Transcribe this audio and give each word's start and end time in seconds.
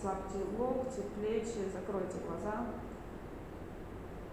расслабьте 0.00 0.38
локти, 0.58 1.02
плечи, 1.16 1.70
закройте 1.72 2.18
глаза. 2.26 2.66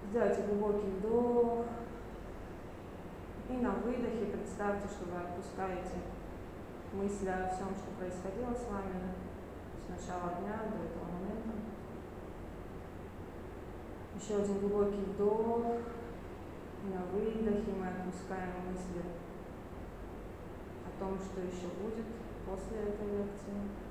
Сделайте 0.10 0.44
глубокий 0.44 0.88
вдох. 0.88 1.66
И 3.50 3.54
на 3.54 3.72
выдохе 3.72 4.32
представьте, 4.32 4.88
что 4.88 5.06
вы 5.12 5.18
отпускаете 5.20 6.00
мысли 6.94 7.28
о 7.28 7.48
всем, 7.50 7.70
что 7.76 7.92
происходило 8.00 8.54
с 8.54 8.70
вами 8.72 9.12
с 9.84 9.90
начала 9.90 10.36
дня 10.40 10.72
до 10.72 10.84
этого 10.88 11.06
момента. 11.12 11.50
Еще 14.16 14.42
один 14.42 14.60
глубокий 14.60 15.04
вдох. 15.04 15.66
И 16.84 16.94
на 16.94 17.04
выдохе 17.12 17.72
мы 17.78 17.88
отпускаем 17.88 18.72
мысли 18.72 19.04
о 20.86 21.00
том, 21.00 21.18
что 21.20 21.42
еще 21.42 21.68
будет 21.82 22.06
после 22.46 22.78
этой 22.78 23.18
лекции. 23.18 23.87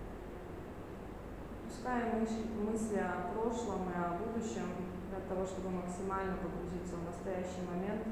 Отпускаем 1.66 2.20
мысли 2.62 2.98
о 2.98 3.34
прошлом 3.34 3.90
и 3.90 3.98
о 3.98 4.14
будущем 4.22 4.70
для 5.10 5.18
того, 5.28 5.44
чтобы 5.44 5.70
максимально 5.70 6.36
погрузиться 6.38 6.94
в 6.94 7.06
настоящий 7.10 7.66
момент 7.66 8.06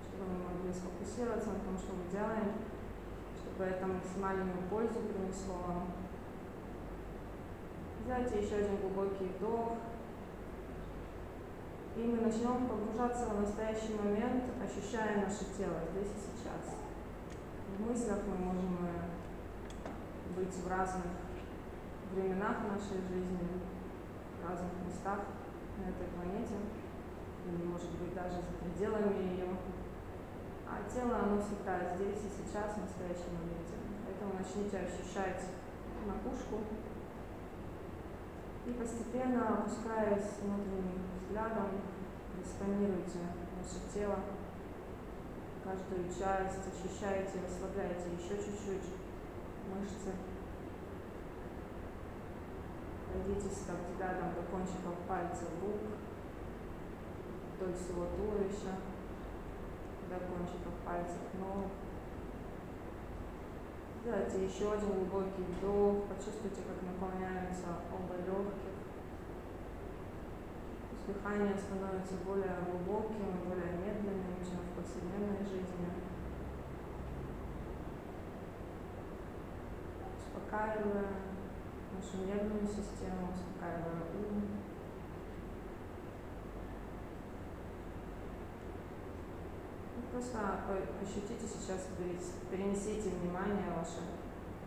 чтобы 0.00 0.24
мы 0.32 0.56
могли 0.56 0.72
сфокусироваться 0.72 1.50
на 1.50 1.60
том, 1.60 1.76
что 1.76 1.92
мы 1.92 2.08
делаем, 2.10 2.52
чтобы 3.36 3.64
это 3.64 3.86
максимальную 3.86 4.62
пользу 4.70 5.00
принесло 5.00 5.56
вам. 5.68 5.92
Сделайте 8.00 8.40
еще 8.40 8.64
один 8.64 8.76
глубокий 8.80 9.28
вдох. 9.36 9.76
И 11.96 12.00
мы 12.04 12.22
начнем 12.22 12.68
погружаться 12.68 13.26
в 13.26 13.40
настоящий 13.40 13.94
момент, 13.94 14.44
ощущая 14.64 15.16
наше 15.16 15.44
тело 15.56 15.80
здесь 15.92 16.08
и 16.08 16.20
сейчас. 16.24 16.72
В 17.76 17.86
мыслях 17.86 18.20
мы 18.26 18.46
можем 18.46 18.78
э, 18.86 20.36
быть 20.36 20.54
в 20.54 20.68
разных 20.70 21.21
временах 22.12 22.56
нашей 22.68 23.00
жизни, 23.08 23.60
в 24.38 24.48
разных 24.48 24.72
местах 24.86 25.20
на 25.78 25.90
этой 25.90 26.08
планете, 26.14 26.56
или, 27.46 27.64
может 27.64 27.90
быть, 27.98 28.14
даже 28.14 28.42
за 28.42 28.52
пределами 28.60 29.34
ее. 29.34 29.56
А 30.66 30.82
тело, 30.88 31.18
оно 31.18 31.40
всегда 31.40 31.94
здесь 31.94 32.24
и 32.24 32.30
сейчас, 32.30 32.74
в 32.74 32.82
настоящем 32.82 33.34
моменте. 33.36 33.76
Поэтому 34.04 34.34
начните 34.38 34.78
ощущать 34.78 35.42
макушку 36.06 36.60
и 38.66 38.72
постепенно, 38.72 39.58
опускаясь 39.58 40.38
внутренним 40.42 41.02
взглядом, 41.20 41.82
просканируйте 42.34 43.18
ваше 43.58 43.80
тело, 43.92 44.18
каждую 45.64 46.08
часть, 46.08 46.62
ощущаете, 46.66 47.40
расслабляете 47.44 48.10
еще 48.18 48.36
чуть-чуть 48.36 48.88
мышцы. 49.70 50.31
Пройдитесь 53.12 53.68
так 53.68 53.76
взглядом 53.92 54.32
до 54.32 54.40
кончиков 54.48 54.96
пальцев 55.06 55.48
рук, 55.60 55.84
вдоль 57.54 57.74
всего 57.74 58.06
туловища 58.16 58.80
до 60.08 60.16
кончиков 60.16 60.72
пальцев 60.84 61.20
ног. 61.38 61.68
Сделайте 64.00 64.46
еще 64.46 64.72
один 64.72 64.94
глубокий 64.96 65.44
вдох, 65.44 66.08
почувствуйте, 66.08 66.62
как 66.64 66.80
наполняются 66.80 67.84
оба 67.92 68.16
легких. 68.16 68.80
Дыхание 71.06 71.54
становится 71.58 72.14
более 72.24 72.64
глубоким, 72.64 73.44
более 73.46 73.76
медленным, 73.76 74.40
чем 74.40 74.58
в 74.64 74.80
повседневной 74.80 75.44
жизни. 75.44 75.92
Успокаивая 80.16 81.31
нашу 82.02 82.26
нервную 82.26 82.66
систему, 82.66 83.30
успокаивая 83.30 84.02
ум. 84.28 84.42
Просто 90.10 90.40
ощутите 91.00 91.46
сейчас, 91.46 91.88
перенесите 92.50 93.10
внимание 93.10 93.72
ваше 93.76 94.00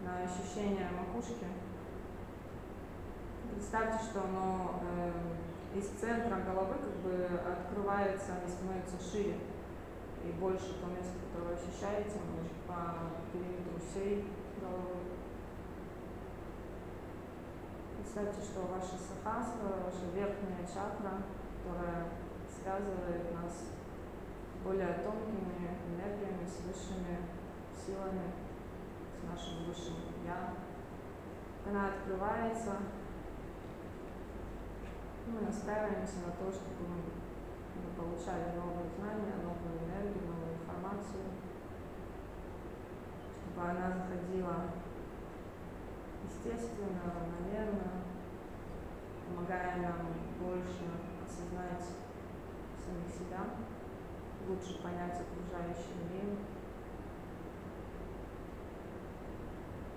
на 0.03 0.23
ощущение 0.23 0.89
макушки. 0.91 1.45
Представьте, 3.53 4.03
что 4.03 4.23
оно 4.23 4.81
э, 4.81 5.77
из 5.77 5.87
центра 5.99 6.37
головы 6.41 6.75
как 6.75 6.95
бы 7.03 7.29
открывается 7.45 8.33
и 8.45 8.49
становится 8.49 8.97
шире 8.99 9.37
и 10.23 10.31
больше 10.39 10.73
то 10.81 10.87
место, 10.87 11.13
которое 11.31 11.55
ощущаете, 11.55 12.19
может 12.33 12.51
по 12.67 13.11
периметру 13.31 13.79
всей 13.79 14.25
головы. 14.59 14.95
Представьте, 18.15 18.47
что 18.47 18.61
ваша 18.71 18.95
сахасра, 18.95 19.75
ваша 19.83 20.07
верхняя 20.15 20.63
чакра, 20.63 21.19
которая 21.59 22.07
связывает 22.47 23.33
нас 23.33 23.75
более 24.63 25.03
тонкими 25.03 25.75
энергиями, 25.91 26.47
с 26.47 26.63
высшими 26.63 27.27
силами, 27.75 28.31
с 29.19 29.29
нашим 29.29 29.65
высшим 29.67 29.95
Я. 30.23 30.53
Она 31.67 31.89
открывается. 31.89 32.77
Мы 35.27 35.41
настраиваемся 35.41 36.19
на 36.25 36.31
то, 36.39 36.49
чтобы 36.49 36.87
мы 36.87 38.01
получали 38.01 38.55
новые 38.55 38.87
знания, 38.95 39.43
новую 39.43 39.91
энергию, 39.91 40.23
новую 40.23 40.55
информацию, 40.55 41.35
чтобы 43.43 43.67
она 43.71 43.91
заходила 43.91 44.84
естественно, 46.25 47.01
равномерно, 47.05 48.03
помогая 49.27 49.77
нам 49.77 50.13
больше 50.39 50.85
осознать 51.25 51.85
самих 52.81 53.09
себя 53.09 53.41
лучше 54.47 54.81
понять 54.81 55.21
окружающий 55.21 55.95
мир. 56.11 56.37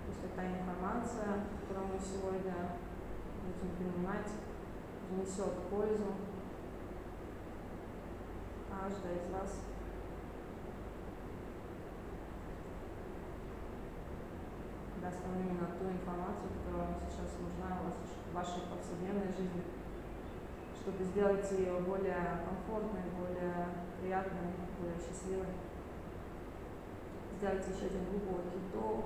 Пусть 0.05 0.23
эта 0.23 0.47
информация, 0.47 1.45
которую 1.61 1.93
мы 1.93 1.99
сегодня 1.99 2.77
будем 3.43 3.75
принимать, 3.75 4.31
принесет 5.07 5.69
пользу 5.69 6.13
каждой 8.69 9.17
из 9.17 9.31
вас. 9.31 9.59
Даст 15.09 15.25
вам 15.25 15.41
именно 15.41 15.65
ту 15.73 15.89
информацию, 15.89 16.53
которая 16.61 16.85
вам 16.85 17.01
сейчас 17.09 17.33
нужна 17.41 17.81
в 17.81 18.35
вашей 18.35 18.61
повседневной 18.69 19.33
жизни 19.33 19.79
чтобы 20.81 21.03
сделать 21.03 21.51
ее 21.51 21.79
более 21.81 22.39
комфортной, 22.47 23.03
более 23.13 23.67
приятной, 23.99 24.53
более 24.79 24.97
счастливой. 24.97 25.53
Сделайте 27.37 27.71
еще 27.71 27.85
один 27.85 28.05
глубокий 28.05 28.57
вдох. 28.57 29.05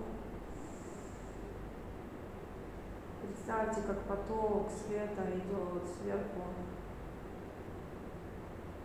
Представьте, 3.22 3.81
как 3.81 4.00
поток 4.03 4.70
света 4.72 5.24
идет 5.31 5.84
сверху 5.90 6.44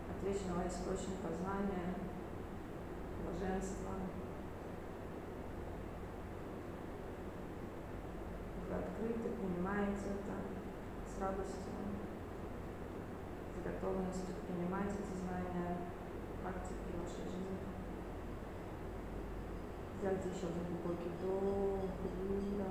от 0.09 0.27
вечного 0.27 0.67
источника 0.67 1.27
знания, 1.41 1.95
блаженства. 3.23 3.91
Вы 8.57 8.75
открыты, 8.99 9.29
принимаете 9.29 10.11
это 10.11 10.35
с 11.07 11.21
радостью 11.21 11.71
готовностью 13.63 14.35
принимать 14.47 14.91
эти 14.91 15.19
знания 15.19 15.77
практики 16.41 16.95
вашей 16.95 17.23
жизни. 17.23 17.59
Сделайте 19.97 20.29
еще 20.29 20.47
один 20.47 20.63
глубокий 20.67 21.09
вдох, 21.09 21.79
выдох. 22.27 22.67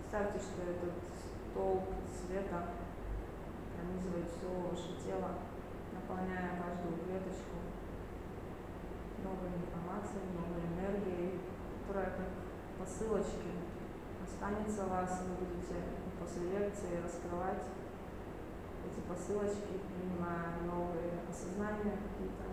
Представьте, 0.00 0.38
что 0.38 0.70
этот 0.70 0.92
столб 1.50 1.84
света 2.10 2.68
пронизывает 3.76 4.28
все 4.28 4.48
ваше 4.48 5.02
тело, 5.02 5.30
наполняя 5.92 6.60
каждую 6.60 7.04
клеточку 7.04 7.71
новой 9.22 9.54
информацией, 9.54 10.34
новой 10.34 10.66
энергией, 10.66 11.40
которая 11.82 12.10
как 12.14 12.30
посылочки 12.78 13.62
останется 14.22 14.86
вас, 14.86 15.22
вы 15.22 15.46
будете 15.46 15.78
после 16.18 16.50
лекции 16.50 17.02
раскрывать 17.02 17.64
эти 18.86 19.00
посылочки, 19.06 19.78
принимая 19.86 20.62
новые 20.66 21.22
осознания 21.30 21.98
какие-то. 22.02 22.50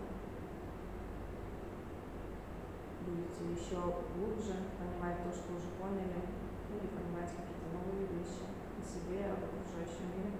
Будете 3.02 3.42
еще 3.50 3.80
глубже 4.14 4.54
понимать 4.78 5.18
то, 5.24 5.30
что 5.32 5.54
уже 5.54 5.70
поняли, 5.80 6.22
или 6.70 6.86
понимать 6.94 7.30
какие-то 7.30 7.66
новые 7.74 8.06
вещи 8.06 8.46
о 8.46 8.82
себе, 8.86 9.26
об 9.26 9.42
окружающем 9.42 10.06
мире. 10.14 10.38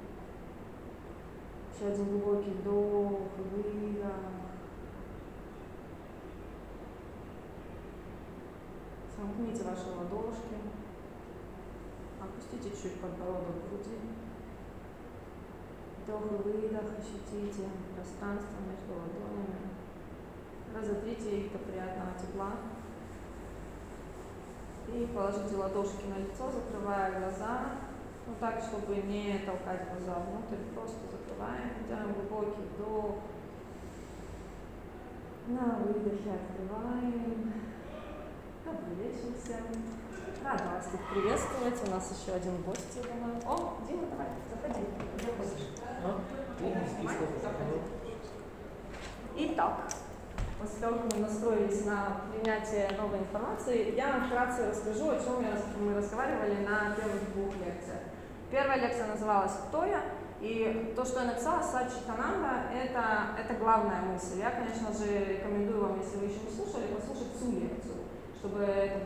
Еще 1.75 1.87
один 1.93 2.21
глубокий 2.21 2.51
вдох, 2.51 3.31
выдох. 3.37 4.50
Сомкните 9.21 9.65
ваши 9.65 9.91
ладошки. 9.91 10.57
Опустите 12.23 12.71
чуть 12.71 13.01
подбородок 13.03 13.69
груди. 13.69 14.01
Вдох 15.99 16.23
и 16.33 16.37
выдох, 16.43 16.89
ощутите 16.99 17.69
пространство 17.95 18.57
между 18.65 18.95
ладонями. 18.97 19.77
Разотрите 20.75 21.41
их 21.41 21.53
до 21.53 21.59
приятного 21.59 22.13
тепла. 22.19 22.53
И 24.89 25.07
положите 25.15 25.55
ладошки 25.55 26.07
на 26.07 26.17
лицо, 26.17 26.51
закрывая 26.51 27.21
глаза. 27.21 27.73
Ну 28.27 28.33
так, 28.41 28.63
чтобы 28.63 29.03
не 29.03 29.41
толкать 29.45 29.87
глаза 29.91 30.21
внутрь, 30.21 30.65
просто 30.75 30.97
закрываем. 31.13 31.87
Делаем 31.87 32.15
глубокий 32.15 32.63
вдох. 32.63 33.17
На 35.49 35.77
выдохе 35.77 36.31
открываем. 36.31 37.53
Добрый. 38.71 39.11
Рада 40.45 40.65
вас 40.65 40.87
тут 40.93 41.01
приветствовать. 41.13 41.89
У 41.89 41.91
нас 41.91 42.13
еще 42.15 42.37
один 42.37 42.63
гость, 42.63 42.95
я 42.95 43.03
думаю. 43.03 43.35
О, 43.45 43.75
Дима, 43.89 44.07
давай, 44.07 44.29
заходи. 44.49 44.87
Заходи. 47.43 47.81
Итак, 49.37 49.75
после 50.61 50.81
того, 50.81 50.99
как 50.99 51.13
мы 51.15 51.19
настроились 51.19 51.85
на 51.85 52.21
принятие 52.31 52.91
новой 52.97 53.19
информации, 53.19 53.95
я 53.97 54.13
вам 54.13 54.27
вкратце 54.27 54.71
расскажу, 54.71 55.11
о 55.11 55.19
чем 55.19 55.45
мы 55.81 55.97
разговаривали 55.97 56.65
на 56.65 56.95
первых 56.95 57.33
двух 57.35 57.55
лекциях. 57.57 58.03
Первая 58.53 58.81
лекция 58.81 59.09
называлась 59.09 59.53
«Кто 59.69 59.85
я?», 59.85 60.03
и 60.41 60.93
то, 60.97 61.05
что 61.05 61.21
я 61.21 61.27
написала, 61.27 61.63
Сачи 61.63 62.01
Кананда, 62.07 62.71
это, 62.73 63.37
это 63.39 63.55
главная 63.55 64.01
мысль. 64.03 64.39
Я, 64.39 64.51
конечно 64.51 64.93
же, 64.93 65.25
рекомендую 65.25 65.83
вам, 65.83 66.01
если 66.01 66.19
вы 66.19 66.27
еще 66.27 66.41
не 66.49 66.57
слушали, 66.57 66.95
послушать 66.95 67.35
всю 67.37 67.53
лекцию, 67.53 68.10
чтобы 68.41 68.65
эта 68.65 69.01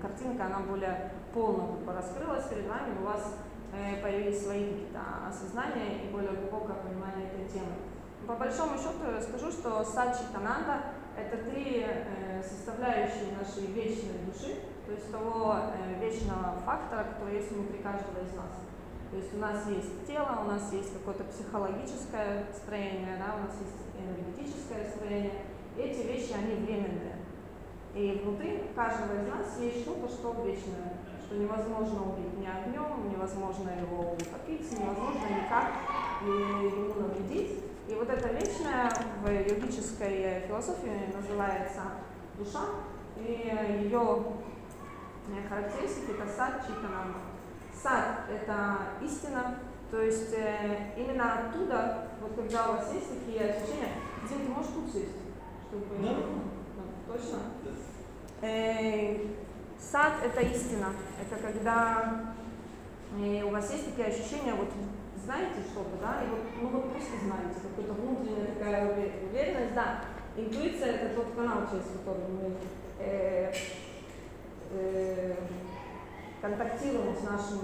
картинка, 0.00 0.46
она 0.46 0.60
более 0.60 1.12
полно 1.34 1.76
как 1.76 1.80
бы, 1.84 1.92
раскрылась 1.92 2.46
перед 2.46 2.66
вами, 2.66 2.98
у 3.00 3.04
вас 3.04 3.36
э, 3.74 4.02
появились 4.02 4.42
свои 4.42 4.64
какие-то 4.64 5.00
осознания 5.28 6.04
и 6.04 6.10
более 6.10 6.32
глубокое 6.32 6.76
понимание 6.76 7.28
этой 7.28 7.46
темы. 7.52 7.76
По 8.26 8.34
большому 8.34 8.78
счету 8.78 9.12
я 9.12 9.20
скажу, 9.20 9.50
что 9.50 9.84
Сачи 9.84 10.24
Кананда– 10.32 10.96
это 11.16 11.36
три 11.50 11.84
э, 11.86 12.42
составляющие 12.42 13.36
нашей 13.36 13.66
вечной 13.72 14.24
души, 14.24 14.56
то 14.86 14.92
есть 14.92 15.12
того 15.12 15.56
э, 15.56 16.00
вечного 16.00 16.56
фактора, 16.64 17.04
который 17.12 17.36
есть 17.36 17.52
внутри 17.52 17.78
каждого 17.78 18.24
из 18.24 18.34
нас. 18.34 18.56
То 19.10 19.16
есть 19.16 19.34
у 19.34 19.38
нас 19.38 19.66
есть 19.68 20.06
тело, 20.06 20.40
у 20.44 20.48
нас 20.48 20.72
есть 20.72 20.92
какое-то 20.92 21.24
психологическое 21.24 22.46
строение, 22.54 23.16
да, 23.18 23.36
у 23.36 23.40
нас 23.48 23.56
есть 23.60 23.76
энергетическое 23.96 24.90
строение. 24.90 25.44
Эти 25.76 26.06
вещи, 26.06 26.32
они 26.32 26.64
временные. 26.64 27.17
И 27.94 28.20
внутри 28.22 28.64
каждого 28.74 29.22
из 29.22 29.28
нас 29.28 29.58
есть 29.58 29.82
что-то, 29.82 30.08
что 30.08 30.32
вечное, 30.44 30.94
что 31.24 31.36
невозможно 31.36 32.12
убить 32.12 32.38
ни 32.38 32.46
огнем, 32.46 33.10
невозможно 33.10 33.70
его 33.70 34.12
утопить, 34.12 34.70
невозможно 34.72 35.26
никак 35.28 35.72
ему 36.22 36.94
навредить. 36.94 37.64
И 37.88 37.94
вот 37.94 38.08
это 38.08 38.28
вечное 38.28 38.92
в 39.22 39.30
йогической 39.30 40.42
философии 40.46 41.12
называется 41.14 41.82
душа, 42.38 42.64
и 43.16 43.82
ее 43.84 44.24
характеристики 45.48 46.10
это 46.10 46.28
сад 46.28 46.62
читанам. 46.66 47.16
Сад– 47.72 48.24
это 48.30 48.78
истина, 49.02 49.58
то 49.90 50.02
есть 50.02 50.34
э, 50.34 50.92
именно 50.96 51.38
оттуда, 51.38 52.08
вот 52.20 52.34
когда 52.34 52.70
у 52.70 52.72
вас 52.72 52.92
есть 52.92 53.08
такие 53.08 53.50
ощущения, 53.50 53.92
где 54.24 54.34
ты 54.34 54.50
можешь 54.50 54.72
тут 54.72 54.92
сесть, 54.92 55.14
чтобы... 55.70 55.84
Да. 56.02 56.57
Точно? 57.08 57.38
Э, 58.42 59.16
сад– 59.80 60.12
это 60.24 60.40
истина, 60.42 60.92
это 61.20 61.42
когда 61.42 62.34
э, 63.18 63.42
у 63.42 63.50
вас 63.50 63.72
есть 63.72 63.86
такие 63.86 64.08
ощущения, 64.08 64.52
вот 64.52 64.68
знаете 65.24 65.60
что-то, 65.72 65.96
да, 66.00 66.22
и 66.22 66.28
вот, 66.28 66.40
ну 66.60 66.68
вот 66.68 66.92
просто 66.92 67.12
знаете, 67.24 67.60
какая-то 67.62 67.94
внутренняя 67.94 68.54
такая 68.54 69.12
уверенность, 69.30 69.74
да. 69.74 70.04
Интуиция– 70.36 70.92
это 70.94 71.14
тот 71.16 71.34
канал, 71.34 71.62
через 71.70 71.84
который 71.98 72.28
мы 72.28 72.54
э, 72.98 73.52
э, 74.72 75.34
контактируем 76.40 77.16
с 77.16 77.22
нашим 77.24 77.60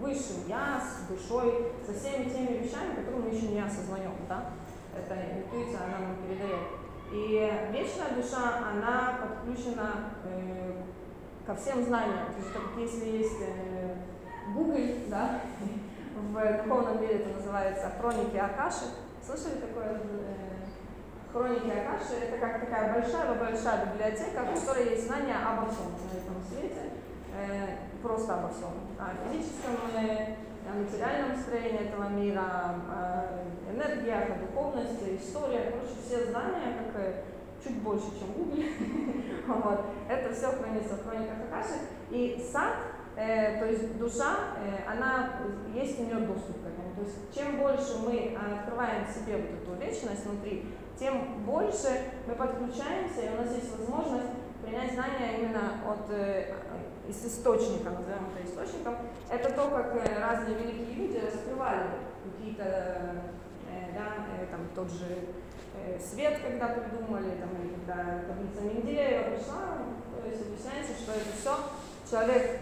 высшим 0.00 0.46
я, 0.46 0.80
с 0.80 1.10
душой, 1.10 1.72
со 1.84 1.92
всеми 1.92 2.30
теми 2.30 2.62
вещами, 2.62 2.94
которые 2.94 3.24
мы 3.24 3.30
еще 3.34 3.48
не 3.48 3.60
осознаем, 3.60 4.12
да? 4.28 4.52
Это 4.96 5.14
интуиция, 5.14 5.84
она 5.84 5.98
нам 5.98 6.16
передает. 6.26 6.87
И 7.10 7.50
вечная 7.72 8.10
душа, 8.14 8.58
она 8.70 9.18
подключена 9.20 10.12
э, 10.24 10.82
ко 11.46 11.54
всем 11.54 11.82
знаниям. 11.82 12.26
То 12.26 12.38
есть, 12.38 12.52
как 12.52 12.62
если 12.78 13.18
есть 13.18 13.40
э, 13.40 13.94
Google, 14.54 15.08
да, 15.08 15.40
в 16.14 16.62
духовном 16.62 17.00
мире 17.00 17.20
это 17.20 17.38
называется 17.38 17.92
хроники 17.98 18.36
Акаши. 18.36 18.86
Слышали 19.24 19.60
такое? 19.60 19.94
Э, 19.94 20.58
хроники 21.32 21.70
Акаши 21.70 22.14
это 22.24 22.38
как 22.38 22.60
такая 22.60 22.92
большая-большая 22.92 23.86
библиотека, 23.86 24.42
в 24.42 24.60
которой 24.60 24.90
есть 24.90 25.06
знания 25.06 25.36
обо 25.36 25.70
всем 25.70 25.86
на 25.92 26.18
этом 26.18 26.42
свете. 26.46 26.92
Э, 27.34 27.78
просто 28.02 28.34
обо 28.34 28.48
всем. 28.48 28.70
О 28.98 29.32
физическом, 29.32 29.76
о 30.70 30.78
материальном 30.78 31.36
строении 31.36 31.88
этого 31.88 32.08
мира, 32.08 32.42
о 32.42 33.40
энергиях, 33.72 34.24
о 34.30 34.46
духовности, 34.46 35.16
истории. 35.16 35.70
Короче, 35.70 35.94
все 36.04 36.30
знания, 36.30 36.76
как 36.92 37.02
чуть 37.62 37.82
больше, 37.82 38.06
чем 38.18 38.32
Google. 38.32 38.64
вот. 39.46 39.80
Это 40.08 40.34
все 40.34 40.48
хранится 40.52 40.96
в 40.96 41.06
хрониках 41.06 41.36
Акаши. 41.50 41.80
И 42.10 42.44
сад, 42.52 42.74
э, 43.16 43.58
то 43.58 43.66
есть 43.66 43.98
душа, 43.98 44.54
э, 44.58 44.90
она, 44.90 45.40
есть 45.74 45.98
у 46.00 46.04
нее 46.04 46.26
доступ 46.26 46.62
к 46.62 46.66
этому. 46.66 46.94
То 46.96 47.02
есть 47.02 47.34
чем 47.34 47.58
больше 47.58 47.98
мы 48.04 48.36
открываем 48.36 49.06
себе 49.06 49.36
вот 49.36 49.62
эту 49.62 49.80
вечность 49.80 50.26
внутри, 50.26 50.66
тем 50.98 51.44
больше 51.44 51.88
мы 52.26 52.34
подключаемся, 52.34 53.22
и 53.22 53.34
у 53.34 53.42
нас 53.42 53.54
есть 53.54 53.78
возможность 53.78 54.32
принять 54.64 54.92
знания 54.92 55.38
именно 55.38 55.80
от 55.88 56.10
э, 56.10 56.54
из 57.08 57.24
источника, 57.24 57.90
назовем 57.90 58.28
это 58.36 58.44
источником, 58.44 58.96
это 59.30 59.50
то, 59.54 59.68
как 59.70 59.96
э, 59.96 60.20
разные 60.20 60.58
великие 60.58 60.94
люди 60.94 61.24
раскрывали 61.24 61.88
какие-то, 62.22 62.64
э, 62.64 63.92
да, 63.94 64.26
э, 64.36 64.46
там 64.50 64.60
тот 64.74 64.90
же 64.92 65.06
свет, 65.98 66.38
когда 66.44 66.68
придумали, 66.68 67.40
там, 67.40 67.48
или 67.62 67.72
когда 67.80 68.20
таблица 68.28 68.60
Менделеева 68.60 69.30
пришла, 69.30 69.88
то 70.12 70.28
есть 70.28 70.42
объясняется, 70.42 70.92
что 71.00 71.12
это 71.12 71.32
все 71.32 71.54
человек 72.10 72.60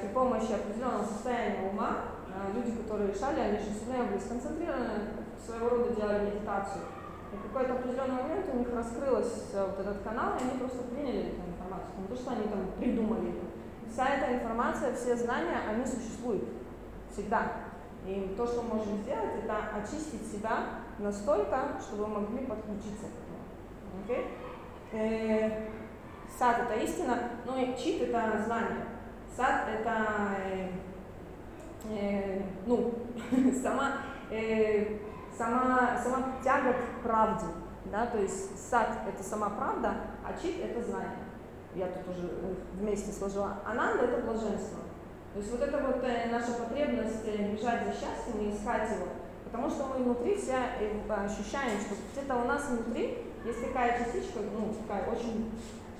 при 0.00 0.08
помощи 0.08 0.52
определенного 0.52 1.04
состояния 1.04 1.68
ума, 1.68 2.16
люди, 2.54 2.76
которые 2.76 3.12
решали, 3.12 3.40
они 3.40 3.58
же 3.58 3.74
все 3.76 3.84
время 3.90 4.04
были 4.04 4.20
сконцентрированы, 4.20 5.20
своего 5.44 5.68
рода 5.68 5.94
делали 5.94 6.30
медитацию. 6.30 6.84
И 7.32 7.36
в 7.36 7.42
какой-то 7.48 7.74
определенный 7.74 8.22
момент 8.22 8.46
у 8.54 8.58
них 8.58 8.68
раскрылся 8.72 9.66
вот 9.66 9.80
этот 9.80 10.02
канал, 10.02 10.38
и 10.38 10.42
они 10.44 10.58
просто 10.58 10.82
приняли 10.84 11.34
эту 11.34 11.42
информацию. 11.44 11.92
Не 11.98 12.08
то, 12.08 12.16
что 12.16 12.30
они 12.30 12.44
там 12.44 12.60
придумали 12.78 13.30
это 13.30 13.51
вся 13.92 14.06
эта 14.08 14.34
информация, 14.34 14.94
все 14.94 15.16
знания, 15.16 15.58
они 15.68 15.84
существуют 15.84 16.44
всегда. 17.10 17.52
И 18.06 18.34
то, 18.36 18.46
что 18.46 18.62
мы 18.62 18.76
можем 18.76 18.96
сделать, 18.98 19.44
это 19.44 19.56
очистить 19.76 20.26
себя 20.26 20.64
настолько, 20.98 21.76
чтобы 21.80 22.06
мы 22.06 22.20
могли 22.20 22.46
подключиться 22.46 23.06
к 23.06 24.08
этому. 24.08 24.18
Okay? 24.18 24.26
Э, 24.92 25.68
сад 26.36 26.62
это 26.62 26.74
истина, 26.82 27.18
но 27.44 27.58
и 27.58 27.76
чит 27.76 28.02
это 28.02 28.42
знание. 28.44 28.86
Сад 29.36 29.68
это 29.68 30.06
э, 30.42 30.68
э, 31.90 32.42
ну, 32.66 32.94
сама, 33.62 33.98
э, 34.30 34.98
сама, 35.36 36.00
сама 36.02 36.34
тяга 36.42 36.72
к 36.72 37.02
правде. 37.02 37.46
Да? 37.84 38.06
То 38.06 38.18
есть 38.18 38.58
сад 38.68 38.88
это 39.06 39.22
сама 39.22 39.50
правда, 39.50 39.94
а 40.24 40.32
чит 40.40 40.56
это 40.60 40.82
знание 40.82 41.21
я 41.74 41.86
тут 41.86 42.16
уже 42.16 42.26
э, 42.26 42.54
вместе 42.74 43.12
сложила, 43.12 43.58
ананда– 43.64 44.04
это 44.04 44.22
блаженство. 44.22 44.80
То 45.32 45.40
есть 45.40 45.50
вот 45.50 45.62
это 45.62 45.78
вот 45.78 46.04
э, 46.04 46.30
наша 46.30 46.52
потребность 46.52 47.24
э, 47.26 47.52
бежать 47.52 47.86
за 47.86 47.92
счастьем 47.92 48.40
и 48.40 48.54
искать 48.54 48.90
его, 48.90 49.08
потому 49.44 49.70
что 49.70 49.86
мы 49.86 50.04
внутри 50.04 50.36
все 50.36 50.56
ощущаем, 51.08 51.80
что 51.80 51.94
где-то 52.12 52.36
у 52.36 52.44
нас 52.44 52.68
внутри 52.68 53.24
есть 53.44 53.64
такая 53.64 53.98
частичка, 53.98 54.40
ну, 54.40 54.74
такая 54.86 55.10
очень, 55.10 55.50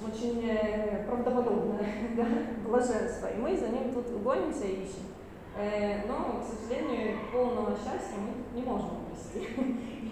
очень 0.07 1.07
правдоподобная, 1.07 1.87
да, 2.17 2.25
блаженство, 2.65 3.27
и 3.29 3.39
мы 3.39 3.57
за 3.57 3.69
ним 3.69 3.93
тут 3.93 4.07
гонимся 4.23 4.65
и 4.67 4.85
ищем. 4.85 5.09
Но, 6.09 6.41
к 6.41 6.45
сожалению, 6.49 7.19
полного 7.31 7.77
счастья 7.77 8.17
мы 8.17 8.59
не 8.59 8.65
можем 8.65 8.91
обрести. 9.05 9.49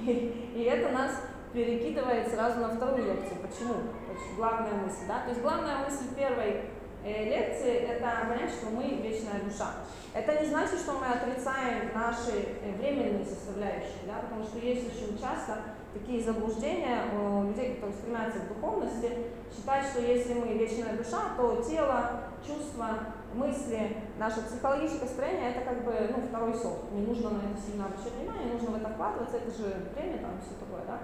И 0.55 0.63
это 0.65 0.93
нас 0.93 1.13
перекидывает 1.53 2.29
сразу 2.29 2.61
на 2.61 2.69
вторую 2.69 3.05
лекцию. 3.07 3.39
Почему? 3.43 3.75
Есть 4.13 4.37
главная 4.37 4.75
мысль, 4.75 5.07
да? 5.09 5.23
То 5.25 5.31
есть 5.31 5.43
главная 5.43 5.85
мысль 5.85 6.15
первой 6.17 6.71
э, 7.05 7.25
лекции– 7.25 7.73
это 7.89 8.27
понять, 8.29 8.51
что 8.51 8.71
мы 8.71 8.85
вечная 9.03 9.41
душа. 9.45 9.75
Это 10.13 10.41
не 10.41 10.49
значит, 10.49 10.79
что 10.81 10.93
мы 10.93 11.07
отрицаем 11.07 11.91
наши 11.95 12.59
э, 12.63 12.77
временные 12.79 13.25
составляющие, 13.25 14.07
да? 14.07 14.21
Потому 14.23 14.45
что 14.45 14.59
есть 14.59 14.87
очень 14.87 15.19
часто 15.19 15.59
такие 15.93 16.23
заблуждения 16.23 17.03
у 17.15 17.49
людей, 17.49 17.75
которые 17.75 17.97
стремятся 17.97 18.41
к 18.41 18.55
духовности, 18.55 19.11
считать, 19.55 19.87
что 19.87 20.01
если 20.01 20.35
мы 20.35 20.55
вечная 20.55 20.97
душа, 20.97 21.35
то 21.37 21.63
тело, 21.63 22.23
чувства, 22.47 23.15
мысли, 23.35 23.97
наше 24.19 24.43
психологическое 24.43 25.07
строение 25.07 25.51
это 25.51 25.61
как 25.61 25.85
бы 25.85 25.93
ну, 26.11 26.27
второй 26.27 26.55
сорт. 26.55 26.93
Не 26.93 27.07
нужно 27.07 27.31
на 27.31 27.43
это 27.51 27.61
сильно 27.61 27.87
обращать 27.87 28.15
внимание, 28.15 28.53
нужно 28.53 28.71
в 28.71 28.77
это 28.77 28.89
вкладываться, 28.91 29.37
это 29.37 29.51
же 29.51 29.91
время 29.95 30.19
там 30.19 30.41
все 30.41 30.55
такое, 30.59 30.85
да. 30.87 30.99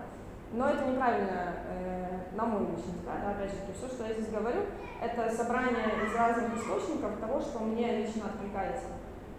Но 0.52 0.68
это 0.68 0.84
неправильно, 0.86 1.54
э, 1.68 2.36
на 2.36 2.44
мой 2.46 2.62
личный 2.70 2.94
взгляд, 2.94 3.20
да, 3.22 3.30
опять 3.32 3.50
же, 3.50 3.56
все, 3.76 3.88
что 3.88 4.06
я 4.06 4.14
здесь 4.14 4.30
говорю, 4.30 4.62
это 5.02 5.30
собрание 5.30 5.86
из 6.06 6.14
разных 6.14 6.56
источников 6.56 7.18
того, 7.20 7.40
что 7.40 7.60
мне 7.60 7.98
лично 7.98 8.26
откликается. 8.26 8.96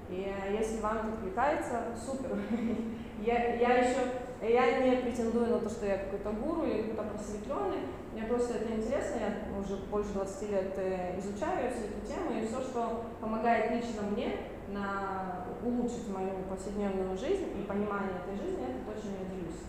И 0.09 0.27
э, 0.27 0.53
если 0.53 0.81
вам 0.81 0.97
это 0.97 1.07
откликается, 1.13 1.81
супер. 1.95 2.37
я, 3.21 3.55
я 3.55 3.77
еще, 3.77 3.99
я 4.41 4.79
не 4.79 4.97
претендую 4.97 5.47
на 5.47 5.59
то, 5.59 5.69
что 5.69 5.85
я 5.85 5.97
какой-то 5.97 6.31
гуру 6.31 6.65
или 6.65 6.89
какой-то 6.89 7.11
просветленный, 7.11 7.79
мне 8.13 8.23
просто 8.23 8.55
это 8.55 8.73
интересно, 8.73 9.19
я 9.19 9.59
уже 9.59 9.77
больше 9.91 10.13
20 10.13 10.51
лет 10.51 10.73
э, 10.77 11.19
изучаю 11.19 11.71
всю 11.71 11.85
эту 11.85 12.05
тему, 12.05 12.39
и 12.39 12.47
все, 12.47 12.61
что 12.61 13.05
помогает 13.21 13.71
лично 13.71 14.03
мне 14.11 14.37
на 14.69 15.45
улучшить 15.63 16.09
мою 16.09 16.43
повседневную 16.49 17.17
жизнь 17.17 17.45
и 17.57 17.67
понимание 17.67 18.17
этой 18.23 18.35
жизни, 18.35 18.63
это 18.63 18.91
то, 18.91 19.01
чем 19.01 19.11
я 19.21 19.29
делюсь. 19.29 19.66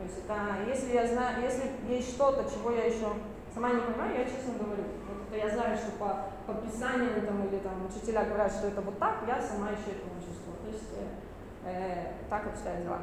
То 0.00 0.04
есть 0.06 0.18
это, 0.24 0.34
если 0.66 0.94
я 0.94 1.06
знаю, 1.06 1.42
если 1.42 1.72
есть 1.86 2.14
что-то, 2.14 2.48
чего 2.50 2.70
я 2.70 2.84
еще 2.84 3.04
сама 3.52 3.68
не 3.70 3.82
понимаю, 3.82 4.16
я 4.16 4.24
честно 4.24 4.54
говорю. 4.56 4.84
Вот 5.06 5.28
это 5.28 5.36
я 5.36 5.54
знаю, 5.54 5.76
что 5.76 5.92
по, 5.98 6.30
по 6.46 6.54
писанию 6.54 7.20
там, 7.26 7.46
или 7.46 7.58
там 7.58 7.84
учителя 7.84 8.24
говорят, 8.24 8.50
что 8.50 8.68
это 8.68 8.80
вот 8.80 8.98
так, 8.98 9.16
я 9.28 9.42
сама 9.42 9.68
еще 9.68 9.92
это 9.92 10.08
чувствую. 10.24 10.56
То 10.64 10.68
есть 10.68 10.88
э, 10.96 11.68
э, 11.68 12.12
так 12.30 12.46
обстоят 12.46 12.82
дела. 12.82 13.00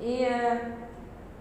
И 0.00 0.26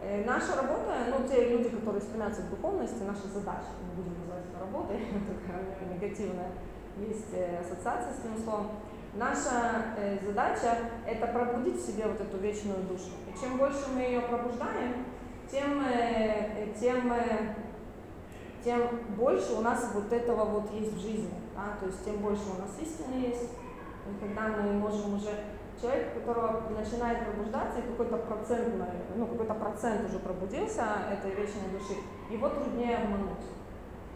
э, 0.01 0.25
наша 0.25 0.57
работа, 0.57 1.07
ну 1.07 1.25
те 1.25 1.49
люди, 1.49 1.69
которые 1.69 2.01
стремятся 2.01 2.41
к 2.41 2.49
духовности, 2.49 3.03
наша 3.03 3.29
задача, 3.29 3.71
мы 3.79 4.03
будем 4.03 4.19
называть 4.19 4.43
это 4.51 4.59
работой, 4.59 4.99
такая 5.47 5.93
негативная, 5.93 6.51
есть 6.97 7.33
э, 7.33 7.59
ассоциация 7.61 8.11
с 8.11 8.19
этим 8.19 8.43
словом, 8.43 8.67
Наша 9.13 9.93
э, 9.97 10.19
задача– 10.25 10.77
это 11.05 11.27
пробудить 11.27 11.75
в 11.75 11.85
себе 11.85 12.05
вот 12.07 12.21
эту 12.21 12.37
вечную 12.37 12.83
душу. 12.83 13.11
И 13.27 13.37
чем 13.37 13.57
больше 13.57 13.89
мы 13.93 14.01
ее 14.01 14.21
пробуждаем, 14.21 15.05
тем, 15.51 15.83
э, 15.85 16.73
тем, 16.79 17.11
э, 17.11 17.55
тем 18.63 18.81
больше 19.17 19.53
у 19.53 19.61
нас 19.61 19.91
вот 19.93 20.13
этого 20.13 20.45
вот 20.45 20.71
есть 20.71 20.93
в 20.93 21.01
жизни. 21.01 21.33
Да? 21.53 21.75
То 21.81 21.87
есть 21.87 22.05
тем 22.05 22.17
больше 22.17 22.43
у 22.55 22.61
нас 22.61 22.71
истины 22.79 23.27
есть. 23.27 23.49
И 24.07 24.25
когда 24.25 24.47
мы 24.47 24.71
можем 24.73 25.15
уже 25.15 25.43
человек, 25.79 26.13
у 26.15 26.19
которого 26.21 26.69
начинает 26.69 27.25
пробуждаться, 27.25 27.79
и 27.79 27.81
какой-то 27.81 28.17
процент, 28.17 28.75
ну, 29.15 29.25
какой-то 29.25 29.55
процент 29.55 30.07
уже 30.07 30.19
пробудился 30.19 30.83
этой 31.11 31.31
вечной 31.31 31.69
души, 31.73 31.99
его 32.29 32.47
труднее 32.47 32.97
обмануть. 32.97 33.43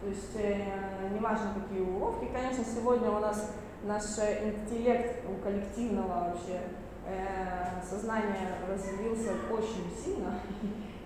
То 0.01 0.07
есть 0.07 0.35
э, 0.35 1.09
неважно 1.13 1.47
какие 1.53 1.81
уловки. 1.81 2.29
Конечно, 2.31 2.63
сегодня 2.63 3.11
у 3.11 3.19
нас 3.19 3.51
наш 3.85 4.03
интеллект 4.03 5.23
у 5.29 5.41
коллективного 5.43 6.31
вообще 6.31 6.59
э, 7.05 7.81
сознания 7.87 8.57
развился 8.67 9.31
очень 9.51 9.91
сильно. 9.95 10.39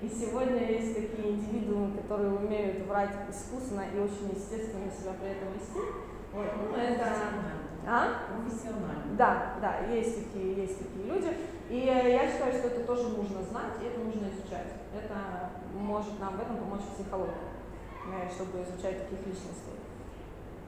И 0.02 0.08
сегодня 0.08 0.66
есть 0.66 0.96
такие 0.96 1.32
индивидуумы, 1.32 1.98
которые 1.98 2.34
умеют 2.34 2.88
врать 2.88 3.12
искусно 3.30 3.84
и 3.94 4.00
очень 4.00 4.34
естественно 4.34 4.90
себя 4.90 5.12
при 5.20 5.32
этом 5.32 5.50
вести. 5.54 5.80
Вот. 6.34 6.48
Ну, 6.58 6.78
это... 6.78 7.06
А? 7.86 8.28
Профессионально. 8.30 9.16
Да, 9.18 9.56
да, 9.62 9.80
есть 9.92 10.24
такие, 10.24 10.56
есть 10.56 10.78
такие 10.78 11.06
люди. 11.06 11.36
И 11.70 11.80
я 11.80 12.32
считаю, 12.32 12.54
что 12.54 12.68
это 12.68 12.84
тоже 12.86 13.10
нужно 13.10 13.44
знать, 13.44 13.74
и 13.82 13.88
это 13.88 14.00
нужно 14.00 14.30
изучать. 14.30 14.68
Это 14.96 15.50
может 15.74 16.20
нам 16.20 16.38
в 16.38 16.42
этом 16.42 16.58
помочь 16.58 16.82
психология, 16.96 17.34
э, 18.08 18.30
чтобы 18.34 18.64
изучать 18.64 19.04
таких 19.04 19.28
личностей. 19.28 19.79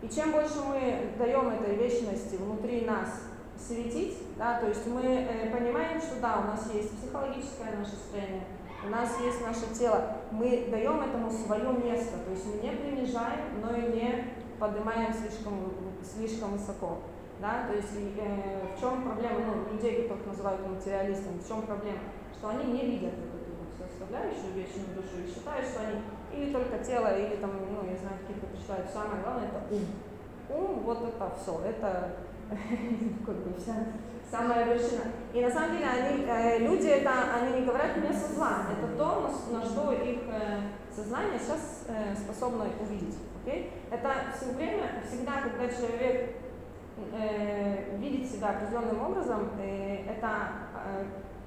И 0.02 0.10
чем 0.10 0.32
больше 0.32 0.62
мы 0.68 1.12
даем 1.18 1.50
этой 1.50 1.76
вечности 1.76 2.36
внутри 2.36 2.86
нас 2.86 3.22
светить, 3.58 4.18
да, 4.38 4.60
то 4.60 4.68
есть 4.68 4.88
мы 4.88 5.02
э, 5.04 5.52
понимаем, 5.52 6.02
что 6.02 6.20
да, 6.20 6.40
у 6.40 6.44
нас 6.48 6.70
есть 6.74 6.98
психологическое 6.98 7.78
наше 7.78 7.92
состояние, 7.92 8.44
у 8.84 8.90
нас 8.90 9.20
есть 9.22 9.42
наше 9.42 9.74
тело, 9.78 10.18
мы 10.32 10.68
даем 10.72 11.02
этому 11.02 11.30
свое 11.30 11.72
место, 11.74 12.18
то 12.26 12.32
есть 12.32 12.46
мы 12.48 12.54
не 12.68 12.76
принижаем, 12.76 13.62
но 13.62 13.76
и 13.76 13.94
не 13.94 14.34
поднимаем 14.60 15.14
слишком, 15.14 15.72
слишком 16.04 16.54
высоко. 16.54 17.00
Да? 17.40 17.68
То 17.68 17.76
есть 17.76 17.94
э, 17.94 18.76
в 18.76 18.80
чем 18.80 19.04
проблема 19.04 19.40
ну, 19.40 19.74
людей, 19.74 20.04
которых 20.04 20.26
называют 20.28 20.68
материалистами, 20.68 21.40
в 21.40 21.48
чем 21.48 21.62
проблема? 21.64 22.00
Что 22.38 22.50
они 22.50 22.72
не 22.74 22.86
видят 22.86 23.14
вот 23.18 23.42
эту 23.42 23.52
вот 23.58 23.90
составляющую 23.90 24.54
вечную 24.54 24.96
душу 24.96 25.22
и 25.24 25.30
считают, 25.30 25.68
что 25.68 25.82
они 25.82 26.02
или 26.34 26.52
только 26.52 26.80
тело, 26.80 27.18
или 27.18 27.36
там, 27.38 27.52
ну, 27.52 27.90
я 27.90 27.98
знаю, 27.98 28.20
каких-то 28.22 28.48
прочитают. 28.48 28.90
Самое 28.92 29.22
главное 29.24 29.48
это 29.48 29.62
ум. 29.70 29.86
Ум, 30.50 30.80
вот 30.84 31.08
это 31.08 31.32
все, 31.42 31.62
это 31.66 32.12
как 33.26 33.36
бы 33.36 33.60
вся 33.60 33.76
самая 34.32 34.66
вершина. 34.66 35.12
И 35.34 35.42
на 35.42 35.52
самом 35.52 35.74
деле 35.74 35.86
они, 35.88 36.26
э, 36.26 36.60
люди 36.60 36.88
это, 36.88 37.12
они 37.36 37.60
не 37.60 37.66
говорят 37.66 37.98
мне 37.98 38.14
со 38.14 38.34
зла, 38.34 38.68
это 38.72 38.98
то, 38.98 39.30
на, 39.52 39.64
что 39.64 39.92
их 39.92 40.20
э, 40.28 40.62
сознание 40.96 41.38
сейчас 41.38 41.86
э, 41.90 42.16
способно 42.16 42.66
увидеть. 42.80 43.18
Okay? 43.44 43.72
Это 43.92 44.10
все 44.36 44.54
время, 44.54 45.04
всегда, 45.06 45.42
когда 45.42 45.68
человек 45.68 46.36
э, 47.14 47.98
видит 47.98 48.32
себя 48.32 48.50
определенным 48.50 49.02
образом, 49.02 49.50
это 49.60 50.28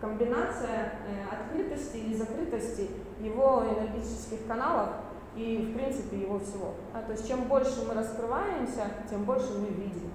комбинация 0.04 0.92
э, 1.08 1.25
открытости 1.32 1.96
или 1.96 2.14
закрытости 2.14 2.90
его 3.20 3.64
энергетических 3.64 4.46
каналов 4.46 4.90
и, 5.34 5.70
в 5.73 5.76
принципе, 5.76 6.18
его 6.18 6.38
всего. 6.38 6.75
А, 6.92 7.02
то 7.02 7.12
есть, 7.12 7.26
чем 7.26 7.44
больше 7.44 7.87
мы 7.88 7.94
раскрываемся, 7.94 8.82
тем 9.08 9.25
больше 9.25 9.54
мы 9.58 9.68
видим. 9.68 10.11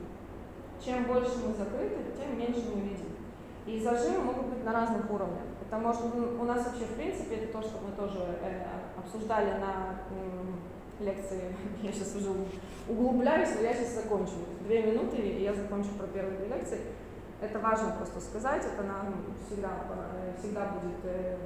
Чем 0.79 1.05
больше 1.05 1.31
мы 1.45 1.53
закрыты, 1.55 1.97
тем 2.15 2.37
меньше 2.37 2.63
мы 2.73 2.81
видим. 2.81 3.09
И 3.65 3.81
зажимы 3.81 4.19
могут 4.19 4.45
быть 4.45 4.63
на 4.63 4.73
разных 4.73 5.09
уровнях. 5.09 5.43
Это 5.67 5.77
может, 5.77 6.01
у 6.15 6.43
нас 6.43 6.65
вообще, 6.65 6.85
в 6.85 6.95
принципе, 6.95 7.35
это 7.35 7.53
то, 7.53 7.61
что 7.61 7.79
мы 7.79 7.91
тоже 7.97 8.19
э, 8.41 8.65
обсуждали 8.97 9.59
на 9.59 9.99
э, 10.11 11.03
лекции. 11.03 11.55
Я 11.81 11.91
сейчас 11.91 12.15
уже 12.15 12.29
углубляюсь, 12.87 13.49
но 13.55 13.61
я 13.61 13.73
сейчас 13.73 14.03
закончу. 14.03 14.33
Две 14.65 14.81
минуты, 14.81 15.17
и 15.17 15.43
я 15.43 15.53
закончу 15.53 15.89
про 15.97 16.07
первые 16.07 16.39
две 16.39 16.47
лекции. 16.47 16.79
Это 17.41 17.57
важно 17.59 17.91
просто 17.91 18.19
сказать, 18.19 18.65
это 18.65 18.83
нам 18.83 19.15
всегда, 19.47 19.69
э, 19.89 20.33
всегда 20.37 20.65
будет 20.65 20.99
э, 21.05 21.37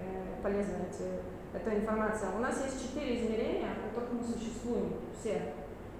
э, 0.00 0.42
полезно 0.42 0.78
эти, 0.90 1.06
эта 1.54 1.78
информация. 1.78 2.30
У 2.36 2.40
нас 2.40 2.60
есть 2.64 2.82
четыре 2.82 3.16
измерения, 3.16 3.68
в 3.74 3.88
которых 3.88 4.12
мы 4.12 4.24
существуем 4.24 4.94
все, 5.20 5.54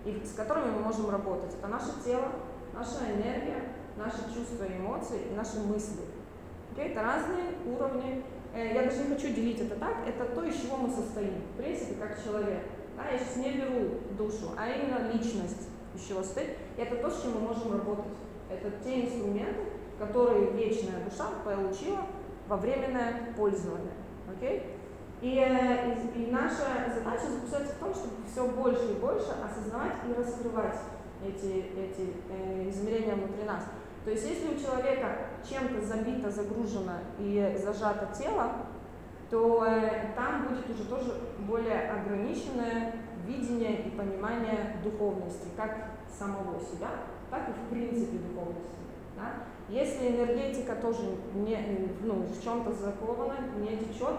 и 0.05 0.21
с 0.25 0.35
которыми 0.35 0.73
мы 0.73 0.81
можем 0.81 1.11
работать. 1.11 1.55
Это 1.55 1.69
наше 1.69 1.93
тело, 2.05 2.33
наша 2.75 3.05
энергия, 3.05 3.69
наши 3.97 4.19
чувства 4.35 4.65
и 4.65 4.79
эмоции 4.79 5.29
и 5.31 5.35
наши 5.37 5.61
мысли. 5.61 6.03
Okay? 6.75 6.91
Это 6.91 7.03
разные 7.03 7.55
уровни. 7.67 8.25
Я 8.53 8.83
даже 8.83 9.05
не 9.05 9.15
хочу 9.15 9.29
делить 9.29 9.61
это 9.61 9.77
так. 9.77 9.99
Это 10.09 10.25
то, 10.25 10.43
из 10.43 10.61
чего 10.61 10.77
мы 10.77 10.91
состоим. 10.91 11.35
В 11.55 11.57
принципе, 11.57 11.95
как 11.95 12.21
человек. 12.21 12.65
Да, 12.97 13.09
я 13.09 13.17
сейчас 13.17 13.37
не 13.37 13.53
беру 13.53 14.01
душу, 14.19 14.51
а 14.57 14.69
именно 14.69 15.13
личность, 15.13 15.69
из 15.95 16.03
чего 16.03 16.21
состоит. 16.21 16.57
И 16.77 16.81
это 16.81 16.97
то, 16.97 17.09
с 17.09 17.23
чем 17.23 17.35
мы 17.35 17.41
можем 17.41 17.73
работать. 17.73 18.13
Это 18.51 18.71
те 18.85 19.07
инструменты, 19.07 19.61
которые 19.99 20.51
вечная 20.53 21.05
душа 21.05 21.27
получила 21.45 22.01
во 22.49 22.57
временное 22.57 23.33
пользование. 23.37 23.93
Okay? 24.35 24.77
И, 25.21 25.37
э, 25.37 25.95
и, 26.15 26.23
и 26.23 26.31
наша 26.31 26.91
задача 26.95 27.27
заключается 27.27 27.75
в 27.75 27.79
том, 27.79 27.95
чтобы 27.95 28.15
все 28.27 28.47
больше 28.49 28.93
и 28.93 29.01
больше 29.01 29.29
осознавать 29.45 29.97
и 30.09 30.19
раскрывать 30.19 30.79
эти, 31.23 31.67
эти 31.77 32.15
э, 32.31 32.69
измерения 32.71 33.15
внутри 33.15 33.45
нас. 33.45 33.65
То 34.05 34.11
есть 34.11 34.27
если 34.27 34.55
у 34.55 34.59
человека 34.59 35.29
чем-то 35.47 35.85
забито, 35.85 36.31
загружено 36.31 36.95
и 37.19 37.55
зажато 37.63 38.09
тело, 38.17 38.53
то 39.31 39.65
э, 39.67 40.13
там 40.17 40.49
будет 40.49 40.71
уже 40.71 40.85
тоже 40.87 41.21
более 41.41 41.91
ограниченное 41.91 42.95
видение 43.27 43.83
и 43.83 43.91
понимание 43.91 44.77
духовности, 44.83 45.49
как 45.57 45.91
самого 46.09 46.59
себя, 46.61 46.89
так 47.31 47.49
и 47.49 47.53
в 47.53 47.71
принципе 47.71 48.19
духовности. 48.19 48.81
Да? 49.17 49.45
Если 49.69 50.09
энергетика 50.09 50.75
тоже 50.77 51.03
не, 51.35 51.89
ну, 52.03 52.25
в 52.25 52.43
чем-то 52.43 52.73
закована, 52.73 53.37
не 53.59 53.77
течет, 53.77 54.17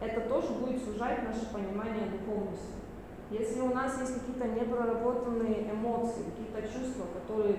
это 0.00 0.20
тоже 0.22 0.52
будет 0.54 0.82
сужать 0.82 1.22
наше 1.24 1.52
понимание 1.52 2.06
духовности. 2.06 2.82
Если 3.30 3.60
у 3.60 3.72
нас 3.74 3.98
есть 4.00 4.14
какие-то 4.20 4.46
непроработанные 4.48 5.70
эмоции, 5.70 6.24
какие-то 6.24 6.62
чувства, 6.62 7.06
которые 7.14 7.56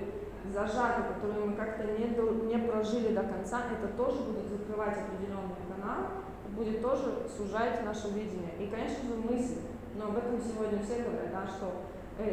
зажаты, 0.54 1.04
которые 1.14 1.46
мы 1.46 1.56
как-то 1.56 1.84
не, 1.84 2.06
не 2.48 2.68
прожили 2.68 3.14
до 3.14 3.24
конца, 3.24 3.62
это 3.72 3.88
тоже 3.98 4.22
будет 4.24 4.48
закрывать 4.48 4.98
определенный 4.98 5.56
канал, 5.68 6.24
будет 6.56 6.82
тоже 6.82 7.28
сужать 7.36 7.84
наше 7.84 8.10
видение. 8.10 8.54
И, 8.60 8.68
конечно 8.68 9.08
же, 9.08 9.16
мысли. 9.16 9.62
Но 9.96 10.06
об 10.06 10.18
этом 10.18 10.40
сегодня 10.42 10.84
все 10.84 11.04
говорят, 11.04 11.32
да, 11.32 11.48
что 11.48 11.72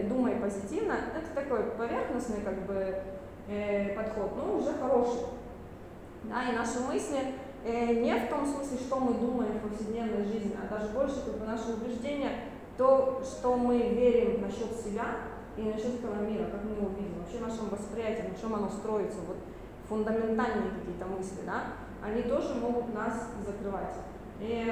думай 0.09 0.37
позитивно, 0.37 0.95
это 1.15 1.35
такой 1.35 1.63
поверхностный 1.77 2.43
как 2.43 2.67
бы 2.67 2.95
э, 3.49 3.95
подход, 3.95 4.37
но 4.37 4.57
уже 4.59 4.73
хороший. 4.75 5.27
Да, 6.25 6.45
и 6.51 6.55
наши 6.55 6.81
мысли 6.81 7.19
э, 7.65 7.95
не 7.95 8.15
в 8.15 8.29
том 8.29 8.47
смысле, 8.47 8.79
что 8.79 9.01
мы 9.01 9.15
думаем 9.15 9.53
в 9.59 9.69
повседневной 9.69 10.25
жизни, 10.25 10.55
а 10.63 10.73
даже 10.73 10.91
больше 10.93 11.25
как 11.25 11.39
бы 11.39 11.47
наше 11.47 11.73
убеждение, 11.73 12.31
то, 12.77 13.23
что 13.25 13.57
мы 13.57 13.79
верим 13.79 14.43
насчет 14.43 14.73
себя 14.73 15.07
и 15.57 15.63
насчет 15.63 16.03
этого 16.03 16.17
мира, 16.23 16.45
как 16.51 16.65
мы 16.65 16.77
его 16.77 16.89
видим, 16.91 17.19
вообще 17.19 17.39
нашем 17.39 17.69
восприятии, 17.69 18.29
на 18.29 18.39
чем 18.39 18.55
оно 18.55 18.69
строится, 18.69 19.19
вот 19.27 19.37
фундаментальные 19.89 20.71
какие-то 20.79 21.07
мысли, 21.07 21.41
да, 21.45 21.65
они 22.03 22.23
тоже 22.23 22.55
могут 22.55 22.95
нас 22.95 23.29
закрывать. 23.45 23.95
И 24.41 24.67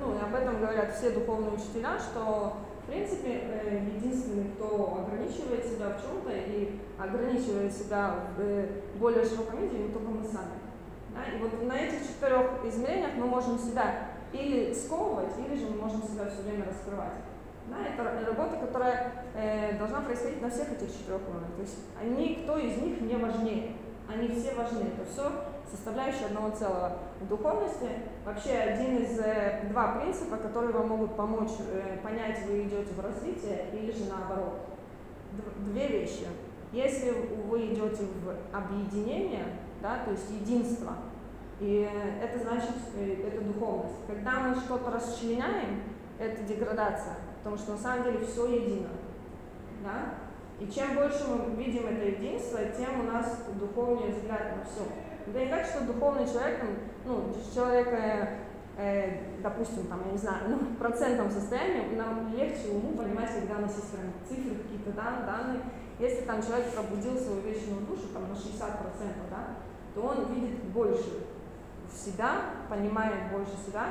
ну, 0.00 0.16
об 0.20 0.34
этом 0.34 0.60
говорят 0.60 0.94
все 0.96 1.10
духовные 1.10 1.52
учителя, 1.52 1.98
что 1.98 2.54
в 2.82 2.86
принципе 2.86 3.42
э, 3.44 3.80
единственный, 3.96 4.50
кто 4.54 5.04
ограничивает 5.04 5.64
себя 5.64 5.90
в 5.90 6.02
чем-то 6.02 6.30
и 6.32 6.80
ограничивает 6.98 7.72
себя 7.72 8.14
в 8.36 8.40
э, 8.40 8.66
более 8.98 9.24
широком 9.24 9.60
виде, 9.60 9.92
только 9.92 10.08
мы 10.10 10.24
сами. 10.24 10.58
Да? 11.14 11.24
И 11.32 11.40
вот 11.40 11.62
на 11.66 11.78
этих 11.78 12.06
четырех 12.06 12.64
измерениях 12.64 13.12
мы 13.16 13.26
можем 13.26 13.58
себя 13.58 14.08
или 14.32 14.72
сковывать, 14.72 15.32
или 15.38 15.56
же 15.56 15.66
мы 15.66 15.82
можем 15.82 16.02
себя 16.02 16.26
все 16.26 16.42
время 16.42 16.66
раскрывать. 16.66 17.22
Да, 17.68 17.76
это 17.86 18.26
работа, 18.26 18.56
которая 18.56 19.12
э, 19.34 19.78
должна 19.78 20.00
происходить 20.00 20.42
на 20.42 20.50
всех 20.50 20.72
этих 20.72 20.92
четырех 20.92 21.20
уровнях. 21.28 21.54
То 21.54 21.62
есть 21.62 21.78
они, 22.00 22.42
кто 22.42 22.58
из 22.58 22.76
них 22.78 23.00
не 23.00 23.16
важнее. 23.16 23.76
Они 24.08 24.28
все 24.28 24.54
важны. 24.54 24.80
Это 24.80 25.08
все 25.10 25.30
составляющие 25.70 26.26
одного 26.26 26.50
целого. 26.50 26.98
В 27.20 27.28
духовности 27.28 27.88
вообще 28.24 28.50
один 28.52 28.98
из 28.98 29.18
э, 29.18 29.68
два 29.70 29.92
принципа, 29.98 30.36
которые 30.36 30.72
вам 30.72 30.88
могут 30.88 31.16
помочь 31.16 31.52
э, 31.70 31.98
понять, 32.02 32.44
вы 32.46 32.62
идете 32.62 32.92
в 32.94 33.00
развитие 33.00 33.66
или 33.72 33.90
же 33.90 34.04
наоборот. 34.10 34.60
Две 35.58 35.88
вещи. 35.88 36.26
Если 36.72 37.10
вы 37.48 37.66
идете 37.66 38.04
в 38.24 38.56
объединение, 38.56 39.44
да, 39.80 40.04
то 40.04 40.12
есть 40.12 40.30
единство, 40.30 40.94
и 41.60 41.88
это 42.22 42.38
значит, 42.38 42.76
э, 42.96 43.28
это 43.28 43.40
духовность. 43.42 43.94
Когда 44.06 44.40
мы 44.40 44.54
что-то 44.56 44.90
расчленяем, 44.90 45.82
это 46.18 46.42
деградация, 46.42 47.16
потому 47.38 47.56
что 47.56 47.72
на 47.72 47.78
самом 47.78 48.04
деле 48.04 48.24
все 48.24 48.46
едино. 48.46 48.88
Да? 49.82 50.14
И 50.60 50.70
чем 50.70 50.94
больше 50.94 51.24
мы 51.28 51.56
видим 51.56 51.86
это 51.86 52.04
единство, 52.04 52.60
тем 52.76 53.00
у 53.00 53.02
нас 53.04 53.44
духовнее 53.58 54.12
взгляд 54.12 54.56
на 54.56 54.64
все. 54.64 54.86
Да 55.26 55.40
не 55.40 55.48
так, 55.48 55.64
что 55.64 55.84
духовный 55.84 56.26
человек, 56.26 56.60
ну, 57.04 57.34
человек, 57.54 57.88
э, 58.76 59.18
допустим, 59.42 59.86
там, 59.86 60.00
я 60.06 60.12
не 60.12 60.18
знаю, 60.18 60.44
ну, 60.48 60.56
в 60.56 60.76
процентном 60.76 61.30
состоянии, 61.30 61.94
нам 61.96 62.34
легче 62.34 62.70
уму 62.70 62.96
понимать, 62.96 63.30
когда 63.30 63.60
есть 63.60 63.92
прям 63.92 64.12
цифры, 64.28 64.56
какие-то 64.56 64.92
дан, 64.92 65.26
данные. 65.26 65.60
Если 65.98 66.24
там 66.24 66.42
человек 66.42 66.72
пробудил 66.72 67.16
свою 67.16 67.40
вечную 67.42 67.86
душу 67.86 68.08
там, 68.12 68.28
на 68.28 68.34
60%, 68.34 68.50
да, 69.30 69.56
то 69.94 70.00
он 70.00 70.34
видит 70.34 70.64
больше 70.64 71.26
себя, 71.92 72.30
понимает 72.68 73.30
больше 73.30 73.52
себя, 73.66 73.86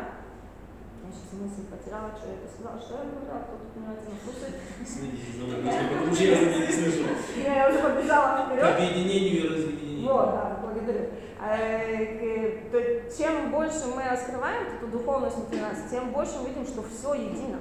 я 1.01 1.09
сейчас 1.09 1.33
мысль 1.33 1.65
потеряла, 1.65 2.11
что 2.13 2.29
я 2.29 2.45
сказала, 2.45 2.77
что 2.79 2.93
я 2.93 3.09
говорила, 3.09 3.41
кто 3.41 3.57
тут 3.57 3.73
внимательно 3.73 4.15
слушает. 4.21 4.55
Следите 4.85 5.33
за 5.33 5.43
мной, 5.49 5.61
потому 5.65 6.13
что 6.13 6.23
я 6.23 6.39
не 6.39 6.71
слышу. 6.71 7.03
Я 7.41 7.69
уже 7.69 7.79
побежала 7.79 8.45
вперед. 8.45 8.61
К 8.61 8.75
объединению 8.77 9.37
и 9.37 9.49
разъединению. 9.49 10.07
Вот, 10.07 10.25
да, 10.31 10.59
благодарю. 10.61 11.09
Э, 11.41 13.09
чем 13.17 13.51
больше 13.51 13.87
мы 13.95 14.03
раскрываем 14.03 14.77
эту 14.77 14.87
духовность 14.87 15.37
внутри 15.37 15.59
нас, 15.59 15.89
тем 15.89 16.11
больше 16.11 16.37
мы 16.39 16.49
видим, 16.49 16.65
что 16.65 16.83
все 16.83 17.13
едино. 17.15 17.59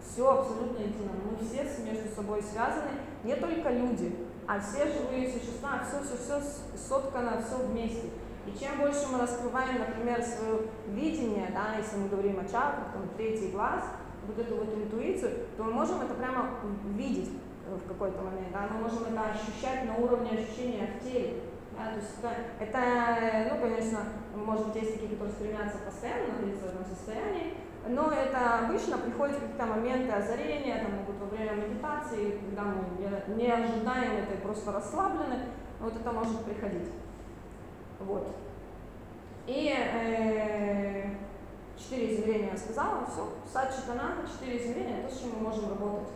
Все 0.00 0.24
абсолютно 0.30 0.80
едино. 0.80 1.12
Мы 1.28 1.46
все 1.46 1.64
между 1.82 2.08
собой 2.14 2.42
связаны, 2.42 2.90
не 3.22 3.36
только 3.36 3.70
люди, 3.70 4.16
а 4.46 4.58
все 4.60 4.86
живые 4.86 5.30
существа, 5.30 5.84
все, 5.86 6.00
все, 6.02 6.16
все 6.16 6.42
соткано, 6.88 7.42
все 7.44 7.66
вместе. 7.66 8.08
И 8.46 8.58
чем 8.58 8.78
больше 8.78 9.06
мы 9.12 9.18
раскрываем, 9.18 9.78
например, 9.78 10.22
свое 10.22 10.60
видение, 10.88 11.50
да, 11.52 11.76
если 11.76 11.98
мы 11.98 12.08
говорим 12.08 12.40
о 12.40 12.44
чакрах, 12.44 12.92
там, 12.92 13.08
третий 13.16 13.50
глаз, 13.50 13.84
вот 14.26 14.38
эту 14.38 14.56
вот 14.56 14.74
интуицию, 14.74 15.46
то 15.56 15.64
мы 15.64 15.72
можем 15.72 16.00
это 16.02 16.14
прямо 16.14 16.50
видеть 16.94 17.30
э, 17.66 17.74
в 17.74 17.88
какой-то 17.88 18.22
момент, 18.22 18.52
да, 18.52 18.68
мы 18.72 18.82
можем 18.82 19.04
это 19.04 19.22
ощущать 19.30 19.84
на 19.86 19.96
уровне 19.96 20.30
ощущения 20.30 20.88
в 20.98 21.04
теле. 21.04 21.40
Да, 21.76 21.92
то 21.92 22.00
есть 22.00 22.10
это, 22.18 22.34
это, 22.58 23.54
ну, 23.54 23.60
конечно, 23.60 23.98
может 24.34 24.66
быть, 24.66 24.82
есть 24.82 24.94
такие, 24.94 25.10
которые 25.10 25.32
стремятся 25.32 25.78
постоянно 25.78 26.32
находиться 26.32 26.66
в 26.66 26.68
этом 26.70 26.84
состоянии, 26.84 27.54
но 27.86 28.10
это 28.10 28.66
обычно 28.66 28.98
приходят 28.98 29.36
какие-то 29.36 29.66
моменты 29.66 30.12
озарения, 30.12 30.82
там 30.82 30.98
могут 30.98 31.16
во 31.20 31.26
время 31.26 31.52
медитации, 31.52 32.38
когда 32.38 32.64
мы 32.64 33.36
не 33.36 33.50
ожидаем 33.50 34.24
это 34.24 34.34
и 34.34 34.42
просто 34.42 34.72
расслаблены, 34.72 35.38
вот 35.80 35.94
это 35.94 36.12
может 36.12 36.44
приходить. 36.44 36.90
Вот. 38.00 38.28
И 39.46 39.74
э, 39.74 41.10
четыре 41.76 42.14
измерения 42.16 42.52
я 42.52 42.56
сказала, 42.58 43.06
все. 43.06 43.28
Сад 43.50 43.74
Читанаха, 43.74 44.26
четыре 44.30 44.58
измерения, 44.58 45.08
то, 45.08 45.14
с 45.14 45.20
чем 45.20 45.30
мы 45.36 45.48
можем 45.48 45.70
работать. 45.70 46.08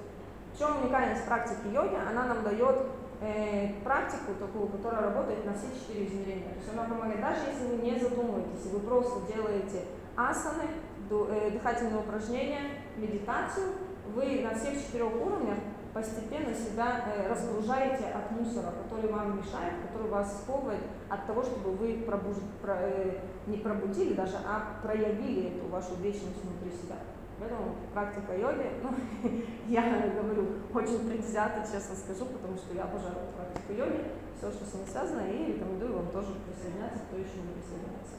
В 0.55 0.59
чем 0.59 0.83
уникальность 0.83 1.25
практики 1.25 1.73
йоги? 1.73 1.95
Она 1.95 2.25
нам 2.25 2.43
дает 2.43 2.83
э, 3.23 3.75
практику 3.83 4.35
такую, 4.39 4.69
которая 4.69 5.03
работает 5.03 5.47
на 5.47 5.55
все 5.55 5.69
четыре 5.73 6.07
измерения. 6.07 6.51
То 6.51 6.59
есть 6.59 6.73
она 6.73 6.85
помогает, 6.85 7.21
даже 7.21 7.41
если 7.51 7.67
вы 7.67 7.83
не 7.83 7.99
задумываетесь, 7.99 8.67
вы 8.67 8.81
просто 8.81 9.33
делаете 9.33 9.85
асаны, 10.15 10.69
э, 11.11 11.51
дыхательные 11.53 12.01
упражнения, 12.01 12.83
медитацию, 12.97 13.73
вы 14.15 14.43
на 14.43 14.55
всех 14.55 14.75
четырех 14.75 15.15
уровнях 15.15 15.59
постепенно 15.93 16.55
себя 16.55 17.05
э, 17.07 17.29
разгружаете 17.29 18.07
от 18.07 18.31
мусора, 18.31 18.73
который 18.83 19.11
вам 19.11 19.39
мешает, 19.39 19.75
который 19.87 20.09
вас 20.09 20.43
сковывает 20.43 20.81
от 21.09 21.27
того, 21.27 21.43
чтобы 21.43 21.73
вы 21.73 22.03
пробуж... 22.07 22.37
про, 22.63 22.77
э, 22.81 23.19
не 23.47 23.59
пробудили 23.59 24.15
даже, 24.15 24.37
а 24.47 24.81
проявили 24.83 25.57
эту 25.57 25.69
вашу 25.69 25.95
вечность 25.97 26.43
внутри 26.43 26.71
себя. 26.71 26.97
Поэтому 27.39 27.75
практика 27.93 28.37
йоги, 28.37 28.71
ну, 28.83 28.91
я 29.69 29.83
говорю 30.15 30.47
очень 30.73 31.09
предвзято, 31.09 31.61
честно 31.61 31.97
скажу, 31.97 32.27
потому 32.27 32.57
что 32.57 32.75
я 32.75 32.85
обожаю 32.85 33.17
практику 33.37 33.73
йоги, 33.73 34.05
все, 34.39 34.51
что 34.51 34.65
с 34.65 34.75
ней 34.75 34.87
связано, 34.87 35.21
и 35.29 35.53
рекомендую 35.53 35.97
вам 35.97 36.07
тоже 36.09 36.29
присоединяться, 36.47 37.01
кто 37.09 37.17
еще 37.17 37.37
не 37.43 37.53
присоединяется. 37.53 38.17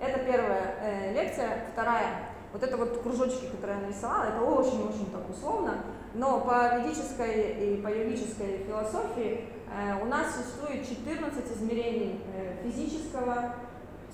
Это 0.00 0.18
первая 0.20 0.74
э, 0.82 1.14
лекция. 1.14 1.64
Вторая, 1.72 2.28
вот 2.52 2.62
это 2.62 2.76
вот 2.76 3.02
кружочки, 3.02 3.46
которые 3.46 3.78
я 3.78 3.86
нарисовала, 3.86 4.24
это 4.24 4.40
очень-очень 4.40 5.10
так 5.10 5.28
условно, 5.28 5.78
но 6.14 6.40
по 6.40 6.78
ведической 6.78 7.74
и 7.74 7.82
по 7.82 7.88
йогической 7.88 8.64
философии 8.66 9.48
э, 9.70 10.02
у 10.02 10.06
нас 10.06 10.34
существует 10.34 10.88
14 10.88 11.56
измерений 11.56 12.20
э, 12.34 12.62
физического 12.64 13.54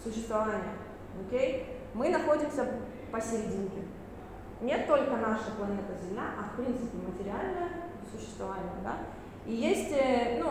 существования. 0.02 0.74
Okay? 1.30 1.64
Мы 1.94 2.10
находимся 2.10 2.66
посерединке. 3.10 3.82
Не 4.60 4.78
только 4.78 5.16
наша 5.16 5.50
планета 5.56 5.94
Земля, 6.02 6.30
а 6.38 6.52
в 6.52 6.56
принципе 6.56 6.96
материальное 7.06 7.68
существование. 8.12 8.72
Да? 8.82 8.98
И 9.46 9.54
есть, 9.54 9.92
э, 9.92 10.42
ну, 10.42 10.48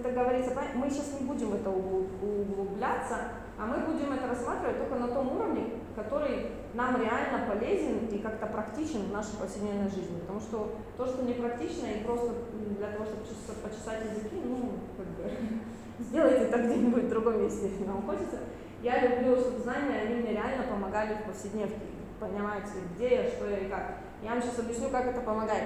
это 0.00 0.12
говорится, 0.12 0.52
мы 0.74 0.88
сейчас 0.88 1.20
не 1.20 1.26
будем 1.26 1.52
это 1.54 1.70
углубляться, 1.70 3.16
а 3.58 3.66
мы 3.66 3.78
будем 3.86 4.12
это 4.12 4.28
рассматривать 4.28 4.78
только 4.78 4.96
на 4.96 5.08
том 5.08 5.36
уровне, 5.36 5.64
который 5.94 6.48
нам 6.74 7.00
реально 7.00 7.46
полезен 7.48 8.06
и 8.08 8.18
как-то 8.18 8.46
практичен 8.46 9.08
в 9.08 9.12
нашей 9.12 9.36
повседневной 9.40 9.88
жизни. 9.88 10.20
Потому 10.20 10.40
что 10.40 10.74
то, 10.96 11.06
что 11.06 11.22
не 11.22 11.34
практично 11.34 11.86
и 11.86 12.04
просто 12.04 12.34
для 12.78 12.88
того, 12.88 13.06
чтобы 13.06 13.22
почесать 13.62 14.04
языки, 14.12 14.42
ну, 14.44 14.72
как 14.96 15.06
бы, 15.06 15.30
сделайте 16.00 16.44
это 16.44 16.58
где-нибудь 16.58 17.04
в 17.04 17.08
другом 17.08 17.42
месте, 17.42 17.70
если 17.70 17.84
вам 17.84 18.02
хочется. 18.02 18.40
Я 18.82 19.00
люблю, 19.00 19.36
чтобы 19.36 19.60
знания, 19.60 20.02
они 20.02 20.16
мне 20.16 20.32
реально 20.32 20.64
помогали 20.70 21.14
в 21.14 21.26
повседневке, 21.26 21.80
понимаете, 22.20 22.72
где 22.94 23.16
я, 23.16 23.24
что 23.24 23.48
я 23.48 23.58
и 23.58 23.70
как. 23.70 23.96
Я 24.22 24.32
вам 24.32 24.42
сейчас 24.42 24.58
объясню, 24.58 24.90
как 24.90 25.06
это 25.06 25.20
помогает. 25.22 25.64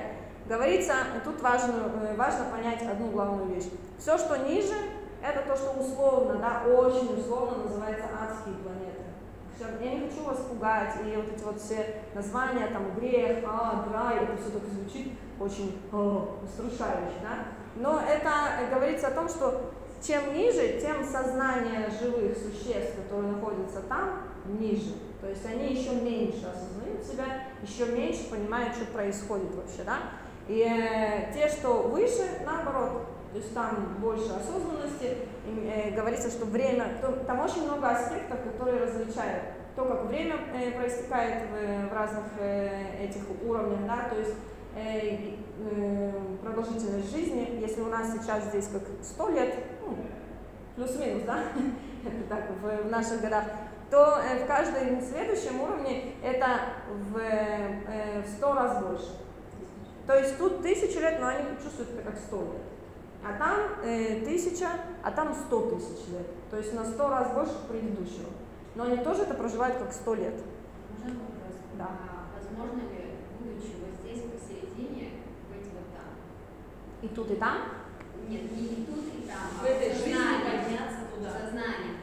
Говорится, 0.48 0.94
тут 1.24 1.40
важно, 1.42 1.90
важно 2.16 2.44
понять 2.46 2.82
одну 2.82 3.10
главную 3.10 3.54
вещь. 3.54 3.66
Все, 3.98 4.16
что 4.16 4.36
ниже, 4.38 4.74
это 5.22 5.42
то, 5.42 5.56
что 5.56 5.72
условно, 5.72 6.36
да, 6.36 6.62
очень 6.70 7.18
условно 7.18 7.64
называется 7.64 8.04
адские 8.04 8.54
планеты. 8.56 9.00
Все, 9.54 9.66
я 9.84 9.94
не 9.94 10.08
хочу 10.08 10.24
вас 10.24 10.38
пугать, 10.38 10.94
и 11.04 11.16
вот 11.16 11.28
эти 11.34 11.44
вот 11.44 11.60
все 11.60 12.02
названия, 12.14 12.68
там, 12.68 12.94
грех, 12.94 13.44
а, 13.46 13.86
рай, 13.92 14.24
это 14.24 14.36
все 14.36 14.50
так 14.50 14.62
звучит 14.68 15.12
очень 15.38 15.80
о, 15.92 16.38
устрашающе, 16.42 17.16
да. 17.22 17.46
Но 17.76 18.00
это 18.00 18.30
говорится 18.70 19.08
о 19.08 19.12
том, 19.12 19.28
что 19.28 19.72
чем 20.02 20.34
ниже, 20.34 20.80
тем 20.80 21.04
сознание 21.04 21.90
живых 22.00 22.36
существ, 22.36 22.96
которые 22.96 23.32
находятся 23.32 23.80
там, 23.82 24.22
ниже. 24.46 24.94
То 25.20 25.28
есть 25.28 25.44
они 25.44 25.74
еще 25.74 25.90
меньше 25.96 26.46
осознают 26.46 27.04
себя, 27.04 27.24
еще 27.62 27.86
меньше 27.86 28.30
понимают, 28.30 28.74
что 28.74 28.86
происходит 28.86 29.54
вообще, 29.54 29.82
да. 29.84 29.98
И 30.48 30.62
э, 30.62 31.32
те, 31.34 31.48
что 31.48 31.82
выше, 31.82 32.42
наоборот, 32.44 33.02
то 33.32 33.38
есть 33.38 33.54
там 33.54 33.96
больше 34.00 34.32
осознанности, 34.32 35.16
и, 35.46 35.70
э, 35.72 35.90
говорится, 35.94 36.30
что 36.30 36.46
время, 36.46 36.98
то, 37.00 37.12
там 37.26 37.40
очень 37.40 37.64
много 37.64 37.88
аспектов, 37.88 38.38
которые 38.42 38.84
различают 38.84 39.42
то, 39.76 39.84
как 39.84 40.06
время 40.06 40.36
э, 40.52 40.72
проистекает 40.72 41.44
в, 41.48 41.88
в 41.88 41.92
разных 41.92 42.24
э, 42.38 43.04
этих 43.04 43.22
уровнях, 43.44 43.86
да, 43.86 44.08
то 44.10 44.18
есть 44.18 44.34
э, 44.76 45.36
э, 45.70 46.12
продолжительность 46.42 47.10
жизни, 47.10 47.58
если 47.60 47.80
у 47.80 47.88
нас 47.88 48.12
сейчас 48.12 48.44
здесь 48.44 48.68
как 48.68 48.82
100 49.02 49.28
лет, 49.30 49.54
ну, 49.86 49.96
плюс-минус, 50.76 51.22
да, 51.24 51.44
это 52.04 52.28
так, 52.28 52.44
в, 52.62 52.88
в 52.88 52.90
наших 52.90 53.20
годах, 53.20 53.44
то 53.90 54.20
э, 54.22 54.44
в 54.44 54.46
каждом 54.46 55.00
следующем 55.00 55.60
уровне 55.60 56.14
это 56.22 56.60
в, 56.88 57.18
э, 57.18 58.22
в 58.22 58.28
100 58.28 58.54
раз 58.54 58.82
больше. 58.82 59.10
То 60.06 60.18
есть 60.18 60.38
тут 60.38 60.62
тысячу 60.62 61.00
лет, 61.00 61.20
но 61.20 61.28
они 61.28 61.44
чувствуют 61.62 61.90
это 61.90 62.10
как 62.10 62.18
100 62.18 62.36
лет. 62.36 62.69
А 63.22 63.38
там 63.38 63.56
э, 63.84 64.20
тысяча, 64.24 64.68
а 65.02 65.10
там 65.10 65.34
100 65.34 65.60
тысяч 65.70 66.08
лет. 66.08 66.26
То 66.50 66.56
есть 66.56 66.72
на 66.74 66.84
100 66.84 67.08
раз 67.08 67.32
больше 67.32 67.54
предыдущего. 67.68 68.30
Но 68.74 68.84
они 68.84 68.96
тоже 68.98 69.22
это 69.22 69.34
проживают 69.34 69.76
как 69.78 69.92
100 69.92 70.14
лет. 70.14 70.34
Можно 71.04 71.20
вопрос? 71.20 71.54
Да. 71.76 71.84
А 71.84 72.26
возможно 72.38 72.80
ли, 72.88 73.16
будучи 73.38 73.74
вот 73.80 74.00
здесь 74.02 74.22
посередине, 74.30 75.10
быть 75.50 75.66
вот 75.74 75.86
там? 75.92 76.10
И 77.02 77.08
тут, 77.08 77.30
и 77.30 77.36
там. 77.36 77.56
Нет, 78.28 78.52
не 78.56 78.62
и 78.66 78.86
тут, 78.86 79.04
и 79.14 79.28
там, 79.28 79.48
В 79.60 79.64
а 79.64 79.68
этой 79.68 79.92
жизни 79.92 80.14
подняться 80.14 81.00
В 81.12 81.16
туда. 81.18 81.30
сознании. 81.32 81.96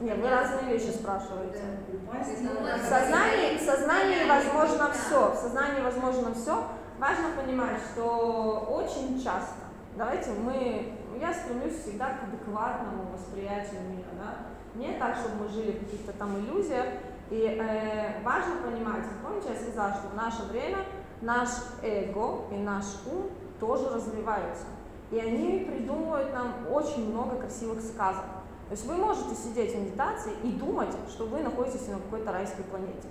Не, 0.00 0.14
вы 0.14 0.28
разные 0.28 0.72
вещи 0.74 0.90
спрашиваете. 0.90 1.60
На- 2.02 2.76
В 2.78 2.82
сознании, 2.82 3.56
в 3.56 3.60
сознании 3.62 4.26
Да. 4.26 4.36
возможно 4.36 4.92
все. 4.92 5.32
В 5.32 5.36
сознании 5.36 5.80
возможно 5.82 6.34
все. 6.34 6.64
Важно 6.98 7.28
понимать, 7.40 7.78
что 7.92 8.68
очень 8.70 9.16
часто, 9.22 9.65
давайте 9.96 10.30
мы, 10.32 10.92
я 11.20 11.32
стремлюсь 11.32 11.80
всегда 11.80 12.10
к 12.14 12.24
адекватному 12.24 13.10
восприятию 13.12 13.80
мира, 13.90 14.08
да? 14.18 14.36
Не 14.74 14.98
так, 14.98 15.16
чтобы 15.16 15.44
мы 15.44 15.48
жили 15.48 15.72
в 15.72 15.84
каких-то 15.84 16.12
там 16.12 16.38
иллюзиях. 16.38 16.86
И 17.30 17.58
э, 17.60 18.22
важно 18.22 18.56
понимать, 18.64 19.02
помните, 19.22 19.48
я 19.48 19.56
сказала, 19.56 19.94
что 19.94 20.08
в 20.08 20.14
наше 20.14 20.42
время 20.44 20.78
наш 21.20 21.48
эго 21.82 22.44
и 22.52 22.56
наш 22.56 22.84
ум 23.10 23.30
тоже 23.58 23.88
развиваются. 23.88 24.66
И 25.10 25.18
они 25.18 25.64
придумывают 25.70 26.32
нам 26.32 26.54
очень 26.70 27.10
много 27.10 27.36
красивых 27.36 27.80
сказок. 27.80 28.24
То 28.68 28.72
есть 28.72 28.86
вы 28.86 28.96
можете 28.96 29.34
сидеть 29.34 29.74
в 29.74 29.80
медитации 29.80 30.32
и 30.42 30.52
думать, 30.52 30.94
что 31.08 31.26
вы 31.26 31.40
находитесь 31.40 31.88
на 31.88 31.96
какой-то 31.96 32.32
райской 32.32 32.64
планете. 32.64 33.08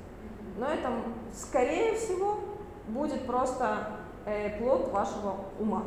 Но 0.58 0.67
это, 0.67 0.91
скорее 1.34 1.95
всего, 1.95 2.39
будет 2.88 3.26
просто 3.26 3.98
э, 4.26 4.58
плод 4.60 4.91
вашего 4.91 5.38
ума. 5.60 5.84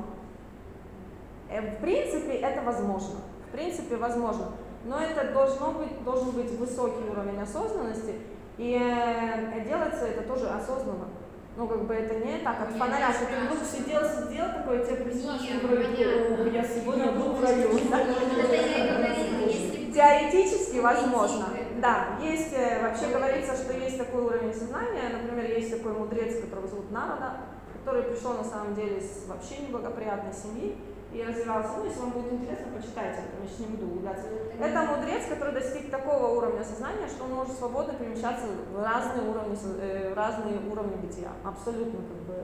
Э, 1.51 1.61
в 1.61 1.81
принципе, 1.81 2.35
это 2.35 2.63
возможно. 2.63 3.21
В 3.49 3.53
принципе, 3.53 3.97
возможно. 3.97 4.47
Но 4.85 5.01
это 5.01 5.33
должно 5.33 5.73
быть, 5.73 6.03
должен 6.05 6.31
быть 6.31 6.51
высокий 6.59 7.09
уровень 7.11 7.41
осознанности, 7.41 8.15
и 8.59 8.79
э, 8.81 9.65
делается 9.65 10.07
это 10.07 10.23
тоже 10.23 10.49
осознанно. 10.49 11.09
Ну, 11.57 11.67
как 11.67 11.87
бы 11.87 11.95
это 11.95 12.15
не 12.15 12.39
так, 12.39 12.61
от 12.63 12.71
Нет, 12.71 12.79
фонаря, 12.79 13.13
что 13.13 13.27
ты 13.27 13.33
вдруг 13.47 13.59
сидел, 13.65 14.01
сидел 14.05 14.47
такой, 14.55 14.87
тебе 14.87 14.97
приснилось, 14.97 15.43
что 15.43 15.67
вроде, 15.67 15.85
понятно. 15.89 16.45
«О, 16.45 16.49
я 16.49 16.63
сегодня 16.63 17.11
был 17.11 17.33
в 17.33 17.43
раю. 17.43 17.71
Теоретически 19.93 20.79
возможно. 20.79 21.47
Да, 21.81 22.19
есть, 22.23 22.53
э, 22.53 22.83
вообще 22.83 23.09
говорится, 23.13 23.57
что 23.57 23.73
есть 23.73 23.99
такой 23.99 24.23
уровень 24.23 24.55
сознания, 24.55 25.11
например, 25.21 25.51
есть 25.51 25.77
такой 25.77 25.93
мудрец, 25.93 26.41
которого 26.41 26.69
зовут 26.69 26.91
Народа, 26.93 27.39
который 27.73 28.03
пришел 28.05 28.35
на 28.35 28.45
самом 28.45 28.75
деле 28.75 29.01
с 29.01 29.27
вообще 29.27 29.59
неблагоприятной 29.59 30.33
семьи 30.33 30.77
и 31.13 31.23
развивался. 31.23 31.71
Ну, 31.79 31.85
если 31.87 32.01
вам 32.01 32.11
будет 32.11 32.33
интересно, 32.33 32.67
почитайте, 32.77 33.21
я 33.43 33.49
сейчас 33.49 33.61
не 33.61 33.67
буду 33.67 33.87
углубляться. 33.87 34.27
Это 34.61 34.83
мудрец, 34.83 35.23
который 35.29 35.55
достиг 35.55 35.91
такого 35.91 36.37
уровня 36.37 36.63
сознания, 36.65 37.09
что 37.09 37.25
он 37.25 37.33
может 37.35 37.57
свободно 37.57 37.95
перемещаться 37.95 38.47
в 38.73 38.83
разные 38.83 39.29
уровни, 39.29 39.57
э, 39.81 40.13
в 40.13 40.17
разные 40.17 40.59
уровни 40.71 40.97
бытия. 40.97 41.31
Абсолютно 41.45 41.99
как 42.01 42.21
бы 42.29 42.35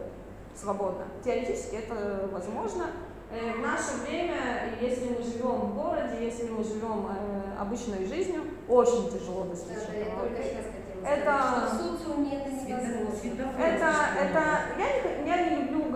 свободно. 0.56 1.04
Теоретически 1.24 1.76
это 1.76 2.28
возможно. 2.32 2.84
Э, 3.30 3.52
В 3.58 3.60
наше 3.60 4.00
время, 4.06 4.72
если 4.80 5.08
мы 5.08 5.22
живем 5.22 5.56
в 5.68 5.74
городе, 5.74 6.24
если 6.24 6.48
мы 6.48 6.62
живем 6.64 7.06
э, 7.10 7.60
обычной 7.60 8.06
жизнью, 8.06 8.42
очень 8.68 9.10
тяжело 9.10 9.44
достичь 9.44 9.76
этого. 9.88 10.26
Это- 11.04 11.32
что 11.60 11.82
это. 13.26 13.44
Это, 13.60 13.90
это, 14.24 14.40
я 14.78 14.86
не, 14.94 15.00
х- 15.00 15.26
я 15.26 15.50
не 15.50 15.62
люблю 15.64 15.90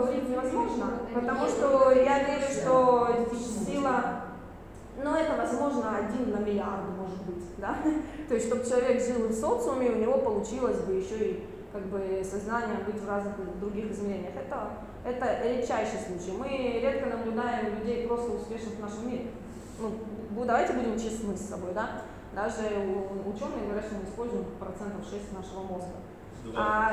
невозможно, 0.78 1.20
потому 1.20 1.46
что 1.46 1.92
я 1.92 2.24
верю, 2.24 2.46
что 2.50 3.08
сила, 3.66 4.24
но 5.02 5.16
это 5.16 5.36
возможно 5.36 5.96
один 5.96 6.30
на 6.30 6.38
миллиард 6.38 6.88
может 6.98 7.22
быть, 7.22 7.44
да, 7.58 7.76
то 8.28 8.34
есть 8.34 8.46
чтобы 8.46 8.64
человек 8.64 9.02
жил 9.02 9.28
в 9.28 9.32
социуме, 9.32 9.90
у 9.90 9.98
него 9.98 10.18
получилось 10.18 10.80
бы 10.80 10.94
еще 10.94 11.30
и 11.30 11.46
как 11.72 11.82
бы 11.86 12.22
сознание 12.24 12.78
быть 12.86 13.00
в 13.00 13.08
разных 13.08 13.34
других 13.60 13.90
измерениях. 13.92 14.32
Это, 14.34 14.70
это 15.04 15.48
редчайший 15.48 16.00
случай. 16.00 16.36
Мы 16.36 16.80
редко 16.80 17.06
наблюдаем 17.06 17.78
людей 17.78 18.06
просто 18.06 18.32
успешных 18.32 18.74
в 18.76 18.80
нашем 18.80 19.10
мире. 19.10 19.26
Ну, 19.78 20.44
давайте 20.44 20.72
будем 20.72 20.98
честны 20.98 21.36
с 21.36 21.48
собой, 21.48 21.72
да. 21.74 22.02
Даже 22.34 22.62
ученые 23.26 23.64
говорят, 23.66 23.84
что 23.84 23.96
мы 23.96 24.04
используем 24.08 24.44
процентов 24.58 25.04
6 25.08 25.32
нашего 25.32 25.62
мозга. 25.62 25.96
А, 26.56 26.92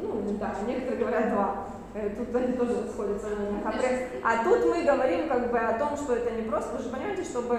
ну, 0.00 0.36
да, 0.38 0.54
некоторые 0.66 1.00
говорят 1.00 1.30
два. 1.30 1.68
Э, 1.94 2.10
Тут 2.10 2.34
они 2.34 2.52
тоже 2.52 2.82
расходятся 2.82 3.28
в 3.28 3.40
мнениях. 3.40 3.64
А, 4.22 4.32
а 4.32 4.44
тут 4.44 4.66
мы 4.66 4.84
говорим 4.84 5.28
как 5.28 5.50
бы 5.50 5.58
о 5.58 5.78
том, 5.78 5.96
что 5.96 6.14
это 6.14 6.30
не 6.32 6.42
просто. 6.42 6.76
Вы 6.76 6.82
же 6.82 6.90
понимаете, 6.90 7.24
чтобы 7.24 7.58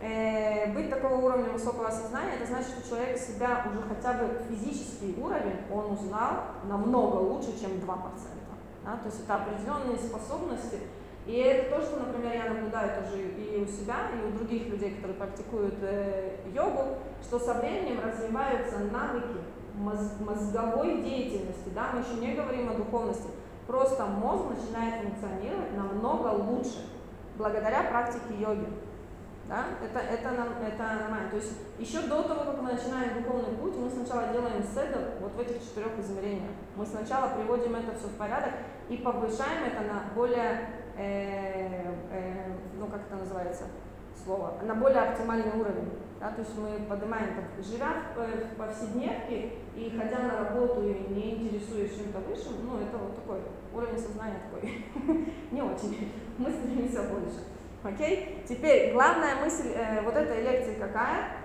э, 0.00 0.72
быть 0.72 0.90
такого 0.90 1.14
уровня 1.14 1.50
высокого 1.50 1.90
сознания, 1.90 2.36
это 2.36 2.46
значит, 2.46 2.70
что 2.70 2.88
человек 2.88 3.18
себя 3.18 3.66
уже 3.70 3.82
хотя 3.88 4.14
бы 4.14 4.42
физический 4.48 5.16
уровень 5.20 5.60
он 5.72 5.92
узнал 5.92 6.44
намного 6.68 7.16
лучше, 7.16 7.58
чем 7.60 7.72
2%. 7.72 7.80
Да? 8.84 8.96
То 8.96 9.06
есть 9.06 9.24
это 9.24 9.34
определенные 9.34 9.98
способности. 9.98 10.78
И 11.26 11.32
это 11.38 11.74
то, 11.74 11.82
что, 11.82 12.00
например, 12.00 12.34
я 12.34 12.52
наблюдаю 12.52 13.02
тоже 13.02 13.22
и 13.22 13.56
у 13.62 13.66
себя, 13.66 14.10
и 14.12 14.26
у 14.26 14.36
других 14.36 14.68
людей, 14.68 14.96
которые 14.96 15.16
практикуют 15.16 15.76
э, 15.80 16.36
йогу, 16.54 16.98
что 17.22 17.38
со 17.38 17.54
временем 17.54 18.00
развиваются 18.04 18.78
навыки 18.92 19.40
моз- 19.74 20.20
мозговой 20.20 21.02
деятельности, 21.02 21.70
да, 21.74 21.90
мы 21.92 22.00
еще 22.00 22.14
не 22.20 22.34
говорим 22.34 22.70
о 22.70 22.74
духовности, 22.74 23.28
просто 23.66 24.06
мозг 24.06 24.44
начинает 24.50 25.02
функционировать 25.02 25.76
намного 25.76 26.28
лучше 26.28 26.86
благодаря 27.36 27.84
практике 27.84 28.34
йоги. 28.38 28.68
Да? 29.48 29.64
Это, 29.84 29.98
это, 29.98 30.30
нам- 30.30 30.54
это 30.66 30.82
нормально. 31.02 31.28
То 31.30 31.36
есть 31.36 31.52
еще 31.78 32.00
до 32.02 32.22
того, 32.22 32.44
как 32.44 32.62
мы 32.62 32.72
начинаем 32.72 33.22
духовный 33.22 33.56
путь, 33.58 33.76
мы 33.76 33.90
сначала 33.90 34.28
делаем 34.32 34.62
седр 34.62 35.12
вот 35.20 35.32
в 35.34 35.40
этих 35.40 35.60
четырех 35.62 35.98
измерениях. 35.98 36.50
Мы 36.76 36.86
сначала 36.86 37.28
приводим 37.34 37.74
это 37.76 37.94
все 37.98 38.08
в 38.08 38.16
порядок 38.16 38.52
и 38.88 38.96
повышаем 38.96 39.64
это 39.66 39.82
на 39.82 40.14
более, 40.14 40.70
э, 40.96 41.92
э, 42.10 42.52
ну 42.78 42.86
как 42.86 43.02
это 43.02 43.16
называется 43.16 43.64
слово, 44.24 44.54
на 44.62 44.74
более 44.76 45.00
оптимальный 45.00 45.52
уровень. 45.60 45.90
Да? 46.20 46.30
То 46.30 46.40
есть 46.40 46.56
мы 46.56 46.86
поднимаем, 46.88 47.34
так, 47.34 47.64
живя 47.64 48.02
в, 48.14 48.20
э, 48.20 48.46
в 48.52 48.56
повседневке 48.56 49.52
и 49.76 49.94
ходя 49.96 50.18
на 50.20 50.44
работу 50.44 50.82
и 50.82 51.12
не 51.12 51.34
интересуясь 51.34 51.96
чем-то 51.96 52.18
высшим, 52.20 52.64
ну 52.64 52.78
это 52.78 52.96
вот 52.96 53.16
такой 53.16 53.40
уровень 53.74 53.98
сознания 53.98 54.40
такой 54.50 54.84
не 55.50 55.62
очень. 55.62 56.12
Мы 56.38 56.50
стремимся 56.50 57.02
больше. 57.02 57.44
Окей? 57.82 58.42
Теперь 58.48 58.92
главная 58.92 59.36
мысль 59.42 59.72
э, 59.74 60.02
вот 60.02 60.14
этой 60.14 60.42
лекции 60.42 60.74
какая? 60.74 61.36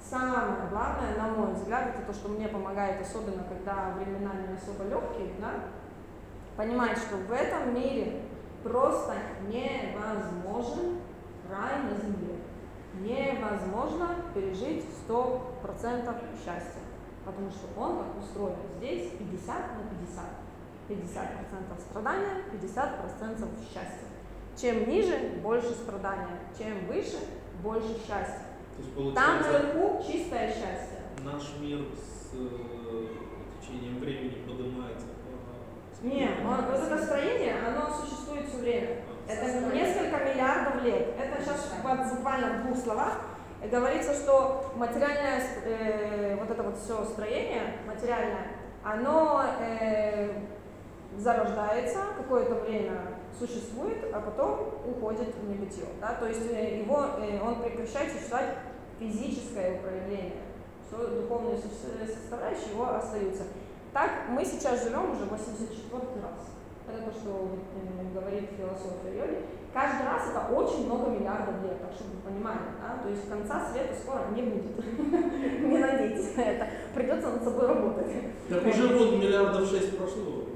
Самое 0.00 0.68
главное, 0.70 1.16
на 1.16 1.28
мой 1.28 1.54
взгляд, 1.54 1.88
это 1.88 2.06
то, 2.06 2.12
что 2.12 2.28
мне 2.28 2.48
помогает, 2.48 3.00
особенно 3.00 3.44
когда 3.44 3.94
времена 3.98 4.32
не 4.46 4.54
особо 4.56 4.84
легкие, 4.84 5.34
да? 5.40 5.50
понимать, 6.56 6.96
что 6.98 7.16
в 7.16 7.32
этом 7.32 7.74
мире 7.74 8.22
просто 8.62 9.14
невозможен 9.48 11.00
рай 11.50 11.82
на 11.84 11.96
земле. 11.96 12.36
Невозможно 13.00 14.16
пережить 14.34 14.84
100% 15.08 16.14
счастья, 16.44 16.80
потому 17.24 17.50
что 17.50 17.68
он 17.80 17.98
так 17.98 18.22
устроен. 18.22 18.56
Здесь 18.78 19.10
50 19.18 19.56
на 19.56 19.90
50. 19.90 20.24
50% 20.88 21.80
страдания, 21.80 22.42
50% 22.52 23.48
счастья. 23.72 24.06
Чем 24.56 24.88
ниже, 24.88 25.40
больше 25.42 25.70
страдания. 25.70 26.38
Чем 26.56 26.86
выше, 26.86 27.18
больше 27.62 27.94
счастья. 28.06 28.42
Там 29.14 29.40
наверху 29.42 30.02
чистое 30.02 30.48
счастье. 30.48 31.00
наш 31.24 31.42
мир 31.60 31.80
с 31.94 32.30
э, 32.34 33.06
течением 33.60 33.98
времени 33.98 34.44
поднимается 34.46 35.06
по... 35.06 36.06
Не, 36.06 36.28
он- 36.46 36.64
вот 36.66 36.80
это 36.80 37.02
строение, 37.04 37.56
оно 37.66 37.90
существует 37.90 38.46
все 38.48 38.58
время. 38.58 38.96
Это 39.28 39.74
несколько 39.74 40.16
миллиардов 40.24 40.82
лет. 40.82 41.08
Это 41.18 41.42
сейчас 41.42 41.70
буква- 41.82 42.08
буквально 42.14 42.58
в 42.58 42.66
двух 42.66 42.78
словах. 42.78 43.20
Говорится, 43.70 44.14
что 44.14 44.72
материальное, 44.76 45.42
э, 45.64 46.36
вот 46.38 46.50
это 46.50 46.62
вот 46.62 46.76
все 46.78 47.04
строение 47.04 47.78
материальное, 47.86 48.48
оно 48.84 49.42
э, 49.60 50.30
зарождается, 51.16 51.98
какое-то 52.18 52.54
время 52.56 53.00
существует, 53.38 53.98
а 54.14 54.20
потом 54.20 54.74
уходит 54.86 55.34
в 55.34 55.48
небытие. 55.48 55.86
Да? 56.00 56.14
То 56.14 56.26
есть 56.28 56.42
э, 56.52 56.78
его, 56.80 57.04
э, 57.18 57.40
он 57.42 57.62
прекращает 57.62 58.12
существовать 58.12 58.50
физическое 58.98 59.78
проявление. 59.80 60.42
Все 60.86 60.98
духовные 61.06 61.56
со- 61.56 62.06
составляющие 62.14 62.70
его 62.72 62.88
остаются. 62.94 63.44
Так 63.92 64.10
мы 64.28 64.44
сейчас 64.44 64.84
живем 64.84 65.10
уже 65.10 65.24
84 65.24 66.02
раз. 66.22 66.55
Это 66.88 67.10
то, 67.10 67.12
что 67.12 67.58
э, 67.74 68.14
говорит 68.14 68.50
философия 68.56 69.18
йоги, 69.18 69.38
каждый 69.72 70.06
раз 70.06 70.30
это 70.30 70.54
очень 70.54 70.86
много 70.86 71.10
миллиардов 71.10 71.62
лет, 71.62 71.80
так 71.80 71.92
чтобы 71.92 72.16
вы 72.16 72.30
понимали, 72.30 72.58
да? 72.80 73.02
то 73.02 73.08
есть 73.08 73.28
конца 73.28 73.68
света 73.70 73.94
скоро 73.94 74.30
не 74.34 74.42
будет, 74.42 74.78
не 75.62 75.78
надейтесь 75.78 76.36
на 76.36 76.42
это, 76.42 76.66
придется 76.94 77.30
над 77.30 77.44
собой 77.44 77.66
работать. 77.66 78.06
Так 78.48 78.66
уже 78.66 78.86
вот 78.88 79.12
миллиардов 79.18 79.68
шесть 79.68 79.98
прошло. 79.98 80.46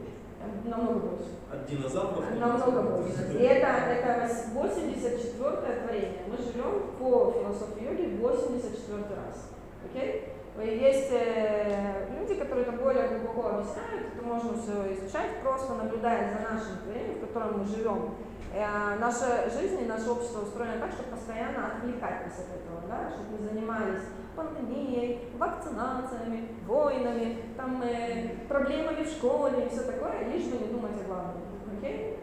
Намного 0.64 1.00
больше. 1.00 1.26
От 1.50 1.66
динозавров. 1.66 2.24
Намного 2.38 2.82
больше. 2.82 3.38
И 3.38 3.42
это, 3.42 3.66
это 3.66 4.30
84 4.54 5.82
творение. 5.82 6.22
Мы 6.28 6.36
живем 6.36 6.92
по 6.98 7.32
философии 7.32 7.84
йоги 7.84 8.16
84 8.20 9.02
раз. 9.16 9.50
Окей? 9.84 10.28
Есть 10.62 11.08
э, 11.12 12.06
люди, 12.18 12.34
которые 12.34 12.66
это 12.66 12.72
более 12.72 13.08
глубоко 13.08 13.48
объясняют, 13.48 14.12
это 14.14 14.26
можно 14.26 14.52
все 14.54 14.92
изучать, 14.94 15.40
просто 15.42 15.74
наблюдая 15.74 16.30
за 16.32 16.54
нашим 16.54 16.78
творением, 16.84 17.18
в 17.18 17.26
котором 17.26 17.60
мы 17.60 17.64
живем. 17.64 18.14
Э, 18.52 18.98
наша 18.98 19.48
жизнь 19.50 19.82
и 19.82 19.86
наше 19.86 20.10
общество 20.10 20.42
устроено 20.42 20.78
так, 20.78 20.92
чтобы 20.92 21.16
постоянно 21.16 21.66
отвлекать 21.68 22.26
от 22.26 22.32
этого, 22.32 22.82
да? 22.88 23.10
чтобы 23.10 23.38
мы 23.38 23.48
занимались 23.48 24.02
пандемией, 24.36 25.30
вакцинациями, 25.38 26.48
войнами, 26.66 27.38
там, 27.56 27.82
э, 27.82 28.46
проблемами 28.48 29.02
в 29.02 29.08
школе 29.08 29.66
и 29.66 29.68
все 29.68 29.82
такое, 29.82 30.28
лишь 30.28 30.44
бы 30.44 30.58
не 30.58 30.72
думать 30.72 30.92
о 31.02 31.08
главном. 31.08 31.42
Okay? 31.80 32.18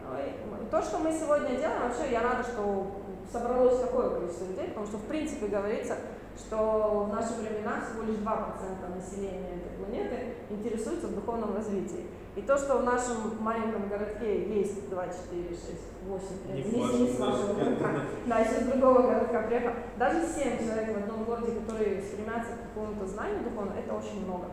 То, 0.70 0.82
что 0.82 1.00
мы 1.00 1.12
сегодня 1.12 1.58
делаем, 1.58 1.84
вообще 1.84 2.12
я 2.12 2.22
рада, 2.22 2.44
что 2.44 2.88
собралось 3.32 3.80
такое 3.80 4.10
количество 4.10 4.46
людей, 4.46 4.68
потому 4.70 4.86
что 4.86 4.98
в 4.98 5.06
принципе 5.06 5.48
говорится, 5.48 5.96
что 6.38 7.10
в 7.10 7.14
наши 7.14 7.34
времена 7.34 7.82
всего 7.82 8.04
лишь 8.04 8.18
2% 8.18 8.96
населения 8.96 9.58
этой 9.58 9.78
планеты 9.78 10.36
интересуется 10.50 11.08
в 11.08 11.16
духовном 11.16 11.56
развитии. 11.56 12.06
И 12.36 12.42
то, 12.42 12.56
что 12.56 12.78
в 12.78 12.84
нашем 12.84 13.42
маленьком 13.42 13.90
городке 13.90 14.60
есть 14.60 14.90
2, 14.90 15.08
4, 15.08 15.50
6, 15.50 15.62
8, 16.08 16.28
Не 16.54 16.64
не, 16.64 16.86
в 16.86 17.00
не 17.02 17.08
с 17.08 17.20
вашего 17.20 17.54
городка, 17.54 17.92
да, 18.28 18.40
еще 18.40 18.62
с 18.62 18.68
другого 18.68 19.02
городка 19.02 19.42
приехал, 19.44 19.72
даже 19.98 20.28
7 20.28 20.60
человек 20.60 20.96
в 20.96 21.00
одном 21.00 21.24
городе, 21.24 21.60
которые 21.60 22.02
стремятся 22.02 22.52
к 22.54 22.74
какому-то 22.74 23.08
знанию 23.08 23.44
духовному, 23.44 23.80
это 23.80 23.94
очень 23.96 24.24
много. 24.26 24.46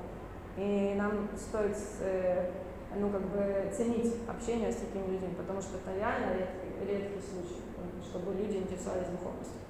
И 0.56 0.94
нам 0.96 1.28
стоит 1.36 1.76
э, 2.00 2.50
ну, 2.96 3.10
как 3.10 3.22
бы 3.22 3.70
ценить 3.76 4.14
общение 4.28 4.72
с 4.72 4.76
такими 4.76 5.12
людьми, 5.12 5.34
потому 5.36 5.60
что 5.60 5.76
это 5.76 5.94
реально 5.94 6.38
редкий, 6.38 6.86
редкий 6.88 7.20
случай, 7.20 7.60
чтобы 8.02 8.32
люди 8.34 8.58
интересовались 8.58 9.08
духовностью. 9.08 9.63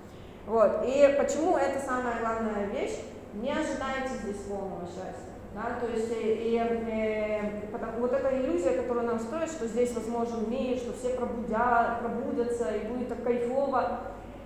Вот. 0.46 0.84
И 0.86 1.14
почему 1.18 1.56
это 1.56 1.80
самая 1.80 2.20
главная 2.20 2.66
вещь? 2.66 3.00
Не 3.34 3.50
ожидайте 3.50 4.14
здесь 4.22 4.42
полного 4.48 4.86
счастья. 4.86 5.34
Да? 5.54 5.78
То 5.80 5.86
есть 5.86 6.10
и, 6.10 6.54
и, 6.54 6.58
э, 6.58 7.68
потому, 7.70 8.00
вот 8.00 8.12
эта 8.12 8.36
иллюзия, 8.36 8.82
которую 8.82 9.06
нам 9.06 9.20
строят, 9.20 9.50
что 9.50 9.66
здесь 9.66 9.94
возможен 9.94 10.50
мир, 10.50 10.76
что 10.76 10.92
все 10.92 11.10
пробудят, 11.10 12.00
пробудятся 12.00 12.74
и 12.74 12.86
будет 12.88 13.08
так 13.08 13.22
кайфово, 13.22 14.00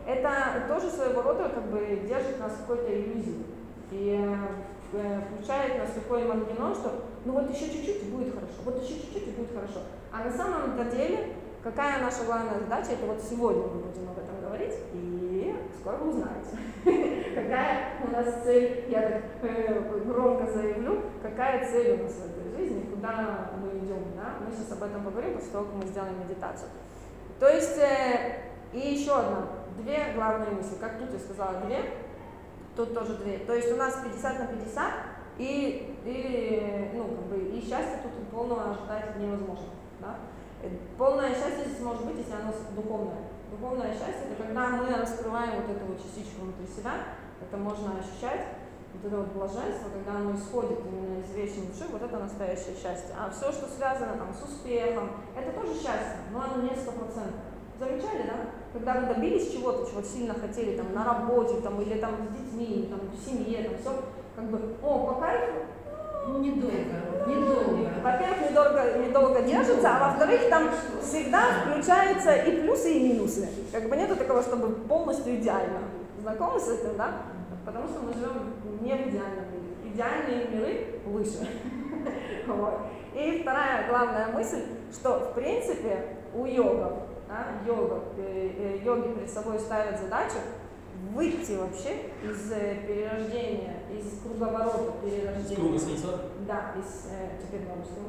это 0.06 0.30
тоже 0.68 0.90
своего 0.90 1.22
рода 1.22 1.48
как 1.48 1.64
бы 1.70 1.80
держит 2.06 2.38
нас 2.38 2.52
в 2.52 2.60
какой-то 2.60 2.94
иллюзии. 2.94 3.44
И 3.90 4.20
э, 4.92 5.20
включает 5.34 5.78
нас 5.78 5.90
в 5.90 5.94
такой 5.94 6.24
мангенон, 6.24 6.74
что 6.74 7.04
ну 7.24 7.32
вот 7.32 7.50
еще 7.50 7.70
чуть-чуть 7.70 8.02
и 8.02 8.10
будет 8.10 8.34
хорошо, 8.34 8.54
вот 8.64 8.82
еще 8.82 8.94
чуть-чуть 8.94 9.28
и 9.28 9.30
будет 9.32 9.54
хорошо. 9.54 9.80
А 10.12 10.24
на 10.24 10.32
самом 10.32 10.90
деле, 10.90 11.34
какая 11.62 12.02
наша 12.02 12.24
главная 12.24 12.58
задача, 12.58 12.92
это 12.92 13.06
вот 13.06 13.20
сегодня 13.22 13.62
мы 13.62 13.80
будем 13.80 14.08
об 14.08 14.18
этом 14.18 14.40
говорить, 14.40 14.74
и 14.92 15.17
скоро 15.80 15.96
узнаете, 15.96 16.56
какая 17.34 17.94
у 18.04 18.10
нас 18.10 18.42
цель, 18.44 18.84
я 18.88 19.02
так 19.02 19.22
э, 19.42 20.00
громко 20.04 20.50
заявлю, 20.50 21.02
какая 21.22 21.68
цель 21.70 22.00
у 22.00 22.04
нас 22.04 22.12
в 22.12 22.30
этой 22.30 22.56
жизни, 22.56 22.90
куда 22.90 23.50
мы 23.60 23.78
идем, 23.78 24.02
да? 24.16 24.34
Мы 24.44 24.52
сейчас 24.52 24.72
об 24.72 24.82
этом 24.82 25.04
поговорим 25.04 25.34
после 25.34 25.50
того, 25.50 25.64
как 25.66 25.74
мы 25.74 25.86
сделаем 25.86 26.14
медитацию. 26.20 26.70
То 27.38 27.48
есть, 27.48 27.78
э, 27.78 28.50
и 28.72 28.94
еще 28.94 29.12
одна, 29.12 29.46
две 29.78 30.12
главные 30.14 30.50
мысли, 30.50 30.76
как 30.80 30.98
тут 30.98 31.12
я 31.12 31.18
сказала, 31.18 31.60
две, 31.66 31.78
тут 32.76 32.94
тоже 32.94 33.16
две. 33.16 33.38
То 33.38 33.54
есть 33.54 33.72
у 33.72 33.76
нас 33.76 34.00
50 34.04 34.38
на 34.38 34.46
50, 34.46 34.84
и, 35.38 35.96
и, 36.04 36.90
ну, 36.94 37.04
как 37.04 37.24
бы, 37.26 37.38
и 37.38 37.60
счастье 37.60 38.00
тут 38.02 38.28
полного 38.28 38.70
ожидать 38.70 39.16
невозможно. 39.18 39.68
Да? 40.00 40.16
Э, 40.62 40.68
Полное 40.96 41.30
счастье 41.30 41.64
здесь 41.66 41.80
может 41.80 42.04
быть, 42.04 42.18
если 42.18 42.32
оно 42.32 42.52
духовное. 42.74 43.22
Духовное 43.50 43.92
счастье– 43.92 44.28
это 44.30 44.42
когда 44.42 44.68
мы 44.68 44.94
раскрываем 44.94 45.62
вот 45.62 45.70
эту 45.74 45.86
вот 45.86 46.02
частичку 46.02 46.42
внутри 46.42 46.66
себя, 46.66 47.16
это 47.40 47.56
можно 47.56 47.96
ощущать, 47.96 48.44
вот 48.92 49.04
это 49.06 49.16
вот 49.16 49.32
блаженство, 49.32 49.88
когда 49.88 50.20
оно 50.20 50.36
исходит 50.36 50.80
именно 50.84 51.20
из 51.20 51.32
вечной 51.32 51.66
души, 51.66 51.84
вот 51.90 52.02
это 52.02 52.18
настоящее 52.18 52.76
счастье. 52.76 53.14
А 53.16 53.30
все, 53.30 53.50
что 53.50 53.66
связано 53.68 54.18
там 54.18 54.34
с 54.34 54.42
успехом, 54.42 55.12
это 55.36 55.52
тоже 55.52 55.72
счастье, 55.72 56.20
но 56.30 56.42
оно 56.42 56.62
не 56.62 56.76
стопроцентное. 56.76 57.56
Замечали, 57.78 58.26
да? 58.26 58.50
Когда 58.72 59.00
вы 59.00 59.14
добились 59.14 59.52
чего-то, 59.52 59.88
чего 59.88 60.02
сильно 60.02 60.34
хотели, 60.34 60.76
там, 60.76 60.92
на 60.92 61.04
работе, 61.04 61.60
там, 61.60 61.80
или 61.80 61.98
там 62.00 62.16
с 62.16 62.36
детьми, 62.36 62.88
там, 62.90 63.00
в 63.08 63.24
семье, 63.24 63.62
там, 63.64 63.78
все, 63.78 64.04
как 64.36 64.50
бы, 64.50 64.76
о, 64.82 65.06
по 65.06 65.20
кайфу, 65.20 65.60
Ну, 66.28 66.38
недолго, 66.40 66.76
недолго. 67.26 67.90
во-первых, 68.02 68.50
недолго, 68.50 68.98
недолго 68.98 69.42
держится, 69.42 69.88
а 69.88 70.08
во-вторых, 70.08 70.48
там 70.50 70.68
всегда 71.00 71.40
включаются 71.62 72.34
и 72.34 72.60
плюсы, 72.60 72.92
и 72.92 73.12
минусы. 73.12 73.48
Как 73.72 73.88
бы 73.88 73.96
нету 73.96 74.14
такого, 74.14 74.42
чтобы 74.42 74.74
полностью 74.86 75.36
идеально. 75.36 75.80
Знакомы 76.20 76.60
с 76.60 76.68
этим, 76.68 76.96
да? 76.98 77.22
Потому 77.64 77.88
что 77.88 78.00
мы 78.00 78.12
живем 78.12 78.52
не 78.80 78.92
в 78.92 79.08
идеальном 79.08 79.44
мире. 79.52 79.92
Идеальные 79.92 80.48
миры 80.48 81.00
выше. 81.06 81.48
Вот. 82.46 82.78
И 83.14 83.40
вторая 83.42 83.88
главная 83.90 84.28
мысль, 84.28 84.62
что 84.90 85.18
в 85.18 85.34
принципе 85.34 86.16
у 86.34 86.46
йогов, 86.46 86.92
да, 87.28 87.46
йога, 87.66 88.04
э, 88.16 88.50
э, 88.58 88.78
йоги 88.82 89.12
перед 89.12 89.30
собой 89.30 89.58
ставят 89.58 90.00
задачу 90.00 90.36
выйти 91.14 91.52
вообще 91.52 92.10
из 92.22 92.52
э, 92.52 92.86
перерождения, 92.86 93.76
из 93.90 94.20
круговорота 94.22 94.92
перерождения. 95.02 95.56
круга? 95.56 95.78
Да, 96.46 96.74
из, 96.78 97.06
э, 97.10 97.40
теперь 97.42 97.66
на 97.66 97.74
русском. 97.76 98.04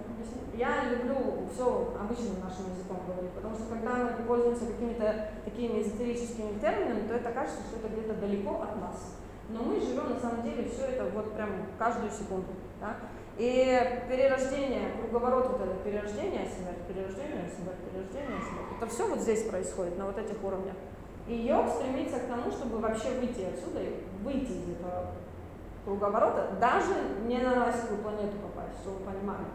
Я 0.54 0.92
люблю 0.92 1.48
все 1.54 1.96
обычным 1.98 2.44
нашим 2.44 2.68
языком 2.76 3.00
говорить, 3.08 3.32
потому 3.32 3.56
что 3.56 3.66
когда 3.70 3.96
мы 3.96 4.24
пользуемся 4.28 4.66
какими-то 4.66 5.32
такими 5.46 5.82
эзотерическими 5.82 6.60
терминами, 6.60 7.08
то 7.08 7.16
это 7.16 7.32
кажется, 7.32 7.62
что 7.64 7.80
это 7.80 7.88
где-то 7.96 8.20
далеко 8.20 8.62
от 8.64 8.82
нас. 8.82 9.16
Но 9.50 9.64
мы 9.64 9.80
живем 9.80 10.10
на 10.14 10.20
самом 10.20 10.44
деле 10.44 10.70
все 10.70 10.84
это 10.84 11.06
вот 11.06 11.34
прям 11.34 11.50
каждую 11.78 12.12
секунду. 12.12 12.52
Да? 12.82 12.98
И 13.38 14.04
перерождение, 14.10 14.92
круговорот 15.00 15.52
вот 15.52 15.62
это 15.62 15.76
перерождение, 15.76 16.46
смерть, 16.46 16.84
перерождение, 16.88 17.50
смерть, 17.50 17.80
перерождение, 17.88 18.38
смерть. 18.42 18.68
Это 18.78 18.88
все 18.92 19.08
вот 19.08 19.20
здесь 19.20 19.44
происходит, 19.44 19.98
на 19.98 20.08
вот 20.08 20.18
этих 20.18 20.44
уровнях. 20.44 20.76
И 21.30 21.46
йог 21.46 21.70
стремится 21.70 22.20
к 22.20 22.26
тому, 22.26 22.50
чтобы 22.50 22.80
вообще 22.80 23.12
выйти 23.12 23.46
отсюда, 23.46 23.82
и 23.84 24.04
выйти 24.24 24.52
из 24.52 24.80
этого 24.80 25.12
круговорота, 25.86 26.56
даже 26.60 26.96
не 27.28 27.38
на 27.38 27.54
райскую 27.54 28.00
планету 28.00 28.36
попасть, 28.42 28.82
чтобы 28.82 28.98
вы 28.98 29.12
понимали. 29.12 29.46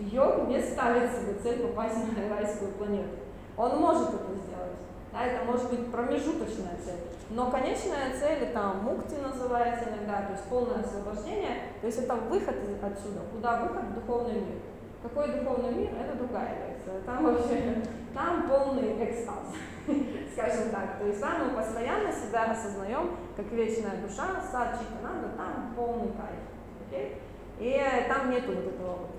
Йог 0.00 0.48
не 0.48 0.60
ставит 0.60 1.12
себе 1.12 1.34
цель 1.40 1.68
попасть 1.68 1.98
на 2.16 2.36
райскую 2.36 2.72
планету. 2.72 3.10
Он 3.56 3.78
может 3.78 4.08
это 4.08 4.34
сделать. 4.34 4.74
Да, 5.12 5.24
это 5.24 5.44
может 5.44 5.70
быть 5.70 5.92
промежуточная 5.92 6.76
цель. 6.84 6.98
Но 7.30 7.48
конечная 7.48 8.18
цель 8.18 8.42
это 8.42 8.72
мукти 8.82 9.14
называется 9.14 9.90
иногда, 9.90 10.22
то 10.22 10.32
есть 10.32 10.44
полное 10.46 10.82
освобождение. 10.82 11.58
То 11.80 11.86
есть 11.86 11.98
это 12.00 12.14
выход 12.16 12.56
отсюда. 12.82 13.20
Куда 13.32 13.62
выход? 13.62 13.84
В 13.84 13.94
духовный 13.94 14.34
мир. 14.34 14.58
Какой 15.00 15.28
духовный 15.28 15.72
мир? 15.74 15.90
Это 15.92 16.18
другая 16.18 16.56
лекция. 16.68 17.00
Там 17.06 17.24
вообще, 17.24 17.82
там 18.12 18.48
полный 18.48 19.04
экстаз, 19.04 19.54
скажем 20.32 20.70
так. 20.70 20.98
То 20.98 21.06
есть 21.06 21.20
там 21.20 21.48
мы 21.48 21.56
постоянно 21.56 22.12
себя 22.12 22.50
осознаем, 22.50 23.16
как 23.36 23.46
вечная 23.52 24.00
душа, 24.02 24.40
сад 24.50 24.78
надо, 25.02 25.36
там 25.36 25.74
полный 25.76 26.12
кайф. 26.12 26.40
Окей? 26.86 27.18
И 27.60 27.80
там 28.08 28.30
нету 28.30 28.52
вот 28.52 28.66
этого 28.66 28.98
вот. 28.98 29.10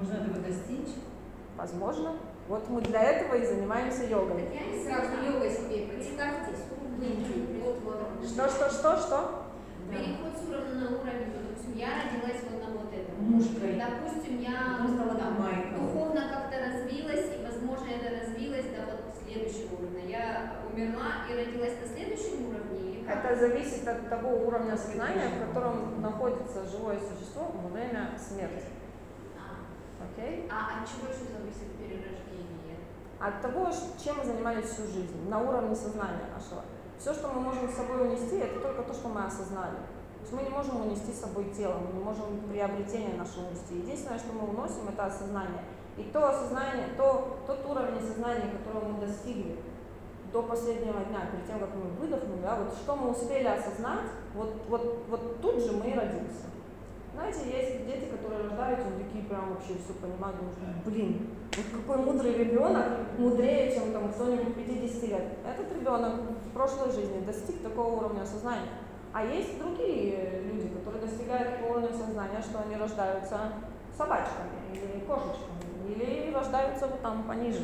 Можно 0.00 0.14
этого 0.14 0.38
достичь? 0.38 0.94
Возможно. 1.56 2.16
Вот 2.48 2.68
мы 2.68 2.80
для 2.82 3.02
этого 3.02 3.34
и 3.34 3.46
занимаемся 3.46 4.04
йогой. 4.04 4.42
Так 4.42 4.54
я 4.54 4.66
не 4.66 4.84
сразу 4.84 5.10
йогой 5.24 5.50
себе. 5.50 5.86
Представьте, 5.88 6.52
выйти. 6.98 7.62
Вот, 7.62 7.80
вот. 7.84 8.28
Что, 8.28 8.48
что, 8.48 8.70
что, 8.70 8.96
что? 8.98 9.46
Переход 9.90 10.34
с 10.36 10.48
уровня 10.48 10.74
на 10.74 10.86
уровень. 10.98 11.32
Допустим, 11.32 11.76
я 11.76 11.88
родилась 12.04 12.42
вот 12.50 12.60
на 12.62 12.70
вот 12.78 12.92
этом. 12.92 13.24
Мушкой. 13.24 13.78
Допустим, 13.78 14.40
я 14.40 14.78
майкой. 15.38 15.80
духовно 15.80 16.22
как-то 16.28 16.58
развилась, 16.58 17.26
и, 17.34 17.44
возможно, 17.44 17.86
это 17.86 18.10
развилось 18.10 18.35
следующего 19.36 19.74
уровня. 19.76 20.06
Я 20.06 20.52
умерла 20.72 21.26
и 21.28 21.34
родилась 21.34 21.74
на 21.80 21.88
следующем 21.88 22.48
уровне, 22.48 22.92
или 22.92 23.04
как? 23.04 23.24
Это 23.24 23.36
зависит 23.36 23.86
от 23.86 24.08
того 24.08 24.30
уровня 24.30 24.76
сознания, 24.76 25.28
в 25.28 25.48
котором 25.48 26.00
находится 26.00 26.64
живое 26.64 26.98
существо 26.98 27.52
во 27.54 27.68
время 27.68 28.12
смерти. 28.18 28.64
А, 29.36 30.04
Окей? 30.04 30.48
а 30.50 30.80
от 30.80 30.88
чего 30.88 31.08
еще 31.08 31.30
зависит 31.32 31.76
перерождение? 31.78 32.78
От 33.18 33.42
того, 33.42 33.70
чем 34.02 34.18
мы 34.18 34.24
занимались 34.24 34.66
всю 34.66 34.82
жизнь, 34.84 35.28
на 35.28 35.40
уровне 35.40 35.74
сознания 35.74 36.28
нашего. 36.34 36.62
Все, 36.98 37.12
что 37.12 37.28
мы 37.28 37.40
можем 37.40 37.68
с 37.68 37.74
собой 37.74 38.08
унести, 38.08 38.38
это 38.38 38.60
только 38.60 38.82
то, 38.82 38.94
что 38.94 39.08
мы 39.08 39.24
осознали. 39.24 39.76
То 40.16 40.22
есть 40.22 40.32
мы 40.32 40.42
не 40.42 40.48
можем 40.48 40.80
унести 40.80 41.12
с 41.12 41.20
собой 41.20 41.52
тело, 41.56 41.78
мы 41.78 41.98
не 41.98 42.02
можем 42.02 42.40
приобретение 42.50 43.14
наше 43.14 43.38
унести. 43.40 43.78
Единственное, 43.78 44.18
что 44.18 44.32
мы 44.32 44.48
уносим, 44.48 44.88
это 44.88 45.06
осознание. 45.06 45.62
И 45.96 46.02
то 46.12 46.28
осознание, 46.28 46.88
то, 46.96 47.38
тот 47.46 47.64
уровень 47.64 47.98
осознания, 47.98 48.52
которого 48.52 48.92
мы 48.92 49.06
достигли 49.06 49.56
до 50.32 50.42
последнего 50.42 51.00
дня, 51.04 51.30
перед 51.32 51.46
тем, 51.46 51.58
как 51.58 51.70
мы 51.74 51.88
выдохнули, 51.98 52.42
да, 52.42 52.56
вот 52.56 52.74
что 52.74 52.96
мы 52.96 53.10
успели 53.10 53.46
осознать, 53.46 54.10
вот, 54.34 54.54
вот, 54.68 55.04
вот 55.08 55.40
тут 55.40 55.62
же 55.62 55.72
мы 55.72 55.90
и 55.90 55.94
родимся. 55.94 56.52
Знаете, 57.14 57.48
есть 57.48 57.86
дети, 57.86 58.10
которые 58.10 58.42
рождаются, 58.42 58.88
они 58.88 59.04
такие 59.04 59.24
прям 59.24 59.54
вообще 59.54 59.72
все 59.82 59.94
понимают, 59.94 60.36
думают, 60.36 60.84
блин, 60.84 61.30
вот 61.56 61.64
какой 61.72 62.04
мудрый 62.04 62.34
ребенок, 62.34 62.84
мудрее, 63.16 63.74
чем 63.74 63.90
там 63.92 64.12
кто-нибудь 64.12 64.54
50 64.54 65.02
лет. 65.04 65.24
Этот 65.46 65.72
ребенок 65.74 66.12
в 66.44 66.52
прошлой 66.52 66.92
жизни 66.92 67.24
достиг 67.24 67.62
такого 67.62 67.96
уровня 67.96 68.26
сознания. 68.26 68.68
А 69.14 69.24
есть 69.24 69.58
другие 69.58 70.42
люди, 70.44 70.68
которые 70.68 71.06
достигают 71.06 71.56
такого 71.56 71.78
уровня 71.78 71.96
сознания, 71.96 72.42
что 72.42 72.58
они 72.60 72.76
рождаются 72.76 73.52
собачками 73.96 74.74
или 74.74 75.00
кошечками, 75.06 75.65
или 75.88 76.32
рождаются 76.34 76.86
вот 76.86 77.02
там 77.02 77.24
пониже. 77.24 77.60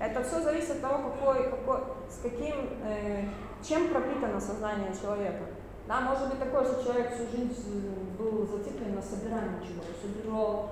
Это 0.00 0.22
все 0.24 0.40
зависит 0.40 0.70
от 0.72 0.80
того, 0.80 1.10
какой, 1.10 1.50
какой, 1.50 1.78
с 2.10 2.18
каким, 2.22 2.70
э, 2.84 3.24
чем 3.62 3.88
пропитано 3.88 4.40
сознание 4.40 4.92
человека. 5.00 5.44
Да, 5.86 6.00
может 6.00 6.28
быть 6.28 6.38
такое, 6.38 6.64
что 6.64 6.82
человек 6.82 7.12
всю 7.12 7.24
жизнь 7.26 8.14
был 8.18 8.46
зациклен 8.46 8.94
на 8.94 9.02
собирании 9.02 9.66
чего-то, 9.66 9.92
собирал, 10.00 10.70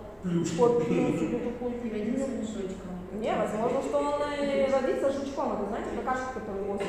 мешочком. 2.27 3.01
Не, 3.13 3.35
возможно, 3.37 3.83
что 3.83 3.99
он 3.99 4.23
и 4.33 4.71
родится 4.71 5.11
жучком, 5.13 5.55
это 5.55 5.67
знаете, 5.67 5.91
какашка, 5.97 6.41
который 6.41 6.63
возит. 6.63 6.87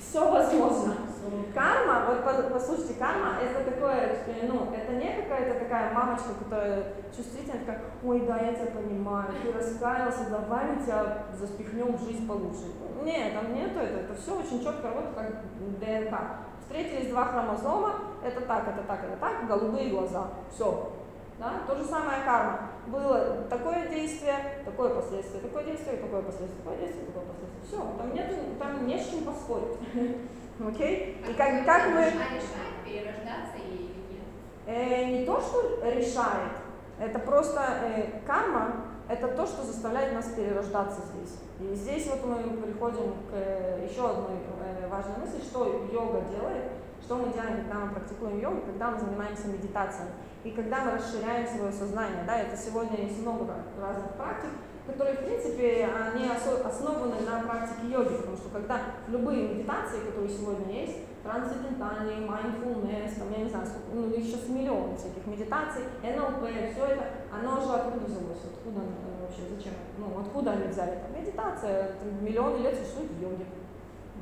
Все 0.00 0.30
возможно. 0.30 0.94
Карма, 1.54 2.04
вот 2.08 2.24
по- 2.24 2.50
послушайте, 2.54 2.94
карма 2.94 3.34
это 3.42 3.70
такое, 3.70 4.16
ну, 4.48 4.68
это 4.74 4.92
не 4.92 5.22
какая-то 5.22 5.58
такая 5.60 5.92
мамочка, 5.92 6.28
которая 6.42 6.84
чувствительная, 7.14 7.60
такая, 7.60 7.80
ой, 8.04 8.20
да, 8.26 8.38
я 8.38 8.54
тебя 8.54 8.66
понимаю, 8.66 9.26
ты 9.42 9.52
раскаялся, 9.52 10.30
давай 10.30 10.66
мы 10.66 10.82
тебя 10.82 11.24
заспихнем 11.38 11.96
в 11.96 12.04
жизнь 12.04 12.26
получше. 12.26 12.72
Нет, 13.02 13.34
там 13.34 13.54
нету 13.54 13.80
это, 13.80 14.00
это 14.00 14.14
все 14.14 14.38
очень 14.38 14.62
четко 14.62 14.88
работает, 14.88 15.14
как 15.14 15.80
ДНК. 15.80 16.18
Встретились 16.62 17.10
два 17.10 17.24
хромозома, 17.24 17.94
это 18.24 18.40
так, 18.42 18.68
это 18.68 18.82
так, 18.86 19.00
это 19.04 19.16
так, 19.18 19.46
голубые 19.48 19.90
глаза, 19.90 20.28
все. 20.54 20.92
Да? 21.38 21.62
То 21.66 21.76
же 21.76 21.84
самое 21.84 22.24
карма. 22.24 22.70
Было 22.88 23.46
такое 23.48 23.88
действие, 23.88 24.34
такое 24.64 24.90
последствие, 24.90 25.42
такое 25.42 25.64
действие, 25.64 25.98
такое 25.98 26.22
последствие, 26.22 26.62
такое 26.64 26.78
действие, 26.78 27.06
такое 27.06 27.24
последствие. 27.24 27.64
Все, 27.66 27.76
там 27.96 28.14
нет, 28.14 28.58
там 28.58 28.86
не 28.86 28.98
с 28.98 29.08
чем 29.08 29.24
поспорить. 29.24 29.78
Окей? 30.66 31.22
И 31.28 31.32
как, 31.34 31.64
как 31.64 31.90
мы... 31.90 32.00
А 32.00 32.34
решает 32.34 32.74
перерождаться 32.84 33.56
или 33.56 33.82
нет? 34.10 34.26
Э, 34.66 35.04
не 35.04 35.24
то, 35.24 35.40
что 35.40 35.80
решает, 35.88 36.52
это 36.98 37.18
просто 37.20 37.60
э, 37.84 38.20
карма, 38.26 38.86
это 39.08 39.28
то, 39.28 39.46
что 39.46 39.62
заставляет 39.62 40.14
нас 40.14 40.26
перерождаться 40.34 41.02
здесь. 41.12 41.38
И 41.60 41.74
здесь 41.74 42.08
вот 42.08 42.24
мы 42.26 42.56
приходим 42.62 43.12
к 43.30 43.34
э, 43.34 43.86
еще 43.88 44.10
одной 44.10 44.36
важной 44.90 45.18
мысли, 45.18 45.40
что 45.42 45.86
йога 45.92 46.22
делает, 46.32 46.64
что 47.02 47.16
мы 47.16 47.32
делаем, 47.32 47.64
когда 47.64 47.86
мы 47.86 47.94
практикуем 47.94 48.40
йогу, 48.40 48.62
когда 48.66 48.90
мы 48.90 49.00
занимаемся 49.00 49.48
медитацией. 49.48 50.10
И 50.44 50.50
когда 50.50 50.84
мы 50.84 50.92
расширяем 50.92 51.46
свое 51.46 51.72
сознание, 51.72 52.24
да, 52.26 52.38
это 52.38 52.56
сегодня 52.56 53.00
есть 53.00 53.20
много 53.20 53.46
разных 53.80 54.12
практик, 54.12 54.50
которые, 54.86 55.16
в 55.16 55.24
принципе, 55.24 55.86
они 55.86 56.28
основаны 56.28 57.20
на 57.20 57.40
практике 57.46 57.92
йоги, 57.92 58.16
потому 58.16 58.36
что 58.36 58.48
когда 58.48 58.80
любые 59.08 59.48
медитации, 59.48 60.00
которые 60.06 60.30
сегодня 60.30 60.72
есть, 60.72 60.98
трансцендентальные, 61.22 62.26
mindfulness, 62.26 63.18
там, 63.18 63.30
я 63.30 63.44
не 63.44 63.50
знаю, 63.50 63.66
сколько, 63.66 63.88
ну, 63.92 64.08
их 64.08 64.24
сейчас 64.24 64.48
миллион 64.48 64.96
всяких 64.96 65.26
медитаций, 65.26 65.82
НЛП, 66.02 66.48
все 66.72 66.84
это, 66.86 67.04
оно 67.30 67.60
же 67.60 67.72
откуда 67.72 68.06
взялось, 68.06 68.44
откуда 68.44 68.80
оно 68.80 68.88
э, 68.88 69.22
вообще, 69.22 69.42
зачем, 69.54 69.74
ну, 69.98 70.20
откуда 70.20 70.52
они 70.52 70.68
взяли? 70.68 71.02
Там, 71.02 71.20
медитация, 71.20 71.92
там, 72.00 72.24
миллионы 72.24 72.62
лет 72.62 72.78
существует 72.78 73.10
в 73.10 73.20
йоге. 73.20 73.44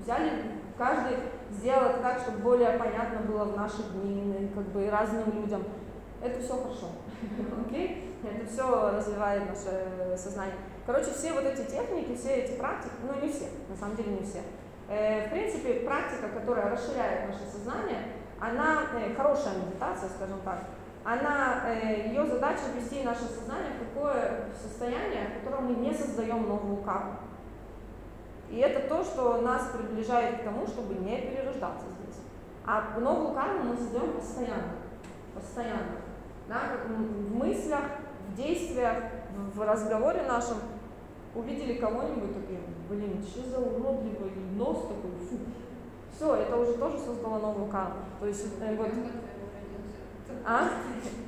Взяли, 0.03 0.33
каждый 0.79 1.17
сделал 1.51 1.91
это 1.91 2.01
так, 2.01 2.21
чтобы 2.21 2.39
более 2.39 2.79
понятно 2.79 3.21
было 3.21 3.45
в 3.45 3.57
наши 3.57 3.83
дни, 3.95 4.51
как 4.55 4.65
бы, 4.65 4.85
и 4.85 4.91
разным 4.91 5.33
людям. 5.33 5.63
Это 6.23 6.41
все 6.41 6.55
хорошо, 6.55 6.87
окей? 7.67 8.19
Это 8.25 8.47
все 8.47 8.91
развивает 8.93 9.45
наше 9.49 10.17
сознание. 10.17 10.57
Короче, 10.87 11.11
все 11.11 11.33
вот 11.33 11.45
эти 11.45 11.69
техники, 11.69 12.17
все 12.17 12.37
эти 12.37 12.59
практики, 12.59 12.95
ну 13.03 13.21
не 13.21 13.33
все, 13.33 13.47
на 13.69 13.77
самом 13.77 13.97
деле 13.97 14.13
не 14.13 14.23
все. 14.23 14.41
Э, 14.89 15.27
в 15.27 15.31
принципе, 15.31 15.81
практика, 15.81 16.29
которая 16.29 16.71
расширяет 16.71 17.29
наше 17.29 17.45
сознание, 17.45 18.13
она 18.41 18.85
э, 18.95 19.15
хорошая 19.15 19.55
медитация, 19.59 20.09
скажем 20.09 20.41
так. 20.45 20.61
Она, 21.05 21.63
э, 21.67 22.09
ее 22.09 22.27
задача 22.27 22.63
ввести 22.75 23.03
наше 23.03 23.25
сознание 23.25 23.73
в 23.73 23.85
такое 23.87 24.47
состояние, 24.61 25.29
в 25.29 25.45
котором 25.45 25.67
мы 25.67 25.75
не 25.75 25.93
создаем 25.93 26.49
новую 26.49 26.83
карму. 26.83 27.15
И 28.51 28.59
это 28.59 28.89
то, 28.89 29.03
что 29.03 29.41
нас 29.41 29.71
приближает 29.77 30.41
к 30.41 30.45
тому, 30.45 30.67
чтобы 30.67 30.95
не 30.95 31.21
перерождаться 31.21 31.87
здесь. 31.87 32.21
А 32.65 32.99
новую 32.99 33.35
карму 33.35 33.71
мы 33.71 33.77
создаем 33.77 34.13
постоянно. 34.13 34.77
Постоянно. 35.35 35.97
Да, 36.49 36.61
в 36.87 37.37
мыслях, 37.37 37.83
в 38.29 38.37
действиях, 38.37 38.97
в 39.55 39.61
разговоре 39.61 40.23
нашем 40.23 40.59
увидели 41.35 41.75
кого-нибудь, 41.75 42.35
такие, 42.35 42.61
блин, 42.89 43.23
что 43.23 43.49
за 43.49 43.59
уродливый 43.59 44.33
нос 44.57 44.83
такой, 44.89 45.11
фу. 45.29 45.37
Все, 46.15 46.35
это 46.35 46.57
уже 46.57 46.75
тоже 46.75 46.99
создало 46.99 47.39
новую 47.39 47.67
карму. 47.67 47.97
То 48.21 48.27
есть 48.27 48.47
э, 48.61 48.75
вот, 48.77 48.89
а? 50.45 50.69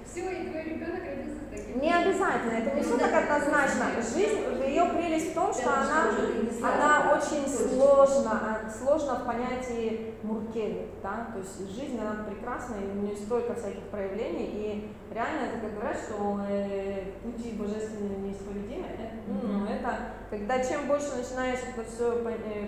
Все, 0.04 0.30
и 0.30 0.48
твой 0.48 0.62
ребенок 0.62 1.00
родился 1.04 1.40
таким. 1.50 1.80
Не 1.80 1.92
обязательно, 1.92 2.52
это 2.52 2.76
не 2.76 2.82
все 2.82 2.98
так 2.98 3.14
однозначно. 3.14 3.86
Жизнь, 3.96 4.38
ее 4.66 4.84
прелесть 4.86 5.32
в 5.32 5.34
том, 5.34 5.52
что 5.52 5.72
она, 5.72 6.10
она 6.62 7.12
очень 7.12 7.48
сложна, 7.48 8.60
сложна 8.70 9.16
в 9.16 9.26
понятии 9.26 10.14
муркели, 10.22 10.88
да, 11.02 11.28
то 11.32 11.38
есть 11.38 11.74
жизнь, 11.74 11.98
она 12.00 12.24
прекрасна, 12.24 12.76
и 12.76 12.98
у 12.98 13.02
нее 13.02 13.16
столько 13.16 13.54
всяких 13.54 13.82
проявлений, 13.90 14.46
и 14.46 14.92
реально 15.12 15.46
это 15.46 15.60
как 15.60 15.74
говорят, 15.74 15.96
что 15.98 16.40
э, 16.48 17.12
пути 17.22 17.52
божественные 17.52 18.18
неисповедимы, 18.18 18.86
э, 18.86 19.10
ну, 19.26 19.64
это, 19.66 19.98
когда 20.30 20.62
чем 20.62 20.86
больше 20.86 21.16
начинаешь 21.16 21.60
это 21.74 21.88
все 21.88 22.12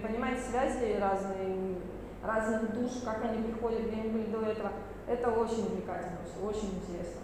понимать 0.02 0.38
связи 0.40 0.98
разные, 1.00 1.76
разных 2.22 2.74
душ, 2.74 3.02
как 3.04 3.24
они 3.24 3.42
приходят, 3.44 3.86
где 3.86 4.00
они 4.00 4.10
были 4.10 4.26
до 4.26 4.42
этого, 4.42 4.72
это 5.10 5.28
очень 5.32 5.66
увлекательно, 5.66 6.18
очень 6.40 6.78
интересно. 6.78 7.20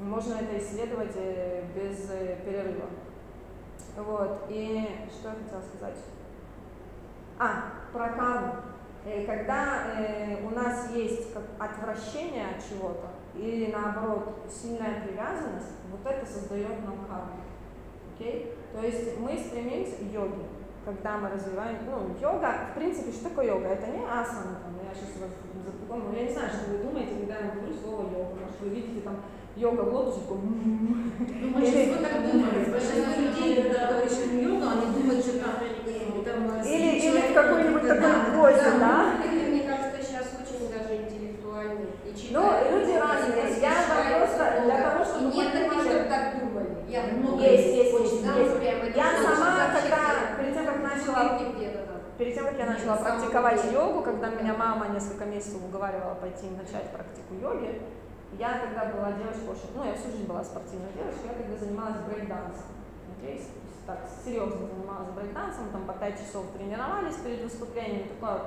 Можно 0.00 0.34
это 0.34 0.58
исследовать 0.58 1.12
э, 1.14 1.62
без 1.74 2.10
э, 2.10 2.36
перерыва. 2.44 2.86
Вот, 3.96 4.46
и 4.48 5.06
что 5.10 5.28
я 5.28 5.34
хотела 5.34 5.62
сказать? 5.62 5.96
А, 7.38 7.72
про 7.92 8.08
карму. 8.10 8.54
Э, 9.04 9.24
Когда 9.24 9.84
у 10.44 10.50
нас 10.50 10.90
есть 10.90 11.28
отвращение 11.58 12.46
от 12.46 12.68
чего-то, 12.68 13.10
или 13.36 13.70
наоборот 13.70 14.44
сильная 14.50 15.02
привязанность, 15.02 15.76
вот 15.92 16.04
это 16.04 16.26
создает 16.26 16.84
нам 16.84 17.06
карму. 17.06 17.40
Окей? 18.14 18.52
То 18.72 18.84
есть 18.84 19.18
мы 19.20 19.38
стремимся 19.38 19.96
к 19.96 20.12
йоге, 20.12 20.42
когда 20.84 21.18
мы 21.18 21.28
развиваем, 21.28 21.78
ну, 21.86 22.16
йога, 22.20 22.70
в 22.72 22.74
принципе, 22.74 23.12
что 23.12 23.28
такое 23.28 23.46
йога? 23.46 23.68
Это 23.68 23.86
не 23.86 24.04
асана, 24.04 24.58
там, 24.60 24.74
я 24.82 24.92
сейчас 24.92 25.14
вас 25.64 25.74
запомню, 25.80 26.14
я 26.16 26.26
не 26.26 26.32
знаю, 26.32 26.50
что 26.50 26.70
вы 26.70 26.78
думаете, 26.78 27.14
когда 27.18 27.34
я 27.38 27.54
говорю 27.54 27.74
слово 27.74 28.02
йога, 28.10 28.34
может, 28.38 28.60
вы 28.60 28.68
видите 28.68 29.00
там 29.00 29.16
йога 29.56 29.82
в 29.82 29.92
лотосе, 29.92 30.20
такой, 30.22 30.38
«м-м-м». 30.38 31.12
Ну, 31.18 31.46
большинство 31.50 31.96
так 32.02 32.14
думает. 32.22 32.70
Большинство 32.70 33.12
людей, 33.18 33.62
когда 33.62 33.86
говоришь 33.90 34.18
им 34.24 34.38
йога, 34.38 34.66
они 34.72 34.86
думают, 34.94 35.24
что 35.24 35.38
там, 35.38 35.54
э, 35.60 35.78
э, 35.84 36.08
или, 36.68 36.90
или 37.00 37.20
в 37.30 37.34
какой-нибудь 37.34 37.88
такой 37.88 38.14
позе, 38.36 38.70
да. 38.78 39.18
мне 39.24 39.62
кажется, 39.62 39.98
сейчас 40.02 40.26
очень 40.38 40.70
даже 40.70 40.94
интеллектуально. 41.02 41.86
Ну, 42.30 42.42
люди 42.70 42.92
разные. 42.92 43.56
Я 43.60 44.18
просто 44.18 44.62
для 44.64 44.76
того, 44.82 45.04
чтобы 45.04 45.34
нет 45.34 45.52
таких, 45.52 45.80
чтобы 45.82 46.04
так 46.08 46.38
думали. 46.38 46.68
Я 46.88 47.02
много 47.04 47.42
Есть, 47.42 47.74
есть, 47.74 47.92
есть, 47.92 48.96
Я 48.96 49.12
сама, 49.22 49.72
когда, 49.72 50.36
перед 50.38 50.54
тем, 50.54 50.66
как 50.66 50.82
начала. 50.82 51.38
Перед 52.18 52.34
тем, 52.34 52.44
как 52.46 52.58
я 52.58 52.66
начала 52.66 52.96
На 52.96 52.98
самом 52.98 53.18
практиковать 53.20 53.62
деле. 53.62 53.74
йогу, 53.74 54.02
когда 54.02 54.28
меня 54.30 54.54
мама 54.54 54.88
несколько 54.88 55.24
месяцев 55.24 55.62
уговаривала 55.64 56.14
пойти 56.14 56.46
и 56.48 56.50
начать 56.50 56.90
практику 56.90 57.34
йоги, 57.40 57.80
я 58.38 58.58
тогда 58.58 58.86
была 58.92 59.12
девочкой 59.12 59.48
очень, 59.50 59.70
ну 59.76 59.84
я 59.84 59.94
всю 59.94 60.10
жизнь 60.10 60.26
была 60.26 60.42
спортивной 60.42 60.92
девочкой, 60.94 61.28
я 61.28 61.34
тогда 61.34 61.56
занималась 61.56 61.96
брейк-дансом. 62.08 62.66
С- 63.22 63.86
так 63.86 64.00
серьезно 64.24 64.66
занималась 64.66 65.08
брейк-дансом, 65.14 65.70
там 65.72 65.84
по 65.86 65.92
5 65.94 66.18
часов 66.18 66.46
тренировались 66.56 67.14
перед 67.16 67.42
выступлением, 67.42 68.08
такая 68.08 68.38
вот 68.38 68.46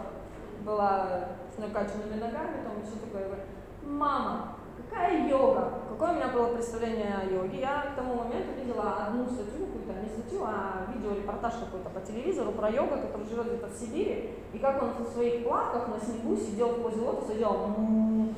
была 0.66 1.30
с 1.56 1.58
накачанными 1.58 2.20
ногами, 2.20 2.62
там 2.64 2.74
все 2.86 3.00
такое. 3.00 3.24
Говорю, 3.26 3.42
мама, 3.84 4.56
какая 4.92 5.28
йога? 5.28 5.72
Какое 5.90 6.12
у 6.12 6.16
меня 6.16 6.28
было 6.28 6.54
представление 6.54 7.16
о 7.16 7.26
йоге? 7.26 7.60
Я 7.60 7.92
к 7.94 7.96
тому 7.96 8.16
моменту 8.16 8.54
видела 8.60 9.06
одну 9.08 9.26
статью, 9.26 9.68
какую-то, 9.68 10.02
не 10.02 10.10
статью, 10.10 10.42
а 10.46 10.86
видеорепортаж 10.94 11.54
какой-то 11.54 11.90
по 11.90 12.02
телевизору 12.02 12.52
про 12.52 12.70
йога, 12.70 12.98
который 12.98 13.28
живет 13.28 13.48
где-то 13.48 13.68
в 13.68 13.74
Сибири, 13.74 14.32
и 14.54 14.60
как 14.60 14.84
он 14.84 14.90
в 15.00 15.10
своих 15.14 15.44
плавках 15.44 15.88
на 15.88 16.00
снегу 16.00 16.36
сидел 16.36 16.70
в 16.70 16.82
позе 16.82 17.02
лотоса 17.02 17.36
делал 17.36 17.66
«м-м-м». 17.66 18.36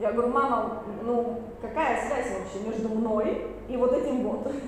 я 0.00 0.12
говорю, 0.12 0.32
мама, 0.32 0.82
ну 1.02 1.42
какая 1.60 2.04
связь 2.06 2.38
вообще 2.38 2.68
между 2.68 2.88
мной 2.88 3.46
и 3.68 3.76
вот 3.76 3.92
этим 3.92 4.22
вот? 4.22 4.52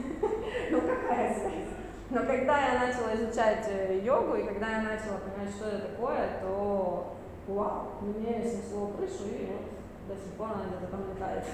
Ну 0.70 0.80
какая 0.80 1.34
связь? 1.34 1.74
Но 2.10 2.20
когда 2.20 2.58
я 2.58 2.86
начала 2.86 3.14
изучать 3.14 3.66
э, 3.68 4.00
йогу, 4.02 4.36
и 4.36 4.44
когда 4.44 4.68
я 4.68 4.82
начала 4.82 5.18
понимать, 5.18 5.54
что 5.54 5.68
это 5.68 5.88
такое, 5.88 6.28
то 6.40 7.16
вау, 7.48 7.86
мне 8.00 8.40
снесло 8.40 8.88
крышу, 8.96 9.28
и 9.28 9.46
вот 9.46 9.73
до 10.08 10.14
сих 10.14 10.32
пор 10.36 10.48
она 10.52 10.64
где-то 10.66 10.86
там 10.90 11.00
летает. 11.08 11.44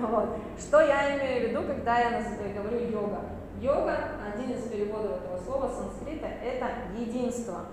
вот. 0.00 0.38
Что 0.58 0.80
я 0.80 1.18
имею 1.18 1.48
в 1.48 1.50
виду, 1.50 1.66
когда 1.66 1.98
я 1.98 2.22
говорю 2.54 2.88
йога? 2.88 3.20
Йога, 3.60 3.96
один 4.34 4.56
из 4.56 4.64
переводов 4.64 5.22
этого 5.22 5.38
слова 5.38 5.70
санскрита, 5.70 6.26
это 6.26 6.66
единство. 6.96 7.66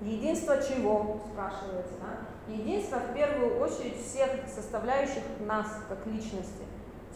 Единство 0.00 0.56
чего, 0.62 1.20
спрашивается, 1.32 1.94
да? 2.00 2.52
Единство 2.52 2.98
в 2.98 3.14
первую 3.14 3.60
очередь 3.60 4.00
всех 4.00 4.30
составляющих 4.46 5.22
нас 5.40 5.66
как 5.88 6.06
личности. 6.06 6.64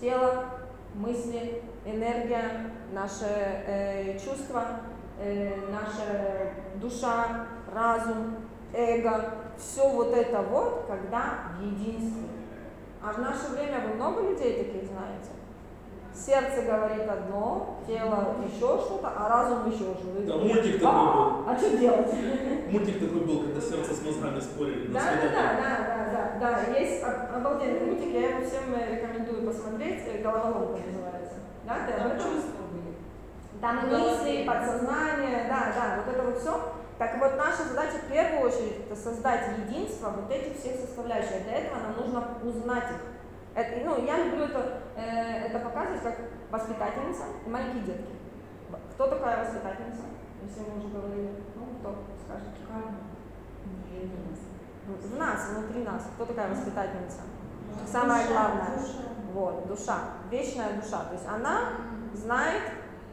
Тело, 0.00 0.46
мысли, 0.94 1.62
энергия, 1.84 2.72
наши 2.92 3.24
э, 3.24 4.18
чувства, 4.18 4.80
э, 5.20 5.54
наша 5.70 6.54
душа, 6.80 7.46
разум, 7.72 8.36
эго, 8.74 9.34
все 9.62 9.88
вот 9.88 10.12
это 10.14 10.42
вот, 10.42 10.84
когда 10.88 11.52
в 11.58 11.62
единстве. 11.64 12.28
А 13.02 13.12
в 13.12 13.18
наше 13.18 13.48
время 13.54 13.80
вы 13.86 13.94
много 13.94 14.22
людей 14.22 14.64
таких 14.64 14.88
знаете? 14.90 15.30
Сердце 16.14 16.62
говорит 16.70 17.08
одно, 17.08 17.78
тело 17.86 18.36
еще 18.44 18.78
что-то, 18.84 19.12
а 19.16 19.28
разум 19.28 19.66
еще 19.70 19.94
что-то. 19.94 20.20
Да, 20.26 20.36
мультик 20.36 20.80
такой 20.80 20.92
был. 20.92 21.48
А 21.48 21.56
что 21.58 21.76
делать? 21.78 22.12
Мультик 22.70 23.00
такой 23.00 23.20
был, 23.24 23.40
когда 23.44 23.60
сердце 23.60 23.94
с 23.94 24.02
мозгами 24.04 24.40
спорили. 24.40 24.92
Да, 24.92 25.00
да, 25.00 25.28
да, 25.28 25.56
да, 25.56 25.78
да, 26.12 26.38
да, 26.38 26.62
да, 26.72 26.78
есть 26.78 27.02
об- 27.02 27.36
обалденный 27.36 27.80
мультик, 27.86 28.12
я 28.12 28.28
его 28.36 28.46
всем 28.46 28.74
э, 28.74 28.94
рекомендую 28.94 29.46
посмотреть, 29.46 30.02
э, 30.06 30.22
головоломка 30.22 30.80
называется. 30.86 31.34
Да, 31.66 31.74
ты 31.86 31.92
об 31.94 32.12
этом? 32.12 32.30
Там 33.60 33.88
мысли, 33.88 34.44
подсознание, 34.46 35.46
да, 35.48 35.72
да, 35.74 36.02
вот 36.04 36.14
это 36.14 36.24
вот 36.24 36.38
все. 36.38 36.60
Так 36.98 37.18
вот, 37.18 37.36
наша 37.36 37.64
задача 37.64 37.98
в 37.98 38.12
первую 38.12 38.48
очередь 38.48 38.86
это 38.86 38.96
создать 38.96 39.58
единство 39.58 40.10
вот 40.10 40.30
этих 40.30 40.58
всех 40.58 40.76
составляющих. 40.76 41.44
Для 41.44 41.58
этого 41.58 41.78
нам 41.80 41.96
нужно 41.96 42.38
узнать 42.42 42.84
их. 42.84 43.00
Это, 43.54 43.84
ну, 43.84 44.04
я 44.04 44.24
люблю 44.24 44.44
это, 44.44 44.80
э, 44.96 45.46
это 45.46 45.58
показывать 45.58 46.02
как 46.02 46.18
воспитательница 46.50 47.24
и 47.44 47.50
маленькие 47.50 47.82
детки. 47.82 48.12
Кто 48.94 49.08
такая 49.08 49.44
воспитательница? 49.44 50.02
Если 50.42 50.60
мы 50.60 50.78
уже 50.78 50.88
говорили. 50.88 51.30
Ну, 51.56 51.66
кто 51.80 51.96
скажет? 52.24 52.48
В 54.86 55.18
нас, 55.18 55.48
внутри 55.50 55.84
нас. 55.84 56.02
Кто 56.14 56.24
такая 56.24 56.50
воспитательница? 56.50 57.20
Самое 57.86 58.26
главное. 58.26 58.78
Вот, 59.32 59.66
душа, 59.66 59.98
вечная 60.30 60.74
душа. 60.74 61.04
То 61.04 61.14
есть 61.14 61.26
она 61.26 61.70
знает, 62.14 62.62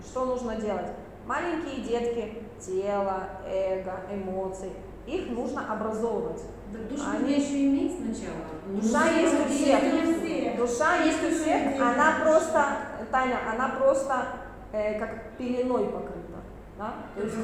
что 0.03 0.25
нужно 0.25 0.55
делать. 0.55 0.88
Маленькие 1.25 1.82
детки, 1.82 2.43
тело, 2.66 3.30
эго, 3.47 3.99
эмоции, 4.12 4.72
их 5.07 5.30
нужно 5.30 5.72
образовывать. 5.74 6.41
Да 6.72 6.80
душу 6.89 7.03
Они- 7.16 7.34
еще 7.34 7.66
иметь 7.66 7.97
сначала. 7.97 8.45
Душа 8.68 9.05
Ну, 9.12 9.18
есть 9.20 9.34
у 9.39 9.45
всех. 9.49 9.82
не 9.84 10.14
все. 10.14 10.53
Душа 10.57 10.97
есть 11.03 11.24
у 11.24 11.30
всех, 11.36 11.82
она 11.82 12.20
просто, 12.22 12.66
Таня, 13.12 13.38
она 13.51 13.70
просто 13.70 14.28
э, 14.72 14.99
как 14.99 15.32
пеленой 15.38 15.86
покрыта. 15.86 16.39
Да? 16.78 16.93
То 17.16 17.22
есть 17.24 17.36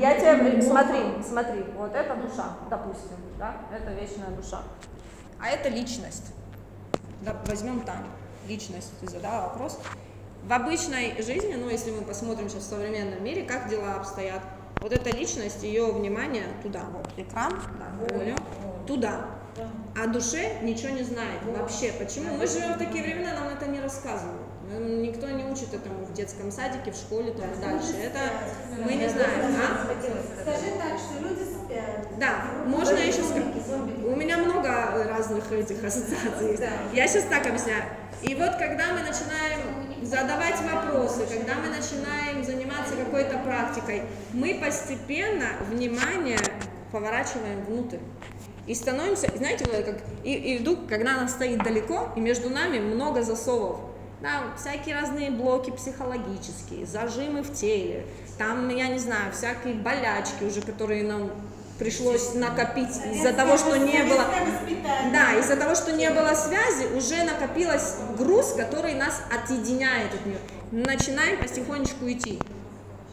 я 0.00 0.14
тебе, 0.14 0.62
смотри, 0.62 0.98
смотри, 1.28 1.64
вот 1.76 1.92
это 1.94 2.14
душа, 2.14 2.56
допустим, 2.70 3.16
да, 3.38 3.56
это 3.76 3.90
вечная 3.92 4.30
душа. 4.30 4.60
А 5.40 5.48
это 5.48 5.68
личность. 5.68 6.32
Да, 7.22 7.34
возьмем 7.46 7.80
Таню, 7.80 8.06
личность, 8.46 8.92
ты 9.00 9.10
задала 9.10 9.48
вопрос. 9.48 9.78
В 10.44 10.52
обычной 10.52 11.20
жизни, 11.20 11.54
ну 11.54 11.68
если 11.68 11.90
мы 11.90 12.02
посмотрим 12.02 12.48
сейчас 12.48 12.62
в 12.62 12.68
современном 12.70 13.22
мире, 13.24 13.42
как 13.42 13.68
дела 13.68 13.94
обстоят, 13.96 14.40
вот 14.80 14.92
эта 14.92 15.10
личность, 15.10 15.62
ее 15.62 15.92
внимание 15.92 16.44
туда, 16.62 16.84
вот 16.92 17.10
экран, 17.16 17.60
да, 17.78 18.06
понял, 18.06 18.36
туда. 18.86 19.26
А 20.00 20.06
душе 20.06 20.60
ничего 20.62 20.90
не 20.90 21.02
знает 21.02 21.40
вообще. 21.44 21.92
Почему? 21.92 22.36
Мы 22.36 22.46
живем 22.46 22.74
в 22.74 22.78
такие 22.78 23.02
времена, 23.02 23.32
нам 23.34 23.48
это 23.48 23.66
не 23.66 23.80
рассказывают. 23.80 24.42
Никто 24.70 25.28
не 25.30 25.44
учит 25.44 25.72
этому 25.72 26.04
в 26.04 26.12
детском 26.12 26.52
садике, 26.52 26.92
в 26.92 26.94
школе 26.94 27.32
там 27.32 27.50
и 27.50 27.56
дальше. 27.56 27.94
Это 28.02 28.18
мы 28.84 28.94
не 28.94 29.08
знаем, 29.08 29.56
а? 29.56 29.86
Скажи 30.42 30.72
так, 30.78 30.98
что 30.98 31.22
люди 31.26 31.42
спят. 31.42 32.18
Да, 32.18 32.44
можно 32.66 32.98
еще 32.98 33.22
сказать. 33.22 33.46
У 34.04 34.14
меня 34.14 34.36
много 34.36 34.68
разных 35.08 35.50
этих 35.50 35.82
ассоциаций. 35.82 36.58
Я 36.92 37.08
сейчас 37.08 37.24
так 37.24 37.46
объясняю. 37.46 37.82
И 38.22 38.34
вот 38.34 38.56
когда 38.56 38.92
мы 38.92 39.00
начинаем 39.00 40.04
задавать 40.04 40.60
вопросы, 40.60 41.26
когда 41.26 41.54
мы 41.54 41.68
начинаем 41.68 42.44
заниматься 42.44 42.57
какой-то 43.08 43.38
практикой, 43.38 44.02
мы 44.32 44.58
постепенно 44.62 45.46
внимание 45.70 46.38
поворачиваем 46.92 47.64
внутрь. 47.64 47.98
И 48.66 48.74
становимся, 48.74 49.30
знаете, 49.34 49.64
как, 49.64 49.96
и, 50.24 50.34
и 50.34 50.58
вдруг, 50.58 50.86
когда 50.88 51.16
она 51.16 51.28
стоит 51.28 51.62
далеко, 51.62 52.10
и 52.16 52.20
между 52.20 52.50
нами 52.50 52.78
много 52.78 53.22
засовов, 53.22 53.80
да, 54.20 54.42
всякие 54.58 54.94
разные 54.94 55.30
блоки 55.30 55.70
психологические, 55.70 56.86
зажимы 56.86 57.42
в 57.42 57.54
теле, 57.54 58.04
там, 58.36 58.68
я 58.68 58.88
не 58.88 58.98
знаю, 58.98 59.32
всякие 59.32 59.74
болячки 59.74 60.44
уже, 60.44 60.60
которые 60.60 61.04
нам 61.04 61.30
пришлось 61.78 62.34
накопить 62.34 62.94
из-за 63.12 63.32
того, 63.32 63.56
что 63.56 63.78
не 63.78 64.02
было... 64.02 64.24
Да, 65.12 65.38
из-за 65.38 65.56
того, 65.56 65.74
что 65.74 65.92
не 65.92 66.10
было 66.10 66.34
связи, 66.34 66.92
уже 66.94 67.22
накопилось 67.22 67.94
груз, 68.18 68.52
который 68.52 68.94
нас 68.94 69.22
отъединяет 69.32 70.12
от 70.12 70.26
нее. 70.26 70.38
Начинаем 70.72 71.38
потихонечку 71.38 72.10
идти. 72.10 72.38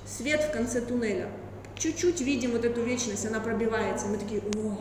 Свет 0.05 0.41
в 0.41 0.51
конце 0.51 0.81
туннеля. 0.81 1.29
Чуть-чуть 1.77 2.21
видим 2.21 2.51
вот 2.51 2.63
эту 2.63 2.81
вечность, 2.81 3.25
она 3.25 3.39
пробивается. 3.39 4.05
И 4.05 4.09
мы 4.09 4.17
такие, 4.17 4.41
о, 4.41 4.77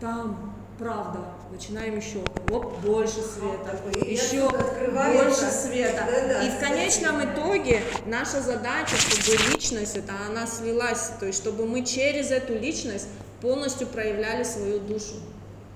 там 0.00 0.54
правда. 0.78 1.18
Начинаем 1.50 1.96
еще. 1.96 2.18
Оп, 2.50 2.78
больше 2.80 3.20
света. 3.20 3.78
Еще 4.04 4.48
больше 4.48 5.50
света. 5.50 6.06
И 6.44 6.50
в 6.50 6.60
конечном 6.60 7.24
итоге 7.24 7.82
наша 8.06 8.40
задача, 8.40 8.96
чтобы 8.96 9.36
личность, 9.52 9.96
это 9.96 10.12
она 10.28 10.46
слилась, 10.46 11.12
то 11.20 11.26
есть 11.26 11.38
чтобы 11.38 11.66
мы 11.66 11.84
через 11.84 12.30
эту 12.30 12.54
личность 12.54 13.08
полностью 13.40 13.86
проявляли 13.86 14.42
свою 14.42 14.80
душу. 14.80 15.14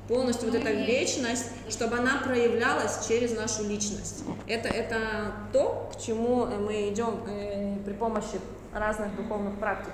Полностью 0.08 0.50
вот 0.50 0.60
эта 0.60 0.72
вечность, 0.72 1.44
чтобы 1.68 1.98
она 1.98 2.20
проявлялась 2.24 3.06
через 3.06 3.32
нашу 3.36 3.62
личность. 3.68 4.24
Это, 4.48 4.68
это 4.68 5.32
то, 5.52 5.88
к 5.94 6.00
чему 6.00 6.46
э, 6.46 6.58
мы 6.58 6.88
идем 6.88 7.20
э, 7.28 7.76
при 7.84 7.92
помощи 7.92 8.40
разных 8.72 9.16
духовных 9.16 9.58
практик, 9.58 9.92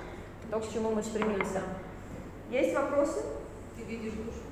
то, 0.49 0.59
к 0.59 0.71
чему 0.71 0.91
мы 0.91 1.03
стремимся. 1.03 1.61
Есть 2.49 2.75
вопросы? 2.75 3.23
Ты 3.75 3.83
видишь 3.83 4.13
душу 4.13 4.43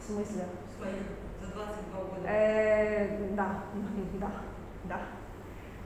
В 0.00 0.06
смысле? 0.06 0.44
свою 0.76 0.94
за 1.40 1.46
22 1.54 2.00
года. 2.04 2.28
Э, 2.28 3.28
да, 3.34 3.64
да, 4.20 4.30
да. 4.84 5.00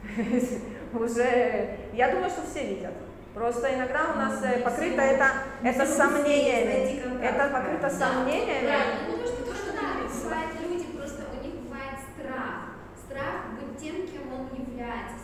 Уже, 0.99 1.79
я 1.95 2.11
думаю, 2.11 2.31
что 2.31 2.43
все 2.43 2.75
видят. 2.75 2.95
Просто 3.35 3.75
иногда 3.75 4.13
у 4.13 4.19
нас 4.19 4.43
э, 4.45 4.61
покрыто 4.61 5.01
это, 5.01 5.27
это 5.63 5.87
сомнениями. 5.87 7.23
Это 7.23 7.49
покрыто 7.49 7.89
сомнениями. 7.89 8.67
Правильно, 8.67 8.95
ну, 9.09 9.13
потому 9.13 9.27
что 9.27 9.45
то, 9.45 9.55
что 9.55 9.73
да, 9.73 9.83
бывает 10.25 10.49
люди, 10.61 10.85
просто 10.97 11.23
у 11.33 11.43
них 11.43 11.55
бывает 11.63 11.97
страх. 12.13 12.77
Страх 13.07 13.35
быть 13.59 13.81
тем, 13.81 14.07
кем 14.07 14.33
он 14.35 14.49
является. 14.55 15.22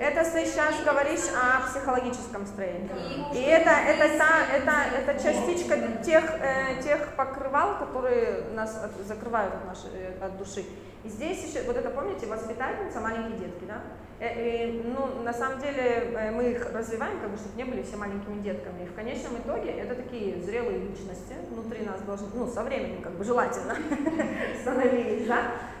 Это 0.00 0.24
ты 0.30 0.46
сейчас 0.46 0.74
говоришь 0.84 1.26
о 1.34 1.66
психологическом 1.68 2.46
строении. 2.46 2.90
И, 3.32 3.38
И 3.38 3.42
это, 3.42 3.70
это, 3.70 4.18
та, 4.18 4.46
это, 4.52 4.72
это 4.98 5.22
частичка 5.22 5.76
тех, 6.02 6.24
э, 6.40 6.82
тех 6.82 7.14
покрывал, 7.16 7.78
которые 7.78 8.44
нас 8.54 8.76
от- 8.82 9.06
закрывают 9.06 9.54
от, 9.54 9.64
нашей, 9.66 9.90
э, 9.94 10.24
от 10.24 10.36
души. 10.38 10.64
И 11.04 11.08
здесь 11.08 11.44
еще, 11.44 11.62
вот 11.66 11.76
это 11.76 11.90
помните, 11.90 12.26
воспитательница, 12.26 13.00
маленькие 13.00 13.38
детки, 13.38 13.64
да? 13.64 13.82
Э, 14.20 14.68
и, 14.68 14.82
ну, 14.84 15.22
на 15.22 15.32
самом 15.32 15.60
деле 15.60 16.12
э, 16.16 16.30
мы 16.30 16.50
их 16.50 16.72
развиваем, 16.72 17.20
как 17.20 17.30
бы, 17.30 17.36
чтобы 17.36 17.56
не 17.56 17.64
были 17.64 17.82
все 17.82 17.96
маленькими 17.96 18.40
детками. 18.40 18.82
И 18.84 18.86
в 18.86 18.94
конечном 18.94 19.36
итоге 19.38 19.70
это 19.72 19.94
такие 19.94 20.40
зрелые 20.42 20.78
личности 20.78 21.34
внутри 21.50 21.84
нас 21.84 22.00
должны, 22.02 22.28
ну, 22.34 22.46
со 22.48 22.62
временем, 22.62 23.02
как 23.02 23.12
бы, 23.12 23.24
желательно 23.24 23.76
становились, 24.60 25.26
да? 25.26 25.38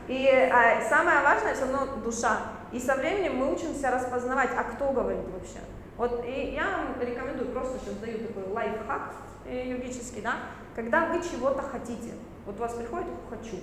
И 0.08 0.28
а, 0.28 0.80
самое 0.88 1.22
важное 1.22 1.54
все 1.54 1.62
равно 1.66 1.96
душа. 2.04 2.38
И 2.72 2.80
со 2.80 2.94
временем 2.96 3.36
мы 3.36 3.52
учимся 3.52 3.90
распознавать, 3.90 4.50
а 4.56 4.64
кто 4.64 4.92
говорит 4.92 5.24
вообще. 5.32 5.58
Вот 5.96 6.24
и 6.26 6.54
я 6.54 6.64
вам 6.78 7.00
рекомендую, 7.00 7.50
просто 7.50 7.78
сейчас 7.78 7.94
даю 7.96 8.26
такой 8.26 8.50
лайфхак 8.50 9.14
э, 9.46 9.68
йогический, 9.68 10.22
да, 10.22 10.36
когда 10.74 11.06
вы 11.06 11.22
чего-то 11.22 11.60
хотите, 11.62 12.12
вот 12.46 12.56
у 12.56 12.60
вас 12.60 12.74
приходит 12.74 13.08
«хочу», 13.28 13.56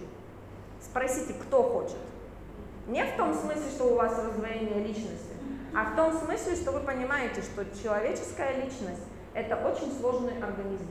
Спросите, 0.82 1.34
кто 1.34 1.64
хочет. 1.64 1.98
Не 2.88 3.04
в 3.04 3.18
том 3.18 3.34
смысле, 3.34 3.70
что 3.70 3.84
у 3.86 3.96
вас 3.96 4.18
раздвоение 4.18 4.80
личности, 4.80 5.34
а 5.76 5.92
в 5.92 5.96
том 5.96 6.14
смысле, 6.14 6.56
что 6.56 6.72
вы 6.72 6.80
понимаете, 6.80 7.42
что 7.42 7.66
человеческая 7.84 8.64
личность– 8.64 9.04
это 9.34 9.56
очень 9.58 9.92
сложный 10.00 10.42
организм. 10.42 10.88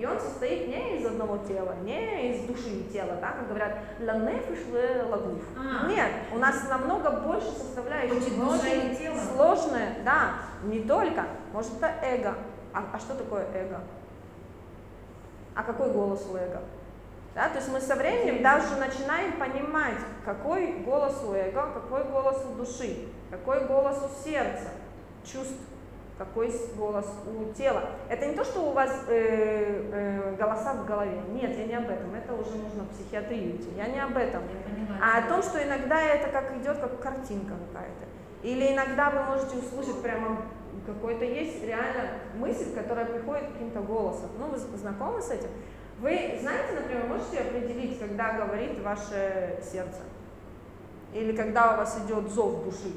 И 0.00 0.06
он 0.06 0.18
состоит 0.18 0.66
не 0.68 0.96
из 0.96 1.04
одного 1.04 1.36
тела, 1.46 1.74
не 1.82 2.32
из 2.32 2.46
души 2.46 2.70
и 2.70 2.90
тела, 2.90 3.18
да, 3.20 3.32
как 3.32 3.48
говорят, 3.48 3.80
ла 4.00 4.14
нефиш 4.14 4.64
ле 4.72 5.02
лагуф. 5.02 5.42
А. 5.58 5.86
Нет, 5.86 6.10
у 6.32 6.38
нас 6.38 6.66
намного 6.70 7.10
больше 7.20 7.50
составляющих, 7.50 8.32
Очень 8.42 8.94
и 8.94 9.10
сложное, 9.34 9.98
да, 10.02 10.36
не 10.62 10.80
только, 10.84 11.26
может 11.52 11.76
это 11.76 11.92
эго. 12.02 12.34
А, 12.72 12.82
а 12.94 12.98
что 12.98 13.14
такое 13.14 13.44
эго? 13.52 13.82
А 15.54 15.62
какой 15.64 15.92
голос 15.92 16.26
у 16.32 16.34
эго? 16.34 16.62
Да, 17.34 17.50
то 17.50 17.56
есть 17.56 17.70
мы 17.70 17.78
со 17.78 17.94
временем 17.94 18.42
даже 18.42 18.76
начинаем 18.76 19.34
понимать, 19.34 19.98
какой 20.24 20.78
голос 20.78 21.22
у 21.28 21.34
эго, 21.34 21.72
какой 21.74 22.04
голос 22.04 22.42
у 22.50 22.54
души, 22.54 23.08
какой 23.30 23.66
голос 23.66 23.98
у 23.98 24.24
сердца, 24.26 24.70
чувств, 25.24 25.60
какой 26.20 26.52
голос 26.76 27.06
у 27.26 27.50
тела. 27.54 27.82
Это 28.10 28.26
не 28.26 28.34
то, 28.34 28.44
что 28.44 28.60
у 28.60 28.72
вас 28.72 28.90
э, 29.08 29.88
э, 29.90 30.36
голоса 30.36 30.74
в 30.74 30.84
голове. 30.84 31.18
Нет, 31.30 31.56
я 31.56 31.64
не 31.64 31.74
об 31.74 31.88
этом. 31.88 32.14
Это 32.14 32.34
уже 32.34 32.56
нужно 32.56 32.82
в 32.84 32.90
психиатрию 32.90 33.56
идти. 33.56 33.70
Я 33.74 33.86
не 33.86 33.98
об 33.98 34.14
этом. 34.14 34.42
А 35.02 35.16
о 35.16 35.28
том, 35.30 35.42
что 35.42 35.64
иногда 35.64 35.98
это 35.98 36.30
как 36.30 36.54
идет, 36.58 36.76
как 36.76 37.00
картинка 37.00 37.54
какая-то. 37.72 38.04
Или 38.42 38.74
иногда 38.74 39.08
вы 39.08 39.22
можете 39.22 39.56
услышать 39.56 40.02
прямо 40.02 40.42
какой-то 40.86 41.24
есть 41.24 41.64
реально 41.64 42.10
мысль, 42.34 42.74
которая 42.74 43.06
приходит 43.06 43.52
каким-то 43.52 43.80
голосом. 43.80 44.28
Ну, 44.38 44.48
вы 44.48 44.58
знакомы 44.58 45.22
с 45.22 45.30
этим? 45.30 45.48
Вы 46.00 46.38
знаете, 46.42 46.74
например, 46.74 47.06
можете 47.06 47.38
определить, 47.38 47.98
когда 47.98 48.34
говорит 48.34 48.78
ваше 48.80 49.58
сердце? 49.62 50.02
Или 51.14 51.34
когда 51.34 51.72
у 51.72 51.76
вас 51.78 51.98
идет 52.04 52.30
зов 52.30 52.62
души? 52.62 52.92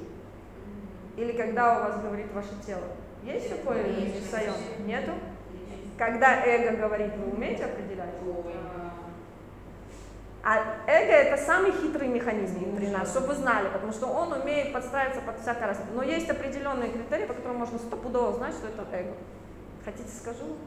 Или 1.15 1.31
когда 1.31 1.77
у 1.77 1.83
вас 1.83 2.01
говорит 2.01 2.27
ваше 2.33 2.51
тело? 2.65 2.83
Есть 3.23 3.49
такое 3.49 3.83
сайон? 4.29 4.55
Нету? 4.85 5.11
Когда 5.97 6.45
эго 6.45 6.77
говорит, 6.77 7.13
вы 7.17 7.31
умеете 7.31 7.65
определять? 7.65 8.09
А 10.45 10.57
эго 10.87 11.13
это 11.13 11.41
самый 11.41 11.71
хитрый 11.71 12.09
механизм 12.09 12.59
внутри 12.59 12.89
нас, 12.89 13.11
чтобы 13.11 13.27
вы 13.27 13.35
знали, 13.35 13.69
потому 13.71 13.93
что 13.93 14.07
он 14.07 14.33
умеет 14.33 14.73
подстраиваться 14.73 15.21
под 15.21 15.39
всякое 15.39 15.67
раз. 15.67 15.79
Но 15.93 16.03
есть 16.03 16.29
определенные 16.29 16.91
критерии, 16.91 17.25
по 17.25 17.33
которым 17.33 17.59
можно 17.59 17.79
стопудово 17.79 18.33
знать, 18.33 18.53
что 18.53 18.67
это 18.67 18.85
эго. 18.91 19.13
Хотите 19.85 20.09
скажу? 20.09 20.57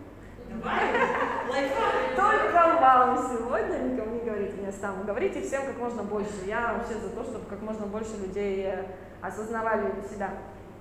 Только 2.16 2.78
вам 2.80 3.18
сегодня 3.30 3.78
никому 3.78 4.14
не 4.14 4.20
говорите, 4.20 4.54
не 4.64 4.72
сам. 4.72 5.04
Говорите 5.04 5.42
всем 5.42 5.66
как 5.66 5.76
можно 5.76 6.02
больше. 6.04 6.46
Я 6.46 6.72
вообще 6.72 6.94
за 6.94 7.10
то, 7.10 7.22
чтобы 7.24 7.44
как 7.46 7.60
можно 7.60 7.86
больше 7.86 8.16
людей 8.16 8.64
э, 8.64 8.84
осознавали 9.20 9.92
себя. 10.10 10.30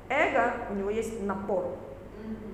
Эго, 0.09 0.53
у 0.71 0.75
него 0.75 0.89
есть 0.89 1.23
напор. 1.23 1.77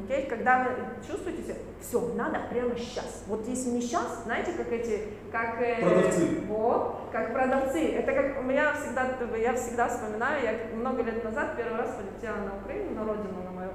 Окей? 0.06 0.26
Когда 0.28 0.64
вы 0.64 0.70
чувствуете 1.08 1.44
себя, 1.44 1.56
все, 1.82 2.14
надо 2.16 2.40
прямо 2.50 2.76
сейчас. 2.76 3.24
Вот 3.28 3.48
если 3.48 3.70
не 3.70 3.82
сейчас, 3.82 4.24
знаете, 4.24 4.52
как 4.54 4.72
эти, 4.72 5.04
как... 5.32 5.62
э, 5.62 5.82
Продавцы. 5.82 6.42
Вот, 6.48 7.10
как 7.12 7.34
продавцы. 7.34 7.94
Это 7.94 8.12
как 8.14 8.40
у 8.40 8.44
меня 8.44 8.74
всегда, 8.74 9.08
я 9.38 9.54
всегда 9.54 9.88
вспоминаю, 9.88 10.44
я 10.44 10.76
много 10.76 11.04
лет 11.04 11.24
назад 11.24 11.56
первый 11.56 11.78
раз 11.78 11.96
полетела 11.96 12.38
на 12.38 12.58
Украину, 12.62 12.92
на 12.96 13.06
родину 13.06 13.44
на 13.44 13.52
мою. 13.52 13.72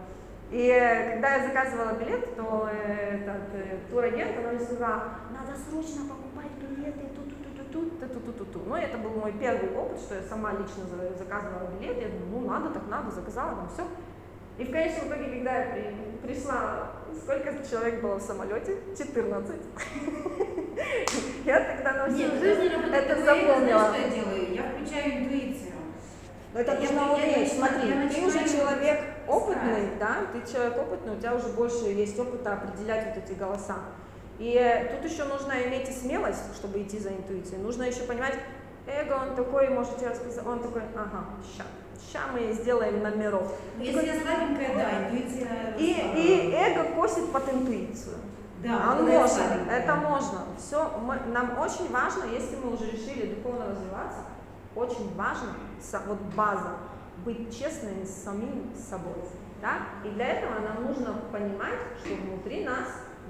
И 0.50 0.68
э, 0.68 1.12
когда 1.14 1.36
я 1.36 1.46
заказывала 1.48 1.92
билет, 1.98 2.36
то 2.36 2.68
э, 2.72 3.16
этот 3.16 3.54
э, 3.54 3.78
турагент, 3.90 4.38
она 4.38 4.52
мне 4.52 4.60
сказала, 4.60 5.14
надо 5.32 5.58
срочно 5.58 6.02
покупать 6.08 6.52
билеты, 6.60 7.00
тут 7.76 8.00
тут 8.00 8.12
тут 8.12 8.24
тут 8.24 8.38
тут 8.38 8.52
тут 8.52 8.66
Ну, 8.66 8.74
это 8.76 8.98
был 8.98 9.10
мой 9.10 9.32
первый 9.32 9.76
опыт, 9.76 9.98
что 10.00 10.14
я 10.14 10.22
сама 10.22 10.52
лично 10.52 10.84
за- 10.90 11.16
заказывала 11.18 11.68
билет. 11.78 11.96
Я 12.00 12.08
думаю, 12.08 12.28
ну 12.32 12.50
надо, 12.50 12.70
так 12.70 12.86
надо, 12.88 13.10
заказала, 13.10 13.50
там 13.56 13.68
все. 13.72 13.84
И 14.58 14.64
в 14.64 14.70
конечном 14.72 15.08
итоге, 15.08 15.24
когда 15.34 15.58
я 15.58 15.72
при- 15.74 16.28
пришла, 16.28 16.90
сколько 17.22 17.52
человек 17.68 18.00
было 18.00 18.16
в 18.16 18.22
самолете? 18.22 18.78
14. 18.96 19.54
Я 21.44 21.60
тогда 21.60 21.92
на 22.06 22.14
всю 22.14 22.30
жизнь 22.38 22.72
это 22.92 23.24
запомнила. 23.24 23.88
что 23.88 23.96
я 24.00 24.08
делаю? 24.08 24.54
Я 24.54 24.62
включаю 24.64 25.24
интуицию. 25.24 25.72
Но 26.52 26.60
это 26.60 26.74
нужно 26.74 27.12
уметь. 27.14 27.52
Смотри, 27.52 27.92
ты 28.08 28.26
уже 28.26 28.48
человек 28.48 29.00
опытный, 29.26 29.88
да, 30.00 30.16
ты 30.32 30.50
человек 30.50 30.76
опытный, 30.78 31.14
у 31.16 31.18
тебя 31.18 31.34
уже 31.34 31.48
больше 31.48 31.84
есть 31.86 32.18
опыта 32.18 32.54
определять 32.54 33.14
вот 33.14 33.24
эти 33.24 33.38
голоса. 33.38 33.76
И 34.39 34.91
тут 34.91 35.11
еще 35.11 35.24
нужно 35.24 35.53
иметь 35.66 35.89
и 35.89 35.93
смелость, 35.93 36.55
чтобы 36.55 36.82
идти 36.82 36.99
за 36.99 37.11
интуицией. 37.11 37.62
Нужно 37.62 37.84
еще 37.84 38.03
понимать, 38.03 38.34
эго, 38.87 39.14
он 39.14 39.34
такой, 39.34 39.68
может 39.70 39.97
тебе 39.97 40.11
рассказать, 40.11 40.47
он 40.47 40.61
такой, 40.61 40.82
ага, 40.95 41.24
ща, 41.57 41.64
ща 42.12 42.20
мы 42.32 42.53
сделаем 42.53 43.03
номеров. 43.03 43.53
Ну, 43.78 43.84
Если 43.84 44.07
я 44.07 44.20
слабенькая, 44.20 44.74
да, 44.74 45.07
интуиция. 45.07 45.74
И, 45.78 45.93
и 46.16 46.53
эго 46.53 46.95
косит 46.95 47.32
под 47.32 47.53
интуицию. 47.53 48.16
Да, 48.62 48.91
Он 48.91 48.99
когда 48.99 49.12
я 49.12 49.20
может, 49.20 49.37
слабенькая. 49.37 49.78
это 49.78 49.95
можно. 49.97 50.39
Все, 50.59 50.99
мы, 51.01 51.18
нам 51.32 51.59
очень 51.59 51.91
важно, 51.91 52.24
если 52.24 52.57
мы 52.57 52.74
уже 52.74 52.91
решили 52.91 53.34
духовно 53.34 53.66
развиваться, 53.66 54.20
очень 54.74 55.14
важно, 55.14 55.55
вот 56.07 56.18
база, 56.37 56.76
быть 57.24 57.57
честными 57.59 58.05
с 58.05 58.24
самим 58.24 58.72
собой. 58.76 59.14
Да? 59.62 59.78
И 60.05 60.11
для 60.11 60.26
этого 60.26 60.61
нам 60.61 60.84
нужно 60.87 61.14
понимать, 61.32 61.78
что 62.05 62.14
внутри 62.14 62.64
нас 62.64 62.87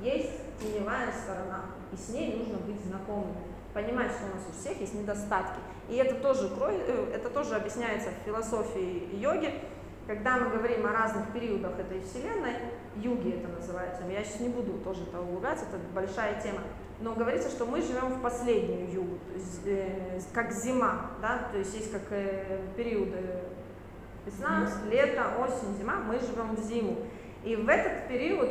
есть 0.06 0.30
теневая 0.60 1.12
сторона, 1.12 1.66
и 1.92 1.96
с 1.96 2.08
ней 2.10 2.36
нужно 2.36 2.58
быть 2.58 2.80
знакомыми. 2.84 3.36
Понимать, 3.74 4.10
что 4.12 4.24
у 4.24 4.34
нас 4.34 4.44
у 4.48 4.58
всех 4.58 4.80
есть 4.80 4.94
недостатки. 4.94 5.58
И 5.88 5.96
это 5.96 6.14
тоже, 6.16 6.50
э, 6.60 7.12
это 7.14 7.28
тоже 7.28 7.56
объясняется 7.56 8.10
в 8.10 8.24
философии 8.24 9.08
йоги, 9.12 9.52
когда 10.06 10.36
мы 10.36 10.50
говорим 10.50 10.86
о 10.86 10.92
разных 10.92 11.32
периодах 11.32 11.78
этой 11.78 12.00
вселенной, 12.00 12.54
юги 12.94 13.34
это 13.38 13.48
называется, 13.48 14.02
я 14.08 14.22
сейчас 14.22 14.40
не 14.40 14.48
буду 14.48 14.74
тоже 14.78 15.02
это 15.02 15.20
углубляться, 15.20 15.64
это 15.66 15.78
большая 15.92 16.40
тема, 16.40 16.60
но 17.00 17.12
говорится, 17.12 17.50
что 17.50 17.66
мы 17.66 17.82
живем 17.82 18.14
в 18.14 18.22
последнюю 18.22 18.90
югу, 18.90 19.18
то 19.26 19.34
есть, 19.34 19.66
э, 19.66 20.20
как 20.32 20.52
зима, 20.52 21.10
да, 21.20 21.48
то 21.50 21.58
есть 21.58 21.74
есть 21.74 21.92
как 21.92 22.02
э, 22.10 22.60
периоды 22.76 23.20
весна, 24.24 24.68
лето, 24.88 25.24
осень, 25.40 25.76
зима, 25.76 25.96
мы 25.96 26.18
живем 26.18 26.54
в 26.54 26.60
зиму. 26.60 26.96
И 27.44 27.54
в 27.54 27.68
этот 27.68 28.08
период 28.08 28.48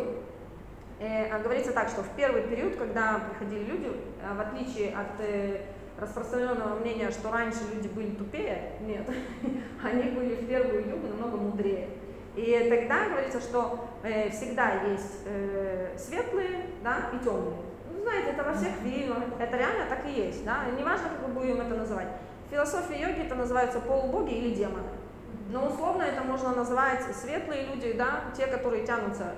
говорится 1.44 1.74
так, 1.74 1.90
что 1.90 2.04
в 2.04 2.10
первый 2.16 2.44
период, 2.44 2.76
когда 2.76 3.20
приходили 3.30 3.64
люди, 3.64 3.92
э, 4.22 4.34
в 4.34 4.40
отличие 4.40 4.96
от 4.96 5.20
э, 5.20 5.62
распространенного 6.00 6.80
мнения, 6.80 7.12
что 7.12 7.32
раньше 7.32 7.60
люди 7.74 7.88
были 7.88 8.12
тупее, 8.12 8.74
нет, 8.82 9.08
они 9.84 10.04
были 10.12 10.36
в 10.36 10.48
первую 10.48 10.88
югу 10.90 11.08
намного 11.08 11.38
мудрее. 11.38 11.90
И 12.36 12.68
тогда 12.70 13.10
говорится, 13.10 13.40
что 13.40 13.88
э, 14.04 14.30
всегда 14.30 14.84
есть 14.84 15.22
э, 15.26 15.96
светлые 15.98 16.66
да, 16.84 17.10
и 17.14 17.24
темные. 17.24 17.60
Ну, 17.92 18.02
знаете, 18.02 18.32
это 18.32 18.44
во 18.44 18.54
всех 18.54 18.72
фильмах, 18.84 19.24
это 19.40 19.58
реально 19.58 19.86
так 19.88 20.06
и 20.06 20.12
есть. 20.12 20.44
Да? 20.44 20.66
Неважно, 20.78 21.10
как 21.10 21.28
мы 21.28 21.34
будем 21.34 21.62
это 21.62 21.76
называть. 21.76 22.08
В 22.48 22.52
философии 22.52 23.00
йоги 23.00 23.26
это 23.26 23.36
называются 23.36 23.80
полубоги 23.80 24.34
или 24.34 24.54
демоны. 24.54 24.84
Но 25.50 25.68
условно 25.68 26.04
это 26.04 26.24
можно 26.24 26.54
назвать 26.54 27.04
светлые 27.16 27.68
люди, 27.68 27.94
да, 27.94 28.26
те, 28.36 28.48
которые 28.48 28.86
тянутся 28.86 29.36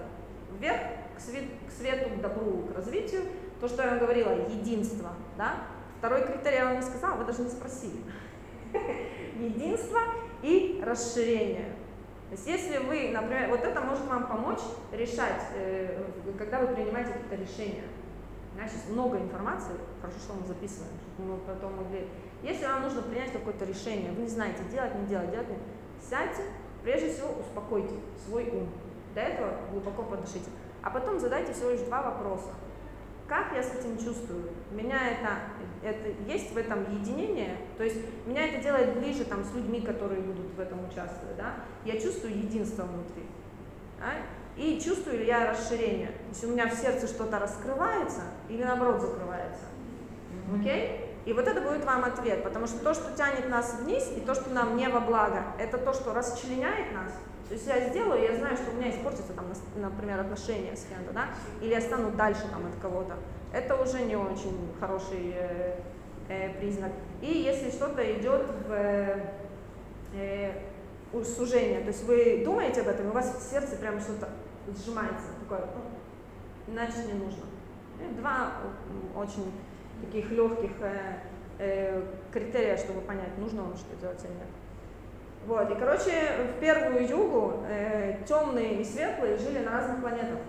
вверх, 0.59 0.81
к, 1.17 1.19
свет- 1.19 1.49
к 1.67 1.71
свету, 1.71 2.09
к 2.09 2.21
добру, 2.21 2.67
к 2.67 2.75
развитию. 2.75 3.23
То, 3.59 3.67
что 3.67 3.83
я 3.83 3.89
вам 3.91 3.99
говорила, 3.99 4.31
единство. 4.49 5.13
Да? 5.37 5.55
Второй 5.97 6.25
критерий 6.25 6.57
я 6.57 6.65
вам 6.65 6.75
не 6.75 6.83
сказала, 6.83 7.15
вы 7.15 7.25
даже 7.25 7.41
не 7.41 7.49
спросили. 7.49 7.97
Единство 9.39 9.99
и 10.43 10.81
расширение. 10.85 11.75
То 12.29 12.33
есть 12.33 12.45
если 12.45 12.77
вы, 12.77 13.09
например, 13.09 13.49
вот 13.49 13.63
это 13.63 13.81
может 13.81 14.05
вам 14.05 14.27
помочь 14.27 14.59
решать, 14.91 15.41
э, 15.55 16.03
когда 16.37 16.59
вы 16.59 16.75
принимаете 16.75 17.13
какие-то 17.13 17.35
решения. 17.35 17.83
У 18.53 18.59
сейчас 18.59 18.89
много 18.89 19.17
информации, 19.17 19.73
хорошо, 20.01 20.17
что 20.19 20.33
мы 20.33 20.45
записываем, 20.45 20.91
чтобы 21.15 21.33
мы 21.33 21.37
потом 21.37 21.75
могли... 21.75 22.07
Если 22.41 22.65
вам 22.65 22.81
нужно 22.81 23.03
принять 23.03 23.31
какое-то 23.31 23.65
решение, 23.65 24.11
вы 24.11 24.23
не 24.23 24.27
знаете, 24.27 24.63
делать, 24.71 24.95
не 24.95 25.05
делать, 25.05 25.29
делать, 25.29 25.47
не... 25.47 25.57
сядьте, 26.01 26.41
прежде 26.83 27.13
всего 27.13 27.29
успокойте 27.39 27.93
свой 28.25 28.49
ум. 28.49 28.67
До 29.13 29.21
этого 29.21 29.59
глубоко 29.71 30.03
подышите. 30.03 30.49
А 30.87 30.89
потом 30.89 31.19
задайте 31.19 31.51
всего 31.51 31.71
лишь 31.71 31.81
два 31.81 32.01
вопроса. 32.01 32.47
Как 33.27 33.51
я 33.53 33.61
с 33.61 33.75
этим 33.75 33.97
чувствую? 33.97 34.51
Меня 34.71 34.97
это, 35.11 35.39
это 35.83 36.31
есть 36.31 36.53
в 36.53 36.57
этом 36.57 36.89
единение, 36.89 37.57
то 37.77 37.83
есть 37.83 37.97
меня 38.25 38.47
это 38.47 38.63
делает 38.63 38.97
ближе 38.97 39.25
там, 39.25 39.43
с 39.43 39.53
людьми, 39.53 39.81
которые 39.81 40.21
будут 40.21 40.53
в 40.55 40.59
этом 40.61 40.87
участвовать. 40.87 41.35
Да? 41.35 41.55
Я 41.83 41.99
чувствую 41.99 42.37
единство 42.37 42.83
внутри. 42.83 43.23
да? 43.99 44.13
И 44.55 44.79
чувствую 44.79 45.17
ли 45.19 45.25
я 45.25 45.51
расширение? 45.51 46.07
То 46.07 46.29
есть 46.29 46.43
у 46.45 46.47
меня 46.51 46.69
в 46.69 46.73
сердце 46.73 47.05
что-то 47.07 47.37
раскрывается 47.37 48.21
или 48.47 48.63
наоборот 48.63 49.01
закрывается. 49.01 49.65
Окей? 50.57 51.17
И 51.25 51.33
вот 51.33 51.49
это 51.49 51.59
будет 51.59 51.83
вам 51.83 52.05
ответ, 52.05 52.43
потому 52.43 52.65
что 52.65 52.79
то, 52.79 52.93
что 52.93 53.13
тянет 53.13 53.49
нас 53.49 53.81
вниз, 53.81 54.09
и 54.15 54.21
то, 54.21 54.33
что 54.33 54.51
нам 54.51 54.77
не 54.77 54.87
во 54.87 55.01
благо, 55.01 55.43
это 55.59 55.77
то, 55.77 55.91
что 55.91 56.13
расчленяет 56.13 56.93
нас. 56.93 57.11
То 57.47 57.53
есть 57.53 57.65
я 57.67 57.89
сделаю, 57.89 58.21
я 58.21 58.35
знаю, 58.35 58.57
что 58.57 58.71
у 58.71 58.73
меня 58.75 58.89
испортится, 58.89 59.33
там, 59.33 59.45
например, 59.77 60.19
отношения 60.19 60.75
с 60.75 60.83
кем-то, 60.85 61.13
да, 61.13 61.25
или 61.61 61.71
я 61.71 61.81
стану 61.81 62.11
дальше 62.11 62.41
там, 62.51 62.65
от 62.65 62.75
кого-то. 62.81 63.15
Это 63.53 63.75
уже 63.81 64.01
не 64.01 64.17
очень 64.17 64.73
хороший 64.79 65.33
э, 65.33 65.79
э, 66.27 66.49
признак. 66.59 66.91
И 67.21 67.27
если 67.27 67.69
что-то 67.71 68.03
идет 68.19 68.45
в 68.67 68.71
э, 70.13 70.51
у- 71.13 71.23
сужение, 71.23 71.79
то 71.81 71.87
есть 71.87 72.03
вы 72.03 72.41
думаете 72.43 72.81
об 72.81 72.89
этом, 72.89 73.07
у 73.07 73.11
вас 73.11 73.33
в 73.33 73.41
сердце 73.49 73.77
прям 73.77 73.99
что-то 74.01 74.27
сжимается, 74.67 75.27
такое, 75.39 75.65
«Ну, 75.73 76.73
иначе 76.73 77.05
не 77.05 77.13
нужно. 77.13 77.43
И 78.01 78.13
два 78.15 78.51
очень 79.15 79.51
таких 80.01 80.29
легких 80.31 80.71
э, 80.81 81.19
э, 81.59 82.03
критерия, 82.33 82.75
чтобы 82.75 82.99
понять, 83.01 83.37
нужно 83.37 83.63
вам 83.63 83.77
что 83.77 83.95
делать 83.95 84.19
или 84.25 84.31
нет. 84.33 84.47
Вот, 85.47 85.71
и, 85.71 85.75
короче, 85.75 86.11
в 86.55 86.59
первую 86.59 87.07
югу 87.07 87.63
э, 87.69 88.17
темные 88.27 88.81
и 88.81 88.83
светлые 88.83 89.37
жили 89.37 89.59
на 89.59 89.71
разных 89.71 90.01
планетах. 90.01 90.39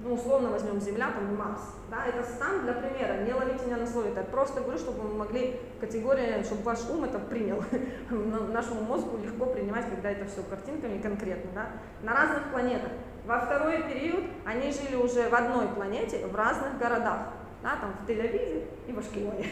Ну, 0.00 0.14
условно 0.14 0.50
возьмем 0.50 0.80
Земля, 0.80 1.12
там 1.12 1.34
Марс. 1.36 1.62
Да, 1.88 2.04
это 2.04 2.22
стан 2.24 2.62
для 2.64 2.72
примера, 2.72 3.22
не 3.24 3.32
ловите 3.32 3.64
меня 3.64 3.76
на 3.76 3.86
слове, 3.86 4.10
это 4.10 4.22
просто 4.24 4.60
говорю, 4.60 4.76
чтобы 4.76 5.02
вы 5.02 5.14
могли 5.14 5.58
категории, 5.80 6.42
чтобы 6.42 6.62
ваш 6.62 6.80
ум 6.90 7.04
это 7.04 7.20
принял. 7.20 7.62
На- 8.10 8.40
Нашему 8.52 8.82
мозгу 8.82 9.16
легко 9.18 9.46
принимать, 9.46 9.88
когда 9.88 10.10
это 10.10 10.26
все 10.26 10.42
картинками 10.42 11.00
конкретно. 11.00 11.50
Да? 11.54 11.66
На 12.02 12.12
разных 12.14 12.50
планетах. 12.50 12.90
Во 13.24 13.38
второй 13.38 13.84
период 13.84 14.24
они 14.44 14.72
жили 14.72 14.96
уже 14.96 15.28
в 15.28 15.34
одной 15.34 15.68
планете, 15.68 16.26
в 16.26 16.34
разных 16.34 16.76
городах. 16.78 17.28
Да, 17.64 17.76
там 17.80 17.94
в 17.94 18.06
Тель-Авиве 18.08 18.66
и 18.86 18.92
в 18.92 18.98
Ашкелоне. 18.98 19.46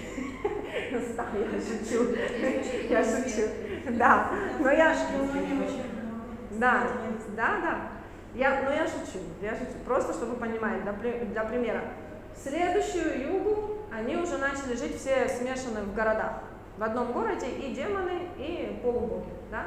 Да, 1.17 1.27
я 1.35 1.61
шучу. 1.61 2.15
Я 2.91 3.03
шучу. 3.03 3.49
Да, 3.99 4.29
но 4.61 4.71
я... 4.71 4.95
Да, 6.51 6.85
да, 7.35 7.61
да. 7.63 7.81
Я, 8.35 8.63
но 8.65 8.71
я 8.71 8.87
шучу, 8.87 9.19
я 9.41 9.53
шучу. 9.53 9.79
Просто 9.87 10.13
чтобы 10.13 10.33
вы 10.33 10.37
понимали, 10.41 10.83
для, 10.83 10.93
при- 10.93 11.25
для 11.25 11.45
примера. 11.45 11.81
Следующую 12.37 13.33
югу 13.33 13.79
они 13.91 14.17
уже 14.17 14.37
начали 14.37 14.77
жить 14.77 14.99
все 14.99 15.27
смешаны 15.29 15.81
в 15.81 15.95
городах. 15.95 16.41
В 16.77 16.83
одном 16.83 17.13
городе 17.13 17.47
и 17.49 17.75
демоны, 17.75 18.29
и 18.37 18.79
полубоги. 18.83 19.31
Да? 19.51 19.65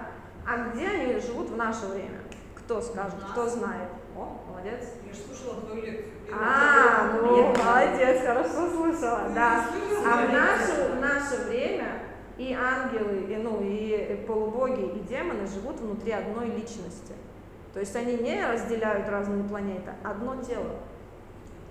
А 0.48 0.70
где 0.70 0.88
они 0.88 1.20
живут 1.20 1.50
в 1.50 1.58
наше 1.58 1.88
время? 1.88 2.20
Кто 2.56 2.80
скажет, 2.80 3.20
кто 3.32 3.48
знает? 3.48 3.89
О, 4.16 4.39
молодец. 4.48 4.93
Я 5.08 5.14
же 5.14 5.20
слушала 5.20 5.62
твою 5.62 5.82
лекцию. 5.84 6.14
А, 6.32 7.19
ну, 7.21 7.53
молодец, 7.53 8.21
хорошо 8.26 8.69
слышала, 8.69 9.30
да. 9.34 9.65
А 10.05 10.26
в 10.26 10.32
наше, 10.32 10.91
в 10.93 10.99
наше 10.99 11.47
время 11.47 11.99
и 12.38 12.53
ангелы, 12.53 13.26
и, 13.30 13.36
ну, 13.38 13.61
и 13.61 14.23
полубоги, 14.28 14.97
и 14.97 14.99
демоны 14.99 15.47
живут 15.47 15.80
внутри 15.80 16.11
одной 16.11 16.47
личности. 16.47 17.13
То 17.73 17.80
есть 17.80 17.95
они 17.95 18.17
не 18.17 18.45
разделяют 18.45 19.07
разные 19.09 19.43
планеты, 19.43 19.91
одно 20.03 20.41
тело. 20.41 20.76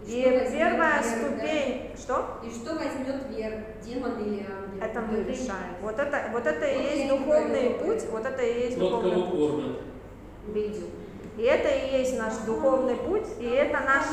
И 0.07 0.20
что 0.20 0.30
возьмет 0.30 0.52
первая 0.52 1.02
верх, 1.02 1.07
ступень, 1.07 1.90
что? 1.96 2.14
да? 2.14 2.46
И 2.46 2.50
что 2.50 2.74
возьмет 2.74 3.30
верх, 3.30 3.61
демон 3.82 4.18
или 4.20 4.40
ангел? 4.46 4.82
Это 4.82 5.00
мы 5.00 5.16
Вы 5.18 5.24
решаем. 5.24 5.76
Вот 5.80 5.98
это, 5.98 6.24
вот 6.30 6.46
это 6.46 6.66
и 6.66 6.74
Вот 6.74 6.82
есть 6.84 6.96
я 6.96 7.05
не 7.05 7.09
духовный 7.11 7.70
путь, 7.70 8.05
вот 8.11 8.26
это 8.26 8.42
и 8.42 8.61
есть 8.66 8.78
Тот, 8.78 8.90
духовный 8.90 9.11
кого 9.12 9.26
путь. 9.30 9.50
кормят. 9.50 9.76
Видео. 10.48 10.86
И 11.37 11.43
это 11.43 11.68
и 11.68 11.99
есть 11.99 12.18
наш 12.18 12.35
духовный 12.47 12.97
путь, 12.97 13.26
и 13.41 13.47
это 13.47 13.80
наш 13.80 14.05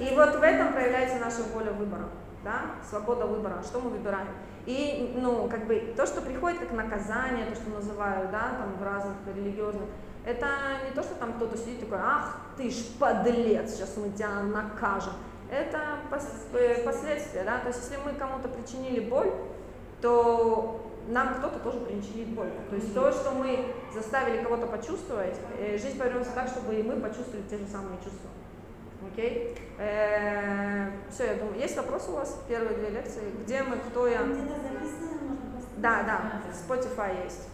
и 0.00 0.14
вот 0.14 0.36
в 0.36 0.42
этом 0.42 0.72
проявляется 0.72 1.18
наша 1.18 1.42
воля 1.52 1.72
выбора, 1.72 2.08
да, 2.42 2.62
свобода 2.88 3.26
выбора, 3.26 3.62
что 3.62 3.80
мы 3.80 3.90
выбираем. 3.90 4.28
И, 4.64 5.14
ну, 5.20 5.46
как 5.48 5.66
бы, 5.66 5.92
то, 5.94 6.06
что 6.06 6.22
приходит 6.22 6.58
как 6.60 6.72
наказание, 6.72 7.44
то, 7.44 7.54
что 7.54 7.68
называют, 7.68 8.30
да, 8.30 8.56
там, 8.58 8.76
в 8.78 8.82
разных 8.82 9.16
религиозных, 9.34 9.84
это 10.24 10.46
не 10.88 10.94
то, 10.94 11.02
что 11.02 11.14
там 11.16 11.34
кто-то 11.34 11.58
сидит 11.58 11.80
такой, 11.80 11.98
ах, 12.00 12.38
ты 12.56 12.70
ж 12.70 12.76
подлец, 12.98 13.74
сейчас 13.74 13.94
мы 13.98 14.10
тебя 14.10 14.40
накажем. 14.42 15.12
Это 15.50 15.98
пос- 16.10 16.54
э, 16.54 16.82
последствия, 16.82 17.44
да, 17.44 17.58
то 17.58 17.68
есть 17.68 17.82
если 17.82 18.02
мы 18.02 18.12
кому-то 18.12 18.48
причинили 18.48 19.00
боль, 19.00 19.30
то 20.00 20.80
нам 21.08 21.34
кто-то 21.34 21.58
тоже 21.58 21.80
причинит 21.80 22.28
боль. 22.28 22.50
То 22.70 22.76
есть 22.76 22.94
то, 22.94 23.12
что 23.12 23.32
мы 23.32 23.72
заставили 23.92 24.42
кого-то 24.42 24.66
почувствовать, 24.66 25.36
э, 25.58 25.78
жизнь 25.78 25.98
повернется 25.98 26.32
так, 26.32 26.48
чтобы 26.48 26.74
и 26.74 26.82
мы 26.82 26.96
почувствовали 26.96 27.42
те 27.48 27.58
же 27.58 27.66
самые 27.66 27.98
чувства. 27.98 28.30
Окей? 29.12 29.56
все, 31.10 31.26
я 31.26 31.34
думаю, 31.34 31.58
есть 31.58 31.76
вопросы 31.76 32.10
у 32.10 32.14
вас? 32.14 32.40
Первые 32.48 32.76
две 32.76 32.90
лекции. 32.90 33.22
Где 33.42 33.62
мы, 33.62 33.76
кто 33.76 34.06
я? 34.06 34.20
Да, 35.76 36.02
да, 36.04 36.42
Spotify 36.52 37.24
есть. 37.24 37.48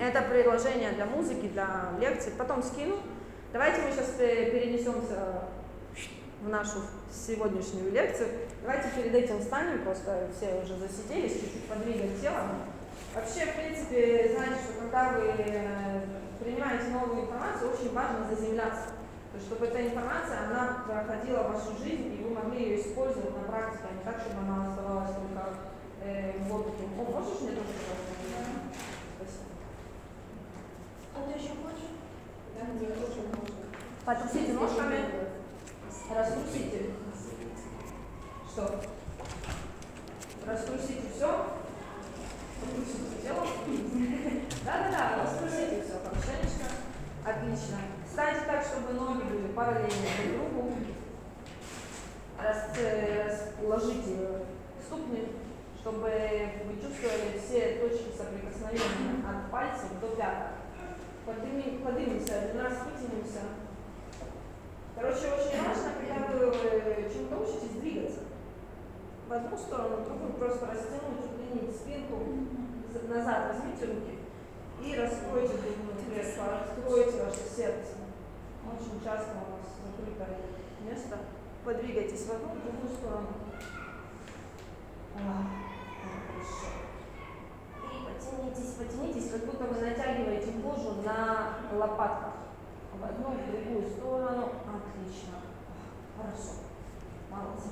Это 0.00 0.22
приложение 0.22 0.92
для 0.92 1.06
музыки, 1.06 1.48
для 1.48 1.90
лекций. 2.00 2.32
Потом 2.38 2.62
скину. 2.62 2.96
Давайте 3.52 3.82
мы 3.82 3.90
сейчас 3.90 4.12
перенесемся 4.16 5.42
в 6.42 6.48
нашу 6.48 6.78
сегодняшнюю 7.12 7.92
лекцию. 7.92 8.28
Давайте 8.62 8.88
перед 8.96 9.14
этим 9.14 9.38
встанем, 9.38 9.84
просто 9.84 10.28
все 10.36 10.60
уже 10.60 10.76
засиделись, 10.76 11.40
чуть-чуть 11.40 11.68
подвигаем 11.68 12.18
тело. 12.20 12.40
Вообще, 13.14 13.46
в 13.46 13.54
принципе, 13.54 14.34
знаете, 14.34 14.56
что 14.64 14.80
когда 14.82 15.12
вы 15.12 15.34
э, 15.38 16.00
принимаете 16.40 16.88
новую 16.88 17.22
информацию, 17.22 17.70
очень 17.72 17.94
важно 17.94 18.26
заземляться. 18.28 18.86
То 19.30 19.38
есть, 19.38 19.46
чтобы 19.46 19.66
эта 19.66 19.86
информация, 19.86 20.48
она 20.48 20.84
проходила 20.84 21.44
в 21.44 21.52
вашу 21.54 21.78
жизнь, 21.78 22.18
и 22.18 22.24
вы 22.24 22.30
могли 22.30 22.64
ее 22.64 22.80
использовать 22.80 23.36
на 23.36 23.44
практике, 23.44 23.84
а 23.88 23.94
не 23.94 24.02
так, 24.02 24.20
чтобы 24.20 24.42
она 24.42 24.68
оставалась 24.68 25.14
только 25.14 25.46
э, 26.02 26.32
в 26.38 26.48
воздухе. 26.48 26.84
О, 26.98 27.02
можешь 27.06 27.40
мне 27.40 27.52
тоже, 27.52 27.70
пожалуйста? 27.70 28.12
Спасибо. 29.14 29.46
Кто-то 31.12 31.38
еще 31.38 31.54
хочет? 31.62 31.92
Да, 32.58 32.66
мне 32.74 32.88
тоже 32.88 33.20
можно. 33.30 33.62
Потрусите 34.04 34.52
ножками, 34.54 34.98
раструсите. 36.14 36.90
Что? 38.48 38.80
Раструсите 40.46 41.02
все. 41.14 41.46
Да-да-да, 44.64 45.22
раструсите 45.22 45.82
все, 45.82 45.94
хорошенечко. 46.04 46.66
Отлично. 47.24 47.78
Встаньте 48.08 48.40
так, 48.46 48.64
чтобы 48.64 48.92
ноги 48.92 49.22
были 49.22 49.52
параллельно 49.52 49.88
друг 49.88 50.52
другу. 50.52 50.72
Рас, 52.38 52.70
э, 52.76 53.28
расположите 53.28 54.42
ступни, 54.84 55.28
чтобы 55.80 56.10
вы 56.66 56.74
чувствовали 56.80 57.38
все 57.38 57.76
точки 57.76 58.16
соприкосновения 58.16 59.24
от 59.28 59.50
пальцев 59.50 59.90
до 60.00 60.08
пяток. 60.08 60.52
Поднимемся, 61.24 62.40
один 62.40 62.60
раз 62.60 62.74
вытянемся. 62.84 63.61
Короче, 64.94 65.32
очень 65.32 65.62
важно, 65.62 65.92
когда 65.98 66.26
вы 66.26 66.52
э, 66.54 67.10
чему-то 67.12 67.36
учитесь, 67.42 67.80
двигаться. 67.80 68.20
В 69.28 69.32
одну 69.32 69.56
сторону, 69.56 69.96
в 69.96 70.04
другую 70.04 70.32
просто 70.34 70.66
растянуть, 70.66 71.24
удлинить 71.32 71.76
спинку, 71.76 72.18
назад 73.08 73.54
возьмите 73.54 73.86
руки 73.86 74.18
и 74.82 74.96
раскройте 74.96 75.54
грудную 75.56 75.96
клетку, 76.04 76.42
раскройте 76.50 77.24
ваше 77.24 77.44
сердце. 77.48 78.02
Очень 78.66 79.04
часто 79.04 79.32
у 79.32 79.52
нас 79.52 79.66
закрытое 79.84 80.38
место. 80.82 81.18
Подвигайтесь 81.64 82.26
в 82.26 82.32
одну, 82.32 82.48
в 82.54 82.62
другую 82.62 82.96
сторону. 82.98 83.28
А. 85.14 85.44
И 87.84 88.04
потянитесь, 88.04 88.74
потянитесь, 88.74 89.30
как 89.30 89.44
будто 89.46 89.64
вы 89.64 89.80
натягиваете 89.80 90.52
кожу 90.62 91.02
на 91.02 91.58
лопатках. 91.72 92.41
В 93.02 93.04
одну, 93.04 93.34
в 93.34 93.50
другую 93.50 93.90
сторону. 93.90 94.52
Отлично. 94.62 95.42
Хорошо. 96.16 96.62
Молодцы. 97.32 97.68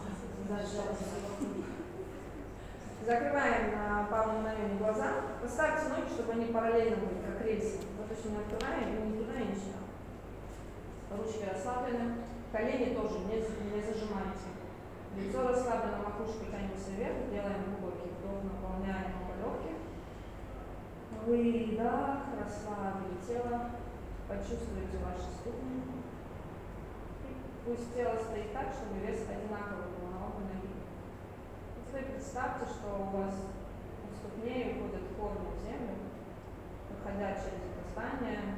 Закрываем 3.07 3.72
на 3.72 4.09
пару 4.11 4.33
мгновений 4.33 4.78
глаза. 4.78 5.12
Поставьте 5.41 5.89
ноги, 5.89 6.11
чтобы 6.12 6.33
они 6.33 6.47
параллельно 6.47 6.97
были, 6.97 7.22
как 7.22 7.47
рельсы. 7.47 7.78
Вот 7.97 8.09
то, 8.09 8.14
что 8.16 8.31
мы 8.31 8.43
открываем, 8.43 8.89
и 8.91 9.07
не 9.07 9.18
туда, 9.18 9.39
и 9.39 9.47
не 9.47 9.55
сюда. 9.55 9.78
Ручки 11.16 11.45
расслаблены. 11.47 12.26
Колени 12.51 12.95
тоже 12.95 13.20
не, 13.20 13.37
не 13.39 13.83
зажимайте. 13.87 14.51
Лицо 15.16 15.47
расслаблено, 15.47 16.11
макушка 16.11 16.51
тянется 16.51 16.91
вверх. 16.91 17.31
Делаем 17.31 17.78
глубокий 17.78 18.11
вдох, 18.18 18.43
наполняем 18.43 19.14
оба 19.22 19.39
легких. 19.39 19.78
Выдох, 21.24 22.18
расслабили 22.35 23.22
тело. 23.24 23.70
Почувствуйте 24.31 25.03
ваши 25.03 25.26
ступни. 25.43 25.83
Пусть 27.66 27.93
тело 27.93 28.14
стоит 28.14 28.53
так, 28.53 28.70
чтобы 28.70 29.03
вес 29.03 29.26
одинаковый 29.26 29.91
был 29.99 30.07
на 30.07 30.31
обе 30.31 30.47
ноги. 30.55 30.70
И 30.70 31.78
теперь 31.83 32.14
представьте, 32.14 32.70
что 32.70 33.11
у 33.11 33.16
вас 33.18 33.35
у 33.35 34.14
ступней 34.14 34.78
уходят 34.78 35.11
корни 35.18 35.51
в 35.51 35.59
землю, 35.66 36.14
проходя 36.87 37.35
через 37.35 37.74
здание, 37.91 38.55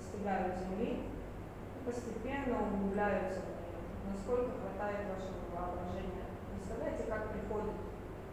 достигают 0.00 0.56
земли 0.64 1.04
и 1.04 1.84
постепенно 1.84 2.64
углубляются 2.64 3.44
в 3.44 3.52
нее, 3.60 3.84
насколько 4.08 4.56
хватает 4.56 5.04
вашего 5.04 5.52
воображения. 5.52 6.32
Представляете, 6.48 7.04
как 7.12 7.28
приходит 7.28 7.76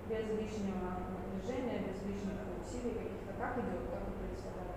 без 0.08 0.24
лишнего 0.40 1.04
напряжения, 1.04 1.84
без 1.84 2.00
лишних 2.08 2.40
усилий 2.64 2.96
каких-то, 2.96 3.36
как 3.38 3.60
идет, 3.60 3.92
как 3.92 4.08
вы 4.08 4.24
представляете. 4.24 4.72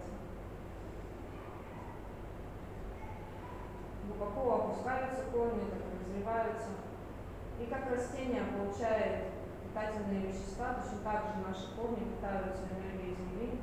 Глубоко 4.16 4.54
опускаются 4.54 5.24
корни, 5.32 5.68
так 5.70 5.80
развиваются. 5.92 6.68
И 7.60 7.66
как 7.66 7.90
растение 7.90 8.44
получает 8.44 9.24
питательные 9.64 10.26
вещества, 10.28 10.74
точно 10.74 10.98
так 11.02 11.24
же 11.26 11.46
наши 11.46 11.74
корни 11.74 12.14
питаются 12.14 12.62
энергией 12.70 13.16
Земли, 13.16 13.60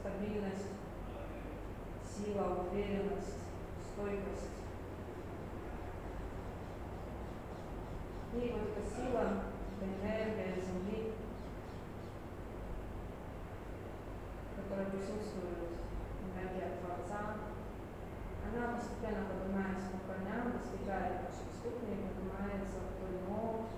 стабильность, 0.00 0.68
сила, 2.02 2.66
уверенность, 2.70 3.36
стойкость. 3.92 4.48
И 8.32 8.52
вот 8.52 8.68
эта 8.70 8.88
сила, 8.88 9.44
энергия 9.82 10.62
Земли, 10.62 11.12
которая 14.56 14.86
присутствует, 14.86 15.58
энергия 16.24 16.78
Творца, 16.80 17.49
она 18.56 18.74
постепенно 18.74 19.30
поднимается 19.30 19.94
по 19.94 20.10
корням, 20.10 20.58
достигает 20.58 21.22
наших 21.22 21.54
ступней, 21.54 22.10
поднимается 22.10 22.82
вдоль 22.82 23.22
ног. 23.30 23.70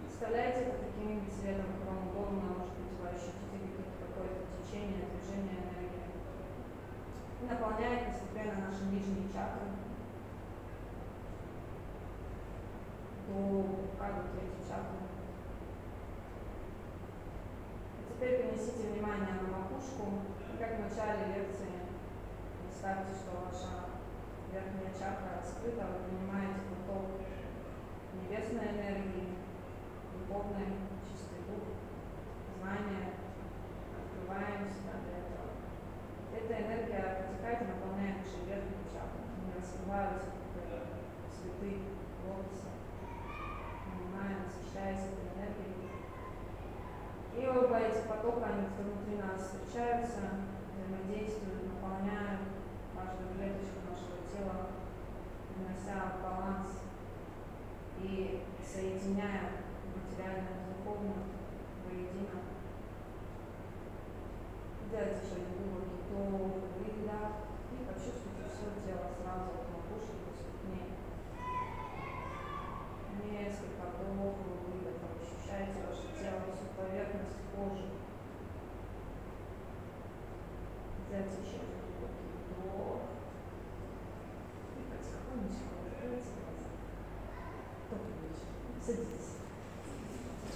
Представляете, 0.00 0.60
это 0.72 0.78
каким 0.80 1.28
цветом 1.28 1.76
вам 1.84 2.08
удобно, 2.08 2.56
может 2.56 2.72
быть, 2.72 2.96
вы 2.96 3.08
ощутите 3.08 3.84
какое-то 4.00 4.48
течение, 4.56 5.12
движение 5.12 5.60
энергии. 5.60 6.08
И 7.42 7.44
наполняет 7.44 8.08
постепенно 8.08 8.64
наши 8.64 8.84
нижние 8.88 9.28
чакры 9.28 9.76
до 13.28 13.62
пупка, 13.62 14.08
до 14.08 14.22
третьей 14.32 14.64
чакры. 14.64 15.04
А 17.98 18.00
теперь 18.08 18.40
перенесите 18.40 18.88
внимание 18.88 19.34
на 19.36 19.48
макушку, 19.52 20.24
как 20.58 20.78
в 20.78 20.80
начале 20.80 21.36
лекции 21.36 21.65
Представьте, 22.86 23.18
что 23.18 23.42
ваша 23.42 23.98
верхняя 24.54 24.94
чакра 24.94 25.42
открыта, 25.42 25.90
вы 25.90 26.06
принимаете 26.06 26.70
поток 26.70 27.18
небесной 28.14 28.78
энергии, 28.78 29.42
духовной, 30.14 30.86
чистый 31.02 31.42
дух, 31.50 31.66
знания, 32.54 33.18
открываем 33.90 34.70
себя 34.70 35.02
для 35.02 35.18
этого. 35.18 35.50
Эта 36.30 36.62
энергия 36.62 37.26
протекает 37.26 37.66
и 37.66 37.74
наполняет 37.74 38.22
наши 38.22 38.46
верхние 38.46 38.86
чакры. 38.86 39.34
Они 39.34 39.50
раскрываются, 39.50 40.30
как 40.54 40.86
цветы 41.34 41.90
лотоса, 42.22 42.70
принимаем, 43.82 44.46
насыщаясь 44.46 45.10
этой 45.10 45.34
энергией. 45.34 45.90
И 47.34 47.50
оба 47.50 47.82
эти 47.82 48.06
потока, 48.06 48.46
они 48.46 48.70
внутри 48.78 49.18
нас 49.18 49.42
встречаются, 49.42 50.38
взаимодействуют, 50.70 51.66
наполняют 51.66 52.55
каждую 53.16 53.34
клеточку 53.34 53.80
нашего 53.88 54.20
тела, 54.28 54.68
принося 55.48 56.16
баланс 56.22 56.68
и 58.02 58.42
соединяя 58.62 59.64
материальное 59.94 60.52
и 60.52 60.84
духовное 60.84 61.24
воедино. 61.86 62.44
Сделайте 64.86 65.20
еще 65.24 65.34
один 65.36 65.56
глубокий 65.56 66.04
вдох, 66.04 66.68
выдох 66.76 67.32
и 67.72 67.84
почувствуйте 67.88 68.44
все 68.52 68.68
тело 68.84 69.08
сразу 69.16 69.48
от 69.48 69.64
макушки 69.72 70.20
до 70.20 70.32
ступней. 70.36 70.92
Несколько 73.24 73.96
вдохов, 73.96 74.60
выдохов. 74.68 75.16
Ощущайте 75.24 75.88
ваше 75.88 76.12
тело, 76.20 76.52
всю 76.52 76.68
поверхность 76.76 77.40
кожи. 77.54 77.88
Сделайте 81.08 81.40
еще 81.40 81.56
один 81.64 81.75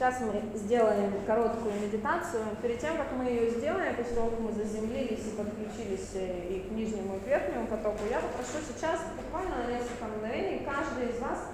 Сейчас 0.01 0.21
мы 0.21 0.59
сделаем 0.59 1.13
короткую 1.27 1.75
медитацию. 1.75 2.43
Перед 2.63 2.81
тем, 2.81 2.97
как 2.97 3.13
мы 3.13 3.25
ее 3.25 3.51
сделаем, 3.51 3.95
после 3.97 4.15
того, 4.15 4.31
как 4.31 4.41
мы 4.41 4.53
заземлились 4.53 5.27
и 5.27 5.37
подключились 5.37 6.13
э, 6.15 6.49
и 6.49 6.61
к 6.61 6.73
нижнему, 6.73 7.17
и 7.17 7.21
к 7.21 7.27
верхнему 7.27 7.67
потоку, 7.67 7.99
я 8.11 8.19
попрошу 8.21 8.65
сейчас 8.67 9.01
буквально 9.15 9.67
на 9.67 9.73
несколько 9.73 10.07
мгновений 10.07 10.65
каждый 10.65 11.11
из 11.11 11.21
вас 11.21 11.49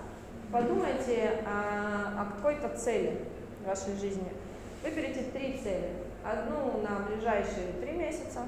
подумайте 0.53 1.43
о, 1.45 2.23
о 2.23 2.25
какой-то 2.37 2.69
цели 2.79 3.19
в 3.65 3.67
вашей 3.67 3.97
жизни. 3.99 4.29
Выберите 4.85 5.25
три 5.33 5.59
цели. 5.61 5.91
Одну 6.25 6.83
на 6.83 7.05
ближайшие 7.09 7.73
три 7.81 7.99
месяца, 7.99 8.43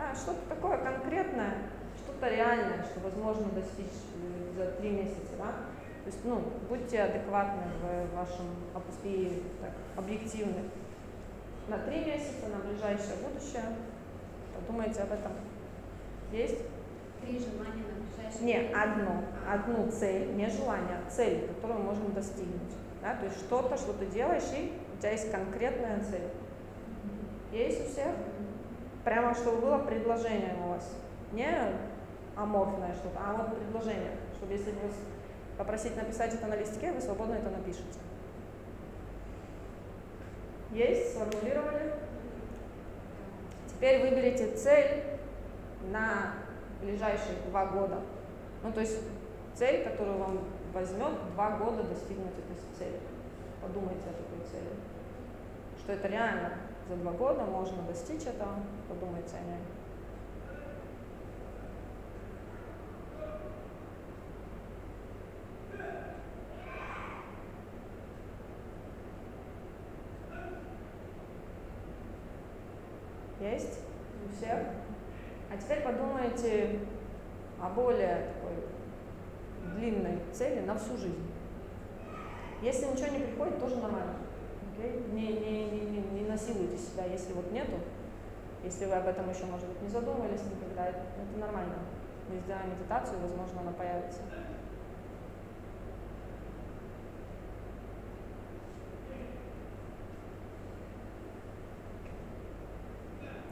да, 0.00 0.14
что-то 0.14 0.40
такое 0.48 0.78
конкретное, 0.78 1.54
что-то 2.02 2.28
реальное, 2.28 2.82
что 2.84 3.00
возможно 3.00 3.46
достичь 3.52 4.00
э, 4.16 4.56
за 4.56 4.66
три 4.72 4.90
месяца. 4.90 5.36
Да? 5.38 5.52
То 6.04 6.06
есть, 6.06 6.24
ну, 6.24 6.42
будьте 6.68 7.02
адекватны 7.02 7.62
в 7.82 8.16
вашем 8.16 8.46
и 9.04 9.42
так, 9.60 9.72
объективны. 9.96 10.70
На 11.68 11.78
три 11.78 12.04
месяца, 12.04 12.48
на 12.48 12.58
ближайшее 12.66 13.16
будущее. 13.22 13.76
Подумайте 14.56 15.02
об 15.02 15.12
этом. 15.12 15.32
Есть? 16.32 16.58
Три 17.20 17.38
желания 17.38 17.84
на 17.84 18.00
ближайшее 18.00 18.42
Не, 18.42 18.74
одно. 18.74 19.24
Одну 19.48 19.90
цель, 19.90 20.34
не 20.34 20.48
желание, 20.48 20.98
а 21.06 21.10
цель, 21.10 21.46
которую 21.48 21.80
можно 21.80 22.08
достигнуть. 22.08 22.72
Да? 23.02 23.14
То 23.16 23.26
есть 23.26 23.38
что-то, 23.38 23.76
что 23.76 23.92
ты 23.92 24.06
делаешь, 24.06 24.50
и 24.56 24.72
у 24.94 24.98
тебя 24.98 25.12
есть 25.12 25.30
конкретная 25.30 26.00
цель. 26.00 26.28
Есть 27.52 27.86
у 27.86 27.92
всех? 27.92 28.14
Прямо 29.04 29.34
чтобы 29.34 29.60
было 29.60 29.78
предложение 29.78 30.56
у 30.64 30.70
вас. 30.70 30.94
Не 31.32 31.48
аморфное 32.36 32.94
что-то, 32.94 33.18
а 33.18 33.34
вот 33.34 33.58
предложение. 33.58 34.12
Чтобы 34.36 34.52
если 34.52 34.70
вас 34.70 34.94
попросить 35.56 35.96
написать 35.96 36.34
это 36.34 36.46
на 36.46 36.56
листке, 36.56 36.92
вы 36.92 37.00
свободно 37.00 37.34
это 37.34 37.50
напишете. 37.50 38.00
Есть? 40.72 41.14
Сформулировали? 41.14 41.94
Теперь 43.68 44.02
выберите 44.02 44.54
цель 44.54 45.04
на 45.90 46.34
ближайшие 46.80 47.36
два 47.48 47.66
года. 47.66 48.00
Ну, 48.62 48.72
то 48.72 48.80
есть 48.80 48.98
цель, 49.54 49.84
которую 49.84 50.18
вам 50.18 50.40
возьмет 50.72 51.12
два 51.34 51.56
года 51.56 51.82
достигнуть 51.82 52.32
этой 52.32 52.78
цели. 52.78 53.00
Подумайте 53.60 54.02
о 54.08 54.12
такой 54.12 54.46
цели. 54.50 54.70
Что 55.78 55.92
это 55.92 56.08
реально 56.08 56.52
за 56.90 56.96
два 56.96 57.12
года 57.12 57.44
можно 57.44 57.82
достичь 57.84 58.22
этого. 58.22 58.56
Подумайте 58.88 59.36
о 59.36 59.44
ней. 59.44 59.60
Есть? 73.52 73.78
У 74.26 74.36
всех? 74.36 74.58
А 75.48 75.56
теперь 75.56 75.82
подумайте 75.82 76.80
о 77.62 77.70
более 77.70 78.32
такой 78.34 79.76
длинной 79.76 80.18
цели 80.32 80.60
на 80.66 80.74
всю 80.74 80.96
жизнь. 80.96 81.30
Если 82.62 82.86
ничего 82.86 83.16
не 83.16 83.24
приходит, 83.24 83.60
тоже 83.60 83.76
нормально. 83.76 84.16
Не, 84.80 85.22
не, 85.22 85.64
не, 85.64 85.80
не, 85.80 86.20
не 86.20 86.28
насилуйте 86.28 86.78
себя, 86.78 87.04
если 87.04 87.34
вот 87.34 87.52
нету, 87.52 87.78
если 88.64 88.86
вы 88.86 88.94
об 88.94 89.06
этом 89.06 89.28
еще, 89.28 89.44
может 89.44 89.68
быть, 89.68 89.82
не 89.82 89.88
задумывались 89.88 90.42
никогда, 90.42 90.88
это 90.88 91.02
нормально. 91.38 91.74
Мы 92.28 92.38
сделаем 92.38 92.70
медитацию, 92.70 93.18
возможно, 93.20 93.60
она 93.60 93.72
появится. 93.72 94.20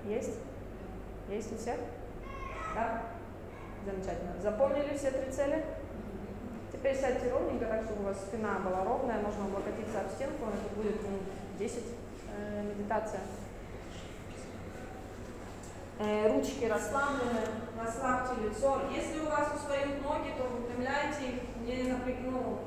Есть? 0.05 0.39
Есть 1.29 1.53
у 1.53 1.57
всех? 1.57 1.77
Да? 2.75 3.03
Замечательно. 3.85 4.41
Запомнили 4.41 4.97
все 4.97 5.11
три 5.11 5.31
цели? 5.31 5.65
Теперь 6.89 7.03
сядьте 7.03 7.31
ровненько, 7.31 7.67
так, 7.67 7.85
чтобы 7.85 8.01
у 8.01 8.07
вас 8.07 8.17
спина 8.19 8.61
была 8.65 8.83
ровная, 8.83 9.21
можно 9.21 9.45
облокотиться 9.45 10.01
об 10.01 10.11
стенку, 10.11 10.47
это 10.47 10.75
будет 10.75 11.03
минут 11.03 11.21
10 11.59 11.85
э, 12.35 12.63
медитация. 12.63 13.21
Э, 15.99 16.33
ручки 16.33 16.65
расслаблены, 16.65 17.41
расслабьте 17.79 18.41
лицо. 18.43 18.81
Если 18.91 19.21
у 19.21 19.27
вас 19.27 19.53
устают 19.55 20.03
ноги, 20.03 20.33
то 20.39 20.45
выпрямляйте 20.45 21.29
их, 21.29 21.43
не 21.67 21.93
напрягну, 21.93 22.61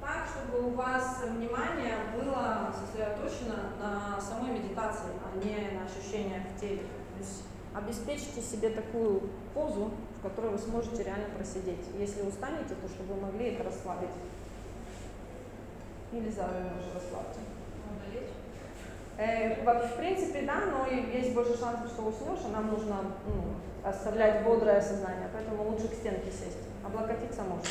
так, 0.00 0.26
чтобы 0.26 0.68
у 0.68 0.70
вас 0.70 1.18
внимание 1.26 1.96
было 2.16 2.72
сосредоточено 2.80 3.74
на 3.78 4.18
самой 4.18 4.58
медитации, 4.58 5.10
а 5.22 5.36
не 5.36 5.76
на 5.76 5.84
ощущениях 5.84 6.44
в 6.56 6.58
теле. 6.58 6.80
То 6.80 7.18
есть 7.18 7.44
обеспечьте 7.74 8.40
себе 8.40 8.70
такую 8.70 9.28
позу, 9.52 9.90
в 10.20 10.22
которой 10.22 10.50
вы 10.50 10.58
сможете 10.58 11.02
реально 11.02 11.30
просидеть. 11.34 11.80
Если 11.98 12.20
устанете, 12.22 12.74
то 12.74 12.88
чтобы 12.88 13.14
вы 13.14 13.20
могли 13.22 13.54
это 13.54 13.64
расслабить. 13.64 14.10
Или 16.12 16.28
за 16.28 16.44
уже 16.44 16.92
расслабьте. 16.94 17.40
Э, 19.16 19.64
в 19.64 19.96
принципе, 19.96 20.42
да, 20.42 20.62
но 20.66 20.86
есть 20.86 21.34
больше 21.34 21.58
шансов, 21.58 21.88
что 21.88 22.02
уснешь, 22.02 22.40
а 22.46 22.48
нам 22.48 22.68
нужно 22.68 22.96
ну, 23.26 23.88
оставлять 23.88 24.44
бодрое 24.44 24.80
сознание, 24.80 25.28
поэтому 25.32 25.62
лучше 25.70 25.88
к 25.88 25.94
стенке 25.94 26.30
сесть. 26.30 26.58
Облокотиться 26.84 27.42
можно. 27.42 27.68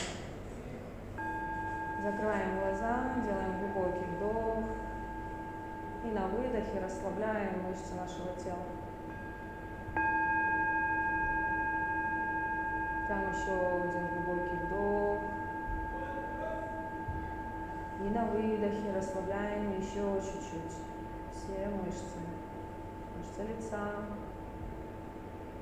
Закрываем 2.04 2.60
глаза, 2.60 3.16
делаем 3.26 3.60
глубокий 3.60 4.06
вдох. 4.16 4.64
И 6.06 6.08
на 6.12 6.28
выдохе 6.28 6.80
расслабляем 6.84 7.62
мышцы 7.64 7.94
нашего 7.96 8.30
тела. 8.42 8.79
Там 13.10 13.22
еще 13.32 13.54
один 13.54 14.08
глубокий 14.08 14.56
вдох. 14.68 15.18
И 18.02 18.10
на 18.12 18.26
выдохе 18.26 18.94
расслабляем 18.96 19.80
еще 19.80 20.22
чуть-чуть 20.22 20.78
все 21.34 21.70
мышцы. 21.70 22.20
Мышцы 23.18 23.42
лица, 23.52 24.06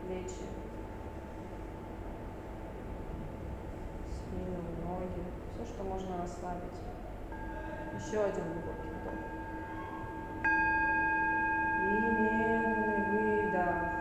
плечи, 0.04 0.45
спину, 4.12 4.60
ноги. 4.86 5.24
Все, 5.56 5.66
что 5.74 5.84
можно 5.86 6.18
расслабить. 6.18 6.82
Еще 7.95 8.26
один 8.26 8.43
глубокий 8.43 8.89
вдох. 8.89 9.14
И 11.80 11.91
медленный 12.12 13.02
выдох. 13.06 13.98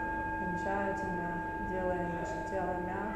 Окончательно 0.67 1.29
делаем 1.71 2.09
наше 2.15 2.49
тело 2.51 2.75
мягким, 2.87 3.16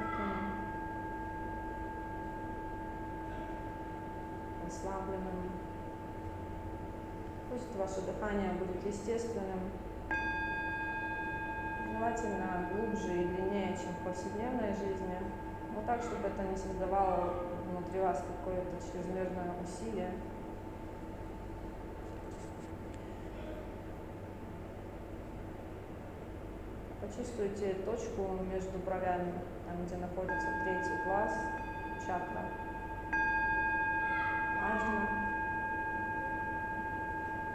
расслабленным. 4.71 5.51
Пусть 7.51 7.75
ваше 7.75 8.07
дыхание 8.07 8.53
будет 8.53 8.87
естественным, 8.87 9.71
желательно 11.93 12.69
глубже 12.73 13.23
и 13.23 13.27
длиннее, 13.27 13.77
чем 13.77 13.93
в 13.95 14.05
повседневной 14.05 14.73
жизни, 14.75 15.19
но 15.75 15.83
так, 15.85 16.01
чтобы 16.03 16.29
это 16.29 16.43
не 16.45 16.57
создавало 16.57 17.35
внутри 17.69 18.01
вас 18.01 18.23
какое-то 18.23 18.77
чрезмерное 18.81 19.55
усилие. 19.61 20.13
Почувствуйте 27.01 27.75
точку 27.85 28.39
между 28.53 28.79
бровями, 28.79 29.33
там, 29.67 29.85
где 29.85 29.97
находится 29.97 30.47
третий 30.65 31.05
глаз, 31.05 31.33
чакра. 32.07 32.60
Важно. 34.61 35.09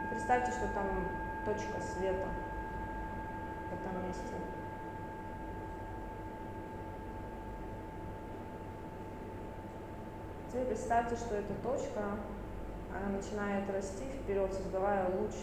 Представьте, 0.10 0.51
что 0.51 0.68
там 0.70 0.88
точка 1.45 1.80
света 1.80 2.28
в 3.70 3.74
этом 3.74 4.08
месте. 4.08 4.34
Теперь 10.49 10.66
представьте, 10.66 11.16
что 11.16 11.36
эта 11.36 11.53
точка, 11.62 12.01
она 12.89 13.18
начинает 13.18 13.70
расти 13.70 14.06
вперед, 14.06 14.51
создавая 14.53 15.08
луч 15.10 15.34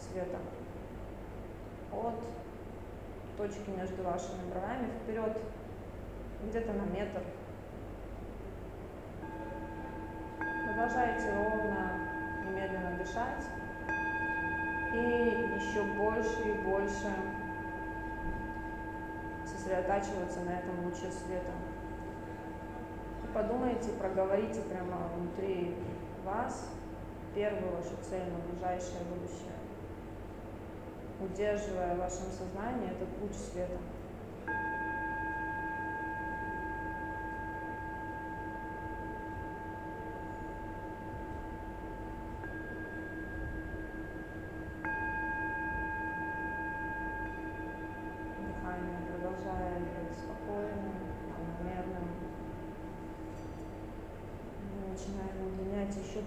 света 0.00 0.38
от 1.92 2.14
точки 3.36 3.70
между 3.70 4.02
вашими 4.02 4.50
бровями 4.50 4.90
вперед 5.02 5.38
где-то 6.42 6.72
на 6.72 6.84
метр. 6.84 7.22
Продолжайте 10.76 11.32
ровно 11.32 11.88
и 12.44 12.48
медленно 12.48 12.98
дышать. 12.98 13.46
И 14.92 15.56
еще 15.56 15.82
больше 15.82 16.50
и 16.50 16.52
больше 16.52 17.10
сосредотачиваться 19.46 20.40
на 20.40 20.50
этом 20.50 20.84
луче 20.84 21.10
света. 21.10 21.52
И 23.24 23.32
подумайте, 23.32 23.92
проговорите 23.98 24.60
прямо 24.68 25.08
внутри 25.16 25.74
вас 26.26 26.68
первую 27.34 27.76
вашу 27.76 27.96
цель 28.02 28.30
на 28.30 28.38
ближайшее 28.50 29.00
будущее 29.08 29.56
удерживая 31.18 31.94
в 31.94 32.00
вашем 32.00 32.26
сознании 32.30 32.90
этот 32.90 33.08
луч 33.22 33.32
света. 33.32 33.78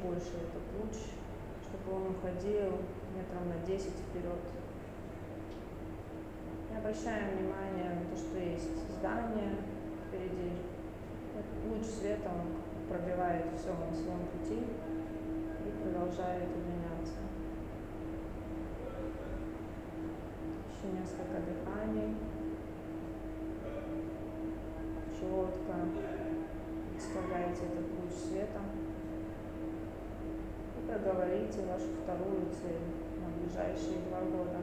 Больше 0.04 0.32
этот 0.40 0.64
луч, 0.80 0.96
чтобы 1.64 1.98
он 1.98 2.16
уходил 2.16 2.80
метром 3.16 3.50
на 3.50 3.66
10 3.66 3.92
вперед. 3.92 4.40
Не 6.72 6.78
обращаем 6.78 7.38
внимания 7.38 8.00
на 8.00 8.10
то, 8.10 8.16
что 8.16 8.38
есть 8.40 8.72
здание 8.98 9.56
впереди. 10.08 10.52
Луч 11.68 11.86
света 11.86 12.30
он 12.30 12.60
пробивает 12.90 13.46
все 13.58 13.70
на 13.70 13.94
своем 13.94 14.26
пути 14.28 14.64
и 15.66 15.84
продолжает 15.84 16.50
удлиняться. 16.50 17.20
Еще 20.72 20.94
несколько 20.94 21.40
дыханий. 21.46 22.16
Четко 25.20 25.76
представляете 26.92 27.66
этот 27.66 27.88
луч 27.92 28.12
света 28.12 28.62
и 28.76 28.79
проговорите 30.90 31.62
вашу 31.70 31.86
вторую 32.02 32.50
цель 32.62 32.82
на 33.22 33.30
ближайшие 33.38 34.02
два 34.10 34.22
года. 34.22 34.58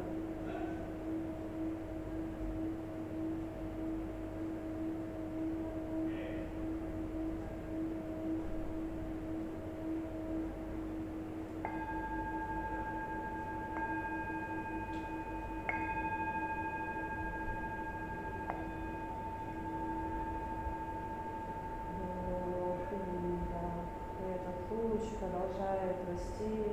Расти, 26.16 26.64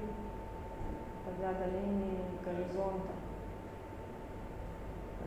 подя 1.26 1.54
до 1.54 1.66
линии 1.66 2.20
горизонта, 2.44 3.12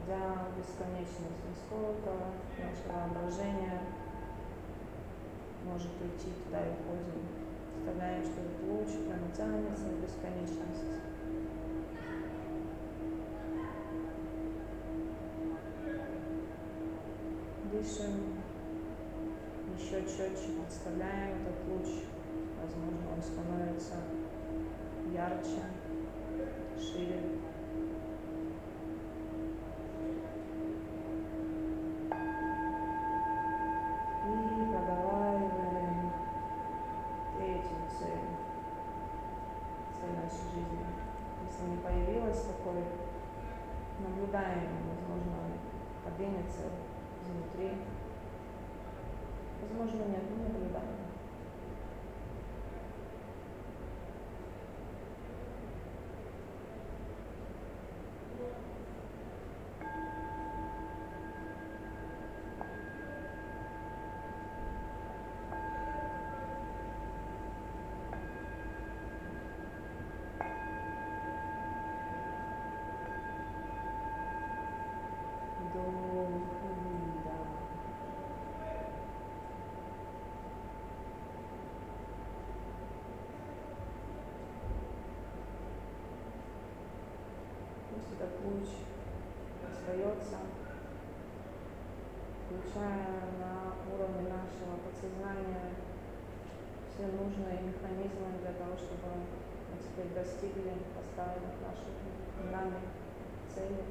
в 0.07 0.59
бесконечность, 0.59 1.43
насколько 1.49 2.11
наше 2.59 2.89
воображение 2.89 3.81
может 5.65 5.91
уйти 6.01 6.33
туда 6.45 6.61
и 6.61 6.71
уходим. 6.71 7.27
Представляем, 7.75 8.23
что 8.23 8.41
этот 8.41 8.63
луч 8.69 8.89
прямо 9.07 9.29
тянется 9.37 9.85
в 9.85 10.01
бесконечность. 10.01 11.03
Дышим 17.73 18.37
еще 19.77 20.03
четче 20.03 20.53
представляем 20.63 21.43
этот 21.43 21.69
луч. 21.69 22.16
Возможно, 22.77 23.07
он 23.17 23.23
становится 23.23 23.95
ярче, 25.11 25.63
шире. 26.79 27.21
И 34.25 34.71
проговариваем 34.71 36.13
третью 37.39 37.79
цель, 37.99 38.29
цель 39.99 40.15
нашей 40.23 40.45
жизни. 40.53 40.87
Если 41.47 41.65
не 41.71 41.79
появилась 41.79 42.43
такой, 42.43 42.85
наблюдаем, 44.01 44.71
возможно, 44.91 45.37
подвинется 46.05 46.65
изнутри. 47.23 47.71
Возможно, 49.63 50.03
нет, 50.11 50.25
но 50.31 50.37
наблюдаем. 50.45 51.07
Вдох 75.59 75.83
и 75.83 76.69
выдох. 76.69 77.51
Путь 88.25 88.73
остается, 89.61 90.39
включая 92.47 93.29
на 93.37 93.77
уровне 93.93 94.33
нашего 94.33 94.81
подсознания 94.81 95.77
все 96.89 97.13
нужные 97.13 97.61
механизмы 97.61 98.41
для 98.41 98.53
того, 98.57 98.73
чтобы 98.77 99.29
мы 99.69 99.77
теперь 99.77 100.15
достигли 100.15 100.73
поставленных 100.97 101.61
нашими 101.61 102.51
нами 102.51 102.81
целей. 103.55 103.85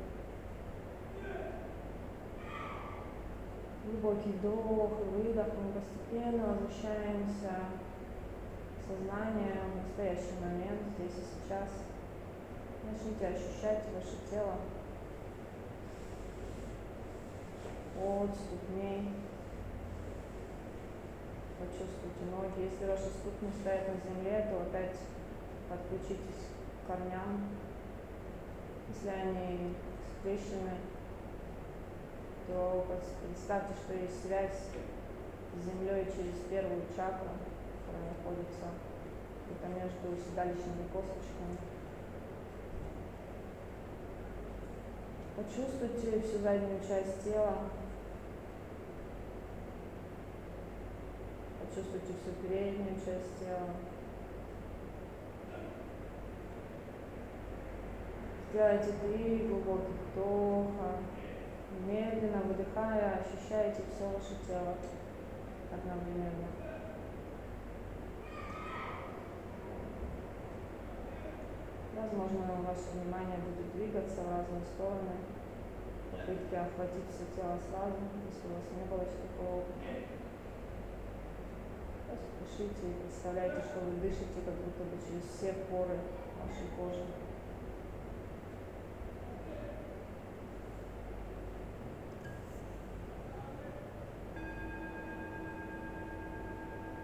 Глубокий 3.86 4.32
вдох 4.32 4.92
и 5.02 5.10
выдох, 5.10 5.48
мы 5.62 5.74
постепенно 5.74 6.48
возвращаемся 6.48 7.70
в 8.80 8.88
сознание, 8.88 9.62
в 9.72 9.88
настоящий 9.88 10.40
момент, 10.42 10.82
здесь 10.98 11.12
и 11.12 11.46
сейчас. 11.46 11.95
Начните 12.86 13.28
ощущать 13.28 13.84
ваше 13.96 14.18
тело 14.30 14.56
от 18.00 18.30
ступней. 18.36 19.10
Почувствуйте 21.58 22.26
ноги. 22.30 22.70
Если 22.70 22.86
ваши 22.86 23.10
ступни 23.10 23.50
стоят 23.60 23.88
на 23.88 23.96
земле, 23.96 24.48
то 24.52 24.62
опять 24.62 24.98
подключитесь 25.68 26.46
к 26.84 26.88
корням. 26.88 27.50
Если 28.90 29.10
они 29.10 29.74
скрещены, 30.20 30.78
то 32.48 32.86
представьте, 33.26 33.74
что 33.84 33.94
есть 33.96 34.22
связь 34.22 34.70
с 35.56 35.66
землей 35.66 36.06
через 36.06 36.38
первую 36.50 36.84
чакру, 36.96 37.30
которая 37.82 38.14
находится 38.14 38.70
где-то 39.48 39.68
между 39.74 40.22
седалищными 40.22 40.88
косточками. 40.94 41.75
Почувствуйте 45.36 46.22
всю 46.22 46.40
заднюю 46.40 46.80
часть 46.88 47.24
тела. 47.26 47.58
Почувствуйте 51.60 52.14
всю 52.14 52.32
переднюю 52.42 52.96
часть 52.96 53.38
тела. 53.40 53.68
Сделайте 58.50 58.94
три 58.94 59.48
глубоких 59.48 59.96
вдоха. 60.14 61.00
Медленно 61.86 62.42
выдыхая, 62.44 63.20
ощущаете 63.20 63.82
все 63.94 64.08
ваше 64.08 64.36
тело 64.48 64.78
одновременно. 65.70 66.65
Возможно, 71.96 72.60
ваше 72.68 72.92
внимание 72.92 73.38
будет 73.40 73.72
двигаться 73.72 74.20
в 74.22 74.30
разные 74.30 74.62
стороны, 74.68 75.16
попытки 76.12 76.56
охватить 76.56 77.08
все 77.08 77.24
тело 77.34 77.58
сразу, 77.72 77.96
если 78.28 78.52
у 78.52 78.56
вас 78.60 78.68
не 78.76 78.84
было 78.84 79.02
еще 79.08 79.16
такого 79.32 79.64
опыта. 79.64 79.80
Просто 82.06 82.28
дышите 82.44 82.84
и 82.92 83.00
представляйте, 83.00 83.64
что 83.64 83.80
вы 83.80 83.96
дышите 84.04 84.44
как 84.44 84.56
будто 84.60 84.84
бы 84.84 85.00
через 85.08 85.24
все 85.24 85.54
поры 85.72 85.96
вашей 86.36 86.68
кожи. 86.76 87.06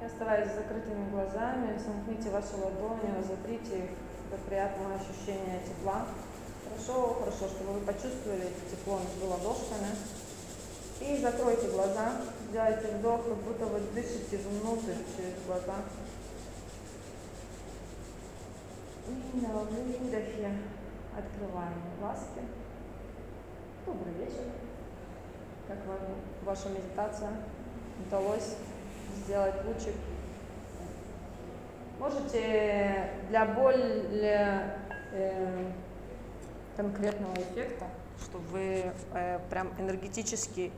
Я 0.02 0.10
стараюсь 0.10 0.52
с 0.52 0.56
закрытыми 0.56 1.10
глазами, 1.12 1.78
сомкните 1.78 2.30
ваши 2.30 2.58
ладони, 2.58 3.16
разотрите 3.18 3.86
их 3.86 3.90
приятного 4.38 4.96
ощущения 4.96 5.62
тепла. 5.66 6.08
Хорошо, 6.64 7.16
хорошо, 7.20 7.48
чтобы 7.48 7.80
вы 7.80 7.82
почувствовали 7.82 8.44
это 8.44 8.72
тепло 8.72 9.00
между 9.00 9.28
ладошками. 9.28 9.96
И 11.02 11.18
закройте 11.18 11.68
глаза, 11.70 12.22
сделайте 12.50 12.96
вдох, 12.98 13.26
как 13.26 13.38
будто 13.38 13.66
вы 13.66 13.80
дышите 13.94 14.38
внутрь 14.38 14.94
через 15.18 15.34
глаза. 15.48 15.78
И 19.08 19.38
на 19.42 19.50
выдохе 19.50 20.58
открываем 21.18 21.82
глазки. 22.00 22.42
Добрый 23.86 24.14
вечер. 24.14 24.46
Как 25.68 25.78
вам 25.88 25.98
ваша 26.44 26.70
медитация? 26.70 27.32
Удалось 28.06 28.56
сделать 29.26 29.56
лучик. 29.66 29.96
Можете 32.02 33.12
для 33.30 33.46
более 33.46 34.76
э, 35.12 35.72
конкретного 36.76 37.36
эффекта, 37.36 37.86
чтобы 38.20 38.44
вы 38.48 38.92
э, 39.14 39.40
прям 39.52 39.68
энергетически 39.78 40.72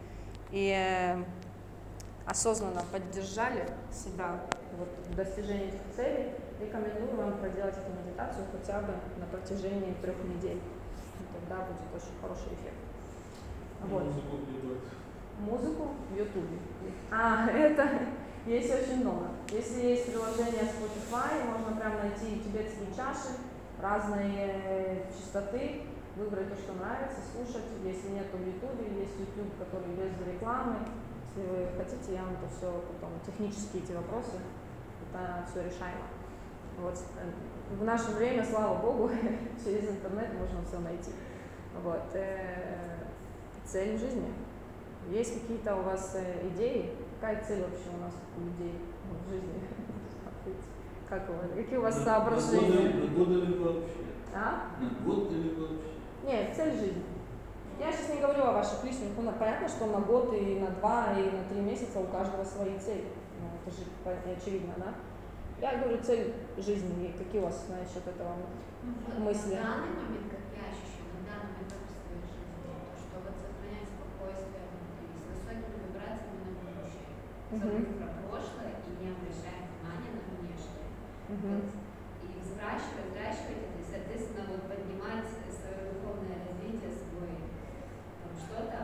и 0.51 0.75
э, 0.75 1.23
осознанно 2.25 2.83
поддержали 2.91 3.65
себя 3.89 4.41
вот, 4.77 4.89
в 5.07 5.15
достижении 5.15 5.69
этих 5.69 5.95
целей, 5.95 6.31
рекомендую 6.59 7.15
вам 7.15 7.37
проделать 7.37 7.77
эту 7.77 7.89
медитацию 8.05 8.45
хотя 8.51 8.81
бы 8.81 8.91
на 9.17 9.25
протяжении 9.27 9.93
трех 10.01 10.17
недель. 10.25 10.57
И 10.57 11.39
тогда 11.39 11.63
будет 11.63 11.79
очень 11.95 12.19
хороший 12.21 12.47
эффект. 12.47 12.75
Вот. 13.83 14.03
Музыку 15.39 15.87
в 16.11 16.17
Ютубе. 16.17 16.57
А, 17.11 17.47
это 17.55 17.87
есть 18.45 18.73
очень 18.73 19.01
много. 19.01 19.27
Если 19.51 19.85
есть 19.85 20.11
приложение 20.11 20.63
Spotify, 20.63 21.45
можно 21.45 21.79
прям 21.79 21.97
найти 21.97 22.41
тибетские 22.43 22.87
чаши, 22.95 23.39
разные 23.81 25.05
частоты, 25.15 25.83
выбрать 26.15 26.49
то, 26.49 26.55
что 26.55 26.73
нравится, 26.73 27.19
слушать. 27.31 27.65
Если 27.83 28.09
нет, 28.11 28.31
то 28.31 28.37
в 28.37 28.45
Ютубе 28.45 28.99
есть 28.99 29.13
YouTube, 29.19 29.57
который 29.57 29.95
без 29.95 30.27
рекламы. 30.27 30.75
Если 31.35 31.49
вы 31.49 31.67
хотите, 31.77 32.13
я 32.13 32.23
вам 32.23 32.33
это 32.33 32.47
все 32.55 32.69
потом, 32.71 33.11
технические 33.25 33.83
эти 33.83 33.91
вопросы, 33.93 34.37
это 35.09 35.45
все 35.49 35.63
решаемо. 35.63 36.05
Вот. 36.79 36.99
В 37.71 37.83
наше 37.83 38.11
время, 38.11 38.45
слава 38.45 38.79
богу, 38.79 39.09
через 39.63 39.89
интернет 39.89 40.33
можно 40.33 40.63
все 40.67 40.79
найти. 40.79 41.11
Вот. 41.81 42.03
э, 42.13 42.83
Цель 43.65 43.97
жизни. 43.97 44.31
Есть 45.09 45.41
какие-то 45.41 45.75
у 45.75 45.81
вас 45.83 46.15
э, 46.15 46.47
идеи? 46.49 46.91
Какая 47.19 47.43
цель 47.43 47.61
вообще 47.61 47.89
у 47.95 48.01
нас 48.01 48.13
у 48.37 48.41
людей 48.41 48.79
ну, 49.09 49.17
в 49.25 49.29
жизни? 49.29 49.63
Как 51.09 51.29
у 51.29 51.33
вас? 51.33 51.45
Какие 51.55 51.77
у 51.77 51.81
вас 51.81 51.97
На- 51.97 52.03
соображения? 52.03 52.89
На 52.89 53.07
годы, 53.07 53.07
на 53.07 53.15
годы 53.17 53.33
ли 53.45 53.59
вообще? 53.59 53.89
А? 54.33 54.67
На 54.79 55.05
год 55.05 55.31
или 55.31 55.49
вообще? 55.55 55.93
Нет, 56.25 56.55
цель 56.55 56.73
жизни. 56.73 57.03
Я 57.79 57.91
сейчас 57.91 58.09
не 58.15 58.21
говорю 58.21 58.43
о 58.43 58.53
ваших 58.53 58.83
личных. 58.83 59.09
Ну, 59.17 59.31
понятно, 59.37 59.67
что 59.67 59.87
на 59.87 59.99
год 59.99 60.33
и 60.33 60.59
на 60.59 60.67
два, 60.71 61.13
и 61.13 61.31
на 61.31 61.43
три 61.49 61.59
месяца 61.61 61.99
у 61.99 62.05
каждого 62.07 62.43
свои 62.43 62.77
цели. 62.79 63.05
Ну, 63.39 63.47
это 63.65 63.75
же 63.75 63.83
очевидно, 64.37 64.73
да? 64.77 64.93
Я 65.59 65.77
говорю 65.79 66.01
цель 66.03 66.33
жизни. 66.57 67.07
И 67.07 67.17
какие 67.17 67.41
у 67.41 67.45
вас 67.45 67.65
насчет 67.69 68.05
этого 68.07 68.35
мысли? 69.17 69.55
В 69.55 69.63
данный 69.63 69.95
момент, 69.95 70.27
как 70.27 70.43
я 70.53 70.67
ощущаю, 70.69 71.07
на 71.15 71.23
данный 71.23 71.63
этап 71.63 71.87
своей 71.87 72.19
жизни, 72.19 72.67
то, 72.67 72.93
что 72.99 73.15
вот 73.23 73.35
сохранять 73.39 73.87
спокойствие 73.87 74.63
внутри, 74.67 75.07
с 75.07 75.23
высокими 75.23 75.87
вибрациями 75.87 76.51
на 76.51 76.83
забыть 77.59 77.97
про 77.97 78.07
прошлое 78.29 78.73
и 78.85 78.89
не 79.03 79.07
обращая 79.13 79.67
внимания 79.69 80.11
на 80.17 80.21
внешнее. 80.41 80.89
Вот. 81.29 81.69
И 82.23 82.27
взращивать, 82.39 83.09
взращивать 83.11 83.63
это, 83.69 83.77
и, 83.81 83.85
соответственно, 83.85 84.43
вот 84.49 84.63
поднимать 84.69 85.25
свое 85.51 85.93
духовное 85.93 86.39
развитие, 86.47 86.91
свой 86.91 87.33
там, 88.21 88.31
что-то 88.37 88.79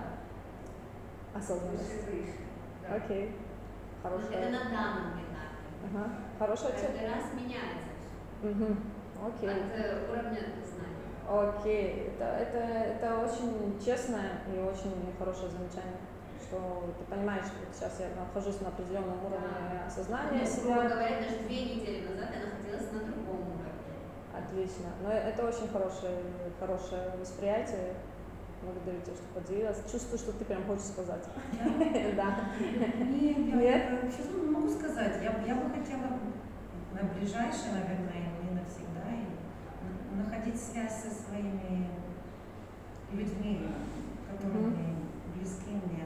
Осознанность. 1.33 1.83
выше 1.83 2.11
выше. 2.11 2.37
Да. 2.81 2.95
Окей. 2.95 3.25
Это 3.29 4.09
Хорошая. 4.09 4.51
на 4.51 4.63
данном 4.69 5.07
этапе. 5.19 5.59
Ага. 5.85 6.05
Хорошая 6.39 6.71
цель. 6.73 6.91
Каждый 6.95 7.07
раз 7.11 7.23
меняется 7.33 7.89
все. 7.97 8.47
Мгм. 8.47 8.79
Окей. 9.19 9.49
От 9.49 9.71
э, 9.75 10.07
уровня 10.09 10.39
знаний. 10.63 10.99
Окей, 11.27 12.13
это, 12.15 12.23
это, 12.23 12.57
это 12.57 13.19
очень 13.19 13.77
честное 13.83 14.41
и 14.47 14.57
очень 14.59 15.13
хорошее 15.19 15.51
замечание, 15.51 15.99
что 16.49 16.93
ты 16.97 17.03
понимаешь, 17.05 17.45
что 17.45 17.59
вот 17.61 17.69
сейчас 17.75 17.99
я 17.99 18.07
нахожусь 18.19 18.59
на 18.61 18.69
определенном 18.69 19.21
уровне 19.23 19.47
Да. 19.71 19.85
осознания 19.85 20.41
Ну, 20.41 20.45
себя. 20.45 20.89
говоря, 20.89 21.21
даже 21.21 21.45
две 21.45 21.61
недели 21.75 22.07
назад 22.09 22.29
я 22.33 22.45
находилась 22.49 22.91
на 22.91 22.99
другом 23.05 23.37
уровне. 23.53 23.69
Отлично. 24.33 24.89
Но 25.03 25.11
это 25.11 25.45
очень 25.47 25.67
хорошее, 25.69 26.17
хорошее 26.59 27.11
восприятие. 27.19 27.93
Благодарю 28.63 28.99
тебя, 29.01 29.13
что 29.15 29.39
поделилась. 29.39 29.77
Чувствую, 29.89 30.17
что 30.19 30.33
ты 30.33 30.43
прям 30.45 30.65
хочешь 30.65 30.85
сказать. 30.91 31.23
Да. 32.17 32.49
Нет, 32.99 33.37
я 33.61 34.01
сейчас 34.11 34.25
не 34.33 34.49
могу 34.49 34.67
сказать. 34.69 35.21
Я, 35.23 35.31
бы 35.55 35.69
хотела 35.69 36.17
на 36.91 37.03
ближайшее, 37.13 37.73
наверное, 37.73 38.33
не 38.43 38.51
навсегда, 38.59 39.05
и 39.13 40.15
находить 40.17 40.59
связь 40.59 41.03
со 41.03 41.09
своими 41.23 41.87
людьми, 43.13 43.67
которые 44.29 44.73
близки 45.35 45.71
мне 45.71 46.03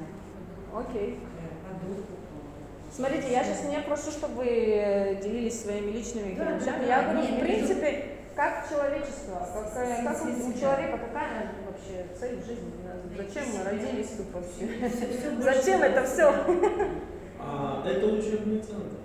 Окей. 0.75 1.19
э. 1.19 2.91
Смотрите, 2.91 3.31
я 3.31 3.43
сейчас 3.43 3.63
не 3.65 3.79
прошу, 3.79 4.11
чтобы 4.11 4.35
вы 4.35 4.45
э, 4.47 5.15
делились 5.21 5.61
своими 5.63 5.91
личными 5.91 6.35
Да, 6.35 6.51
вещами. 6.53 6.85
да. 6.85 6.85
Я 6.85 7.03
говорю, 7.13 7.27
Не, 7.31 7.37
в 7.37 7.39
принципе, 7.41 8.05
как 8.35 8.69
человечество, 8.69 9.47
как, 9.53 9.71
э, 9.75 10.03
как 10.03 10.21
у- 10.23 10.59
человека, 10.59 10.97
какая 10.99 11.51
вообще 11.65 12.05
цель 12.19 12.39
в 12.39 12.45
жизни. 12.45 12.71
Зачем 13.17 13.43
мы 13.57 13.63
родились 13.63 14.09
тут 14.17 14.27
вообще? 14.33 14.89
Зачем 15.41 15.81
это 15.83 16.03
все? 16.05 16.33
А 17.39 17.83
это 17.85 18.05
учебный 18.07 18.59
центр. 18.61 18.97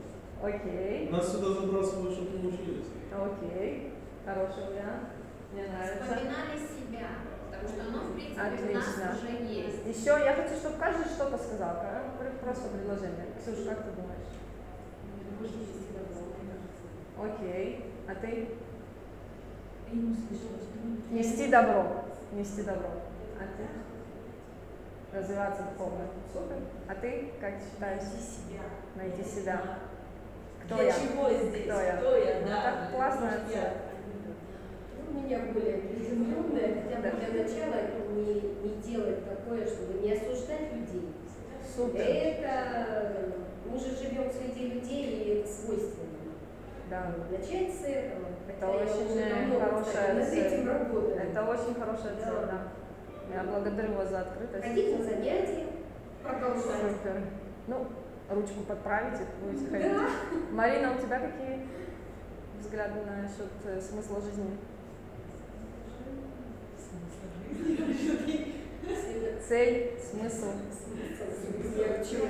Окей, 0.43 1.09
Нас 1.11 1.33
сюда 1.33 1.61
забрасывают, 1.61 2.13
чтобы 2.15 2.39
мы 2.39 2.49
учились. 2.51 2.87
окей. 3.13 3.93
Хороший 4.25 4.65
вариант. 4.71 5.09
Мне 5.53 5.65
нравится. 5.67 6.03
Вспоминали 6.05 6.59
себя, 6.61 7.09
потому 7.61 7.69
что 7.75 7.83
оно, 7.89 7.99
в 8.09 8.15
принципе, 8.15 8.41
у 8.41 8.47
Отлично. 8.47 9.05
нас 9.05 9.19
уже 9.19 9.33
есть. 9.53 9.87
Еще 9.87 10.11
я 10.25 10.35
хочу, 10.35 10.55
чтобы 10.57 10.79
каждый 10.79 11.07
что-то 11.07 11.39
сказал. 11.39 11.77
а? 11.83 12.15
Пр- 12.19 12.33
Просто 12.43 12.69
предложение. 12.69 13.27
Ксюш, 13.41 13.67
как 13.69 13.85
ты 13.85 13.91
думаешь? 13.93 14.33
Окей. 17.19 17.93
А 18.09 18.15
ты? 18.15 18.49
Нести 21.11 21.49
добро. 21.51 22.05
Нести 22.33 22.63
добро. 22.63 22.91
А 23.39 23.45
ты? 23.57 25.17
Развиваться 25.17 25.63
духовно. 25.73 26.05
Супер. 26.33 26.57
А 26.89 26.95
ты, 26.95 27.33
как 27.41 27.55
считаешь? 27.59 28.03
Найти 28.03 28.23
себя. 28.23 28.63
Найти 28.95 29.25
себя. 29.25 29.63
Кто 30.65 30.75
Для 30.77 30.85
я? 30.85 30.93
чего 30.93 31.31
здесь? 31.31 31.65
Кто 31.65 31.81
я? 31.81 31.97
Кто 31.97 32.17
я? 32.17 32.41
Ну, 32.43 32.47
да. 32.49 32.63
так 32.63 32.91
классная 32.95 33.31
Может, 33.41 33.55
я-. 33.57 33.73
Ну, 33.73 33.88
меня 35.15 35.41
более 35.53 35.79
приземленное, 35.79 36.83
хотя 36.83 37.01
бы 37.01 37.17
для 37.17 37.43
начала 37.43 37.77
не, 38.15 38.35
не 38.63 38.83
делать 38.83 39.25
такое, 39.29 39.67
чтобы 39.67 40.01
не 40.01 40.13
осуждать 40.13 40.73
людей. 40.75 41.13
Супер. 41.77 42.01
Это 42.01 43.35
мы 43.71 43.79
же 43.79 43.97
живем 43.97 44.31
среди 44.31 44.69
людей, 44.75 45.05
и 45.05 45.31
это 45.39 45.49
свойственно. 45.49 46.09
Да. 46.91 47.15
Начать 47.31 47.75
с 47.75 47.85
этого. 47.85 48.29
Это 48.49 48.67
Хотя 48.67 48.75
я 48.75 48.85
очень 48.85 49.51
давно, 49.51 49.61
хорошая 49.61 50.25
цель. 50.25 50.47
этим 50.47 50.69
работаю. 50.69 51.17
Это 51.17 51.43
очень 51.45 51.75
хорошая 51.75 52.17
цель, 52.17 52.47
да. 52.47 52.69
Я 53.33 53.45
благодарю 53.45 53.93
вас 53.93 54.09
за 54.09 54.21
открытость. 54.21 54.65
Ходить 54.65 54.99
на 54.99 55.05
занятия, 55.05 55.67
продолжать. 56.23 56.63
Супер. 56.65 57.23
Ну, 57.67 57.87
ручку 58.31 58.63
подправите, 58.67 59.25
будете 59.43 59.71
ходить. 59.71 59.93
Марина, 60.51 60.95
у 60.97 61.01
тебя 61.01 61.19
какие 61.19 61.67
взгляды 62.59 63.01
насчет 63.05 63.53
э, 63.67 63.81
смысла 63.81 64.21
жизни? 64.23 64.57
Я 71.77 72.05
чего 72.05 72.27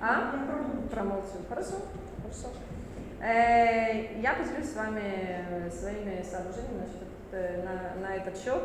А? 0.00 0.32
Промолчу. 0.90 1.38
Хорошо, 1.48 1.74
хорошо. 2.22 2.48
Э, 3.20 4.20
Я 4.20 4.34
поделюсь 4.34 4.70
с 4.70 4.76
вами 4.76 5.70
своими 5.70 6.22
соображениями 6.22 6.80
насчет, 6.80 7.08
э, 7.32 7.62
на, 7.62 8.08
на 8.08 8.16
этот 8.16 8.38
счет, 8.38 8.62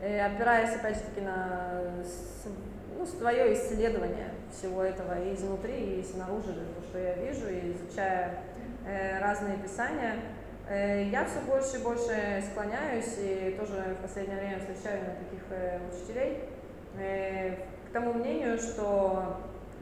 э, 0.00 0.20
опираясь 0.20 0.76
опять 0.76 0.96
же 0.96 1.02
таки 1.02 1.20
на 1.22 1.80
ну, 2.98 3.06
свое 3.06 3.54
исследование 3.54 4.30
всего 4.52 4.82
этого 4.82 5.20
и 5.20 5.34
изнутри, 5.34 6.00
и 6.00 6.04
снаружи, 6.04 6.52
то, 6.52 6.82
что 6.88 6.98
я 6.98 7.14
вижу, 7.14 7.48
и 7.48 7.72
изучая 7.72 8.44
э, 8.86 9.18
разные 9.20 9.56
писания. 9.56 10.16
Э, 10.72 11.04
Я 11.10 11.26
все 11.26 11.40
больше 11.40 11.76
и 11.76 11.82
больше 11.82 12.42
склоняюсь, 12.50 13.18
и 13.18 13.54
тоже 13.58 13.94
в 13.98 14.02
последнее 14.02 14.38
время 14.38 14.58
встречаю 14.58 15.02
на 15.02 15.14
таких 15.16 15.42
э, 15.50 15.78
учителей, 15.92 16.44
э, 16.98 17.56
к 17.88 17.92
тому 17.92 18.14
мнению, 18.14 18.56
что 18.56 19.36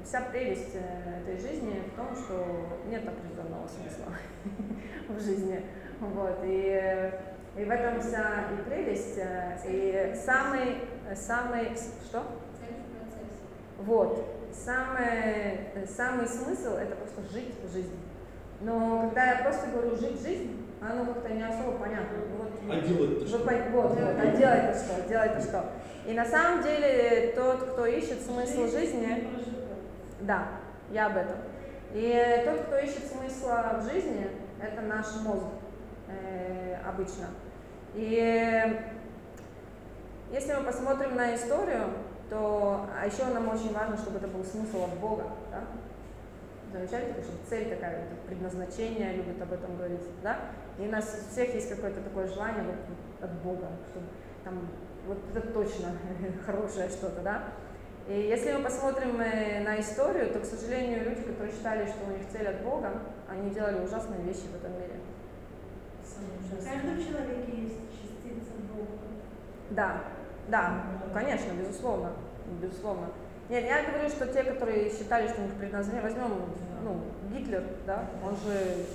вся 0.04 0.22
прелесть 0.22 0.74
этой 0.74 1.38
жизни 1.38 1.84
в 1.92 1.96
том, 1.96 2.16
что 2.16 2.44
нет 2.88 3.06
определенного 3.06 3.68
смысла 3.68 4.12
в 5.08 5.20
жизни. 5.20 5.64
Вот. 6.00 6.40
И, 6.42 7.12
и 7.56 7.64
в 7.64 7.70
этом 7.70 8.00
вся 8.00 8.46
и 8.52 8.68
прелесть, 8.68 9.20
и 9.68 10.12
самый, 10.16 10.78
самый, 11.14 11.70
что? 12.04 12.24
Вот. 13.78 14.26
Самый, 14.52 15.86
самый 15.86 16.26
смысл 16.26 16.70
это 16.70 16.96
просто 16.96 17.22
жить 17.32 17.54
жизнь. 17.72 17.96
Но 18.60 19.02
когда 19.02 19.34
я 19.34 19.42
просто 19.42 19.68
говорю 19.68 19.96
жить 19.96 20.20
жизнь, 20.20 20.69
оно 20.80 21.04
как-то 21.04 21.28
не 21.28 21.42
особо 21.42 21.72
понятно. 21.78 22.18
Ну 22.30 22.36
Вот, 22.38 22.52
А 22.70 22.80
делать-то 22.80 23.20
вы 23.20 23.26
что? 23.26 23.38
пон- 23.38 23.70
вот, 23.70 23.90
вот, 23.90 24.16
а 24.18 24.26
делать-то 24.36 24.78
что, 24.78 25.08
делать-то 25.08 25.40
что. 25.40 25.64
И 26.06 26.12
на 26.14 26.24
самом 26.24 26.62
деле 26.62 27.32
тот, 27.36 27.62
кто 27.72 27.86
ищет 27.86 28.22
смысл 28.22 28.66
жизни, 28.66 29.28
да, 30.20 30.48
я 30.90 31.06
об 31.06 31.16
этом. 31.16 31.36
И 31.92 32.42
тот, 32.44 32.60
кто 32.66 32.78
ищет 32.78 33.06
смысла 33.06 33.80
в 33.80 33.92
жизни, 33.92 34.28
это 34.62 34.80
наш 34.82 35.06
мозг 35.22 35.44
э, 36.08 36.76
обычно. 36.86 37.26
И 37.94 38.80
если 40.32 40.54
мы 40.54 40.62
посмотрим 40.62 41.16
на 41.16 41.34
историю, 41.34 41.86
то 42.30 42.86
а 42.96 43.06
еще 43.06 43.24
нам 43.26 43.48
очень 43.48 43.72
важно, 43.74 43.96
чтобы 43.96 44.18
это 44.18 44.28
был 44.28 44.44
смысл 44.44 44.84
от 44.84 44.94
Бога. 45.00 45.24
Да? 45.50 45.64
Замечательно, 46.72 47.22
чтобы 47.22 47.38
цель 47.48 47.68
такая, 47.68 47.98
вот, 48.08 48.20
предназначение, 48.28 49.14
любят 49.14 49.42
об 49.42 49.52
этом 49.52 49.76
говорить, 49.76 50.00
да? 50.22 50.38
И 50.80 50.88
у 50.88 50.90
нас 50.90 51.14
у 51.14 51.30
всех 51.30 51.54
есть 51.54 51.68
какое-то 51.68 52.00
такое 52.00 52.26
желание 52.26 52.64
вот 52.64 53.28
от 53.28 53.32
Бога, 53.42 53.68
чтобы 53.90 54.06
там 54.44 54.68
вот 55.06 55.18
это 55.34 55.46
точно 55.48 55.92
хорошее 56.46 56.88
что-то, 56.88 57.20
да? 57.20 57.44
И 58.08 58.12
если 58.14 58.52
мы 58.52 58.62
посмотрим 58.62 59.20
э, 59.20 59.62
на 59.62 59.78
историю, 59.78 60.32
то, 60.32 60.40
к 60.40 60.44
сожалению, 60.44 61.04
люди, 61.04 61.22
которые 61.22 61.52
считали, 61.52 61.86
что 61.86 62.06
у 62.06 62.16
них 62.16 62.26
цель 62.32 62.48
от 62.48 62.62
Бога, 62.62 63.02
они 63.28 63.50
делали 63.50 63.84
ужасные 63.84 64.22
вещи 64.22 64.46
в 64.50 64.56
этом 64.56 64.72
мире. 64.72 64.94
В 66.50 66.64
каждом 66.64 66.96
человеке 66.96 67.52
есть 67.62 67.76
частица 67.92 68.52
Бога. 68.74 68.98
Да, 69.70 70.04
да, 70.48 70.82
конечно, 71.14 71.52
безусловно, 71.52 72.12
безусловно. 72.60 73.06
Нет, 73.48 73.64
я 73.64 73.84
говорю, 73.84 74.08
что 74.08 74.26
те, 74.26 74.44
которые 74.44 74.90
считали, 74.90 75.28
что 75.28 75.42
у 75.42 75.44
них 75.44 75.54
предназначение, 75.54 76.02
возьмем, 76.02 76.30
ну, 76.82 77.02
Гитлер, 77.32 77.64
да, 77.86 78.08
он 78.24 78.34
же 78.36 78.86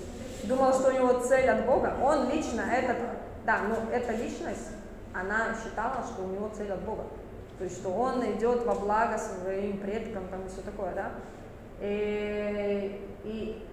думал, 0.44 0.72
что 0.72 0.88
у 0.88 0.92
него 0.92 1.20
цель 1.20 1.48
от 1.48 1.66
Бога, 1.66 1.96
он 2.02 2.30
лично 2.30 2.62
этот, 2.62 2.96
да, 3.44 3.60
но 3.68 3.92
эта 3.92 4.12
личность, 4.12 4.70
она 5.14 5.54
считала, 5.62 6.04
что 6.04 6.22
у 6.22 6.28
него 6.28 6.50
цель 6.54 6.70
от 6.72 6.80
Бога. 6.82 7.04
То 7.58 7.64
есть, 7.64 7.78
что 7.78 7.88
он 7.90 8.24
идет 8.32 8.64
во 8.64 8.74
благо 8.74 9.16
своим 9.18 9.78
предкам 9.78 10.28
там 10.28 10.44
и 10.44 10.48
все 10.48 10.60
такое, 10.60 10.92
да. 10.94 11.12
И, 11.80 13.00
и 13.24 13.66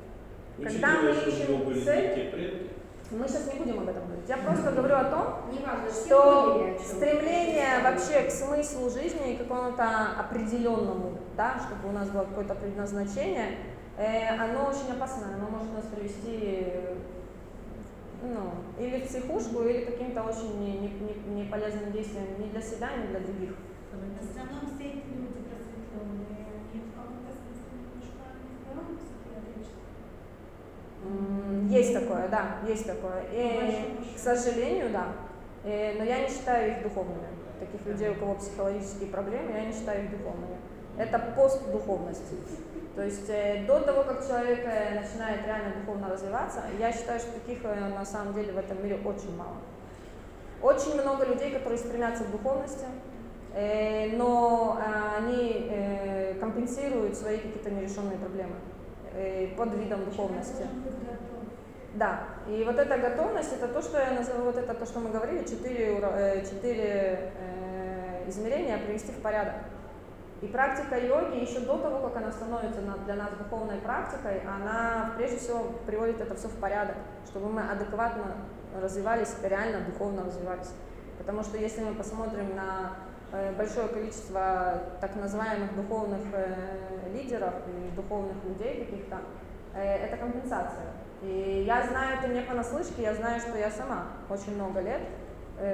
Когда 0.63 1.01
мы 1.01 1.11
ищем 1.11 1.83
цель- 1.83 2.69
мы 3.11 3.27
сейчас 3.27 3.53
не 3.53 3.59
будем 3.59 3.79
об 3.79 3.89
этом 3.89 4.05
говорить. 4.05 4.27
Я 4.27 4.37
просто 4.37 4.71
говорю 4.71 4.95
о 4.95 5.03
том, 5.03 5.23
Неважно, 5.51 5.89
все 5.89 6.05
что 6.05 6.77
стремление 6.83 7.79
вообще 7.83 8.21
к 8.23 8.31
смыслу 8.31 8.89
жизни, 8.89 9.35
к 9.35 9.39
какому-то 9.39 9.83
определенному, 10.19 11.17
да, 11.37 11.59
чтобы 11.59 11.89
у 11.89 11.91
нас 11.91 12.09
было 12.09 12.23
какое-то 12.23 12.55
предназначение, 12.55 13.49
э, 13.49 13.72
оно 13.97 14.69
очень 14.69 14.91
опасное, 14.95 15.35
оно 15.35 15.47
может 15.49 15.71
нас 15.73 15.85
привести 15.85 16.39
э, 16.65 16.95
ну, 18.23 18.51
или 18.83 19.01
в 19.01 19.07
психушку, 19.07 19.63
или 19.63 19.85
каким-то 19.85 20.23
очень 20.23 20.59
не- 20.59 20.79
не- 20.79 20.93
не- 21.27 21.43
неполезным 21.43 21.91
действиям 21.91 22.25
ни 22.39 22.49
для 22.49 22.61
себя, 22.61 22.89
ни 22.97 23.07
для 23.07 23.19
других. 23.19 23.51
В 23.91 23.95
основном 24.23 24.65
все 24.75 24.87
эти 24.87 25.05
люди 25.13 25.43
просветленные, 25.45 26.47
они 26.49 26.81
в 26.81 26.95
каком-то 26.95 27.29
смысле 27.37 27.69
немножко 27.83 28.23
нездоровы 28.49 28.93
психиатрически. 28.97 29.83
Есть 31.71 31.93
такое, 31.93 32.27
да, 32.29 32.43
есть 32.67 32.85
такое. 32.87 33.23
И, 33.31 34.15
к 34.15 34.17
сожалению, 34.19 34.89
да. 34.91 35.07
Э, 35.65 35.97
Но 35.97 36.03
я 36.03 36.19
не 36.21 36.27
считаю 36.29 36.71
их 36.71 36.83
духовными. 36.83 37.27
Таких 37.59 37.85
людей, 37.85 38.09
у 38.09 38.15
кого 38.15 38.35
психологические 38.35 39.09
проблемы, 39.09 39.51
я 39.51 39.65
не 39.65 39.71
считаю 39.73 40.05
их 40.05 40.11
духовными. 40.17 40.57
Это 40.97 41.19
постдуховность. 41.19 42.33
То 42.95 43.01
есть 43.03 43.27
э, 43.27 43.65
до 43.65 43.79
того, 43.79 44.03
как 44.03 44.25
человек 44.25 44.59
э, 44.65 44.99
начинает 44.99 45.45
реально 45.47 45.73
духовно 45.79 46.09
развиваться, 46.09 46.61
я 46.79 46.91
считаю, 46.91 47.19
что 47.19 47.31
таких 47.31 47.63
э, 47.63 47.89
на 47.89 48.05
самом 48.05 48.35
деле 48.35 48.53
в 48.53 48.57
этом 48.57 48.83
мире 48.83 48.99
очень 49.03 49.35
мало. 49.35 49.57
Очень 50.61 51.01
много 51.01 51.25
людей, 51.25 51.51
которые 51.51 51.79
стремятся 51.79 52.23
к 52.23 52.31
духовности, 52.31 52.85
но 54.13 54.79
они 55.17 55.69
компенсируют 56.39 57.17
свои 57.17 57.37
какие-то 57.37 57.69
нерешенные 57.69 58.17
проблемы 58.17 58.55
под 59.57 59.75
видом 59.75 60.05
духовности. 60.05 60.63
Да, 61.95 62.21
и 62.47 62.63
вот 62.63 62.79
эта 62.79 62.97
готовность, 62.97 63.51
это 63.51 63.67
то, 63.67 63.81
что 63.81 63.99
я 63.99 64.11
называю, 64.11 64.45
вот 64.45 64.57
это 64.57 64.73
то, 64.73 64.85
что 64.85 65.01
мы 65.01 65.09
говорили, 65.09 65.43
четыре, 65.43 66.45
четыре 66.49 67.33
измерения 68.27 68.77
привести 68.77 69.11
в 69.11 69.21
порядок. 69.21 69.55
И 70.43 70.47
практика 70.47 70.97
йоги 70.97 71.37
еще 71.37 71.61
до 71.61 71.77
того, 71.77 72.09
как 72.09 72.17
она 72.17 72.29
становится 72.29 72.81
для 72.81 73.15
нас 73.15 73.29
духовной 73.39 73.77
практикой, 73.77 74.41
она 74.41 75.13
прежде 75.15 75.37
всего 75.37 75.71
приводит 75.85 76.19
это 76.19 76.35
все 76.35 76.49
в 76.49 76.59
порядок, 76.59 76.97
чтобы 77.25 77.47
мы 77.47 77.61
адекватно 77.61 78.35
развивались, 78.81 79.37
реально 79.41 79.85
духовно 79.85 80.25
развивались. 80.25 80.71
Потому 81.17 81.43
что 81.43 81.57
если 81.57 81.85
мы 81.85 81.95
посмотрим 81.95 82.57
на 82.57 82.91
э, 83.31 83.53
большое 83.55 83.87
количество 83.87 84.81
так 84.99 85.15
называемых 85.15 85.77
духовных 85.77 86.19
э, 86.33 87.09
лидеров 87.13 87.53
и 87.65 87.95
духовных 87.95 88.35
людей 88.43 88.83
каких-то, 88.83 89.19
э, 89.73 90.07
это 90.07 90.17
компенсация. 90.17 90.91
И 91.21 91.63
я 91.65 91.87
знаю 91.87 92.17
это 92.19 92.27
не 92.27 92.41
понаслышке, 92.41 93.03
я 93.03 93.13
знаю, 93.13 93.39
что 93.39 93.57
я 93.57 93.71
сама 93.71 94.07
очень 94.29 94.55
много 94.55 94.81
лет 94.81 95.03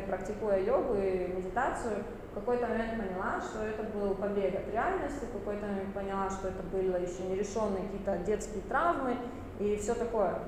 практикуя 0.08 0.58
йогу 0.58 0.96
и 0.96 1.34
медитацию, 1.38 2.04
в 2.32 2.36
какой-то 2.36 2.68
момент 2.68 2.92
поняла, 2.92 3.42
что 3.42 3.64
это 3.64 3.84
был 3.84 4.14
побег 4.16 4.56
от 4.56 4.72
реальности, 4.72 5.26
в 5.26 5.38
какой-то 5.40 5.66
момент 5.66 5.94
поняла, 5.94 6.30
что 6.30 6.50
это 6.50 6.62
были 6.64 6.90
еще 7.02 7.24
нерешенные 7.24 7.84
какие-то 7.84 8.18
детские 8.20 8.62
травмы 8.64 9.18
и 9.60 9.76
все 9.78 9.94
такое. 9.96 10.40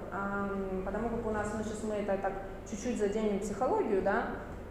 Потому 0.85 1.09
как 1.09 1.25
у 1.25 1.31
нас, 1.31 1.51
ну 1.57 1.63
сейчас 1.63 1.83
мы 1.83 1.95
это 1.95 2.17
так 2.17 2.33
чуть-чуть 2.69 2.99
заденем 2.99 3.39
психологию, 3.39 4.01
да, 4.01 4.27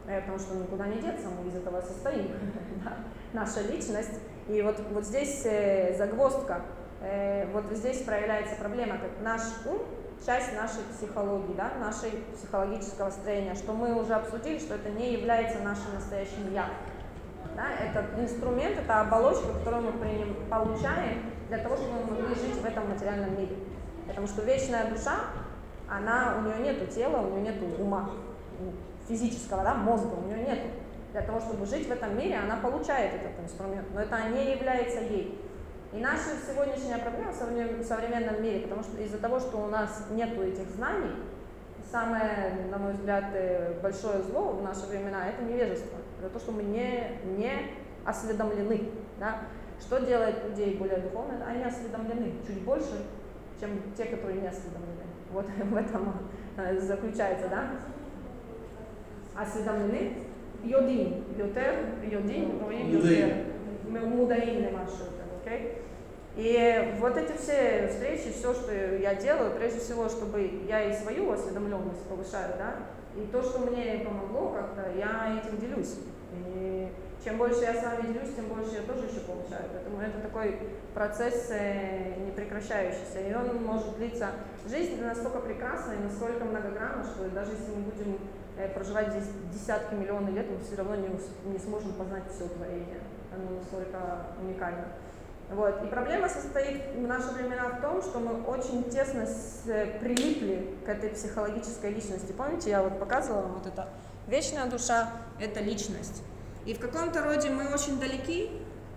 э, 0.06 0.20
потому 0.20 0.38
что 0.38 0.54
никуда 0.54 0.86
не 0.86 1.00
деться, 1.00 1.28
мы 1.28 1.48
из 1.48 1.56
этого 1.56 1.80
состоим, 1.80 2.30
наша 3.32 3.62
личность. 3.62 4.20
И 4.48 4.62
вот, 4.62 4.80
вот 4.92 5.04
здесь 5.04 5.42
э, 5.44 5.94
загвоздка, 5.96 6.62
э, 7.02 7.50
вот 7.52 7.64
здесь 7.72 8.02
проявляется 8.02 8.56
проблема, 8.56 8.98
как 8.98 9.10
наш 9.22 9.42
ум 9.66 9.80
часть 10.24 10.54
нашей 10.54 10.82
психологии, 10.96 11.54
да, 11.54 11.72
нашей 11.80 12.10
психологического 12.34 13.10
строения, 13.10 13.54
что 13.54 13.72
мы 13.72 13.98
уже 13.98 14.14
обсудили, 14.14 14.58
что 14.58 14.74
это 14.74 14.90
не 14.90 15.12
является 15.12 15.60
нашим 15.60 15.94
настоящим 15.94 16.52
«я». 16.52 16.66
Да, 17.60 17.66
это 17.84 18.06
инструмент, 18.18 18.78
это 18.78 19.02
оболочка, 19.02 19.52
которую 19.52 19.82
мы 19.82 19.92
приним, 19.92 20.34
получаем 20.48 21.30
для 21.48 21.58
того, 21.58 21.76
чтобы 21.76 21.92
мы 21.92 22.16
могли 22.16 22.34
жить 22.34 22.54
в 22.54 22.64
этом 22.64 22.88
материальном 22.88 23.38
мире. 23.38 23.54
Потому 24.08 24.26
что 24.26 24.40
вечная 24.44 24.88
душа, 24.88 25.26
она, 25.86 26.38
у 26.38 26.40
нее 26.40 26.72
нету 26.72 26.86
тела, 26.86 27.20
у 27.20 27.32
нее 27.32 27.52
нету 27.52 27.66
ума, 27.78 28.12
физического, 29.06 29.62
да, 29.62 29.74
мозга, 29.74 30.14
у 30.14 30.26
нее 30.26 30.38
нету. 30.38 30.68
Для 31.12 31.20
того, 31.20 31.38
чтобы 31.38 31.66
жить 31.66 31.86
в 31.86 31.92
этом 31.92 32.16
мире, 32.16 32.38
она 32.38 32.56
получает 32.56 33.12
этот 33.12 33.38
инструмент, 33.44 33.88
но 33.92 34.00
это 34.00 34.16
не 34.30 34.52
является 34.52 35.00
ей. 35.00 35.38
И 35.92 35.98
наша 35.98 36.30
сегодняшняя 36.48 36.96
проблема 36.96 37.32
в 37.32 37.84
современном 37.84 38.42
мире, 38.42 38.60
потому 38.60 38.82
что 38.82 38.96
из-за 39.02 39.18
того, 39.18 39.38
что 39.38 39.58
у 39.58 39.66
нас 39.66 40.06
нет 40.12 40.32
этих 40.38 40.70
знаний, 40.70 41.12
самое, 41.92 42.68
на 42.70 42.78
мой 42.78 42.94
взгляд, 42.94 43.24
э, 43.34 43.78
большое 43.82 44.22
зло 44.22 44.52
в 44.52 44.62
наши 44.62 44.86
времена– 44.86 45.28
это 45.28 45.42
невежество. 45.42 45.98
Это 46.20 46.28
то, 46.28 46.38
что 46.38 46.52
мы 46.52 46.62
не, 46.62 47.18
не 47.38 47.50
осведомлены. 48.04 48.90
Да? 49.18 49.40
Что 49.80 50.00
делает 50.00 50.44
людей 50.44 50.76
более 50.76 50.98
духовными? 50.98 51.42
Они 51.42 51.62
осведомлены 51.62 52.34
чуть 52.46 52.60
больше, 52.62 53.06
чем 53.58 53.70
те, 53.96 54.04
которые 54.04 54.42
не 54.42 54.48
осведомлены. 54.48 55.04
Вот 55.32 55.46
в 55.64 55.76
этом 55.76 56.14
э, 56.58 56.78
заключается, 56.78 57.48
да? 57.48 57.70
Осведомлены? 59.34 60.18
Йодин. 60.62 61.24
Йотер, 61.38 61.74
йодин, 62.04 62.60
роим, 62.62 62.90
йотер. 62.90 63.46
Мудаим 63.88 64.62
не 64.62 64.70
маршрут. 64.70 65.08
Okay? 65.42 65.78
И 66.36 66.96
вот 67.00 67.16
эти 67.16 67.36
все 67.36 67.88
встречи, 67.88 68.30
все, 68.30 68.52
что 68.54 68.72
я 68.72 69.14
делаю, 69.14 69.52
прежде 69.56 69.80
всего, 69.80 70.08
чтобы 70.08 70.62
я 70.68 70.84
и 70.84 70.94
свою 70.94 71.32
осведомленность 71.32 72.06
повышаю, 72.08 72.54
да, 72.56 72.76
и 73.16 73.26
то, 73.32 73.42
что 73.42 73.60
мне 73.60 74.04
помогло 74.04 74.50
как-то, 74.50 74.90
я 74.96 75.40
этим 75.42 75.58
делюсь. 75.58 75.96
И 76.32 76.88
чем 77.24 77.36
больше 77.36 77.60
я 77.60 77.74
с 77.74 77.84
вами 77.84 78.12
делюсь, 78.12 78.34
тем 78.34 78.46
больше 78.46 78.76
я 78.76 78.82
тоже 78.82 79.06
еще 79.06 79.20
получаю. 79.20 79.64
Поэтому 79.72 80.00
это 80.00 80.20
такой 80.20 80.58
процесс 80.94 81.48
э, 81.50 82.14
непрекращающийся. 82.26 83.20
И 83.20 83.34
он 83.34 83.62
может 83.64 83.96
длиться. 83.96 84.30
Жизнь 84.66 85.02
настолько 85.02 85.40
прекрасна 85.40 85.92
и 85.92 86.04
настолько 86.04 86.44
многогранна, 86.44 87.04
что 87.04 87.28
даже 87.30 87.52
если 87.52 87.74
мы 87.74 87.82
будем 87.90 88.18
э, 88.56 88.68
проживать 88.68 89.10
здесь 89.10 89.28
десятки 89.52 89.94
миллионов 89.94 90.32
лет, 90.32 90.46
мы 90.50 90.64
все 90.64 90.76
равно 90.76 90.96
не, 90.96 91.08
не 91.52 91.58
сможем 91.58 91.92
познать 91.94 92.24
все 92.30 92.48
творение. 92.48 93.00
Оно 93.34 93.58
настолько 93.58 94.26
уникально. 94.40 94.86
Вот. 95.50 95.82
И 95.82 95.86
проблема 95.88 96.28
состоит 96.28 96.94
в 96.94 97.02
наши 97.02 97.28
времена 97.30 97.68
в 97.70 97.80
том, 97.80 98.02
что 98.02 98.20
мы 98.20 98.42
очень 98.44 98.84
тесно 98.84 99.26
прилипли 100.00 100.76
к 100.86 100.88
этой 100.88 101.10
психологической 101.10 101.92
личности. 101.92 102.32
Помните, 102.32 102.70
я 102.70 102.82
вот 102.82 102.98
показывала 103.00 103.46
вот 103.46 103.66
это 103.66 103.88
вечная 104.28 104.66
душа– 104.66 105.10
это 105.40 105.60
личность. 105.60 106.22
И 106.66 106.74
в 106.74 106.78
каком-то 106.78 107.24
роде 107.24 107.50
мы 107.50 107.72
очень 107.72 107.98
далеки, 107.98 108.50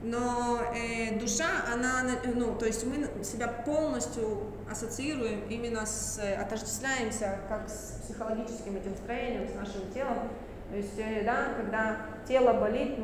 но 0.03 0.59
э, 0.75 1.17
душа, 1.17 1.45
она, 1.73 2.03
ну, 2.35 2.55
то 2.55 2.65
есть 2.65 2.85
мы 2.85 3.23
себя 3.23 3.47
полностью 3.47 4.51
ассоциируем 4.69 5.47
именно 5.49 5.85
с, 5.85 6.19
отождествляемся 6.19 7.39
как 7.47 7.69
с 7.69 8.01
психологическим 8.03 8.75
этим 8.75 8.95
строением, 8.95 9.47
с 9.47 9.55
нашим 9.55 9.89
телом. 9.93 10.29
То 10.69 10.75
есть, 10.75 10.99
э, 10.99 11.23
да, 11.23 11.53
когда 11.57 11.97
тело 12.27 12.53
болит, 12.53 12.97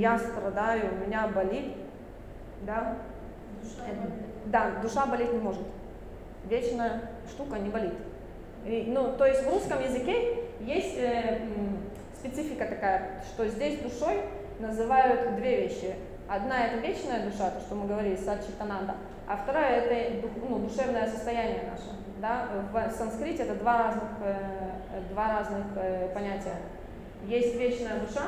я 0.00 0.18
страдаю, 0.18 0.94
у 0.94 1.06
меня 1.06 1.26
болит, 1.26 1.74
да? 2.62 2.96
Душа 3.62 3.82
э, 3.88 3.94
да, 4.46 4.70
душа 4.82 5.06
болеть 5.06 5.32
не 5.32 5.38
может. 5.38 5.62
Вечная 6.44 7.10
штука 7.28 7.58
не 7.58 7.70
болит. 7.70 7.94
И, 8.64 8.84
ну, 8.88 9.16
то 9.16 9.26
есть 9.26 9.44
в 9.44 9.50
русском 9.50 9.82
языке 9.82 10.44
есть 10.60 10.96
э, 10.98 11.40
специфика 12.14 12.66
такая, 12.66 13.22
что 13.32 13.46
здесь 13.48 13.80
душой 13.80 14.22
называют 14.60 15.36
две 15.36 15.62
вещи. 15.62 15.94
Одна 16.28 16.66
это 16.66 16.78
вечная 16.78 17.24
душа, 17.24 17.50
то, 17.50 17.60
что 17.60 17.74
мы 17.74 17.86
говорили, 17.86 18.16
сачитананда, 18.16 18.94
а 19.26 19.36
вторая 19.36 19.82
это 19.82 20.26
ну, 20.48 20.58
душевное 20.58 21.06
состояние 21.06 21.64
наше. 21.70 21.90
Да? 22.20 22.48
В 22.72 22.92
санскрите 22.92 23.42
это 23.42 23.56
два 23.56 23.78
разных, 23.78 24.10
э, 24.22 25.02
два 25.10 25.28
разных 25.38 25.66
э, 25.76 26.08
понятия. 26.14 26.56
Есть 27.26 27.56
вечная 27.56 28.00
душа, 28.00 28.22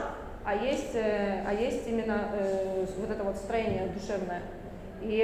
а 0.46 0.54
есть, 0.54 0.94
э, 0.94 1.42
а 1.44 1.52
есть 1.52 1.88
именно 1.88 2.30
э, 2.32 2.86
вот 2.98 3.10
это 3.10 3.24
вот 3.24 3.36
строение 3.36 3.88
душевное. 3.88 4.42
И 5.02 5.16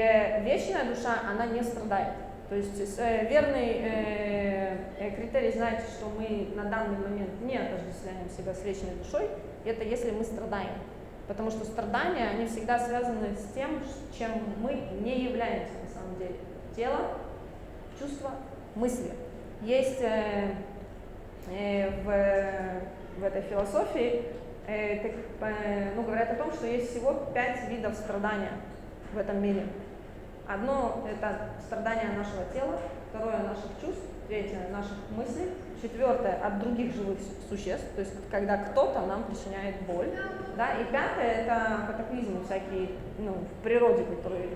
вечная 0.42 0.84
душа, 0.84 1.22
она 1.30 1.46
не 1.46 1.62
страдает. 1.62 2.14
То 2.48 2.56
есть 2.56 2.98
э, 2.98 3.28
верный 3.28 5.14
критерий, 5.16 5.52
знаете, 5.52 5.84
что 5.96 6.06
мы 6.06 6.48
на 6.56 6.68
данный 6.68 6.98
момент 6.98 7.40
не 7.40 7.56
отождествляем 7.56 8.28
себя 8.36 8.52
с 8.52 8.64
вечной 8.64 8.96
душой, 8.96 9.28
это 9.64 9.84
если 9.84 10.10
мы 10.10 10.24
страдаем. 10.24 10.74
Потому 11.28 11.52
что 11.52 11.64
страдания, 11.64 12.28
они 12.28 12.46
всегда 12.46 12.80
связаны 12.80 13.36
с 13.36 13.54
тем, 13.54 13.80
чем 14.18 14.30
мы 14.60 14.74
не 15.00 15.26
являемся 15.26 15.74
на 15.84 15.88
самом 15.88 16.18
деле. 16.18 16.34
Тело, 16.74 17.12
чувства, 17.96 18.32
мысли. 18.74 19.12
Есть 19.60 20.00
э, 20.00 20.56
э, 21.48 21.90
в, 22.02 23.20
в 23.20 23.24
этой 23.24 23.42
философии 23.42 24.10
э, 24.14 24.22
э, 24.22 24.41
ну, 24.68 26.02
говорят 26.02 26.30
о 26.32 26.34
том, 26.36 26.52
что 26.52 26.66
есть 26.66 26.90
всего 26.90 27.14
пять 27.34 27.68
видов 27.68 27.94
страдания 27.94 28.52
в 29.12 29.18
этом 29.18 29.42
мире. 29.42 29.66
Одно– 30.46 31.04
это 31.10 31.50
страдание 31.64 32.10
нашего 32.16 32.44
тела, 32.52 32.78
второе– 33.10 33.38
наших 33.42 33.70
чувств, 33.80 34.02
третье– 34.28 34.68
наших 34.72 34.96
мыслей, 35.16 35.50
четвертое– 35.80 36.34
от 36.44 36.58
других 36.58 36.94
живых 36.94 37.18
существ, 37.48 37.86
то 37.94 38.00
есть 38.00 38.12
когда 38.30 38.58
кто-то 38.58 39.06
нам 39.06 39.24
причиняет 39.24 39.80
боль, 39.82 40.10
да, 40.56 40.72
и 40.74 40.84
пятое– 40.84 41.44
это 41.44 41.86
катаклизмы 41.86 42.44
всякие 42.44 42.88
ну, 43.18 43.32
в 43.32 43.62
природе, 43.62 44.04
которые 44.04 44.48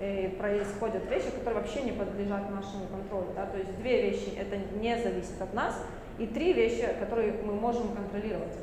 э, 0.00 0.28
происходят 0.30 1.08
вещи, 1.10 1.30
которые 1.30 1.60
вообще 1.60 1.82
не 1.82 1.92
подлежат 1.92 2.50
нашему 2.50 2.86
контролю. 2.86 3.28
Да? 3.34 3.46
То 3.46 3.58
есть 3.58 3.76
две 3.78 4.10
вещи 4.10 4.34
это 4.38 4.56
не 4.78 4.96
зависит 4.98 5.40
от 5.40 5.52
нас, 5.54 5.74
и 6.18 6.26
три 6.26 6.52
вещи, 6.52 6.86
которые 7.00 7.32
мы 7.44 7.54
можем 7.54 7.88
контролировать. 7.94 8.54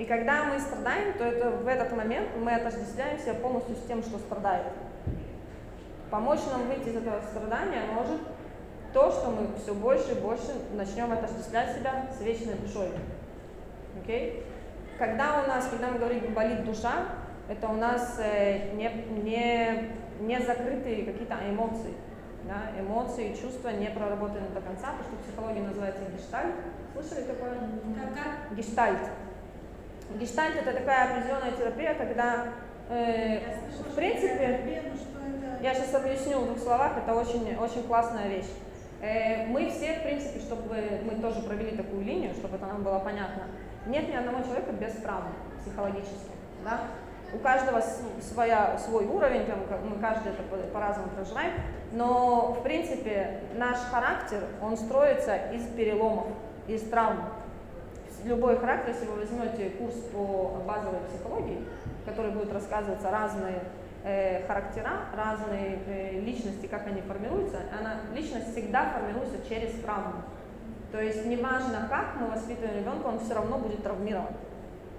И 0.00 0.06
когда 0.06 0.44
мы 0.44 0.58
страдаем, 0.58 1.12
то 1.18 1.24
это 1.24 1.50
в 1.50 1.68
этот 1.68 1.94
момент 1.94 2.30
мы 2.38 2.54
отождествляем 2.54 3.18
себя 3.18 3.34
полностью 3.34 3.76
с 3.76 3.86
тем, 3.86 4.02
что 4.02 4.16
страдает. 4.18 4.72
Помочь 6.10 6.40
нам 6.50 6.68
выйти 6.68 6.88
из 6.88 6.96
этого 6.96 7.20
страдания 7.20 7.82
может 7.92 8.18
то, 8.94 9.10
что 9.12 9.28
мы 9.28 9.48
все 9.62 9.74
больше 9.74 10.12
и 10.12 10.14
больше 10.14 10.54
начнем 10.72 11.12
отождествлять 11.12 11.76
себя 11.76 12.06
с 12.18 12.22
вечной 12.22 12.54
душой. 12.54 12.88
Okay? 14.02 14.42
Когда 14.98 15.42
у 15.44 15.46
нас, 15.46 15.68
когда 15.68 15.88
мы 15.88 15.98
говорим 15.98 16.32
болит 16.32 16.64
душа, 16.64 17.04
это 17.50 17.68
у 17.68 17.74
нас 17.74 18.18
э, 18.20 18.72
не, 18.76 18.90
не, 19.22 19.90
не 20.20 20.40
закрытые 20.40 21.04
какие-то 21.04 21.36
эмоции. 21.46 21.92
Да? 22.44 22.70
Эмоции, 22.80 23.34
чувства 23.34 23.68
не 23.68 23.90
проработаны 23.90 24.48
до 24.54 24.62
конца, 24.62 24.94
то, 24.96 25.04
что 25.04 25.16
в 25.16 25.26
психологии 25.26 25.60
называется 25.60 26.00
гештальт. 26.10 26.54
Слышали 26.94 27.26
такое? 27.26 27.52
Как? 28.14 28.56
Гештальт. 28.56 29.00
Гештальт 30.18 30.56
это 30.56 30.72
такая 30.72 31.12
определенная 31.12 31.52
терапия, 31.52 31.94
когда 31.94 32.48
э, 32.88 33.38
в 33.90 33.94
принципе, 33.94 34.82
я 35.62 35.74
сейчас 35.74 35.94
объясню 35.94 36.40
в 36.40 36.46
двух 36.46 36.58
словах, 36.58 36.92
это 36.96 37.14
очень, 37.14 37.56
очень 37.56 37.84
классная 37.84 38.28
вещь. 38.28 38.50
Э, 39.00 39.46
мы 39.46 39.70
все, 39.70 39.94
в 39.94 40.02
принципе, 40.02 40.40
чтобы 40.40 40.76
мы 41.04 41.20
тоже 41.20 41.42
провели 41.42 41.76
такую 41.76 42.04
линию, 42.04 42.34
чтобы 42.34 42.56
это 42.56 42.66
нам 42.66 42.82
было 42.82 42.98
понятно, 42.98 43.44
нет 43.86 44.08
ни 44.08 44.14
одного 44.14 44.42
человека 44.42 44.72
без 44.72 44.92
травм 44.94 45.32
психологических. 45.62 46.34
Да? 46.64 46.80
У 47.32 47.38
каждого 47.38 47.80
своя, 48.20 48.76
свой 48.78 49.06
уровень, 49.06 49.46
там, 49.46 49.60
мы 49.88 50.00
каждый 50.00 50.32
это 50.32 50.42
по-разному 50.72 51.10
проживаем, 51.10 51.52
но, 51.92 52.52
в 52.58 52.62
принципе, 52.62 53.40
наш 53.54 53.78
характер, 53.90 54.42
он 54.60 54.76
строится 54.76 55.36
из 55.52 55.64
переломов, 55.68 56.26
из 56.66 56.82
травм 56.88 57.20
любой 58.24 58.58
характер, 58.58 58.90
если 58.90 59.06
вы 59.06 59.20
возьмете 59.20 59.70
курс 59.70 59.94
по 60.12 60.62
базовой 60.66 61.00
психологии, 61.08 61.64
который 62.04 62.30
будет 62.32 62.52
рассказываться 62.52 63.10
разные 63.10 63.62
э, 64.04 64.46
характера, 64.46 64.90
разные 65.16 65.78
э, 65.86 66.20
личности, 66.20 66.66
как 66.66 66.86
они 66.86 67.00
формируются, 67.02 67.58
она, 67.78 67.96
личность 68.14 68.52
всегда 68.52 68.90
формируется 68.90 69.36
через 69.48 69.72
травму. 69.80 70.22
То 70.92 71.00
есть 71.00 71.24
неважно, 71.26 71.86
как 71.88 72.16
мы 72.20 72.28
воспитываем 72.28 72.78
ребенка, 72.78 73.06
он 73.06 73.20
все 73.20 73.34
равно 73.34 73.58
будет 73.58 73.82
травмирован. 73.82 74.34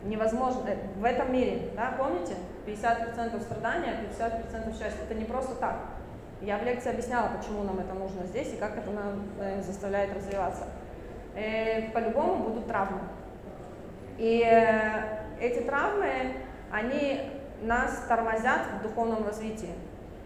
Невозможно. 0.04 0.68
э, 0.68 0.78
В 0.98 1.04
этом 1.04 1.32
мире, 1.32 1.70
да, 1.76 1.94
помните? 1.98 2.36
50% 2.66 3.42
страдания, 3.42 4.06
50% 4.18 4.72
счастья. 4.72 5.04
Это 5.04 5.16
не 5.16 5.26
просто 5.26 5.56
так. 5.56 5.78
Я 6.42 6.58
в 6.58 6.64
лекции 6.64 6.90
объясняла, 6.92 7.30
почему 7.38 7.64
нам 7.64 7.80
это 7.80 7.94
нужно 7.94 8.26
здесь 8.26 8.54
и 8.54 8.58
как 8.58 8.78
это 8.78 8.90
нам 8.90 9.24
э, 9.40 9.62
заставляет 9.62 10.16
развиваться. 10.16 10.64
Э, 11.36 11.92
по-любому 11.92 12.44
будут 12.44 12.68
травмы. 12.68 13.00
И 14.18 14.44
э, 14.46 15.20
эти 15.40 15.64
травмы, 15.64 16.36
они 16.72 17.22
нас 17.62 18.06
тормозят 18.08 18.62
в 18.80 18.84
духовном 18.84 19.26
развитии. 19.26 19.74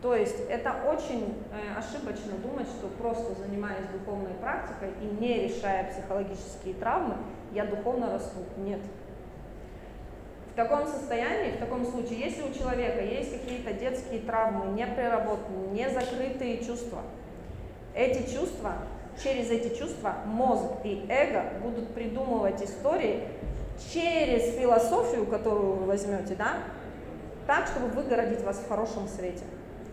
То 0.02 0.15
есть 0.15 0.40
это 0.49 0.76
очень 0.88 1.41
э, 1.52 1.77
ошибочно 1.77 2.34
думать, 2.38 2.68
что 2.68 2.88
просто 2.88 3.34
занимаясь 3.41 3.86
духовной 3.88 4.34
практикой 4.36 4.90
и 5.02 5.06
не 5.06 5.48
решая 5.48 5.91
психологические 5.91 6.73
травмы, 6.76 7.15
я 7.53 7.65
духовно 7.65 8.11
расту. 8.11 8.40
Нет. 8.57 8.82
В 10.52 10.56
таком 10.56 10.88
состоянии, 10.88 11.52
в 11.52 11.60
таком 11.60 11.86
случае, 11.86 12.19
если 12.19 12.44
у 12.44 12.53
человека 12.53 13.02
есть 13.03 13.32
какие-то 13.32 13.73
детские 13.73 14.22
травмы, 14.22 14.72
непреработанные, 14.73 15.69
незакрытые 15.86 16.64
чувства, 16.64 17.02
эти 17.94 18.34
чувства, 18.34 18.76
через 19.23 19.49
эти 19.49 19.77
чувства 19.77 20.15
мозг 20.25 20.65
и 20.83 21.05
эго 21.09 21.43
будут 21.61 21.93
придумывать 21.93 22.61
истории 22.61 23.23
через 23.93 24.55
философию, 24.55 25.25
которую 25.25 25.73
вы 25.73 25.85
возьмете, 25.85 26.35
да, 26.35 26.57
так, 27.47 27.67
чтобы 27.67 27.87
выгородить 27.87 28.41
вас 28.43 28.57
в 28.57 28.67
хорошем 28.67 29.07
свете. 29.07 29.43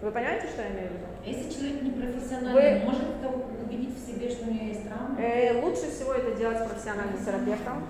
Вы 0.00 0.10
понимаете, 0.10 0.48
что 0.48 0.62
я 0.62 0.68
имею 0.68 0.88
в 0.88 0.92
виду? 0.92 1.06
Если 1.24 1.50
человек 1.50 1.82
не 1.82 1.90
профессиональный, 1.90 2.80
Вы- 2.80 2.84
может 2.86 3.02
это 3.20 3.28
убедить 3.64 3.96
в 3.96 4.06
себе, 4.06 4.28
что 4.30 4.44
у 4.46 4.50
нее 4.50 4.68
есть 4.68 4.88
травма? 4.88 5.16
Э, 5.20 5.60
лучше 5.62 5.90
всего 5.90 6.12
это 6.14 6.36
делать 6.36 6.58
с 6.58 6.66
профессиональным 6.66 7.24
терапевтом. 7.24 7.86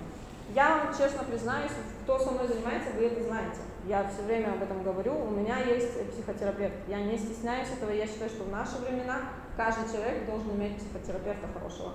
Я 0.53 0.77
вам 0.77 0.93
честно 0.95 1.23
признаюсь, 1.23 1.71
кто 2.03 2.19
со 2.19 2.31
мной 2.31 2.47
занимается, 2.47 2.91
вы 2.95 3.05
это 3.05 3.23
знаете. 3.23 3.57
Я 3.87 4.07
все 4.07 4.21
время 4.23 4.51
об 4.53 4.61
этом 4.61 4.83
говорю. 4.83 5.13
У 5.15 5.31
меня 5.31 5.57
есть 5.59 5.89
психотерапевт. 6.11 6.75
Я 6.87 6.99
не 6.99 7.17
стесняюсь 7.17 7.69
этого. 7.75 7.89
Я 7.91 8.05
считаю, 8.05 8.29
что 8.29 8.43
в 8.43 8.51
наши 8.51 8.77
времена 8.77 9.21
каждый 9.55 9.91
человек 9.91 10.25
должен 10.25 10.51
иметь 10.55 10.77
психотерапевта 10.77 11.47
хорошего. 11.53 11.93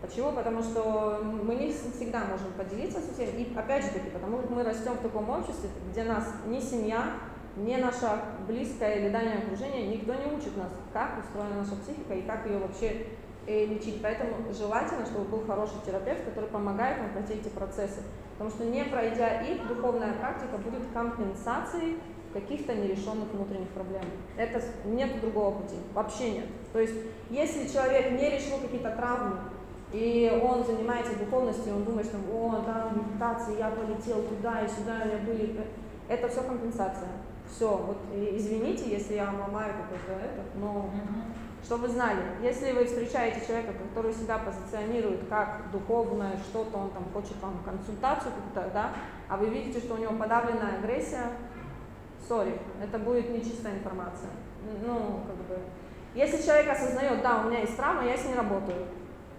Почему? 0.00 0.32
Потому 0.32 0.62
что 0.62 1.20
мы 1.22 1.54
не 1.56 1.70
всегда 1.72 2.24
можем 2.24 2.52
поделиться 2.56 3.00
со 3.00 3.12
всеми. 3.12 3.42
И 3.42 3.54
опять 3.56 3.84
же 3.84 3.90
таки, 3.90 4.10
потому 4.10 4.40
что 4.40 4.52
мы 4.52 4.62
растем 4.62 4.94
в 4.94 5.02
таком 5.02 5.28
обществе, 5.28 5.68
где 5.90 6.04
нас 6.04 6.26
ни 6.46 6.58
семья, 6.58 7.16
ни 7.56 7.76
наше 7.76 8.06
близкое 8.46 9.00
или 9.00 9.08
дальнее 9.10 9.38
окружение, 9.38 9.88
никто 9.88 10.14
не 10.14 10.32
учит 10.32 10.56
нас, 10.56 10.70
как 10.92 11.18
устроена 11.18 11.62
наша 11.62 11.76
психика 11.76 12.14
и 12.14 12.22
как 12.22 12.46
ее 12.46 12.58
вообще 12.58 13.06
э, 13.46 13.66
лечить. 13.66 14.00
Поэтому 14.02 14.50
желательно, 14.52 15.04
чтобы 15.04 15.26
был 15.26 15.44
хороший 15.46 15.76
терапевт, 15.84 16.24
который 16.24 16.48
помогает 16.48 16.98
нам 16.98 17.10
пройти 17.10 17.34
эти 17.34 17.48
процессы. 17.48 18.00
Потому 18.32 18.50
что 18.50 18.64
не 18.64 18.84
пройдя 18.84 19.42
их, 19.42 19.66
духовная 19.68 20.14
практика 20.14 20.56
будет 20.56 20.82
компенсацией 20.94 21.98
каких-то 22.32 22.74
нерешенных 22.74 23.32
внутренних 23.32 23.68
проблем. 23.68 24.02
Это 24.36 24.62
нет 24.84 25.20
другого 25.20 25.58
пути, 25.58 25.76
вообще 25.94 26.32
нет. 26.32 26.46
То 26.72 26.80
есть, 26.80 26.94
если 27.30 27.66
человек 27.66 28.12
не 28.12 28.30
решил 28.30 28.58
какие-то 28.58 28.90
травмы, 28.90 29.36
и 29.92 30.40
он 30.42 30.64
занимается 30.64 31.16
духовностью, 31.16 31.74
он 31.74 31.84
думает, 31.84 32.06
что 32.06 32.18
о, 32.32 32.62
да, 32.64 32.92
медитация, 32.94 33.58
я 33.58 33.70
полетел 33.70 34.22
туда 34.22 34.60
и 34.60 34.68
сюда, 34.68 35.02
у 35.02 35.06
меня 35.08 35.18
были... 35.26 35.60
Это 36.08 36.28
все 36.28 36.42
компенсация. 36.42 37.08
Все, 37.48 37.76
вот 37.76 37.98
извините, 38.14 38.88
если 38.88 39.14
я 39.14 39.24
ломаю 39.24 39.74
какое-то 39.74 40.24
это, 40.24 40.42
но 40.56 40.90
чтобы 41.64 41.88
вы 41.88 41.92
знали, 41.92 42.20
если 42.42 42.72
вы 42.72 42.84
встречаете 42.84 43.44
человека, 43.46 43.72
который 43.74 44.12
себя 44.12 44.38
позиционирует 44.38 45.28
как 45.28 45.70
духовное 45.72 46.36
что-то, 46.48 46.76
он 46.78 46.90
там 46.90 47.04
хочет 47.12 47.36
вам 47.42 47.60
консультацию 47.64 48.32
какую-то, 48.32 48.72
да, 48.72 48.90
а 49.28 49.36
вы 49.36 49.48
видите, 49.48 49.80
что 49.80 49.94
у 49.94 49.98
него 49.98 50.14
подавленная 50.14 50.78
агрессия, 50.78 51.32
сори, 52.30 52.54
это 52.80 52.96
будет 52.98 53.28
нечистая 53.30 53.74
информация. 53.74 54.30
Ну, 54.86 55.20
как 55.26 55.36
бы, 55.48 55.58
если 56.14 56.40
человек 56.40 56.70
осознает, 56.70 57.22
да, 57.22 57.42
у 57.42 57.48
меня 57.48 57.60
есть 57.60 57.76
травма, 57.76 58.04
я 58.06 58.16
с 58.16 58.24
ней 58.24 58.34
работаю, 58.36 58.86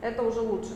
это 0.01 0.21
уже 0.23 0.41
лучше. 0.41 0.73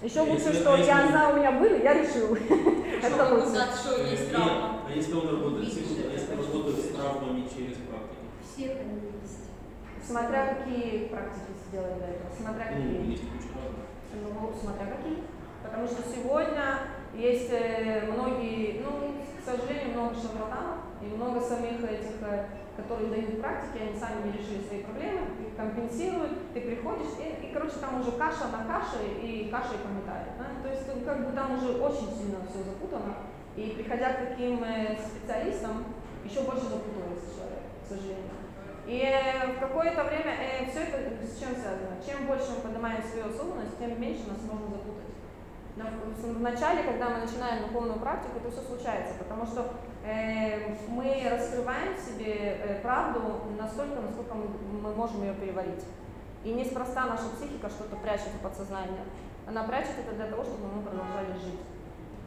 Еще 0.00 0.20
лучше, 0.20 0.44
если- 0.50 0.60
что 0.60 0.76
если- 0.76 0.86
я 0.90 1.08
знаю, 1.08 1.34
у 1.34 1.38
меня 1.38 1.52
были, 1.52 1.82
я 1.82 1.92
решил. 1.94 2.34
Это 3.02 3.34
лучше. 3.34 3.60
что 3.82 3.96
Э, 3.98 4.10
есть 4.10 4.22
нет, 4.28 4.30
травма. 4.32 4.80
А 4.86 4.92
если 4.94 5.12
он 5.14 5.28
работает, 5.28 5.68
если 5.74 6.36
работает 6.36 6.78
с 6.78 6.88
травмами 6.94 7.42
через 7.52 7.76
практику? 7.88 8.24
Всех 8.46 8.70
они 8.80 9.00
есть. 9.20 9.50
Смотря 10.06 10.54
какие 10.54 11.08
практики 11.08 11.50
сделали 11.68 11.98
до 11.98 12.06
этого, 12.14 12.30
смотря 12.40 12.66
Ну, 12.70 12.76
какие. 12.76 13.10
есть 13.10 13.22
куча 13.22 13.48
разных. 13.58 13.86
Ну, 14.14 14.52
смотря 14.62 14.86
какие. 14.86 15.18
Потому 15.64 15.86
что 15.88 16.02
сегодня 16.14 16.64
есть 17.14 17.50
э, 17.50 18.06
многие, 18.12 18.82
ну, 18.84 19.14
к 19.40 19.44
сожалению, 19.44 19.92
много 19.94 20.14
шарлатанов 20.14 20.78
и 21.02 21.06
много 21.06 21.40
самих 21.40 21.82
этих, 21.82 22.20
э, 22.22 22.46
которые 22.76 23.10
дают 23.10 23.40
практики, 23.40 23.82
они 23.82 23.98
сами 23.98 24.26
не 24.26 24.38
решили 24.38 24.62
свои 24.62 24.82
проблемы, 24.82 25.28
компенсируют, 25.56 26.52
ты 26.52 26.60
приходишь, 26.60 27.16
и, 27.18 27.46
и, 27.46 27.52
короче, 27.52 27.76
там 27.80 28.00
уже 28.00 28.12
каша 28.12 28.48
на 28.48 28.64
каше 28.64 29.04
и 29.20 29.48
каша 29.50 29.74
и 29.74 29.84
комментарий. 29.84 30.32
да. 30.38 30.62
То 30.62 30.68
есть 30.68 30.86
ну, 30.88 31.04
как 31.04 31.26
бы 31.26 31.32
там 31.32 31.56
уже 31.56 31.76
очень 31.80 32.10
сильно 32.16 32.38
все 32.48 32.62
запутано, 32.64 33.14
и 33.56 33.74
приходя 33.76 34.12
к 34.14 34.28
таким 34.28 34.62
э, 34.64 34.96
специалистам, 34.96 35.84
еще 36.24 36.42
больше 36.42 36.64
запутывается 36.64 37.34
человек, 37.34 37.64
к 37.84 37.88
сожалению. 37.88 38.40
И 38.86 39.02
э, 39.04 39.56
в 39.56 39.60
какое-то 39.60 40.04
время 40.04 40.36
все 40.68 40.80
это 40.84 41.24
с 41.24 41.38
чем 41.38 41.54
связано? 41.54 42.00
Чем 42.04 42.26
больше 42.26 42.56
мы 42.56 42.68
поднимаем 42.68 43.02
свою 43.02 43.28
осознанность, 43.28 43.78
тем 43.78 44.00
меньше 44.00 44.28
нас 44.28 44.40
можно 44.48 44.68
запутать. 44.68 45.14
Но 45.76 45.84
в, 45.86 46.40
начале, 46.40 46.82
когда 46.82 47.10
мы 47.10 47.18
начинаем 47.18 47.68
духовную 47.68 48.00
практику, 48.00 48.38
это 48.38 48.50
все 48.50 48.62
случается, 48.62 49.14
потому 49.18 49.46
что 49.46 49.60
э, 49.62 49.89
мы 50.02 51.28
раскрываем 51.30 51.96
себе 51.96 52.34
э, 52.34 52.80
правду 52.82 53.20
настолько, 53.58 54.00
насколько 54.00 54.34
мы, 54.34 54.94
можем 54.94 55.22
ее 55.22 55.34
переварить. 55.34 55.84
И 56.42 56.52
неспроста 56.52 57.06
наша 57.06 57.28
психика 57.36 57.68
что-то 57.68 57.96
прячет 57.96 58.28
в 58.28 58.42
подсознании. 58.42 59.00
Она 59.46 59.64
прячет 59.64 59.98
это 59.98 60.14
для 60.14 60.26
того, 60.26 60.42
чтобы 60.42 60.68
мы 60.74 60.82
продолжали 60.82 61.32
жить. 61.32 61.60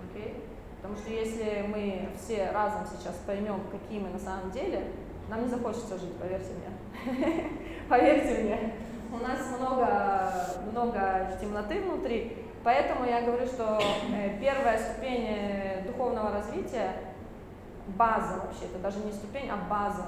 Окей? 0.08 0.44
Потому 0.78 0.98
что 0.98 1.10
если 1.12 1.66
мы 1.68 2.10
все 2.18 2.52
разом 2.52 2.86
сейчас 2.86 3.16
поймем, 3.26 3.62
какие 3.72 4.00
мы 4.00 4.10
на 4.10 4.20
самом 4.20 4.52
деле, 4.52 4.92
нам 5.30 5.44
не 5.44 5.50
захочется 5.50 5.98
жить, 5.98 6.14
поверьте 6.18 6.52
мне. 6.54 7.50
Поверьте 7.90 8.44
мне. 8.44 8.74
У 9.12 9.18
нас 9.18 9.40
много, 9.58 9.88
много 10.72 11.38
темноты 11.40 11.82
внутри, 11.82 12.46
поэтому 12.64 13.06
я 13.06 13.22
говорю, 13.22 13.46
что 13.46 13.80
э, 14.12 14.38
первая 14.40 14.78
ступень 14.78 15.28
э, 15.28 15.84
духовного 15.86 16.32
развития, 16.32 16.94
база 17.88 18.42
вообще, 18.44 18.66
это 18.66 18.80
даже 18.80 19.00
не 19.00 19.12
ступень, 19.12 19.50
а 19.50 19.58
база, 19.58 20.06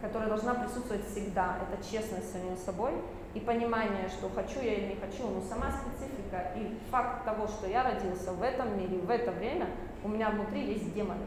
которая 0.00 0.28
должна 0.28 0.54
присутствовать 0.54 1.06
всегда. 1.06 1.56
Это 1.62 1.82
честность 1.82 2.28
с 2.28 2.32
самим 2.32 2.56
собой 2.56 2.92
и 3.34 3.40
понимание, 3.40 4.08
что 4.08 4.28
хочу 4.28 4.60
я 4.60 4.74
или 4.74 4.94
не 4.94 4.96
хочу, 4.96 5.28
но 5.28 5.40
сама 5.40 5.70
специфика 5.70 6.52
и 6.56 6.78
факт 6.90 7.24
того, 7.24 7.48
что 7.48 7.66
я 7.66 7.82
родился 7.82 8.32
в 8.32 8.42
этом 8.42 8.78
мире, 8.78 8.98
в 8.98 9.10
это 9.10 9.32
время, 9.32 9.68
у 10.02 10.08
меня 10.08 10.30
внутри 10.30 10.72
есть 10.72 10.94
демоны. 10.94 11.24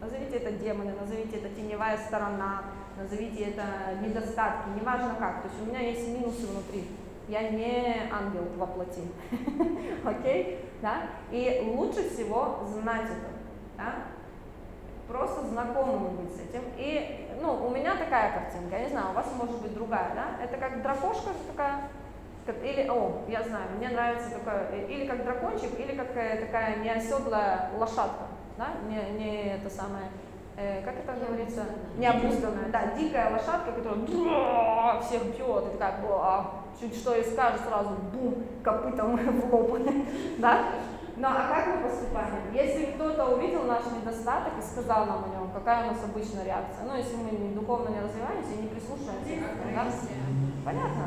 Назовите 0.00 0.36
это 0.36 0.52
демоны, 0.52 0.94
назовите 0.98 1.36
это 1.36 1.50
теневая 1.50 1.98
сторона, 1.98 2.62
назовите 2.96 3.44
это 3.44 3.64
недостатки, 4.02 4.70
неважно 4.70 5.14
как. 5.18 5.42
То 5.42 5.48
есть 5.48 5.60
у 5.62 5.66
меня 5.66 5.80
есть 5.80 6.08
минусы 6.08 6.46
внутри. 6.46 6.88
Я 7.28 7.50
не 7.50 8.08
ангел 8.10 8.44
во 8.56 8.66
плоти. 8.66 9.02
Окей? 10.04 10.64
Да? 10.80 11.02
И 11.30 11.70
лучше 11.74 12.08
всего 12.08 12.60
знать 12.66 13.04
это. 13.04 13.30
Да? 13.76 13.94
Просто 15.06 15.39
знакомым 15.50 16.16
быть 16.16 16.34
с 16.34 16.40
этим. 16.40 16.62
И, 16.76 17.28
ну, 17.40 17.66
у 17.66 17.70
меня 17.70 17.96
такая 17.96 18.32
картинка, 18.32 18.76
я 18.76 18.84
не 18.84 18.90
знаю, 18.90 19.10
у 19.10 19.14
вас 19.14 19.26
может 19.36 19.60
быть 19.60 19.74
другая, 19.74 20.12
да? 20.14 20.44
Это 20.44 20.56
как 20.56 20.82
дракошка 20.82 21.30
такая, 21.50 21.88
или, 22.64 22.88
о, 22.88 23.22
я 23.28 23.42
знаю, 23.42 23.66
мне 23.76 23.88
нравится 23.88 24.30
такое, 24.30 24.68
э, 24.72 24.86
или 24.88 25.06
как 25.06 25.24
дракончик, 25.24 25.78
или 25.78 25.96
как 25.96 26.16
э, 26.16 26.40
такая 26.40 26.76
неоседлая 26.76 27.70
лошадка, 27.78 28.26
да? 28.56 28.68
Не, 28.88 29.18
не 29.18 29.54
это 29.54 29.68
самое, 29.70 30.06
э, 30.56 30.82
как 30.82 30.94
это 30.96 31.24
говорится, 31.24 31.64
необузданная, 31.96 32.68
да, 32.72 32.92
дикая 32.98 33.30
лошадка, 33.30 33.72
которая 33.72 35.00
всех 35.02 35.24
бьет, 35.36 35.74
и 35.74 35.78
такая, 35.78 36.46
чуть 36.80 36.96
что 36.96 37.14
и 37.14 37.22
скажет 37.22 37.60
сразу, 37.68 37.90
бум, 38.12 38.44
копытом 38.64 39.16
в 39.40 39.54
лоб, 39.54 39.78
да? 40.38 40.64
Ну 41.20 41.28
а 41.28 41.52
как 41.52 41.66
мы 41.66 41.88
поступаем? 41.88 42.48
Если 42.54 42.92
кто-то 42.92 43.26
увидел 43.36 43.64
наш 43.64 43.84
недостаток 43.92 44.54
и 44.58 44.62
сказал 44.62 45.04
нам 45.04 45.24
о 45.24 45.28
нем, 45.28 45.50
какая 45.52 45.84
у 45.84 45.92
нас 45.92 46.02
обычная 46.02 46.44
реакция? 46.46 46.86
Ну, 46.86 46.96
если 46.96 47.16
мы 47.16 47.54
духовно 47.54 47.90
не 47.90 48.00
развиваемся 48.00 48.52
и 48.56 48.62
не 48.62 48.68
прислушиваемся, 48.68 49.28
да? 49.74 49.84
Понятно? 50.64 51.04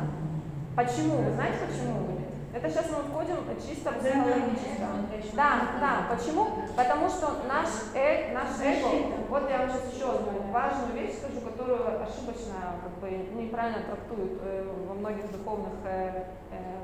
Почему? 0.76 1.18
Вы 1.18 1.32
знаете, 1.34 1.58
почему? 1.66 2.20
Это 2.54 2.70
сейчас 2.70 2.86
мы 2.92 3.10
входим 3.10 3.38
чисто 3.58 3.90
в 3.90 3.98
психологическое. 3.98 5.34
Да, 5.34 5.52
да. 5.82 6.16
Почему? 6.16 6.48
Потому 6.78 7.10
что 7.10 7.42
наш, 7.48 7.70
э, 7.96 8.32
наш 8.34 8.62
эго, 8.62 9.18
вот 9.30 9.50
я 9.50 9.66
вам 9.66 9.70
сейчас 9.72 9.96
еще 9.96 10.12
одну 10.14 10.52
важную 10.52 10.94
вещь 10.94 11.18
скажу, 11.18 11.42
которую 11.42 12.04
ошибочно, 12.04 12.78
как 12.84 13.00
бы 13.02 13.10
неправильно 13.10 13.82
трактуют 13.82 14.40
э, 14.44 14.72
во 14.88 14.94
многих 14.94 15.32
духовных 15.32 15.74
э, 15.86 16.26
э, 16.52 16.84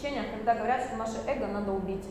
течениях, 0.00 0.26
когда 0.32 0.54
говорят, 0.54 0.82
что 0.82 0.96
наше 0.96 1.18
эго 1.26 1.46
надо 1.46 1.72
убить. 1.72 2.04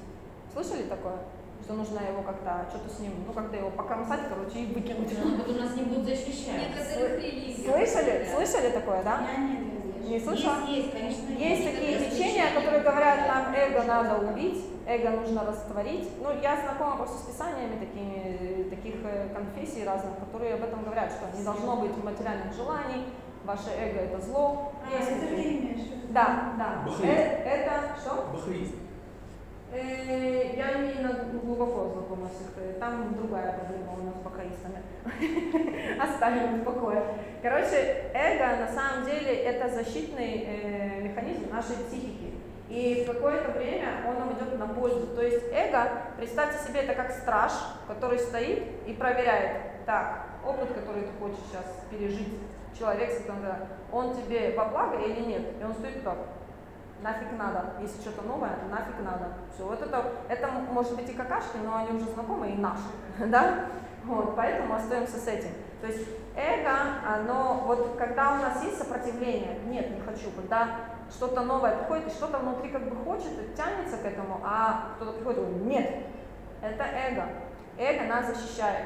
Слышали 0.53 0.83
такое? 0.83 1.17
Что 1.63 1.73
нужно 1.73 1.99
его 1.99 2.21
как-то, 2.21 2.65
что-то 2.69 2.89
с 2.89 2.99
ним, 2.99 3.11
ну 3.27 3.33
как-то 3.33 3.57
его 3.57 3.69
покромсать, 3.71 4.21
короче, 4.29 4.59
и 4.59 4.73
выкинуть. 4.73 5.11
Он 5.23 5.37
потом 5.37 5.57
нас 5.57 5.75
не 5.75 5.83
будет 5.83 6.05
защищать. 6.05 6.71
Слышали? 6.75 8.27
Слышали 8.33 8.71
такое, 8.71 9.03
да? 9.03 9.27
Я 9.31 9.37
нет. 9.37 9.59
Не 10.07 10.19
слышала? 10.19 10.65
Есть, 10.65 10.87
есть, 10.87 10.91
конечно. 10.91 11.29
Есть 11.29 11.65
такие 11.65 12.09
течения, 12.09 12.53
которые 12.55 12.81
говорят, 12.81 13.27
нам 13.27 13.53
эго 13.53 13.83
надо 13.83 14.27
убить, 14.27 14.65
эго 14.87 15.09
нужно 15.11 15.45
растворить. 15.45 16.09
Ну, 16.19 16.29
я 16.41 16.57
знакома 16.57 16.97
просто 16.97 17.17
с 17.19 17.21
писаниями 17.27 17.79
такими, 17.79 18.69
таких 18.69 18.95
э, 19.03 19.29
конфессий 19.33 19.83
разных, 19.83 20.17
которые 20.17 20.55
об 20.55 20.63
этом 20.63 20.83
говорят, 20.83 21.11
что 21.11 21.37
не 21.37 21.43
должно 21.43 21.75
быть 21.75 22.03
материальных 22.03 22.55
желаний, 22.55 23.05
ваше 23.49 23.71
эго 23.77 23.99
это 24.01 24.21
зло. 24.21 24.73
А, 24.85 24.97
Есть 24.97 25.11
это 25.11 25.27
ты 25.27 25.41
имеешь? 25.43 25.87
Да, 26.09 26.53
да. 26.57 26.85
Э, 27.03 27.43
это 27.45 27.71
что? 27.99 28.29
Бахаизм. 28.33 28.75
Э, 29.73 30.55
Я 30.55 30.71
именно 30.71 31.25
глубоко 31.43 31.89
знакома 31.93 32.27
с 32.27 32.41
их. 32.41 32.51
э, 32.57 32.73
Там 32.79 33.15
другая 33.15 33.53
проблема 33.53 33.93
у 33.99 34.03
нас 34.05 34.15
с 34.15 34.23
бахаистами. 34.23 34.81
Оставим 36.01 36.61
в 36.61 36.63
покое. 36.63 37.03
Короче, 37.41 38.11
эго 38.13 38.65
на 38.65 38.67
самом 38.67 39.05
деле 39.05 39.33
это 39.33 39.69
защитный 39.69 40.45
э, 40.47 41.01
механизм 41.01 41.49
нашей 41.51 41.75
психики. 41.87 42.33
И 42.69 43.03
в 43.03 43.11
какое-то 43.11 43.51
время 43.57 44.03
он 44.07 44.19
нам 44.19 44.33
идет 44.33 44.59
на 44.59 44.67
пользу. 44.67 45.07
То 45.15 45.23
есть 45.23 45.43
эго, 45.51 45.89
представьте 46.17 46.63
себе, 46.67 46.81
это 46.81 46.93
как 46.93 47.11
страж, 47.11 47.51
который 47.87 48.19
стоит 48.19 48.63
и 48.85 48.93
проверяет, 48.93 49.85
так, 49.87 50.25
опыт, 50.45 50.69
который 50.73 51.01
ты 51.01 51.09
хочешь 51.19 51.39
сейчас 51.49 51.65
пережить, 51.89 52.37
человек, 52.79 53.11
с 53.11 53.17
которым 53.21 53.41
ты- 53.41 53.67
он 53.91 54.15
тебе 54.15 54.55
во 54.57 54.65
благо 54.65 54.97
или 54.97 55.19
нет? 55.21 55.61
И 55.61 55.63
он 55.63 55.73
стоит 55.73 56.03
так, 56.03 56.17
нафиг 57.01 57.37
надо. 57.37 57.73
Если 57.81 58.01
что-то 58.01 58.21
новое, 58.23 58.51
нафиг 58.69 58.95
надо. 59.03 59.33
Все, 59.53 59.65
вот 59.65 59.81
это, 59.81 60.03
это 60.29 60.47
может 60.47 60.95
быть 60.95 61.09
и 61.09 61.13
какашки, 61.13 61.57
но 61.63 61.77
они 61.77 61.91
уже 61.97 62.05
знакомы 62.11 62.51
и 62.51 62.55
наши, 62.55 62.83
да? 63.27 63.65
Вот, 64.05 64.35
поэтому 64.35 64.75
остаемся 64.75 65.17
с 65.17 65.27
этим. 65.27 65.51
То 65.81 65.87
есть 65.87 66.07
эго, 66.35 66.71
оно, 67.07 67.63
вот 67.65 67.95
когда 67.97 68.33
у 68.33 68.35
нас 68.37 68.63
есть 68.63 68.77
сопротивление, 68.77 69.59
нет, 69.65 69.91
не 69.91 70.01
хочу, 70.01 70.31
когда 70.31 70.67
что-то 71.09 71.41
новое 71.41 71.75
приходит, 71.77 72.07
и 72.07 72.11
что-то 72.11 72.37
внутри 72.39 72.69
как 72.69 72.83
бы 72.89 72.95
хочет 73.03 73.55
тянется 73.55 73.97
к 73.97 74.05
этому, 74.05 74.39
а 74.43 74.93
кто-то 74.95 75.13
приходит 75.13 75.39
и 75.39 75.41
говорит, 75.41 75.63
нет, 75.65 76.05
это 76.61 76.83
эго. 76.83 77.23
Эго 77.77 78.03
нас 78.05 78.27
защищает. 78.27 78.85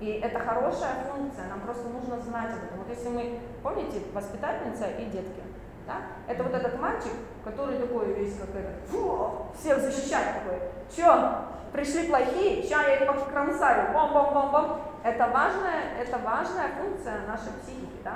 И 0.00 0.20
это 0.22 0.38
хорошая 0.40 1.04
функция, 1.10 1.48
нам 1.48 1.60
просто 1.60 1.88
нужно 1.88 2.18
знать 2.20 2.50
об 2.50 2.64
этом. 2.64 2.78
Вот 2.78 2.88
если 2.88 3.08
мы, 3.08 3.40
помните, 3.62 4.02
воспитательница 4.12 4.86
и 4.98 5.04
детки, 5.06 5.42
да? 5.86 5.96
Это 6.26 6.42
вот 6.42 6.54
этот 6.54 6.80
мальчик, 6.80 7.12
который 7.44 7.78
такой 7.78 8.14
весь 8.14 8.36
как 8.38 8.50
этот, 8.50 8.88
фу, 8.88 9.46
всех 9.58 9.78
защищать 9.80 10.34
такой. 10.34 10.58
Че, 10.94 11.04
пришли 11.72 12.08
плохие, 12.08 12.62
сейчас 12.62 12.86
я 12.86 12.94
их 12.96 13.06
покромсаю, 13.06 13.92
бом-бом-бом-бом. 13.92 14.80
Это 15.04 15.28
важная, 15.28 15.98
это 16.00 16.18
важная 16.18 16.70
функция 16.80 17.26
нашей 17.26 17.52
психики, 17.62 17.98
да? 18.02 18.14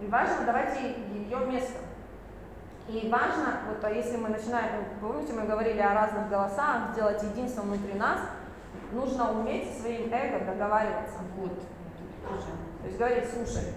И 0.00 0.06
важно 0.06 0.44
давать 0.44 0.78
ей 0.80 0.96
ее 1.12 1.38
место. 1.46 1.78
И 2.88 3.08
важно, 3.08 3.60
вот 3.68 3.84
а 3.84 3.90
если 3.90 4.16
мы 4.16 4.30
начинаем, 4.30 4.84
ну, 5.00 5.08
помните, 5.08 5.32
мы 5.32 5.46
говорили 5.46 5.80
о 5.80 5.94
разных 5.94 6.28
голосах, 6.28 6.92
сделать 6.92 7.22
единство 7.22 7.62
внутри 7.62 7.94
нас, 7.94 8.18
нужно 8.92 9.40
уметь 9.40 9.72
со 9.72 9.82
своим 9.82 10.12
эго 10.12 10.44
договариваться. 10.44 11.18
Вот. 11.36 11.58
То 12.82 12.86
есть 12.86 12.98
говорить, 12.98 13.24
слушай, 13.32 13.74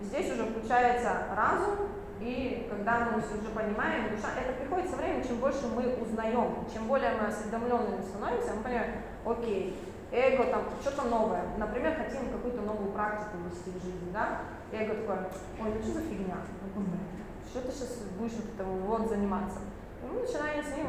здесь 0.00 0.32
уже 0.32 0.44
включается 0.44 1.26
разум, 1.34 1.88
и 2.20 2.68
когда 2.70 3.10
мы 3.10 3.18
уже 3.18 3.50
понимаем, 3.54 4.14
душа, 4.14 4.28
это 4.38 4.52
приходит 4.52 4.90
со 4.90 4.96
временем, 4.96 5.26
чем 5.26 5.36
больше 5.38 5.66
мы 5.74 5.96
узнаем, 5.96 6.64
чем 6.72 6.86
более 6.86 7.12
мы 7.12 7.26
осведомленными 7.26 8.02
становимся, 8.02 8.54
мы 8.54 8.62
понимаем, 8.62 8.92
окей, 9.24 9.76
эго 10.12 10.44
там 10.44 10.62
что-то 10.80 11.08
новое, 11.08 11.42
например, 11.58 11.94
хотим 11.96 12.30
какую-то 12.30 12.60
новую 12.62 12.92
практику 12.92 13.38
ввести 13.44 13.70
в 13.70 13.82
жизнь, 13.82 14.12
да, 14.12 14.42
эго 14.70 14.94
такое, 14.94 15.28
ой, 15.60 15.72
ну 15.74 15.82
что 15.82 15.92
за 15.94 16.00
фигня, 16.02 16.36
что 17.50 17.60
ты 17.60 17.72
сейчас 17.72 17.98
будешь 18.18 18.32
вот 18.34 18.66
вот 18.86 19.08
заниматься. 19.08 19.58
И 20.02 20.06
мы 20.06 20.20
начинаем 20.20 20.64
с 20.64 20.76
ним 20.76 20.86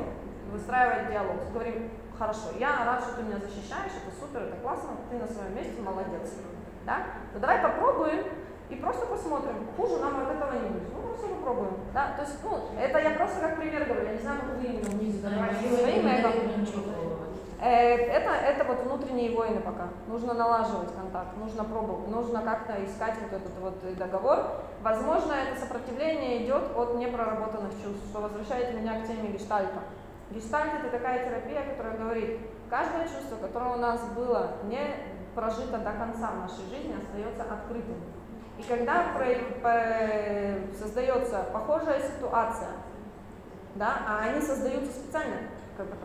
выстраивать 0.51 1.09
диалог, 1.09 1.51
говорим, 1.51 1.89
хорошо, 2.17 2.53
я 2.59 2.85
рад, 2.85 3.01
что 3.01 3.15
ты 3.15 3.23
меня 3.23 3.37
защищаешь, 3.37 3.93
это 3.97 4.11
супер, 4.19 4.43
это 4.43 4.57
классно, 4.57 4.91
ты 5.09 5.17
на 5.17 5.27
своем 5.27 5.55
месте, 5.55 5.81
молодец. 5.81 6.33
Да? 6.85 6.97
Ну 7.33 7.39
давай 7.39 7.59
попробуем 7.61 8.25
и 8.69 8.75
просто 8.75 9.05
посмотрим, 9.05 9.67
хуже 9.77 9.97
нам 9.97 10.21
от 10.21 10.31
этого 10.35 10.51
не 10.53 10.67
будет. 10.69 10.93
Ну 10.93 11.01
просто 11.01 11.27
попробуем. 11.27 11.75
Да? 11.93 12.13
То 12.15 12.23
есть, 12.23 12.37
ну, 12.43 12.59
это 12.79 12.99
я 12.99 13.11
просто 13.11 13.39
как 13.41 13.57
пример 13.57 13.85
говорю, 13.85 14.05
я 14.05 14.13
не 14.13 14.19
знаю, 14.19 14.39
как 14.41 14.57
вы 14.57 14.63
именно 14.63 14.89
договариваться 15.21 15.67
со 15.69 15.75
своим. 15.81 16.05
Э, 17.61 17.95
Это, 17.95 18.31
это 18.31 18.63
вот 18.65 18.81
внутренние 18.83 19.35
войны 19.35 19.61
пока. 19.61 19.87
Нужно 20.07 20.33
налаживать 20.33 20.93
контакт, 20.93 21.37
нужно 21.37 21.63
пробовать, 21.63 22.09
нужно 22.09 22.41
как-то 22.41 22.73
искать 22.83 23.15
вот 23.21 23.31
этот 23.31 23.57
вот 23.61 23.97
договор. 23.97 24.39
Возможно, 24.81 25.31
это 25.31 25.57
сопротивление 25.61 26.43
идет 26.43 26.75
от 26.75 26.95
непроработанных 26.95 27.71
чувств, 27.81 28.05
что 28.09 28.19
возвращает 28.19 28.75
меня 28.75 28.99
к 28.99 29.07
теме 29.07 29.29
гештальта. 29.29 29.79
Гештальт 30.33 30.73
это 30.79 30.89
такая 30.89 31.25
терапия, 31.25 31.63
которая 31.63 31.97
говорит, 31.97 32.39
каждое 32.69 33.03
чувство, 33.03 33.35
которое 33.41 33.75
у 33.75 33.77
нас 33.77 34.01
было 34.15 34.53
не 34.63 34.79
прожито 35.35 35.77
до 35.77 35.91
конца 35.91 36.31
в 36.31 36.39
нашей 36.39 36.65
жизни, 36.69 36.95
остается 36.95 37.43
открытым. 37.43 38.01
И 38.57 38.63
когда 38.63 39.05
создается 40.77 41.43
похожая 41.51 42.01
ситуация, 42.01 42.69
да, 43.75 43.97
а 44.07 44.19
они 44.25 44.41
создаются 44.41 44.91
специально, 44.91 45.37
как 45.75 45.87
бы, 45.87 45.95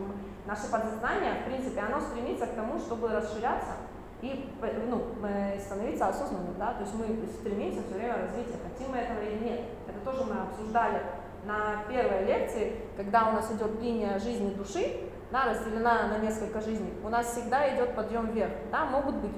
наше 0.45 0.69
подсознание, 0.71 1.41
в 1.41 1.45
принципе, 1.45 1.81
оно 1.81 1.99
стремится 1.99 2.47
к 2.47 2.55
тому, 2.55 2.79
чтобы 2.79 3.09
расширяться 3.09 3.73
и 4.21 4.51
ну, 4.89 5.13
э, 5.23 5.59
становиться 5.59 6.07
осознанным, 6.07 6.55
да, 6.57 6.73
то 6.73 6.81
есть 6.81 6.93
мы 6.95 7.05
стремимся 7.39 7.83
все 7.83 7.95
время 7.95 8.17
развития, 8.17 8.57
хотим 8.63 8.91
мы 8.91 8.97
этого 8.97 9.21
или 9.21 9.43
нет. 9.43 9.61
Это 9.87 9.99
тоже 10.03 10.25
мы 10.25 10.41
обсуждали 10.41 11.01
на 11.45 11.83
первой 11.87 12.25
лекции, 12.25 12.81
когда 12.97 13.29
у 13.29 13.31
нас 13.33 13.51
идет 13.51 13.81
линия 13.81 14.19
жизни 14.19 14.53
души, 14.53 15.09
да, 15.31 15.45
разделена 15.45 16.07
на 16.07 16.17
несколько 16.17 16.59
жизней, 16.61 16.93
у 17.03 17.09
нас 17.09 17.27
всегда 17.27 17.75
идет 17.75 17.95
подъем 17.95 18.27
вверх, 18.31 18.51
да, 18.71 18.85
могут 18.85 19.15
быть, 19.15 19.35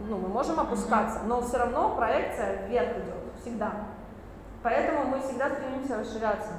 ну, 0.00 0.18
мы 0.18 0.28
можем 0.28 0.60
опускаться, 0.60 1.20
но 1.24 1.40
все 1.40 1.58
равно 1.58 1.96
проекция 1.96 2.66
вверх 2.66 2.92
идет, 2.98 3.40
всегда. 3.40 3.72
Поэтому 4.62 5.04
мы 5.04 5.20
всегда 5.20 5.50
стремимся 5.50 5.98
расширяться. 5.98 6.52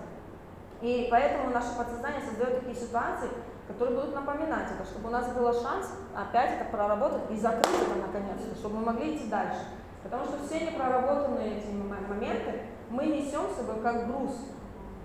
И 0.81 1.07
поэтому 1.11 1.51
наше 1.51 1.75
подсознание 1.77 2.21
создает 2.21 2.59
такие 2.59 2.75
ситуации, 2.75 3.29
которые 3.67 3.99
будут 3.99 4.15
напоминать 4.15 4.67
это, 4.71 4.89
чтобы 4.89 5.09
у 5.09 5.11
нас 5.11 5.27
был 5.33 5.53
шанс 5.53 5.93
опять 6.15 6.59
это 6.59 6.71
проработать 6.71 7.29
и 7.29 7.35
закрыть 7.35 7.81
это 7.81 8.07
наконец-то, 8.07 8.55
чтобы 8.55 8.77
мы 8.77 8.85
могли 8.93 9.15
идти 9.15 9.29
дальше. 9.29 9.59
Потому 10.01 10.25
что 10.25 10.37
все 10.45 10.65
непроработанные 10.65 11.57
эти 11.57 11.67
моменты 11.67 12.61
мы 12.89 13.05
несем 13.05 13.49
с 13.49 13.57
собой 13.57 13.81
как 13.81 14.07
груз, 14.07 14.35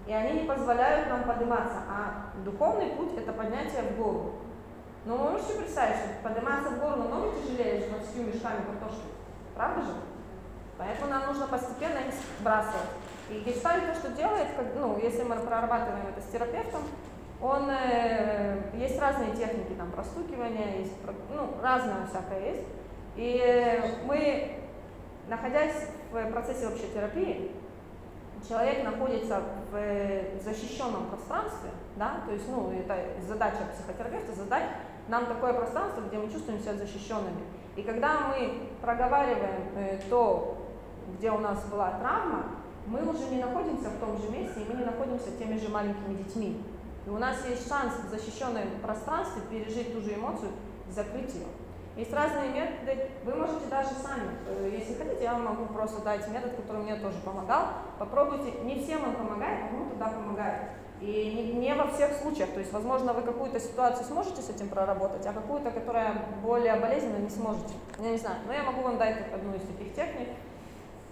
и 0.07 0.13
они 0.13 0.41
не 0.41 0.47
позволяют 0.47 1.09
нам 1.09 1.25
подниматься. 1.25 1.83
А 1.89 2.31
духовный 2.45 2.91
путь– 2.91 3.13
это 3.17 3.33
поднятие 3.33 3.83
в 3.83 3.97
гору. 3.97 4.35
Но 5.05 5.17
вы 5.17 5.33
можете 5.33 5.55
представить, 5.55 5.97
что 5.97 6.29
подниматься 6.29 6.71
в 6.71 6.81
гору 6.81 6.97
намного 6.97 7.33
тяжелее, 7.33 7.81
чем 7.81 7.99
20 7.99 8.35
мешками 8.35 8.65
картошки. 8.65 9.07
Правда 9.55 9.83
же? 9.83 9.93
Поэтому 10.79 11.11
нам 11.11 11.27
нужно 11.27 11.47
постепенно 11.47 11.99
их 11.99 12.15
сбрасывать. 12.41 12.91
И 13.31 13.41
гештальт 13.41 13.87
то, 13.87 13.95
что 13.95 14.09
делает, 14.11 14.49
как, 14.57 14.67
ну, 14.77 14.99
если 14.99 15.23
мы 15.23 15.37
прорабатываем 15.37 16.07
это 16.09 16.21
с 16.21 16.31
терапевтом, 16.31 16.83
он, 17.41 17.69
э, 17.71 18.71
есть 18.75 18.99
разные 18.99 19.33
техники, 19.33 19.75
там, 19.77 19.91
простукивания, 19.93 20.79
есть, 20.79 20.93
ну, 21.31 21.51
разное 21.63 22.07
всякое 22.07 22.53
есть. 22.53 22.67
И 23.17 23.83
мы, 24.07 24.59
находясь 25.29 25.89
в 26.11 26.31
процессе 26.31 26.67
общей 26.67 26.91
терапии, 26.93 27.53
человек 28.49 28.85
находится 28.85 29.43
в 29.71 29.77
э, 29.77 30.39
защищенном 30.43 31.07
пространстве, 31.07 31.71
да, 31.97 32.21
то 32.27 32.33
есть, 32.33 32.49
ну, 32.49 32.71
это 32.73 32.97
задача 33.27 33.59
психотерапевта, 33.75 34.35
задать 34.35 34.69
нам 35.09 35.27
такое 35.27 35.53
пространство, 35.53 36.03
где 36.03 36.19
мы 36.19 36.31
чувствуем 36.31 36.61
себя 36.61 36.75
защищенными. 36.75 37.43
И 37.77 37.83
когда 37.83 38.29
мы 38.29 38.69
проговариваем 38.81 39.63
э, 39.77 40.01
то, 40.09 40.59
где 41.19 41.31
у 41.31 41.39
нас 41.39 41.65
была 41.65 41.99
травма, 41.99 42.47
мы 42.87 43.01
уже 43.03 43.27
не 43.31 43.41
находимся 43.41 43.89
в 43.89 43.99
том 43.99 44.19
же 44.19 44.31
месте, 44.31 44.61
и 44.61 44.69
мы 44.71 44.79
не 44.79 44.85
находимся 44.85 45.31
теми 45.39 45.59
же 45.59 45.69
маленькими 45.69 46.15
детьми. 46.23 46.63
И 47.07 47.11
у 47.11 47.19
нас 47.19 47.47
есть 47.49 47.69
шанс 47.69 47.95
в 48.05 48.11
защищенном 48.11 48.63
пространстве 48.83 49.43
пережить 49.51 49.95
ту 49.95 50.01
же 50.01 50.15
эмоцию, 50.15 50.51
закрыть 50.91 51.35
ее. 51.35 51.47
Есть 51.97 52.13
разные 52.13 52.49
методы, 52.51 53.09
вы 53.25 53.35
можете 53.37 53.67
даже 53.71 53.91
сами, 53.91 54.33
э, 54.49 54.71
если 54.73 54.95
хотите, 54.95 55.23
я 55.23 55.35
вам 55.35 55.45
могу 55.45 55.67
просто 55.67 56.03
дать 56.03 56.27
метод, 56.29 56.53
который 56.57 56.83
мне 56.83 56.97
тоже 56.97 57.19
помогал. 57.25 57.67
Попробуйте, 58.01 58.51
не 58.63 58.83
всем 58.83 59.05
он 59.05 59.15
помогает, 59.15 59.69
кому-то 59.69 59.95
да 59.97 60.09
помогает. 60.09 60.63
И 61.01 61.33
не, 61.37 61.53
не 61.53 61.75
во 61.75 61.87
всех 61.87 62.13
случаях, 62.15 62.51
то 62.51 62.59
есть, 62.59 62.73
возможно, 62.73 63.13
вы 63.13 63.23
какую-то 63.23 63.61
ситуацию 63.61 64.07
сможете 64.07 64.43
с 64.43 64.51
этим 64.51 64.69
проработать, 64.69 65.25
а 65.27 65.33
какую-то, 65.33 65.71
которая 65.71 66.15
более 66.43 66.75
болезненная, 66.77 67.21
не 67.21 67.31
сможете. 67.31 67.75
Я 68.01 68.11
не 68.11 68.19
знаю, 68.19 68.39
но 68.47 68.53
я 68.53 68.65
могу 68.65 68.83
вам 68.83 68.99
дать 68.99 69.33
одну 69.33 69.55
из 69.55 69.63
таких 69.63 69.95
техник. 69.95 70.31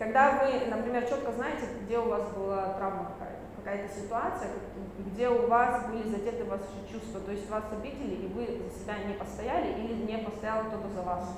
Когда 0.00 0.32
вы, 0.32 0.66
например, 0.68 1.04
четко 1.04 1.30
знаете, 1.30 1.66
где 1.82 1.98
у 1.98 2.08
вас 2.08 2.22
была 2.30 2.70
травма 2.70 3.12
какая-то, 3.12 3.31
какая-то 3.62 3.94
ситуация, 3.94 4.50
где 4.98 5.28
у 5.28 5.46
вас 5.46 5.86
были 5.86 6.08
задеты 6.08 6.44
ваши 6.44 6.64
чувства, 6.90 7.20
то 7.20 7.32
есть 7.32 7.48
вас 7.48 7.64
обидели, 7.72 8.26
и 8.26 8.28
вы 8.28 8.46
за 8.46 8.78
себя 8.78 8.98
не 9.06 9.14
постояли, 9.14 9.72
или 9.78 9.94
не 9.94 10.18
постоял 10.18 10.64
кто-то 10.64 10.88
за 10.88 11.02
вас. 11.02 11.36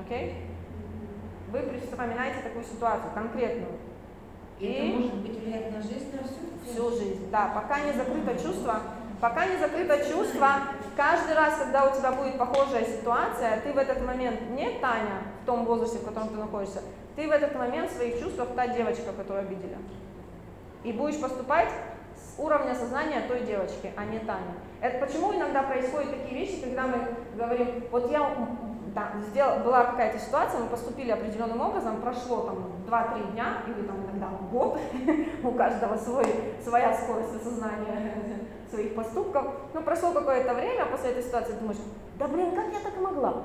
Окей? 0.00 0.46
Вы 1.50 1.80
вспоминаете 1.80 2.42
такую 2.42 2.64
ситуацию, 2.64 3.12
конкретную. 3.14 3.78
И 4.58 4.66
это 4.66 4.98
может 4.98 5.14
быть 5.14 5.42
влиять 5.42 5.72
на 5.72 5.82
жизнь, 5.82 6.10
на 6.12 6.24
всю 6.24 6.54
Всю 6.64 6.90
жизнь, 6.90 7.30
да. 7.30 7.52
Пока 7.54 7.80
не 7.80 7.92
закрыто 7.92 8.34
чувство, 8.42 8.80
пока 9.20 9.46
не 9.46 9.58
закрыто 9.58 9.98
чувство, 9.98 10.48
каждый 10.96 11.34
раз, 11.34 11.58
когда 11.58 11.90
у 11.90 11.94
тебя 11.94 12.12
будет 12.12 12.38
похожая 12.38 12.86
ситуация, 12.86 13.60
ты 13.60 13.72
в 13.72 13.76
этот 13.76 14.00
момент 14.00 14.40
не 14.50 14.70
Таня 14.80 15.22
в 15.42 15.46
том 15.46 15.66
возрасте, 15.66 15.98
в 15.98 16.06
котором 16.06 16.28
ты 16.28 16.36
находишься, 16.36 16.80
ты 17.16 17.28
в 17.28 17.30
этот 17.30 17.54
момент 17.54 17.90
в 17.90 17.94
своих 17.94 18.18
чувствах 18.18 18.48
та 18.56 18.68
девочка, 18.68 19.12
которую 19.12 19.46
обидели. 19.46 19.76
И 20.84 20.92
будешь 20.92 21.20
поступать 21.20 21.68
с 22.14 22.38
уровня 22.38 22.74
сознания 22.74 23.22
той 23.26 23.40
девочки, 23.40 23.90
а 23.96 24.04
не 24.04 24.18
Таня. 24.20 24.54
Это 24.80 25.04
почему 25.04 25.34
иногда 25.34 25.62
происходят 25.62 26.10
такие 26.10 26.40
вещи, 26.40 26.60
когда 26.60 26.82
мы 26.82 26.98
говорим, 27.36 27.84
вот 27.90 28.10
я 28.10 28.30
да, 28.94 29.12
сделал, 29.28 29.58
была 29.60 29.84
какая-то 29.84 30.18
ситуация, 30.18 30.60
мы 30.60 30.66
поступили 30.66 31.10
определенным 31.10 31.60
образом, 31.60 32.00
прошло 32.00 32.42
там 32.42 32.56
2-3 32.86 33.32
дня, 33.32 33.46
или 33.66 33.86
там 33.86 33.96
иногда 34.04 34.28
год, 34.52 34.78
у 35.42 35.50
каждого 35.52 35.96
свой, 35.96 36.26
своя 36.62 36.94
скорость 36.94 37.34
осознания 37.34 38.24
своих 38.70 38.94
поступков, 38.94 39.46
но 39.72 39.80
прошло 39.80 40.12
какое-то 40.12 40.54
время 40.54 40.86
после 40.86 41.10
этой 41.10 41.22
ситуации, 41.22 41.54
думаешь, 41.54 41.80
да 42.18 42.28
блин, 42.28 42.54
как 42.54 42.72
я 42.72 42.78
так 42.80 43.00
могла? 43.00 43.42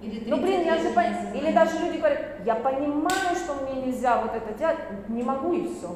Или 0.00 0.30
Ну 0.30 0.36
блин, 0.36 0.62
я 0.62 0.76
же 0.76 0.90
пон- 0.90 1.36
Или 1.36 1.52
даже 1.52 1.78
люди 1.80 1.98
говорят, 1.98 2.20
я 2.44 2.54
понимаю, 2.54 3.34
что 3.34 3.54
мне 3.54 3.82
нельзя 3.82 4.20
вот 4.22 4.32
это 4.32 4.56
делать, 4.56 4.78
не 5.08 5.24
могу 5.24 5.52
и 5.52 5.74
все. 5.74 5.88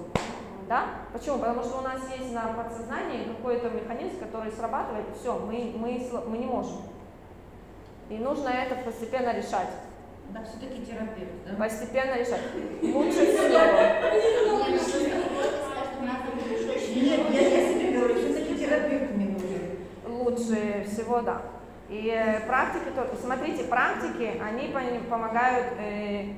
Да? 0.68 0.86
Почему? 1.12 1.38
Потому 1.38 1.62
что 1.62 1.78
у 1.78 1.82
нас 1.82 2.00
есть 2.16 2.32
на 2.32 2.52
подсознании 2.52 3.24
какой-то 3.24 3.70
механизм, 3.70 4.18
который 4.18 4.50
срабатывает, 4.52 5.06
и 5.08 5.18
все, 5.18 5.38
мы, 5.38 5.72
мы, 5.76 6.00
мы 6.26 6.38
не 6.38 6.46
можем. 6.46 6.82
И 8.08 8.18
нужно 8.18 8.48
это 8.48 8.76
постепенно 8.76 9.34
решать. 9.34 9.68
Да, 10.30 10.42
все-таки 10.44 10.84
терапевт, 10.84 11.30
да? 11.46 11.56
Постепенно 11.56 12.16
решать. 12.16 12.40
Лучше 12.82 13.26
всего. 13.26 13.48
Нет, 13.48 14.02
ну 14.46 14.58
Нет, 16.94 17.20
я, 17.30 17.40
я 17.40 17.72
себе 17.72 17.98
говорю, 17.98 18.14
все-таки 18.14 18.56
терапевт 18.56 19.14
мне 19.14 19.26
нужен. 19.26 19.76
Лучше 20.06 20.86
всего, 20.88 21.20
да. 21.20 21.42
И 21.88 22.08
э, 22.08 22.40
практики, 22.46 22.86
смотрите, 23.20 23.64
практики, 23.64 24.40
они 24.42 24.68
помогают, 25.10 25.74
э, 25.78 26.32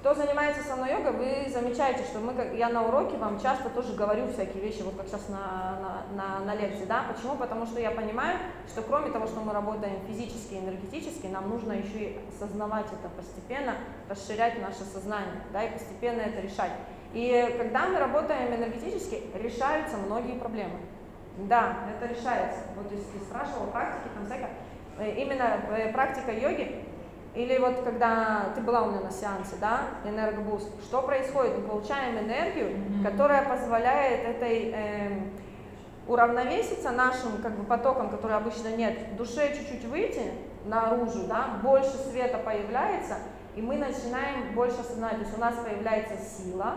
кто 0.00 0.14
занимается 0.14 0.62
со 0.64 0.76
мной 0.76 0.92
йогой, 0.92 1.12
вы 1.12 1.50
замечаете, 1.50 2.04
что 2.04 2.20
мы, 2.20 2.32
как- 2.32 2.54
я 2.54 2.70
на 2.70 2.86
уроке 2.86 3.18
вам 3.18 3.38
часто 3.38 3.68
тоже 3.68 3.92
говорю 3.92 4.28
всякие 4.32 4.62
вещи, 4.62 4.80
вот 4.80 4.96
как 4.96 5.06
сейчас 5.08 5.28
на, 5.28 6.02
на, 6.16 6.38
на, 6.38 6.44
на 6.46 6.54
лекции, 6.54 6.86
да, 6.86 7.04
почему? 7.12 7.36
Потому 7.36 7.66
что 7.66 7.78
я 7.80 7.90
понимаю, 7.90 8.38
что 8.66 8.80
кроме 8.80 9.10
того, 9.10 9.26
что 9.26 9.40
мы 9.40 9.52
работаем 9.52 10.00
физически, 10.08 10.54
энергетически, 10.54 11.26
нам 11.26 11.50
нужно 11.50 11.72
еще 11.74 11.98
и 11.98 12.18
осознавать 12.34 12.86
это 12.86 13.10
постепенно, 13.14 13.74
расширять 14.08 14.58
наше 14.62 14.84
сознание, 14.84 15.42
да, 15.52 15.64
и 15.64 15.72
постепенно 15.72 16.22
это 16.22 16.40
решать. 16.40 16.72
И 17.12 17.54
когда 17.58 17.86
мы 17.86 17.98
работаем 17.98 18.54
энергетически, 18.54 19.24
решаются 19.34 19.98
многие 19.98 20.38
проблемы. 20.38 20.78
Да, 21.36 21.76
это 21.94 22.06
решается. 22.12 22.60
Вот 22.74 22.90
если 22.90 23.04
ты 23.18 23.24
спрашивал 23.24 23.66
практики, 23.66 24.08
там 24.14 24.24
всякое. 24.26 24.50
Э, 24.98 25.10
Именно 25.20 25.60
э, 25.76 25.92
практика 25.92 26.32
йоги, 26.32 26.84
или 27.34 27.58
вот 27.58 27.82
когда 27.84 28.46
ты 28.54 28.60
была 28.60 28.82
у 28.82 28.90
меня 28.90 29.00
на 29.02 29.10
сеансе, 29.10 29.56
да, 29.60 29.82
энергобуст, 30.04 30.68
что 30.82 31.02
происходит? 31.02 31.58
Мы 31.58 31.62
получаем 31.68 32.18
энергию, 32.18 32.76
Мгм. 32.76 33.04
которая 33.04 33.48
позволяет 33.48 34.24
этой 34.26 34.70
эм, 34.72 35.30
уравновеситься 36.08 36.90
нашим 36.90 37.40
как 37.42 37.52
бы 37.56 37.64
потоком, 37.64 38.10
который 38.10 38.36
обычно 38.36 38.68
нет, 38.76 39.16
душе 39.16 39.54
чуть-чуть 39.56 39.84
выйти 39.84 40.22
наружу, 40.64 41.26
да, 41.28 41.58
больше 41.62 41.96
света 42.10 42.38
появляется, 42.38 43.18
и 43.54 43.62
мы 43.62 43.76
начинаем 43.76 44.52
больше 44.54 44.80
осознавать, 44.80 45.16
то 45.18 45.22
есть 45.24 45.36
у 45.36 45.40
нас 45.40 45.54
появляется 45.64 46.14
сила 46.16 46.74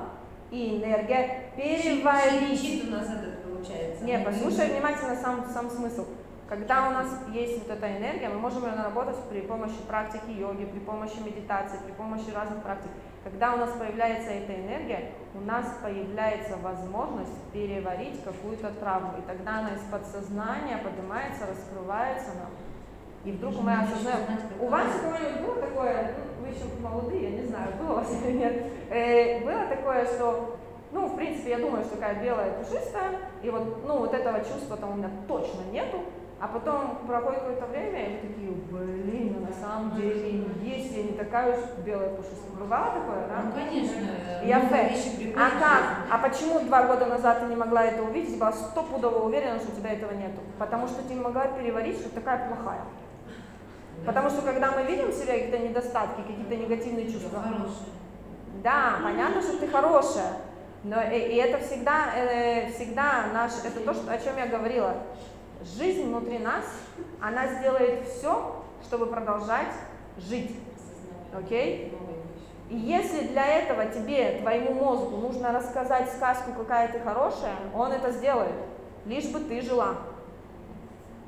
и 0.52 0.78
энергия 0.84 1.50
переварить. 1.56 2.60
Щит 2.62 2.88
у 2.88 2.92
нас 2.92 3.08
этот 3.08 3.44
получается. 3.44 4.04
Не, 4.04 4.18
Мы 4.20 4.26
послушай 4.26 4.70
внимательно 4.72 5.16
сам, 5.16 5.46
сам 5.52 5.70
смысл. 5.70 6.06
Когда 6.54 6.88
у 6.88 6.92
нас 6.92 7.08
есть 7.34 7.64
вот 7.64 7.76
эта 7.76 7.98
энергия, 7.98 8.30
мы 8.30 8.38
можем 8.38 8.64
ее 8.68 8.74
наработать 8.74 9.18
при 9.28 9.42
помощи 9.42 9.82
практики 9.88 10.30
йоги, 10.30 10.66
при 10.66 10.78
помощи 10.78 11.18
медитации, 11.26 11.80
при 11.84 11.94
помощи 11.94 12.30
разных 12.32 12.62
практик. 12.62 12.92
Когда 13.24 13.56
у 13.56 13.58
нас 13.58 13.72
появляется 13.72 14.30
эта 14.30 14.54
энергия, 14.54 15.14
у 15.34 15.40
нас 15.40 15.66
появляется 15.82 16.58
возможность 16.58 17.34
переварить 17.54 18.24
какую-то 18.24 18.70
травму. 18.80 19.14
И 19.18 19.22
тогда 19.26 19.62
она 19.62 19.70
из 19.70 19.82
подсознания 19.92 20.78
поднимается, 20.78 21.48
раскрывается 21.48 22.30
нам. 22.38 22.52
И 23.26 23.32
вдруг 23.32 23.60
мы 23.60 23.74
осознаем. 23.74 24.20
У 24.60 24.68
вас 24.68 24.86
какое-нибудь 25.02 25.42
было 25.42 25.56
такое, 25.56 26.14
ну, 26.20 26.46
вы 26.46 26.54
еще 26.54 26.66
молодые, 26.80 27.32
я 27.32 27.42
не 27.42 27.48
знаю, 27.48 27.70
было 27.80 27.94
у 27.94 27.96
вас 27.96 28.14
или 28.24 28.38
нет, 28.38 28.64
Э, 28.92 29.44
было 29.44 29.66
такое, 29.66 30.06
что, 30.06 30.56
ну, 30.92 31.08
в 31.08 31.16
принципе, 31.16 31.50
я 31.50 31.58
думаю, 31.58 31.84
что 31.84 31.96
такая 31.96 32.22
белая 32.24 32.52
пушистая, 32.52 33.22
и 33.42 33.50
вот, 33.50 33.84
ну, 33.88 33.98
вот 33.98 34.14
этого 34.14 34.38
чувства 34.42 34.78
там 34.78 34.92
у 34.92 34.96
меня 34.98 35.10
точно 35.28 35.62
нету, 35.72 36.04
а 36.44 36.48
потом 36.48 36.98
проходит 37.08 37.40
какое-то 37.40 37.68
время, 37.68 38.06
и 38.06 38.12
вы 38.12 38.28
такие, 38.28 38.52
блин, 38.52 39.38
ну, 39.40 39.48
на 39.48 39.54
самом 39.54 39.96
деле 39.96 40.44
есть, 40.62 40.92
я 40.92 41.04
не 41.04 41.14
такая 41.14 41.58
уж 41.58 41.64
белая 41.86 42.10
пушистая. 42.10 42.52
Бывало 42.60 43.00
такое, 43.00 43.28
да? 43.30 43.44
Ну, 43.46 43.52
конечно. 43.54 43.96
Я 44.44 44.60
приходит 44.60 45.38
А 45.38 45.50
как? 45.52 45.84
А 46.12 46.18
почему 46.18 46.60
два 46.60 46.84
года 46.84 47.06
назад 47.06 47.40
ты 47.40 47.46
не 47.46 47.56
могла 47.56 47.86
это 47.86 48.04
увидеть, 48.04 48.38
была 48.38 48.52
стопудово 48.52 49.24
уверена, 49.24 49.58
что 49.58 49.72
у 49.72 49.76
тебя 49.76 49.94
этого 49.94 50.12
нету? 50.12 50.42
Потому 50.60 50.90
что 50.90 51.02
ты 51.04 51.14
не 51.14 51.22
могла 51.22 51.48
переварить, 51.48 52.00
что 52.00 52.10
ты 52.10 52.16
такая 52.16 52.50
плохая. 52.50 52.82
Потому 54.06 54.30
что 54.30 54.42
когда 54.42 54.72
мы 54.72 54.84
видим 54.84 55.12
в 55.12 55.14
себе 55.14 55.40
какие-то 55.40 55.60
недостатки, 55.60 56.24
какие-то 56.28 56.58
негативные 56.58 57.10
чувства, 57.10 57.42
да, 58.62 58.96
понятно, 59.02 59.42
что 59.42 59.60
ты 59.60 59.68
хорошая, 59.70 60.34
но 60.84 61.02
и, 61.04 61.20
и 61.20 61.36
это 61.38 61.64
всегда, 61.66 62.08
э, 62.18 62.70
всегда 62.74 63.28
наш, 63.34 63.54
это 63.64 63.80
то, 63.80 63.94
что, 63.94 64.12
о 64.12 64.18
чем 64.18 64.36
я 64.38 64.48
говорила. 64.48 64.96
Жизнь 65.64 66.08
внутри 66.08 66.40
нас, 66.40 66.66
она 67.22 67.48
сделает 67.48 68.06
все, 68.08 68.64
чтобы 68.84 69.08
продолжать 69.08 69.74
жить. 70.18 70.56
Окей? 71.34 71.98
И 72.70 72.76
если 72.76 73.28
для 73.28 73.46
этого 73.46 73.86
тебе, 73.86 74.40
твоему 74.42 74.74
мозгу, 74.74 75.18
нужно 75.18 75.52
рассказать 75.52 76.12
сказку, 76.12 76.52
какая 76.58 76.92
ты 76.92 77.00
хорошая, 77.00 77.56
он 77.74 77.92
это 77.92 78.12
сделает, 78.12 78.56
лишь 79.06 79.30
бы 79.30 79.40
ты 79.40 79.62
жила. 79.62 79.96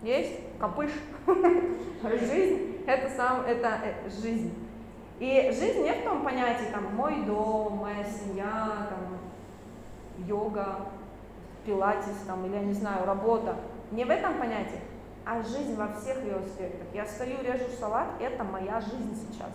Есть? 0.02 0.40
Копыш. 0.60 0.92
Жизнь– 2.04 2.84
это 2.88 3.10
сам, 3.16 3.42
это 3.46 3.80
э, 3.84 4.10
жизнь. 4.10 4.54
И 5.20 5.52
жизнь 5.52 5.84
не 5.84 5.94
в 5.94 6.04
том 6.04 6.24
понятии, 6.24 6.66
там, 6.72 6.94
мой 6.94 7.24
дом, 7.26 7.78
моя 7.78 8.04
семья, 8.04 8.88
там, 8.90 10.26
йога, 10.28 10.80
пилатес, 11.66 12.18
там, 12.28 12.46
или, 12.46 12.56
я 12.56 12.62
не 12.62 12.74
знаю, 12.74 13.06
работа. 13.06 13.56
Не 13.96 14.04
в 14.04 14.10
этом 14.10 14.38
понятии, 14.38 14.82
а 15.26 15.42
жизнь 15.42 15.74
во 15.76 15.88
всех 15.94 16.22
ее 16.22 16.36
аспектах. 16.36 16.88
Я 16.94 17.06
стою, 17.06 17.38
режу 17.42 17.64
салат– 17.80 18.08
это 18.20 18.44
моя 18.44 18.82
жизнь 18.82 19.16
сейчас. 19.16 19.52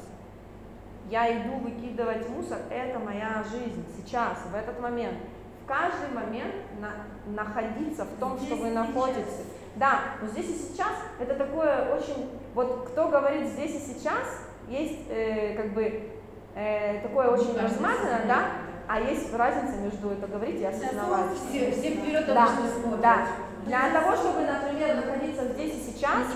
Я 1.10 1.30
иду 1.42 1.56
выкидывать 1.58 2.26
мусор, 2.30 2.58
это 2.70 2.98
моя 2.98 3.44
жизнь 3.50 3.84
сейчас, 3.98 4.38
в 4.50 4.54
этот 4.54 4.80
момент. 4.80 5.18
В 5.62 5.68
каждый 5.68 6.08
момент 6.14 6.54
на- 6.80 7.32
находиться 7.32 8.06
в 8.06 8.18
том, 8.18 8.38
что 8.38 8.46
Здесь 8.46 8.60
вы 8.60 8.68
и 8.68 8.72
находитесь. 8.72 9.44
Да, 9.76 10.00
но 10.22 10.28
здесь 10.28 10.48
и 10.48 10.54
сейчас 10.54 10.92
это 11.20 11.34
такое 11.34 11.94
очень, 11.94 12.30
вот 12.54 12.88
кто 12.90 13.08
говорит 13.08 13.46
здесь 13.46 13.74
и 13.74 13.92
сейчас, 13.92 14.46
есть 14.68 15.06
э, 15.10 15.54
как 15.54 15.74
бы 15.74 16.08
э, 16.54 17.00
такое 17.02 17.28
очень 17.28 17.54
Каждый 17.54 17.62
размазанное, 17.64 18.18
сознает 18.20 18.26
да, 18.26 18.44
а 18.88 19.00
есть 19.00 19.34
разница 19.34 19.76
между 19.76 20.10
это 20.10 20.26
говорить 20.26 20.60
и 20.60 20.64
осознавать. 20.64 21.36
Все, 21.36 21.70
все 21.72 21.90
вперед 21.96 22.26
Да. 22.26 22.48
Да, 23.02 23.26
для 23.66 23.90
того, 23.90 24.16
чтобы, 24.16 24.40
например, 24.40 24.96
находиться 24.96 25.44
здесь 25.52 25.74
и 25.74 25.90
сейчас, 25.90 26.26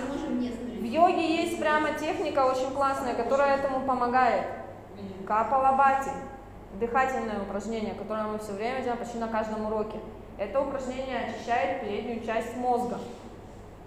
в 0.80 0.84
йоге 0.84 1.42
есть 1.42 1.58
прямо 1.58 1.92
техника 1.92 2.44
очень 2.44 2.70
классная, 2.74 3.14
которая 3.14 3.56
этому 3.56 3.86
помогает. 3.86 4.44
Капалабати. 5.26 6.10
Дыхательное 6.78 7.40
упражнение, 7.40 7.94
которое 7.94 8.24
мы 8.24 8.38
все 8.38 8.52
время 8.52 8.80
делаем 8.80 8.98
почти 8.98 9.18
на 9.18 9.28
каждом 9.28 9.66
уроке. 9.66 9.98
Это 10.36 10.60
упражнение 10.60 11.20
очищает 11.20 11.82
переднюю 11.82 12.24
часть 12.24 12.56
мозга. 12.56 12.98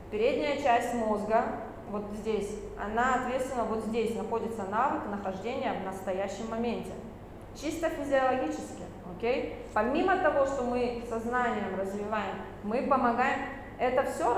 Передняя 0.10 0.62
часть 0.62 0.94
мозга, 0.94 1.44
вот 1.92 2.06
здесь, 2.14 2.50
она 2.82 3.16
ответственна, 3.16 3.66
вот 3.66 3.84
здесь 3.86 4.16
находится 4.16 4.64
навык 4.64 5.04
нахождения 5.10 5.74
в 5.74 5.86
настоящем 5.86 6.50
моменте. 6.50 6.92
Чисто 7.56 7.90
физиологически, 7.90 8.84
окей? 9.18 9.56
Помимо 9.74 10.18
того, 10.18 10.46
что 10.46 10.64
мы 10.64 11.04
сознанием 11.10 11.78
развиваем, 11.78 12.38
мы 12.64 12.84
помогаем, 12.84 13.40
это 13.80 14.04
все 14.12 14.36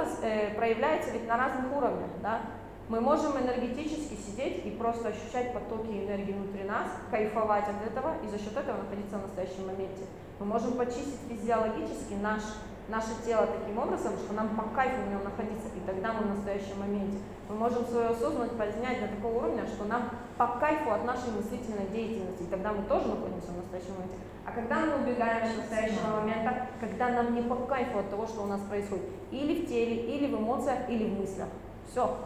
проявляется 0.55 1.11
ведь 1.11 1.27
на 1.27 1.37
разных 1.37 1.75
уровнях, 1.75 2.09
да? 2.21 2.41
Мы 2.89 3.01
можем 3.01 3.37
энергетически 3.37 4.15
сидеть 4.15 4.65
и 4.65 4.71
просто 4.71 5.09
ощущать 5.09 5.53
потоки 5.53 5.91
энергии 5.91 6.33
внутри 6.33 6.63
нас, 6.63 6.87
кайфовать 7.11 7.65
от 7.65 7.87
этого 7.87 8.15
и 8.23 8.27
за 8.27 8.39
счет 8.39 8.57
этого 8.57 8.77
находиться 8.77 9.19
в 9.19 9.21
настоящем 9.21 9.67
моменте. 9.67 10.05
Мы 10.39 10.47
можем 10.47 10.73
почистить 10.73 11.19
физиологически 11.29 12.13
наш, 12.19 12.41
наше 12.89 13.09
тело 13.23 13.47
таким 13.47 13.77
образом, 13.77 14.13
что 14.17 14.33
нам 14.33 14.49
по 14.55 14.63
кайфу 14.75 15.03
в 15.03 15.09
нем 15.09 15.23
находиться, 15.23 15.69
и 15.75 15.79
тогда 15.85 16.13
мы 16.13 16.23
в 16.23 16.35
настоящем 16.35 16.79
моменте. 16.79 17.17
Мы 17.47 17.55
можем 17.55 17.85
свою 17.85 18.09
осознанность 18.09 18.57
поднять 18.57 19.01
до 19.01 19.07
такого 19.15 19.37
уровня, 19.37 19.65
что 19.65 19.85
нам 19.85 20.09
по 20.37 20.47
кайфу 20.59 20.91
от 20.91 21.05
нашей 21.05 21.31
мыслительной 21.31 21.87
деятельности, 21.91 22.43
и 22.43 22.47
тогда 22.47 22.73
мы 22.73 22.83
тоже 22.83 23.07
находимся 23.07 23.51
в 23.51 23.57
настоящем 23.57 23.93
моменте. 23.93 24.17
А 24.45 24.51
когда 24.51 24.75
мы 24.81 25.03
убегаем 25.03 25.51
от 25.51 25.57
настоящего 25.57 26.19
момента, 26.19 26.67
когда 26.79 27.09
нам 27.09 27.35
не 27.35 27.43
по 27.43 27.55
кайфу 27.55 27.99
от 27.99 28.09
того, 28.09 28.25
что 28.25 28.43
у 28.43 28.47
нас 28.47 28.61
происходит, 28.61 29.05
или 29.31 29.63
в 29.63 29.69
теле, 29.69 30.15
или 30.15 30.33
в 30.33 30.39
эмоциях, 30.39 30.89
или 30.89 31.05
в 31.05 31.19
мыслях. 31.19 31.49
Все. 31.91 32.17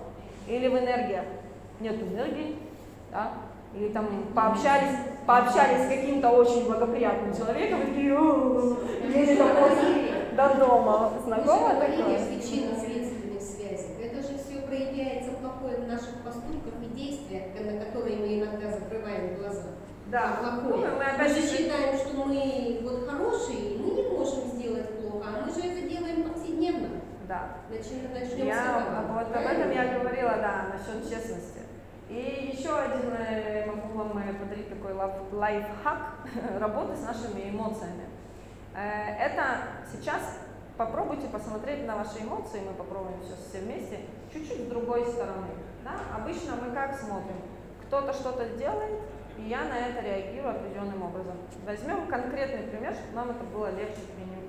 Или 0.47 0.67
в 0.69 0.77
энергиях. 0.77 1.25
Нет 1.79 2.01
энергии, 2.01 2.57
да? 3.11 3.33
Или 3.75 3.89
там 3.89 4.07
пообщались, 4.35 4.97
пообщались 5.25 5.85
с 5.85 5.89
каким-то 5.89 6.29
очень 6.29 6.65
благоприятным 6.65 7.35
человеком, 7.35 7.81
и 7.81 7.85
такие, 7.87 8.17
«О, 8.17 8.77
еле 9.07 9.35
доползли 9.35 10.11
до 10.35 10.55
дома. 10.55 11.11
Знакомо 11.25 11.69
такое? 11.69 11.75
говорили 11.75 12.25
причинно-следственной 12.35 13.41
связи. 13.41 13.87
Это 14.01 14.17
же 14.21 14.37
все 14.37 14.61
проявляется 14.67 15.31
плохое 15.41 15.77
в 15.77 15.87
наших 15.87 16.21
поступках 16.23 16.73
и 16.83 16.95
действиях, 16.95 17.43
на 17.59 17.83
которые 17.85 18.17
мы 18.17 18.39
иногда 18.39 18.69
закрываем 18.71 19.35
глаза. 19.37 19.63
Да. 20.07 20.37
А 20.43 20.51
Ну, 20.61 20.69
плохое. 20.69 20.91
мы 20.95 21.03
опять 21.05 21.31
же 21.35 21.41
считаем, 21.41 21.97
что 21.97 22.23
мы 22.25 22.79
вот 22.83 23.09
хорошие, 23.09 23.59
и 23.59 23.77
мы 23.79 23.89
не 23.91 24.03
можем 24.09 24.45
сделать 24.53 24.89
плохо, 24.99 25.25
а 25.27 25.45
мы 25.45 25.51
же 25.51 25.67
это 25.67 25.87
делаем 25.89 26.23
повседневно. 26.29 26.89
Да. 27.27 27.57
Начнем, 27.69 28.13
начнем 28.13 28.45
с 28.45 28.55
Я 28.55 28.81
этого. 28.83 29.13
вот 29.13 29.35
об 29.35 29.45
этом 29.51 29.71
я 29.71 29.97
говорила, 29.97 30.33
да, 30.37 30.65
насчет 30.73 31.09
честности. 31.09 31.52
И 32.13 32.53
еще 32.55 32.77
один 32.77 33.11
э, 33.11 33.65
могу 33.65 33.97
вам 33.97 34.11
подарить 34.11 34.69
такой 34.69 34.93
лайфхак 34.93 36.17
работы 36.59 36.95
с 36.95 37.01
нашими 37.01 37.49
эмоциями. 37.49 38.05
Э, 38.75 39.15
Это 39.17 39.43
сейчас 39.91 40.37
попробуйте 40.77 41.27
посмотреть 41.27 41.87
на 41.87 41.95
ваши 41.95 42.19
эмоции, 42.21 42.59
мы 42.59 42.73
попробуем 42.73 43.17
сейчас 43.23 43.39
все 43.49 43.61
вместе, 43.61 44.01
чуть-чуть 44.31 44.67
с 44.67 44.69
другой 44.69 45.07
стороны. 45.07 45.47
Да? 45.83 45.93
Обычно 46.15 46.55
мы 46.55 46.71
как 46.75 46.95
смотрим? 46.95 47.37
Кто-то 47.87 48.13
что-то 48.13 48.47
делает, 48.49 49.01
и 49.39 49.49
я 49.49 49.63
на 49.63 49.79
это 49.79 50.01
реагирую 50.01 50.51
определенным 50.51 51.01
образом. 51.01 51.37
Возьмем 51.65 52.05
конкретный 52.05 52.67
пример, 52.67 52.93
чтобы 52.93 53.15
нам 53.15 53.31
это 53.31 53.43
было 53.45 53.71
легче 53.71 54.01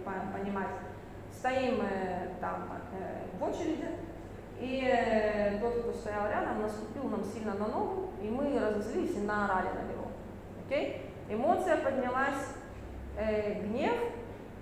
понимать. 0.05 0.77
Стоим 1.33 1.81
э, 1.81 2.29
там 2.43 2.69
в 3.39 3.43
очереди, 3.43 3.89
и 4.61 4.85
э, 4.87 5.59
тот, 5.61 5.81
кто 5.81 5.93
стоял 5.93 6.29
рядом, 6.29 6.63
наступил 6.63 7.05
нам 7.05 7.25
сильно 7.25 7.55
на 7.55 7.67
ногу, 7.67 8.11
и 8.23 8.29
мы 8.29 8.59
разозлились 8.59 9.17
и 9.17 9.21
наорали 9.21 9.69
на 9.69 9.93
него. 9.93 10.07
Окей? 10.67 11.03
Эмоция 11.29 11.79
поднялась, 11.79 12.55
э, 13.17 13.63
гнев, 13.63 13.95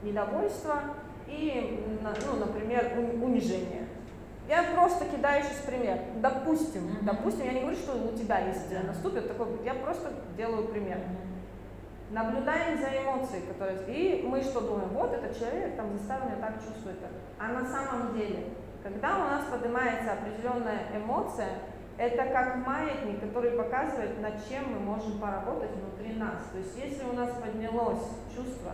недовольство 0.02 0.80
и, 1.26 1.84
ну, 2.02 2.36
например, 2.36 2.92
унижение. 3.22 3.86
Я 4.48 4.64
просто 4.74 5.06
кидаю 5.06 5.44
сейчас 5.44 5.64
пример. 5.64 5.98
Допустим, 6.16 6.98
допустим, 7.02 7.46
я 7.46 7.52
не 7.52 7.60
говорю, 7.60 7.76
что 7.76 7.94
у 7.94 8.16
тебя 8.16 8.40
есть 8.40 8.70
э, 8.72 8.82
наступит 8.86 9.28
такой, 9.28 9.46
я 9.64 9.74
просто 9.74 10.12
делаю 10.36 10.68
пример. 10.68 10.98
Наблюдаем 12.10 12.78
за 12.78 12.88
эмоцией, 12.88 13.46
которые... 13.46 13.78
И 13.86 14.22
мы 14.26 14.42
что 14.42 14.60
думаем? 14.60 14.90
Вот 14.90 15.12
этот 15.14 15.38
человек 15.38 15.76
там 15.76 15.96
заставил 15.96 16.26
меня 16.26 16.36
так 16.36 16.56
чувствовать. 16.56 16.98
А 17.38 17.48
на 17.48 17.64
самом 17.66 18.14
деле, 18.14 18.48
когда 18.82 19.16
у 19.16 19.20
нас 19.30 19.44
поднимается 19.44 20.12
определенная 20.12 20.88
эмоция, 20.94 21.50
это 21.98 22.24
как 22.24 22.66
маятник, 22.66 23.20
который 23.20 23.52
показывает, 23.52 24.20
над 24.20 24.34
чем 24.48 24.72
мы 24.72 24.80
можем 24.80 25.20
поработать 25.20 25.70
внутри 25.70 26.14
нас. 26.14 26.48
То 26.50 26.58
есть 26.58 26.76
если 26.76 27.04
у 27.04 27.12
нас 27.12 27.30
поднялось 27.40 28.08
чувство, 28.34 28.72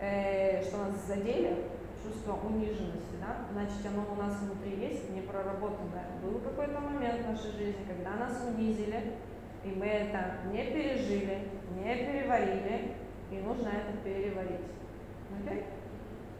э, 0.00 0.62
что 0.62 0.78
нас 0.78 1.06
задели, 1.06 1.64
чувство 2.02 2.38
униженности, 2.44 3.16
да, 3.20 3.46
значит 3.52 3.86
оно 3.86 4.04
у 4.12 4.16
нас 4.16 4.36
внутри 4.40 4.76
есть, 4.76 5.10
не 5.10 5.22
проработанное. 5.22 6.04
Был 6.22 6.40
какой-то 6.40 6.80
момент 6.80 7.22
в 7.22 7.30
нашей 7.30 7.52
жизни, 7.52 7.86
когда 7.88 8.16
нас 8.16 8.44
унизили, 8.46 9.14
и 9.64 9.68
мы 9.68 9.86
это 9.86 10.36
не 10.52 10.64
пережили, 10.66 11.48
не 11.74 11.94
переварили, 11.96 12.92
и 13.30 13.36
нужно 13.38 13.68
это 13.68 13.96
переварить. 14.04 14.66
Окей? 15.40 15.64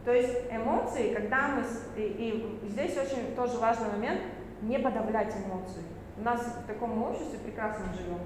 То 0.05 0.13
есть 0.13 0.37
эмоции, 0.51 1.13
когда 1.15 1.47
мы... 1.47 1.63
И, 1.97 2.61
и 2.63 2.69
здесь 2.69 2.95
очень 2.95 3.35
тоже 3.35 3.57
важный 3.57 3.89
момент, 3.91 4.21
не 4.61 4.77
подавлять 4.77 5.33
эмоции. 5.35 5.81
У 6.17 6.21
нас 6.21 6.41
в 6.41 6.67
таком 6.67 7.03
обществе 7.03 7.39
прекрасно 7.39 7.85
живем, 7.97 8.19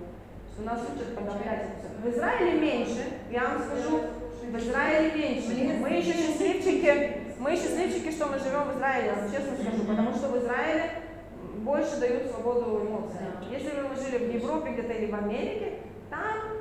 что 0.54 0.64
нас 0.64 0.82
учат 0.94 1.16
подавлять 1.16 1.64
эмоции. 1.64 1.90
В 2.04 2.10
Израиле 2.10 2.60
меньше, 2.60 3.04
я 3.32 3.44
вам 3.46 3.64
скажу, 3.64 4.02
в 4.44 4.58
Израиле 4.58 5.12
меньше. 5.12 5.80
Мы 5.80 5.90
еще 5.90 6.14
счастливчики, 6.14 7.34
мы 7.40 7.56
счастливчики, 7.56 8.12
что 8.12 8.28
мы 8.28 8.38
живем 8.40 8.64
в 8.64 8.78
Израиле, 8.78 9.08
я 9.08 9.14
вам 9.16 9.32
честно 9.32 9.56
скажу, 9.56 9.84
потому 9.86 10.14
что 10.14 10.28
в 10.28 10.38
Израиле 10.38 10.92
больше 11.60 12.00
дают 12.00 12.30
свободу 12.30 12.86
эмоциям. 12.86 13.36
Если 13.50 13.70
бы 13.70 13.88
мы 13.88 13.96
жили 13.96 14.18
в 14.32 14.36
Европе 14.36 14.72
где-то 14.72 14.94
или 14.94 15.10
в 15.10 15.16
Америке, 15.16 15.80
там 16.10 16.59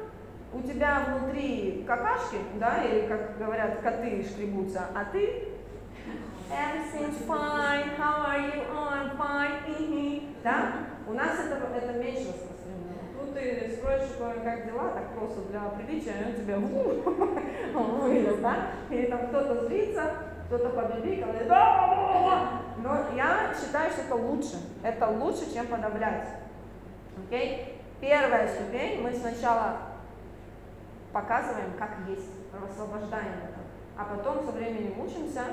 у 0.53 0.63
тебя 0.63 1.03
внутри 1.09 1.85
какашки, 1.87 2.37
да, 2.59 2.83
или, 2.83 3.07
как 3.07 3.39
говорят, 3.39 3.81
коты 3.81 4.25
шкребутся, 4.25 4.87
а 4.95 5.05
ты 5.13 5.49
Everything's 6.51 7.27
fine, 7.27 7.95
how 7.99 8.25
are 8.27 8.41
you? 8.41 8.63
Oh, 8.73 8.89
I'm 8.89 9.19
fine. 9.19 9.59
Да? 10.43 10.73
У 11.07 11.13
нас 11.13 11.39
это, 11.41 11.57
это 11.77 11.93
меньше 11.99 12.29
распространено. 12.29 12.95
Тут 13.19 13.35
ты 13.35 13.77
спросишь, 13.77 14.17
как 14.43 14.67
дела, 14.67 14.93
так 14.93 15.15
просто 15.15 15.43
для 15.51 15.61
приличия, 15.61 16.15
и 16.21 16.25
он 16.25 16.35
тебя 16.35 16.59
вылез, 17.79 18.37
да? 18.39 18.57
Или 18.89 19.07
там 19.07 19.29
кто-то 19.29 19.67
злится, 19.67 20.15
кто-то 20.47 20.71
побибикал, 20.71 21.31
и 21.33 21.49
но 22.81 22.97
я 23.15 23.53
считаю, 23.59 23.91
что 23.91 24.03
это 24.03 24.15
лучше. 24.15 24.57
Это 24.83 25.09
лучше, 25.09 25.53
чем 25.53 25.67
подавлять. 25.67 26.29
Окей? 27.27 27.75
Первая 28.01 28.49
ступень, 28.49 29.03
мы 29.03 29.13
сначала 29.13 29.77
показываем, 31.13 31.73
как 31.79 31.99
есть, 32.09 32.31
освобождаем 32.53 33.35
это. 33.45 33.61
А 33.97 34.05
потом 34.05 34.45
со 34.45 34.53
временем 34.53 35.01
учимся 35.01 35.45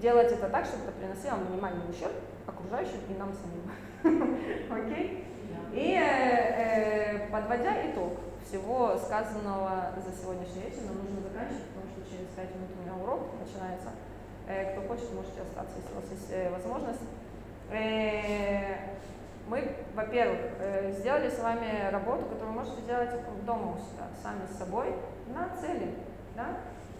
делать 0.00 0.32
это 0.32 0.48
так, 0.48 0.64
чтобы 0.64 0.84
это 0.84 0.92
приносило 0.92 1.36
минимальный 1.36 1.90
ущерб 1.90 2.12
окружающим 2.46 3.00
и 3.08 3.14
нам 3.18 3.32
самим. 3.32 3.70
Окей? 4.70 5.24
И 5.72 5.98
э, 5.98 7.28
подводя 7.30 7.90
итог 7.90 8.12
всего 8.46 8.96
сказанного 8.96 9.92
за 9.96 10.12
сегодняшний 10.12 10.62
вечер, 10.62 10.82
нам 10.86 11.02
нужно 11.02 11.22
заканчивать, 11.22 11.66
потому 11.74 11.90
что 11.90 12.10
через 12.10 12.28
5 12.28 12.54
минут 12.54 12.70
у 12.78 12.82
меня 12.82 12.94
урок 13.02 13.22
начинается. 13.40 13.90
Э, 14.46 14.72
кто 14.72 14.86
хочет, 14.86 15.12
можете 15.12 15.42
остаться, 15.42 15.74
если 15.76 15.92
у 15.92 15.96
вас 15.96 16.10
есть 16.10 16.30
э, 16.30 16.50
возможность. 16.50 17.02
Мы, 19.46 19.76
во-первых, 19.94 20.38
э, 20.58 20.92
сделали 20.92 21.28
с 21.28 21.38
вами 21.38 21.90
работу, 21.90 22.24
которую 22.26 22.54
можете 22.54 22.80
делать 22.82 23.10
дома 23.44 23.72
у 23.72 23.76
себя, 23.76 24.08
сами 24.22 24.46
с 24.50 24.58
собой, 24.58 24.94
на 25.28 25.50
цели. 25.60 25.94
Да? 26.34 26.46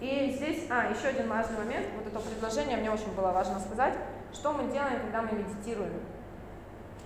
И 0.00 0.30
здесь, 0.36 0.66
а, 0.70 0.90
еще 0.90 1.08
один 1.08 1.28
важный 1.28 1.58
момент, 1.58 1.86
вот 1.96 2.06
это 2.06 2.20
предложение 2.20 2.76
мне 2.76 2.90
очень 2.90 3.14
было 3.14 3.32
важно 3.32 3.58
сказать, 3.60 3.94
что 4.32 4.52
мы 4.52 4.70
делаем, 4.70 5.00
когда 5.00 5.22
мы 5.22 5.38
медитируем. 5.38 6.00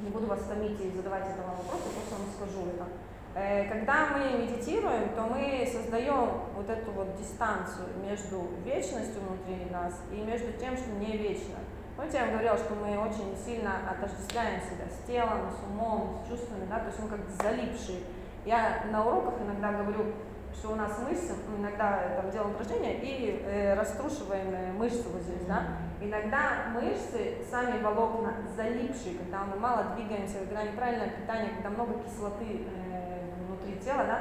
Не 0.00 0.10
буду 0.10 0.26
вас 0.26 0.40
томить 0.44 0.80
и 0.80 0.90
задавать 0.90 1.24
этого 1.24 1.50
вопроса, 1.50 1.90
просто 1.94 2.14
вам 2.14 2.28
скажу 2.34 2.66
это. 2.74 2.86
Э, 3.34 3.68
Когда 3.68 4.08
мы 4.08 4.42
медитируем, 4.42 5.10
то 5.14 5.22
мы 5.22 5.68
создаем 5.70 6.30
вот 6.56 6.68
эту 6.68 6.90
вот 6.92 7.16
дистанцию 7.16 7.86
между 8.02 8.48
вечностью 8.64 9.20
внутри 9.22 9.70
нас 9.70 9.94
и 10.12 10.16
между 10.22 10.52
тем, 10.54 10.76
что 10.76 10.90
не 10.92 11.16
вечно. 11.16 11.56
Помните, 11.98 12.18
я 12.18 12.26
вам 12.26 12.34
говорила, 12.34 12.56
что 12.56 12.74
мы 12.76 12.96
очень 12.96 13.36
сильно 13.44 13.72
отождествляем 13.90 14.60
себя 14.60 14.86
с 14.88 15.04
телом, 15.04 15.50
с 15.50 15.68
умом, 15.68 16.22
с 16.22 16.28
чувствами, 16.28 16.64
да, 16.70 16.78
то 16.78 16.86
есть 16.86 17.00
мы 17.00 17.08
как 17.08 17.18
залипшие. 17.42 18.02
Я 18.44 18.84
на 18.92 19.04
уроках 19.04 19.34
иногда 19.42 19.72
говорю, 19.72 20.12
что 20.54 20.70
у 20.70 20.74
нас 20.76 20.96
мышцы, 21.00 21.34
ну, 21.48 21.60
иногда 21.60 21.98
там 22.14 22.30
делаем 22.30 22.52
упражнения 22.52 23.00
и 23.02 23.42
э, 23.44 23.74
раструшиваем 23.74 24.54
э, 24.54 24.72
мышцы 24.74 25.08
вот 25.08 25.22
здесь, 25.22 25.44
да. 25.48 25.78
Иногда 26.00 26.68
мышцы, 26.72 27.44
сами 27.50 27.82
волокна 27.82 28.32
залипшие, 28.54 29.18
когда 29.18 29.42
мы 29.42 29.56
мало 29.56 29.86
двигаемся, 29.96 30.38
когда 30.38 30.62
неправильное 30.62 31.10
питание, 31.10 31.50
когда 31.54 31.70
много 31.70 31.94
кислоты 32.04 32.64
э, 32.64 33.22
внутри 33.48 33.74
тела, 33.80 34.04
да, 34.04 34.18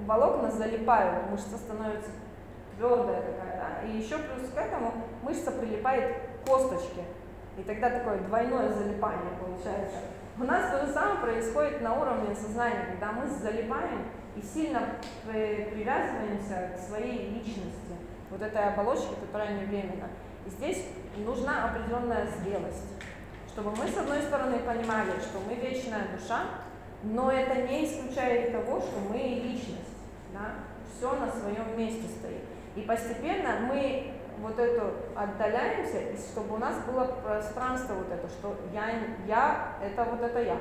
волокна 0.00 0.50
залипают, 0.50 1.30
мышца 1.30 1.56
становится 1.56 2.10
твердая 2.76 3.22
такая, 3.22 3.56
да, 3.56 3.88
и 3.88 3.96
еще 3.96 4.18
плюс 4.18 4.50
к 4.50 4.58
этому 4.58 4.92
мышца 5.22 5.50
прилипает 5.50 6.35
к 6.46 6.48
косточке, 6.48 7.02
и 7.58 7.62
тогда 7.62 7.90
такое 7.90 8.18
двойное 8.18 8.72
залипание 8.72 9.32
получается. 9.40 9.98
У 10.38 10.44
нас 10.44 10.70
то 10.70 10.86
же 10.86 10.92
самое 10.92 11.18
происходит 11.18 11.80
на 11.80 11.94
уровне 11.94 12.34
сознания, 12.34 12.86
когда 12.90 13.12
мы 13.12 13.26
залипаем 13.26 14.04
и 14.36 14.42
сильно 14.42 14.82
при- 15.26 15.64
привязываемся 15.72 16.72
к 16.74 16.78
своей 16.78 17.30
личности, 17.30 17.96
вот 18.30 18.42
этой 18.42 18.68
оболочке, 18.68 19.14
которая 19.20 19.58
не 19.58 19.64
временна. 19.64 20.08
И 20.46 20.50
здесь 20.50 20.84
нужна 21.16 21.64
определенная 21.64 22.26
зрелость. 22.26 22.92
Чтобы 23.48 23.70
мы, 23.70 23.88
с 23.88 23.96
одной 23.96 24.20
стороны, 24.20 24.58
понимали, 24.58 25.12
что 25.20 25.40
мы 25.48 25.54
вечная 25.54 26.08
душа, 26.14 26.42
но 27.02 27.32
это 27.32 27.62
не 27.62 27.86
исключает 27.86 28.52
того, 28.52 28.80
что 28.80 28.98
мы 29.10 29.16
личность. 29.16 29.96
Да? 30.34 30.56
Все 30.92 31.16
на 31.16 31.30
своем 31.30 31.78
месте 31.78 32.06
стоит. 32.08 32.42
И 32.74 32.82
постепенно 32.82 33.60
мы 33.72 34.12
вот 34.40 34.58
это 34.58 34.92
отдаляемся, 35.14 35.98
и 35.98 36.16
чтобы 36.16 36.54
у 36.54 36.58
нас 36.58 36.76
было 36.84 37.04
пространство 37.24 37.94
вот 37.94 38.12
это, 38.12 38.28
что 38.28 38.56
я, 38.72 38.90
я 39.26 39.76
это 39.82 40.04
вот 40.04 40.20
это 40.22 40.42
я, 40.42 40.58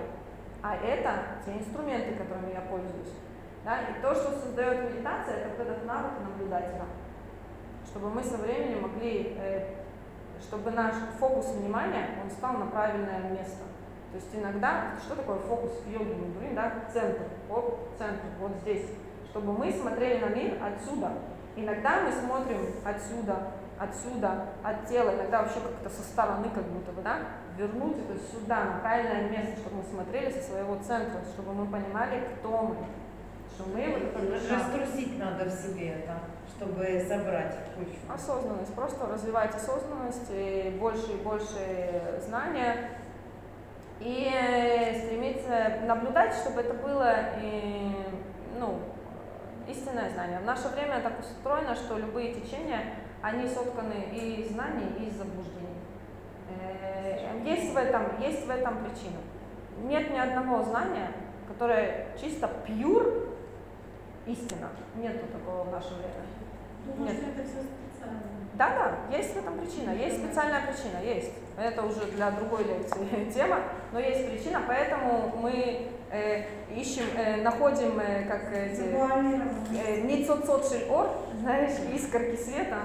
а 0.62 0.76
это 0.76 1.12
те 1.46 1.58
инструменты, 1.58 2.16
которыми 2.16 2.54
я 2.54 2.62
пользуюсь. 2.62 3.14
Да? 3.64 3.80
И 3.82 4.02
то, 4.02 4.14
что 4.14 4.32
создает 4.32 4.92
медитация, 4.92 5.38
это 5.38 5.50
вот 5.50 5.68
этот 5.68 5.86
навык 5.86 6.12
наблюдателя. 6.22 6.86
Чтобы 7.86 8.10
мы 8.10 8.24
со 8.24 8.38
временем 8.38 8.84
могли, 8.84 9.36
э, 9.40 9.74
чтобы 10.42 10.72
наш 10.72 10.96
фокус 11.20 11.48
внимания, 11.54 12.10
он 12.24 12.30
стал 12.30 12.54
на 12.54 12.68
правильное 12.68 13.32
место. 13.32 13.64
То 14.12 14.18
есть 14.18 14.34
иногда, 14.34 14.94
что 15.04 15.16
такое 15.16 15.38
фокус 15.40 15.72
в 15.86 15.92
йоге, 15.92 16.14
мы 16.14 16.34
говорим, 16.34 16.56
да, 16.56 16.72
центр, 16.94 17.24
вот 17.50 17.90
центр, 17.98 18.24
вот 18.40 18.52
здесь. 18.62 18.90
Чтобы 19.30 19.52
мы 19.52 19.72
смотрели 19.72 20.24
на 20.24 20.30
мир 20.30 20.58
отсюда. 20.64 21.12
Иногда 21.58 22.02
мы 22.04 22.12
смотрим 22.12 22.68
отсюда, 22.86 23.52
отсюда, 23.80 24.46
от 24.64 24.88
тела, 24.88 25.12
иногда 25.16 25.42
вообще 25.42 25.60
как-то 25.60 25.90
со 25.90 26.02
стороны, 26.02 26.50
как 26.54 26.64
будто 26.64 26.92
бы, 26.92 27.02
да, 27.02 27.20
вернуть 27.58 27.98
это 27.98 28.20
сюда, 28.32 28.64
на 28.64 28.80
правильное 28.80 29.30
место, 29.30 29.60
чтобы 29.60 29.78
мы 29.78 29.84
смотрели 29.84 30.32
со 30.32 30.42
своего 30.42 30.76
центра, 30.78 31.22
чтобы 31.34 31.54
мы 31.54 31.66
понимали, 31.66 32.24
кто 32.38 32.50
мы, 32.50 32.76
что 33.54 33.64
мы 33.74 34.12
вот. 34.14 34.52
Раструсить 34.52 35.20
надо 35.20 35.46
в 35.46 35.52
себе 35.52 35.90
это, 35.90 36.20
чтобы 36.56 37.06
собрать 37.08 37.54
в 37.54 37.78
кучу. 37.78 37.98
Осознанность, 38.14 38.74
просто 38.74 39.06
развивать 39.08 39.56
осознанность, 39.56 40.30
и 40.30 40.78
больше 40.80 41.14
и 41.14 41.24
больше 41.24 42.20
знания, 42.26 42.92
и 44.00 44.30
стремиться 45.04 45.82
наблюдать, 45.86 46.34
чтобы 46.34 46.62
это 46.62 46.74
было, 46.74 47.14
и, 47.42 47.96
ну, 48.60 48.80
истинное 49.68 50.10
знание. 50.10 50.40
В 50.40 50.46
наше 50.46 50.68
время 50.70 51.02
так 51.02 51.20
устроено, 51.20 51.76
что 51.76 51.98
любые 51.98 52.34
течения, 52.34 52.96
они 53.26 53.48
сотканы 53.48 54.06
и 54.14 54.42
из 54.42 54.52
знаний, 54.52 54.86
и 55.00 55.08
из 55.08 55.16
заблуждений. 55.16 55.82
Э, 56.48 57.42
есть 57.44 57.74
в 57.74 57.78
этом, 57.78 58.22
есть 58.22 58.46
в 58.46 58.50
этом 58.52 58.86
причина. 58.86 59.18
Нет 59.82 60.12
ни 60.12 60.18
одного 60.18 60.62
знания, 60.64 61.12
которое 61.48 62.08
чисто 62.22 62.48
пьюр 62.68 63.30
истина. 64.28 64.70
Нету 64.96 65.26
такого 65.34 65.64
в 65.64 65.72
наше 65.72 65.96
время. 65.96 66.26
Думаю, 66.86 67.14
Нет. 67.14 67.18
что 67.18 67.32
это 67.32 67.50
все 67.50 67.62
специально. 67.64 68.22
Да, 68.54 68.70
да, 69.10 69.18
есть 69.18 69.34
в 69.34 69.38
этом 69.38 69.58
причина, 69.58 69.90
есть 69.90 70.24
специальная 70.24 70.62
причина, 70.62 71.04
есть. 71.04 71.32
Это 71.58 71.84
уже 71.84 72.06
для 72.12 72.30
другой 72.32 72.64
лекции 72.64 73.30
тема, 73.34 73.60
но 73.92 74.00
есть 74.00 74.30
причина, 74.30 74.62
поэтому 74.68 75.34
мы 75.42 75.90
э, 76.12 76.44
ищем, 76.74 77.06
э, 77.18 77.42
находим, 77.42 78.00
э, 78.00 78.24
как 78.26 78.54
эти, 78.54 78.82
э, 78.82 80.02
ницоцот 80.02 80.72
ор, 80.90 81.10
знаешь, 81.42 81.74
искорки 81.94 82.36
света, 82.36 82.78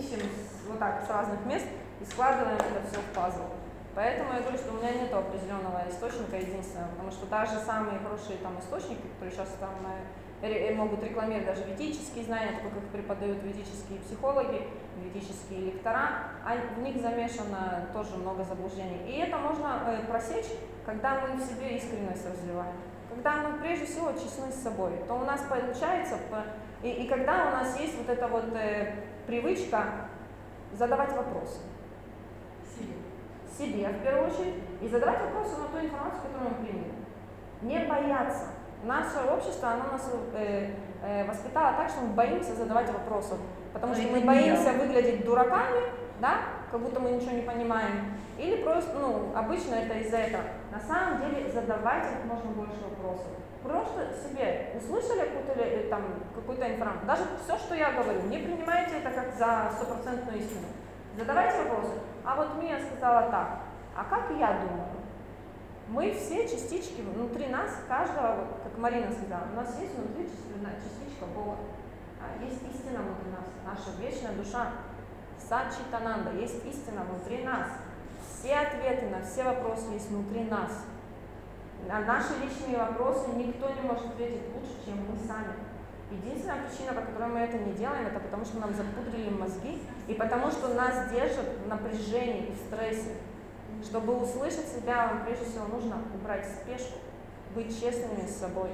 ищем 0.00 0.20
вот 0.68 0.78
так 0.78 1.04
с 1.06 1.10
разных 1.10 1.44
мест 1.46 1.66
и 2.00 2.04
складываем 2.04 2.56
это 2.56 2.80
все 2.90 3.00
в 3.00 3.14
пазл. 3.14 3.44
Поэтому 3.94 4.32
я 4.34 4.40
говорю, 4.40 4.56
что 4.56 4.72
у 4.72 4.76
меня 4.78 4.92
нет 4.94 5.12
определенного 5.12 5.82
источника 5.90 6.36
единственного, 6.36 6.88
потому 6.90 7.10
что 7.10 7.26
даже 7.26 7.58
самые 7.58 7.98
хорошие 7.98 8.38
там 8.38 8.58
источники, 8.58 9.02
которые 9.14 9.32
сейчас 9.32 9.48
там 9.58 9.74
э, 10.42 10.46
ре- 10.46 10.74
могут 10.74 11.02
рекламировать 11.02 11.46
даже 11.46 11.64
ведические 11.64 12.24
знания, 12.24 12.52
так 12.52 12.62
как 12.72 12.82
их 12.82 12.88
преподают 12.90 13.42
ведические 13.42 13.98
психологи, 13.98 14.62
ведические 15.02 15.72
лектора, 15.72 16.30
а 16.46 16.54
в 16.76 16.78
них 16.80 17.02
замешано 17.02 17.88
тоже 17.92 18.16
много 18.16 18.44
заблуждений. 18.44 19.02
И 19.08 19.18
это 19.18 19.36
можно 19.38 19.82
э, 19.88 20.06
просечь, 20.06 20.46
когда 20.86 21.20
мы 21.20 21.36
в 21.36 21.40
себе 21.44 21.76
искренность 21.76 22.24
развиваем. 22.24 22.76
Когда 23.10 23.38
мы 23.42 23.58
прежде 23.58 23.86
всего 23.86 24.12
честны 24.12 24.52
с 24.52 24.62
собой, 24.62 24.92
то 25.08 25.14
у 25.14 25.24
нас 25.24 25.40
получается, 25.48 26.16
по- 26.30 26.86
и, 26.86 26.90
и 26.90 27.08
когда 27.08 27.48
у 27.48 27.50
нас 27.50 27.78
есть 27.78 27.98
вот 27.98 28.08
эта 28.08 28.28
вот 28.28 28.44
э, 28.54 28.94
привычка 29.30 29.84
задавать 30.72 31.12
вопросы 31.12 31.60
себе 33.56 33.88
в 33.88 34.02
первую 34.02 34.28
очередь 34.28 34.54
и 34.80 34.88
задавать 34.88 35.20
вопросы 35.20 35.56
на 35.58 35.68
ту 35.68 35.86
информацию, 35.86 36.22
которую 36.22 36.50
мы 36.50 36.66
приняли. 36.66 36.92
Не 37.62 37.86
бояться. 37.86 38.46
Наше 38.84 39.18
общество, 39.30 39.72
оно 39.72 39.92
нас 39.92 40.10
э, 40.34 40.70
э, 41.02 41.24
воспитало 41.26 41.76
так, 41.76 41.90
что 41.90 42.00
мы 42.00 42.14
боимся 42.14 42.54
задавать 42.54 42.90
вопросы, 42.90 43.34
потому 43.74 43.92
Но 43.92 44.00
что 44.00 44.10
мы 44.10 44.20
боимся 44.22 44.70
я. 44.70 44.72
выглядеть 44.72 45.24
дураками, 45.24 45.80
да, 46.20 46.38
как 46.70 46.80
будто 46.80 46.98
мы 47.00 47.10
ничего 47.10 47.32
не 47.32 47.42
понимаем, 47.42 48.16
или 48.38 48.62
просто, 48.62 48.98
ну, 48.98 49.36
обычно 49.36 49.74
это 49.74 49.98
из-за 49.98 50.16
этого. 50.16 50.44
На 50.72 50.80
самом 50.80 51.20
деле 51.20 51.52
задавайте 51.52 52.08
как 52.08 52.24
можно 52.24 52.50
больше 52.52 52.78
вопросов. 52.82 53.28
Просто 53.62 54.08
себе 54.24 54.72
услышали 54.76 55.28
какую-то, 55.28 55.54
ли- 55.62 55.88
там, 55.90 56.02
какую-то 56.34 56.66
информацию, 56.74 57.06
даже 57.06 57.24
все, 57.44 57.58
что 57.58 57.74
я 57.74 57.92
говорю, 57.92 58.22
не 58.22 58.38
принимайте 58.38 58.98
это 58.98 59.10
как 59.10 59.34
за 59.34 59.70
стопроцентную 59.76 60.38
истину. 60.38 60.66
Задавайте 61.18 61.58
вопросы. 61.64 61.92
А 62.24 62.36
вот 62.36 62.54
Мия 62.62 62.78
сказала 62.80 63.30
так, 63.30 63.58
а 63.96 64.04
как 64.04 64.30
я 64.38 64.60
думаю? 64.60 64.88
Мы 65.88 66.12
все 66.12 66.48
частички 66.48 67.00
внутри 67.02 67.48
нас, 67.48 67.70
каждого, 67.88 68.46
как 68.62 68.78
Марина 68.78 69.10
сказала, 69.12 69.42
у 69.52 69.56
нас 69.56 69.76
есть 69.80 69.94
внутри 69.94 70.24
части- 70.24 70.84
частичка 70.84 71.26
Бога. 71.34 71.56
А, 72.22 72.42
Есть 72.44 72.62
истина 72.62 73.00
внутри 73.00 73.30
нас, 73.32 73.46
наша 73.64 73.96
вечная 74.00 74.32
душа. 74.32 74.68
Сачитананда, 75.38 76.32
есть 76.32 76.64
истина 76.64 77.02
внутри 77.02 77.44
нас. 77.44 77.66
Все 78.22 78.54
ответы 78.56 79.08
на 79.08 79.22
все 79.24 79.42
вопросы 79.42 79.90
есть 79.92 80.10
внутри 80.10 80.44
нас. 80.44 80.70
На 81.88 82.00
наши 82.00 82.34
личные 82.42 82.78
вопросы 82.78 83.30
никто 83.36 83.68
не 83.70 83.80
может 83.80 84.06
ответить 84.06 84.42
лучше, 84.54 84.84
чем 84.84 84.98
мы 85.08 85.18
сами. 85.26 85.54
Единственная 86.10 86.66
причина, 86.66 86.92
по 86.92 87.02
которой 87.02 87.28
мы 87.28 87.38
это 87.40 87.58
не 87.58 87.72
делаем, 87.72 88.06
это 88.06 88.18
потому 88.18 88.44
что 88.44 88.58
нам 88.58 88.74
запудрили 88.74 89.30
мозги 89.30 89.80
и 90.08 90.14
потому 90.14 90.50
что 90.50 90.74
нас 90.74 91.10
держат 91.10 91.46
в 91.64 91.68
напряжении 91.68 92.52
в 92.52 92.56
стрессе. 92.66 93.14
Чтобы 93.82 94.16
услышать 94.16 94.68
себя, 94.68 95.06
вам 95.06 95.24
прежде 95.24 95.46
всего 95.46 95.66
нужно 95.66 95.98
убрать 96.14 96.46
спешку, 96.46 96.98
быть 97.54 97.80
честными 97.80 98.26
с 98.26 98.36
собой, 98.36 98.70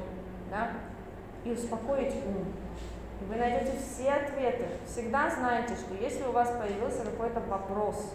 да, 0.51 0.71
и 1.45 1.53
успокоить 1.53 2.15
ум. 2.27 2.47
Вы 3.29 3.37
найдете 3.37 3.79
все 3.79 4.13
ответы. 4.13 4.69
Всегда 4.87 5.31
знайте, 5.31 5.75
что 5.75 5.95
если 5.95 6.25
у 6.25 6.33
вас 6.33 6.51
появился 6.51 7.05
какой-то 7.05 7.41
вопрос, 7.41 8.15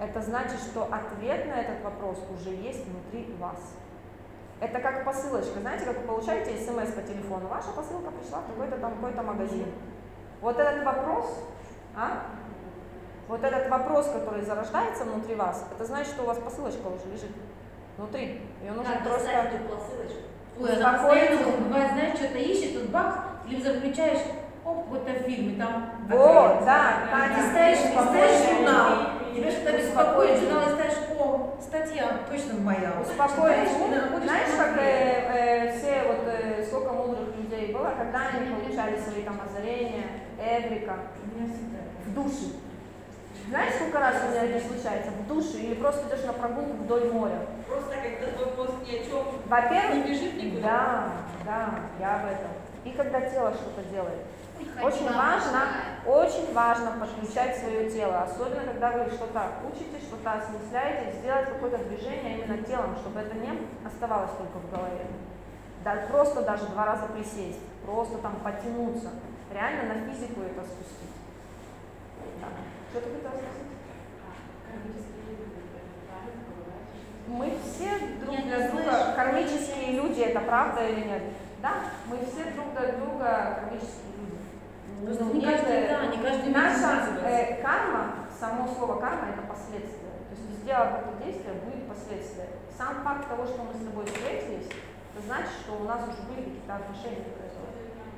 это 0.00 0.20
значит, 0.22 0.60
что 0.60 0.84
ответ 0.84 1.46
на 1.46 1.60
этот 1.60 1.82
вопрос 1.82 2.18
уже 2.34 2.50
есть 2.50 2.84
внутри 2.86 3.34
вас. 3.38 3.58
Это 4.60 4.80
как 4.80 5.04
посылочка. 5.04 5.60
Знаете, 5.60 5.84
как 5.84 5.98
вы 5.98 6.06
получаете 6.06 6.56
смс 6.58 6.92
по 6.92 7.02
телефону? 7.02 7.46
Ваша 7.48 7.68
посылка 7.76 8.10
пришла 8.10 8.40
в 8.40 8.46
какой-то 8.46 8.76
там 8.78 8.94
какой-то 8.96 9.22
магазин. 9.22 9.66
Вот 10.40 10.58
этот 10.58 10.84
вопрос, 10.84 11.44
а? 11.96 12.26
Вот 13.28 13.44
этот 13.44 13.68
вопрос, 13.68 14.06
который 14.10 14.42
зарождается 14.42 15.04
внутри 15.04 15.34
вас, 15.34 15.66
это 15.70 15.84
значит, 15.84 16.12
что 16.14 16.22
у 16.22 16.26
вас 16.26 16.38
посылочка 16.38 16.86
уже 16.86 17.12
лежит 17.12 17.30
внутри. 17.96 18.40
Ее 18.62 18.72
нужно 18.72 18.94
Как 18.94 19.04
просто... 19.04 19.30
эту 19.30 19.64
посылочку? 19.68 20.22
Ой, 20.60 20.76
она 20.76 20.92
постоянно, 20.98 21.44
вот, 21.44 21.60
бывает, 21.60 21.92
знаешь, 21.92 22.18
что-то 22.18 22.38
ищет, 22.38 22.80
тут 22.80 22.90
бах, 22.90 23.24
телевизор 23.46 23.74
включаешь, 23.74 24.22
оп, 24.64 24.84
какой-то 24.84 25.12
фильм, 25.22 25.54
и 25.54 25.58
там... 25.58 25.90
Вот, 26.08 26.64
да, 26.64 27.28
Ты 27.36 27.50
ставишь, 27.50 27.78
ты 27.78 27.88
ставишь 27.92 28.38
спокойно. 28.40 28.56
журнал, 28.56 28.88
тебя 29.40 29.50
что-то 29.50 29.78
беспокоит, 29.78 30.40
журнал 30.40 30.68
листаешь, 30.68 30.94
о, 31.18 31.56
статья, 31.60 32.20
точно 32.30 32.60
моя. 32.60 32.92
Успокоить 33.00 33.70
ум. 33.80 33.94
и 33.94 34.24
Знаешь, 34.24 34.50
как 34.56 34.76
э, 34.78 35.70
э, 35.70 35.78
все, 35.78 36.02
вот 36.06 36.26
э, 36.26 36.64
сколько 36.66 36.92
мудрых 36.92 37.36
людей 37.36 37.72
было, 37.72 37.94
когда 37.98 38.28
они 38.28 38.54
получали 38.54 38.98
свои 39.00 39.22
там 39.22 39.40
озарения, 39.40 40.04
эврика, 40.38 40.94
в 42.06 42.14
душе. 42.14 42.54
Знаешь, 43.48 43.74
сколько 43.76 43.98
раз 43.98 44.16
у 44.26 44.30
меня 44.30 44.44
это 44.44 44.66
случается? 44.66 45.10
В 45.10 45.26
душе 45.26 45.58
или 45.58 45.74
просто 45.74 46.06
идешь 46.08 46.26
на 46.26 46.34
прогулку 46.34 46.72
вдоль 46.82 47.10
моря. 47.10 47.46
Просто 47.66 47.94
когда 47.96 48.32
твой 48.32 48.54
мозг 48.56 48.74
ни 48.86 48.96
о 48.96 49.04
чем 49.04 49.24
Во-первых, 49.46 49.94
не 49.94 50.12
бежит 50.12 50.34
никуда. 50.36 50.62
да, 50.62 51.12
да, 51.46 51.74
я 51.98 52.16
об 52.16 52.26
этом. 52.26 52.50
И 52.84 52.90
когда 52.90 53.20
тело 53.22 53.54
что-то 53.54 53.82
делает. 53.90 54.20
Очень 54.82 55.12
важно, 55.12 55.60
очень 56.06 56.52
важно 56.52 56.92
подключать 57.00 57.58
свое 57.58 57.90
тело, 57.90 58.22
особенно 58.22 58.62
когда 58.64 58.92
вы 58.92 59.10
что-то 59.10 59.42
учите, 59.70 59.98
что-то 60.00 60.32
осмысляете, 60.32 61.18
сделать 61.18 61.48
какое-то 61.48 61.78
движение 61.84 62.38
именно 62.38 62.62
телом, 62.62 62.96
чтобы 62.96 63.20
это 63.20 63.36
не 63.36 63.50
оставалось 63.86 64.30
только 64.32 64.58
в 64.58 64.70
голове. 64.70 65.06
Да, 65.84 65.96
просто 66.10 66.42
даже 66.42 66.66
два 66.66 66.86
раза 66.86 67.06
присесть, 67.06 67.60
просто 67.84 68.18
там 68.18 68.36
потянуться, 68.42 69.10
реально 69.52 69.94
на 69.94 70.00
физику 70.10 70.40
это 70.42 70.62
спустить. 70.64 71.14
Да. 72.40 72.48
Что 72.90 73.00
ты 73.00 73.14
хотела 73.14 73.32
спросить? 73.32 73.68
Мы 77.28 77.52
все 77.62 78.16
друг 78.24 78.34
Я 78.36 78.42
для 78.42 78.68
друга 78.70 78.90
слышу. 78.90 79.16
кармические 79.16 79.92
люди, 79.92 80.20
это 80.20 80.40
правда 80.40 80.86
или 80.88 81.04
нет? 81.04 81.22
Да, 81.60 81.74
мы 82.06 82.16
все 82.24 82.50
друг 82.52 82.72
для 82.72 82.92
друга 82.92 83.60
кармические 83.60 84.17
люди. 85.00 85.06
Просто 85.06 85.24
Ну, 85.24 85.34
не 85.34 85.40
каждый, 85.44 85.88
да, 85.88 86.06
не 86.06 86.18
каждый 86.18 86.50
Наша 86.50 87.08
э, 87.24 87.62
карма, 87.62 88.26
само 88.38 88.68
слово 88.68 89.00
карма 89.00 89.30
это 89.30 89.42
последствия. 89.46 90.12
То 90.28 90.34
есть 90.34 90.62
сделав 90.62 90.88
это 91.00 91.24
действие, 91.24 91.54
будет 91.64 91.88
последствия. 91.88 92.48
Сам 92.76 93.02
факт 93.02 93.28
того, 93.28 93.46
что 93.46 93.62
мы 93.62 93.74
с 93.74 93.84
тобой 93.84 94.06
встретились, 94.06 94.66
это 94.66 95.26
значит, 95.26 95.54
что 95.64 95.72
у 95.80 95.84
нас 95.84 96.02
уже 96.02 96.22
были 96.28 96.44
какие-то 96.44 96.74
отношения. 96.74 97.38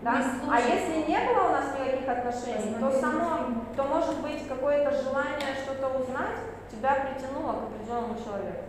Да? 0.02 0.24
А 0.51 0.61
если 0.61 1.05
не 1.05 1.19
было 1.28 1.48
у 1.48 1.52
нас 1.52 1.77
никаких 1.78 2.09
отношений, 2.09 2.74
то 2.81 2.90
само, 2.90 3.65
то 3.77 3.85
может 3.85 4.20
быть 4.23 4.48
какое-то 4.48 4.90
желание 4.90 5.52
что-то 5.62 5.89
узнать 5.98 6.40
тебя 6.70 7.05
притянуло 7.05 7.52
к 7.52 7.62
определенному 7.65 8.16
человеку. 8.16 8.65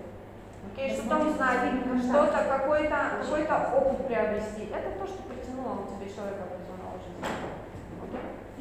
Окей, 0.74 0.92
что-то 0.92 1.18
узнать, 1.20 1.72
что-то, 2.04 2.44
какой-то 2.50 2.98
какой 3.22 3.44
опыт 3.46 4.08
приобрести. 4.08 4.70
Это 4.74 5.00
то, 5.00 5.08
что 5.08 5.24
притянуло 5.24 5.86
к 5.86 5.96
тебе 5.96 6.14
человека 6.14 6.44
определенного 6.44 7.00
жизни. 7.00 7.61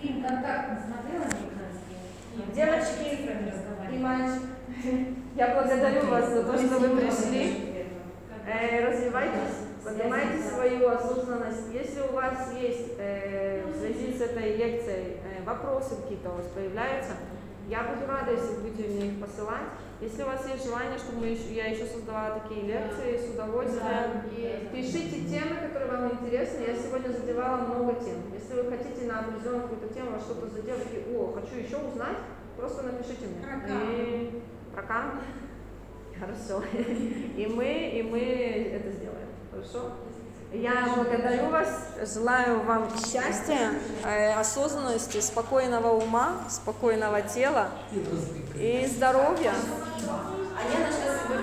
Фильм 0.01 0.23
«Контакт» 0.23 0.71
не 0.71 0.79
смотрела 0.79 1.25
американский? 1.25 2.55
Девочки 2.55 2.85
С 2.85 3.19
цифрами 3.19 3.49
И 3.49 3.53
разговаривать. 3.53 4.01
мальчик, 4.01 4.43
я 5.37 5.55
благодарю 5.55 6.07
вас 6.07 6.29
за 6.31 6.43
то, 6.45 6.59
что 6.59 6.79
вы 6.79 6.97
пришли. 6.97 7.87
Э, 8.47 8.89
развивайтесь, 8.89 9.57
поднимайте 9.85 10.39
свою 10.43 10.89
осознанность. 10.89 11.73
Если 11.73 12.01
у 12.01 12.13
вас 12.13 12.53
есть 12.59 12.93
э, 12.99 13.63
в 13.67 13.79
связи 13.79 14.17
с 14.17 14.21
этой 14.23 14.57
лекцией 14.57 15.19
э, 15.23 15.45
вопросы 15.45 15.97
какие-то 16.03 16.31
у 16.31 16.37
вас 16.37 16.47
появляются, 16.47 17.13
я 17.69 17.83
буду 17.83 18.11
рада, 18.11 18.33
если 18.33 18.57
будете 18.57 18.89
мне 18.89 19.09
их 19.09 19.21
посылать. 19.21 19.69
Если 20.01 20.23
у 20.23 20.27
вас 20.27 20.49
есть 20.49 20.65
желание, 20.65 20.99
чтобы 20.99 21.21
мы 21.21 21.27
еще- 21.27 21.53
я 21.55 21.67
еще 21.67 21.85
создавала 21.85 22.41
такие 22.41 22.63
лекции, 22.63 23.19
с 23.19 23.35
удовольствием. 23.35 24.23
Пишите 24.73 25.29
темы, 25.29 25.57
которые 25.69 25.91
вам 25.93 26.13
интересны. 26.13 26.65
Я 26.67 26.75
сегодня 26.75 27.13
задевала 27.13 27.57
много 27.67 27.95
тем. 28.03 28.17
Если 28.33 28.55
вы 28.55 28.71
хотите 28.71 29.07
на 29.07 29.21
определенную 29.21 29.69
какую-то 29.69 29.93
тему 29.93 30.19
что-то 30.19 30.47
заделать, 30.49 30.85
такие, 30.85 31.05
о, 31.19 31.33
хочу 31.35 31.57
еще 31.57 31.77
узнать, 31.77 32.17
просто 32.57 32.83
напишите 32.85 33.27
мне. 33.27 33.43
Про. 33.45 33.61
И... 33.93 34.43
Карму? 34.89 35.21
Хорошо. 36.19 36.63
И 37.37 37.47
мы, 37.47 37.91
и 37.95 38.03
мы 38.03 38.21
это 38.21 38.91
сделаем. 38.91 39.29
Хорошо? 39.51 39.93
Я 40.53 40.93
благодарю 40.97 41.49
вас, 41.51 41.69
желаю 42.13 42.63
вам 42.65 42.89
счастья, 42.97 43.71
э, 44.05 44.33
осознанности, 44.33 45.21
спокойного 45.21 45.95
ума, 45.95 46.39
спокойного 46.49 47.23
тела 47.23 47.69
и 48.57 48.85
здоровья. 48.93 49.53
А 50.09 51.33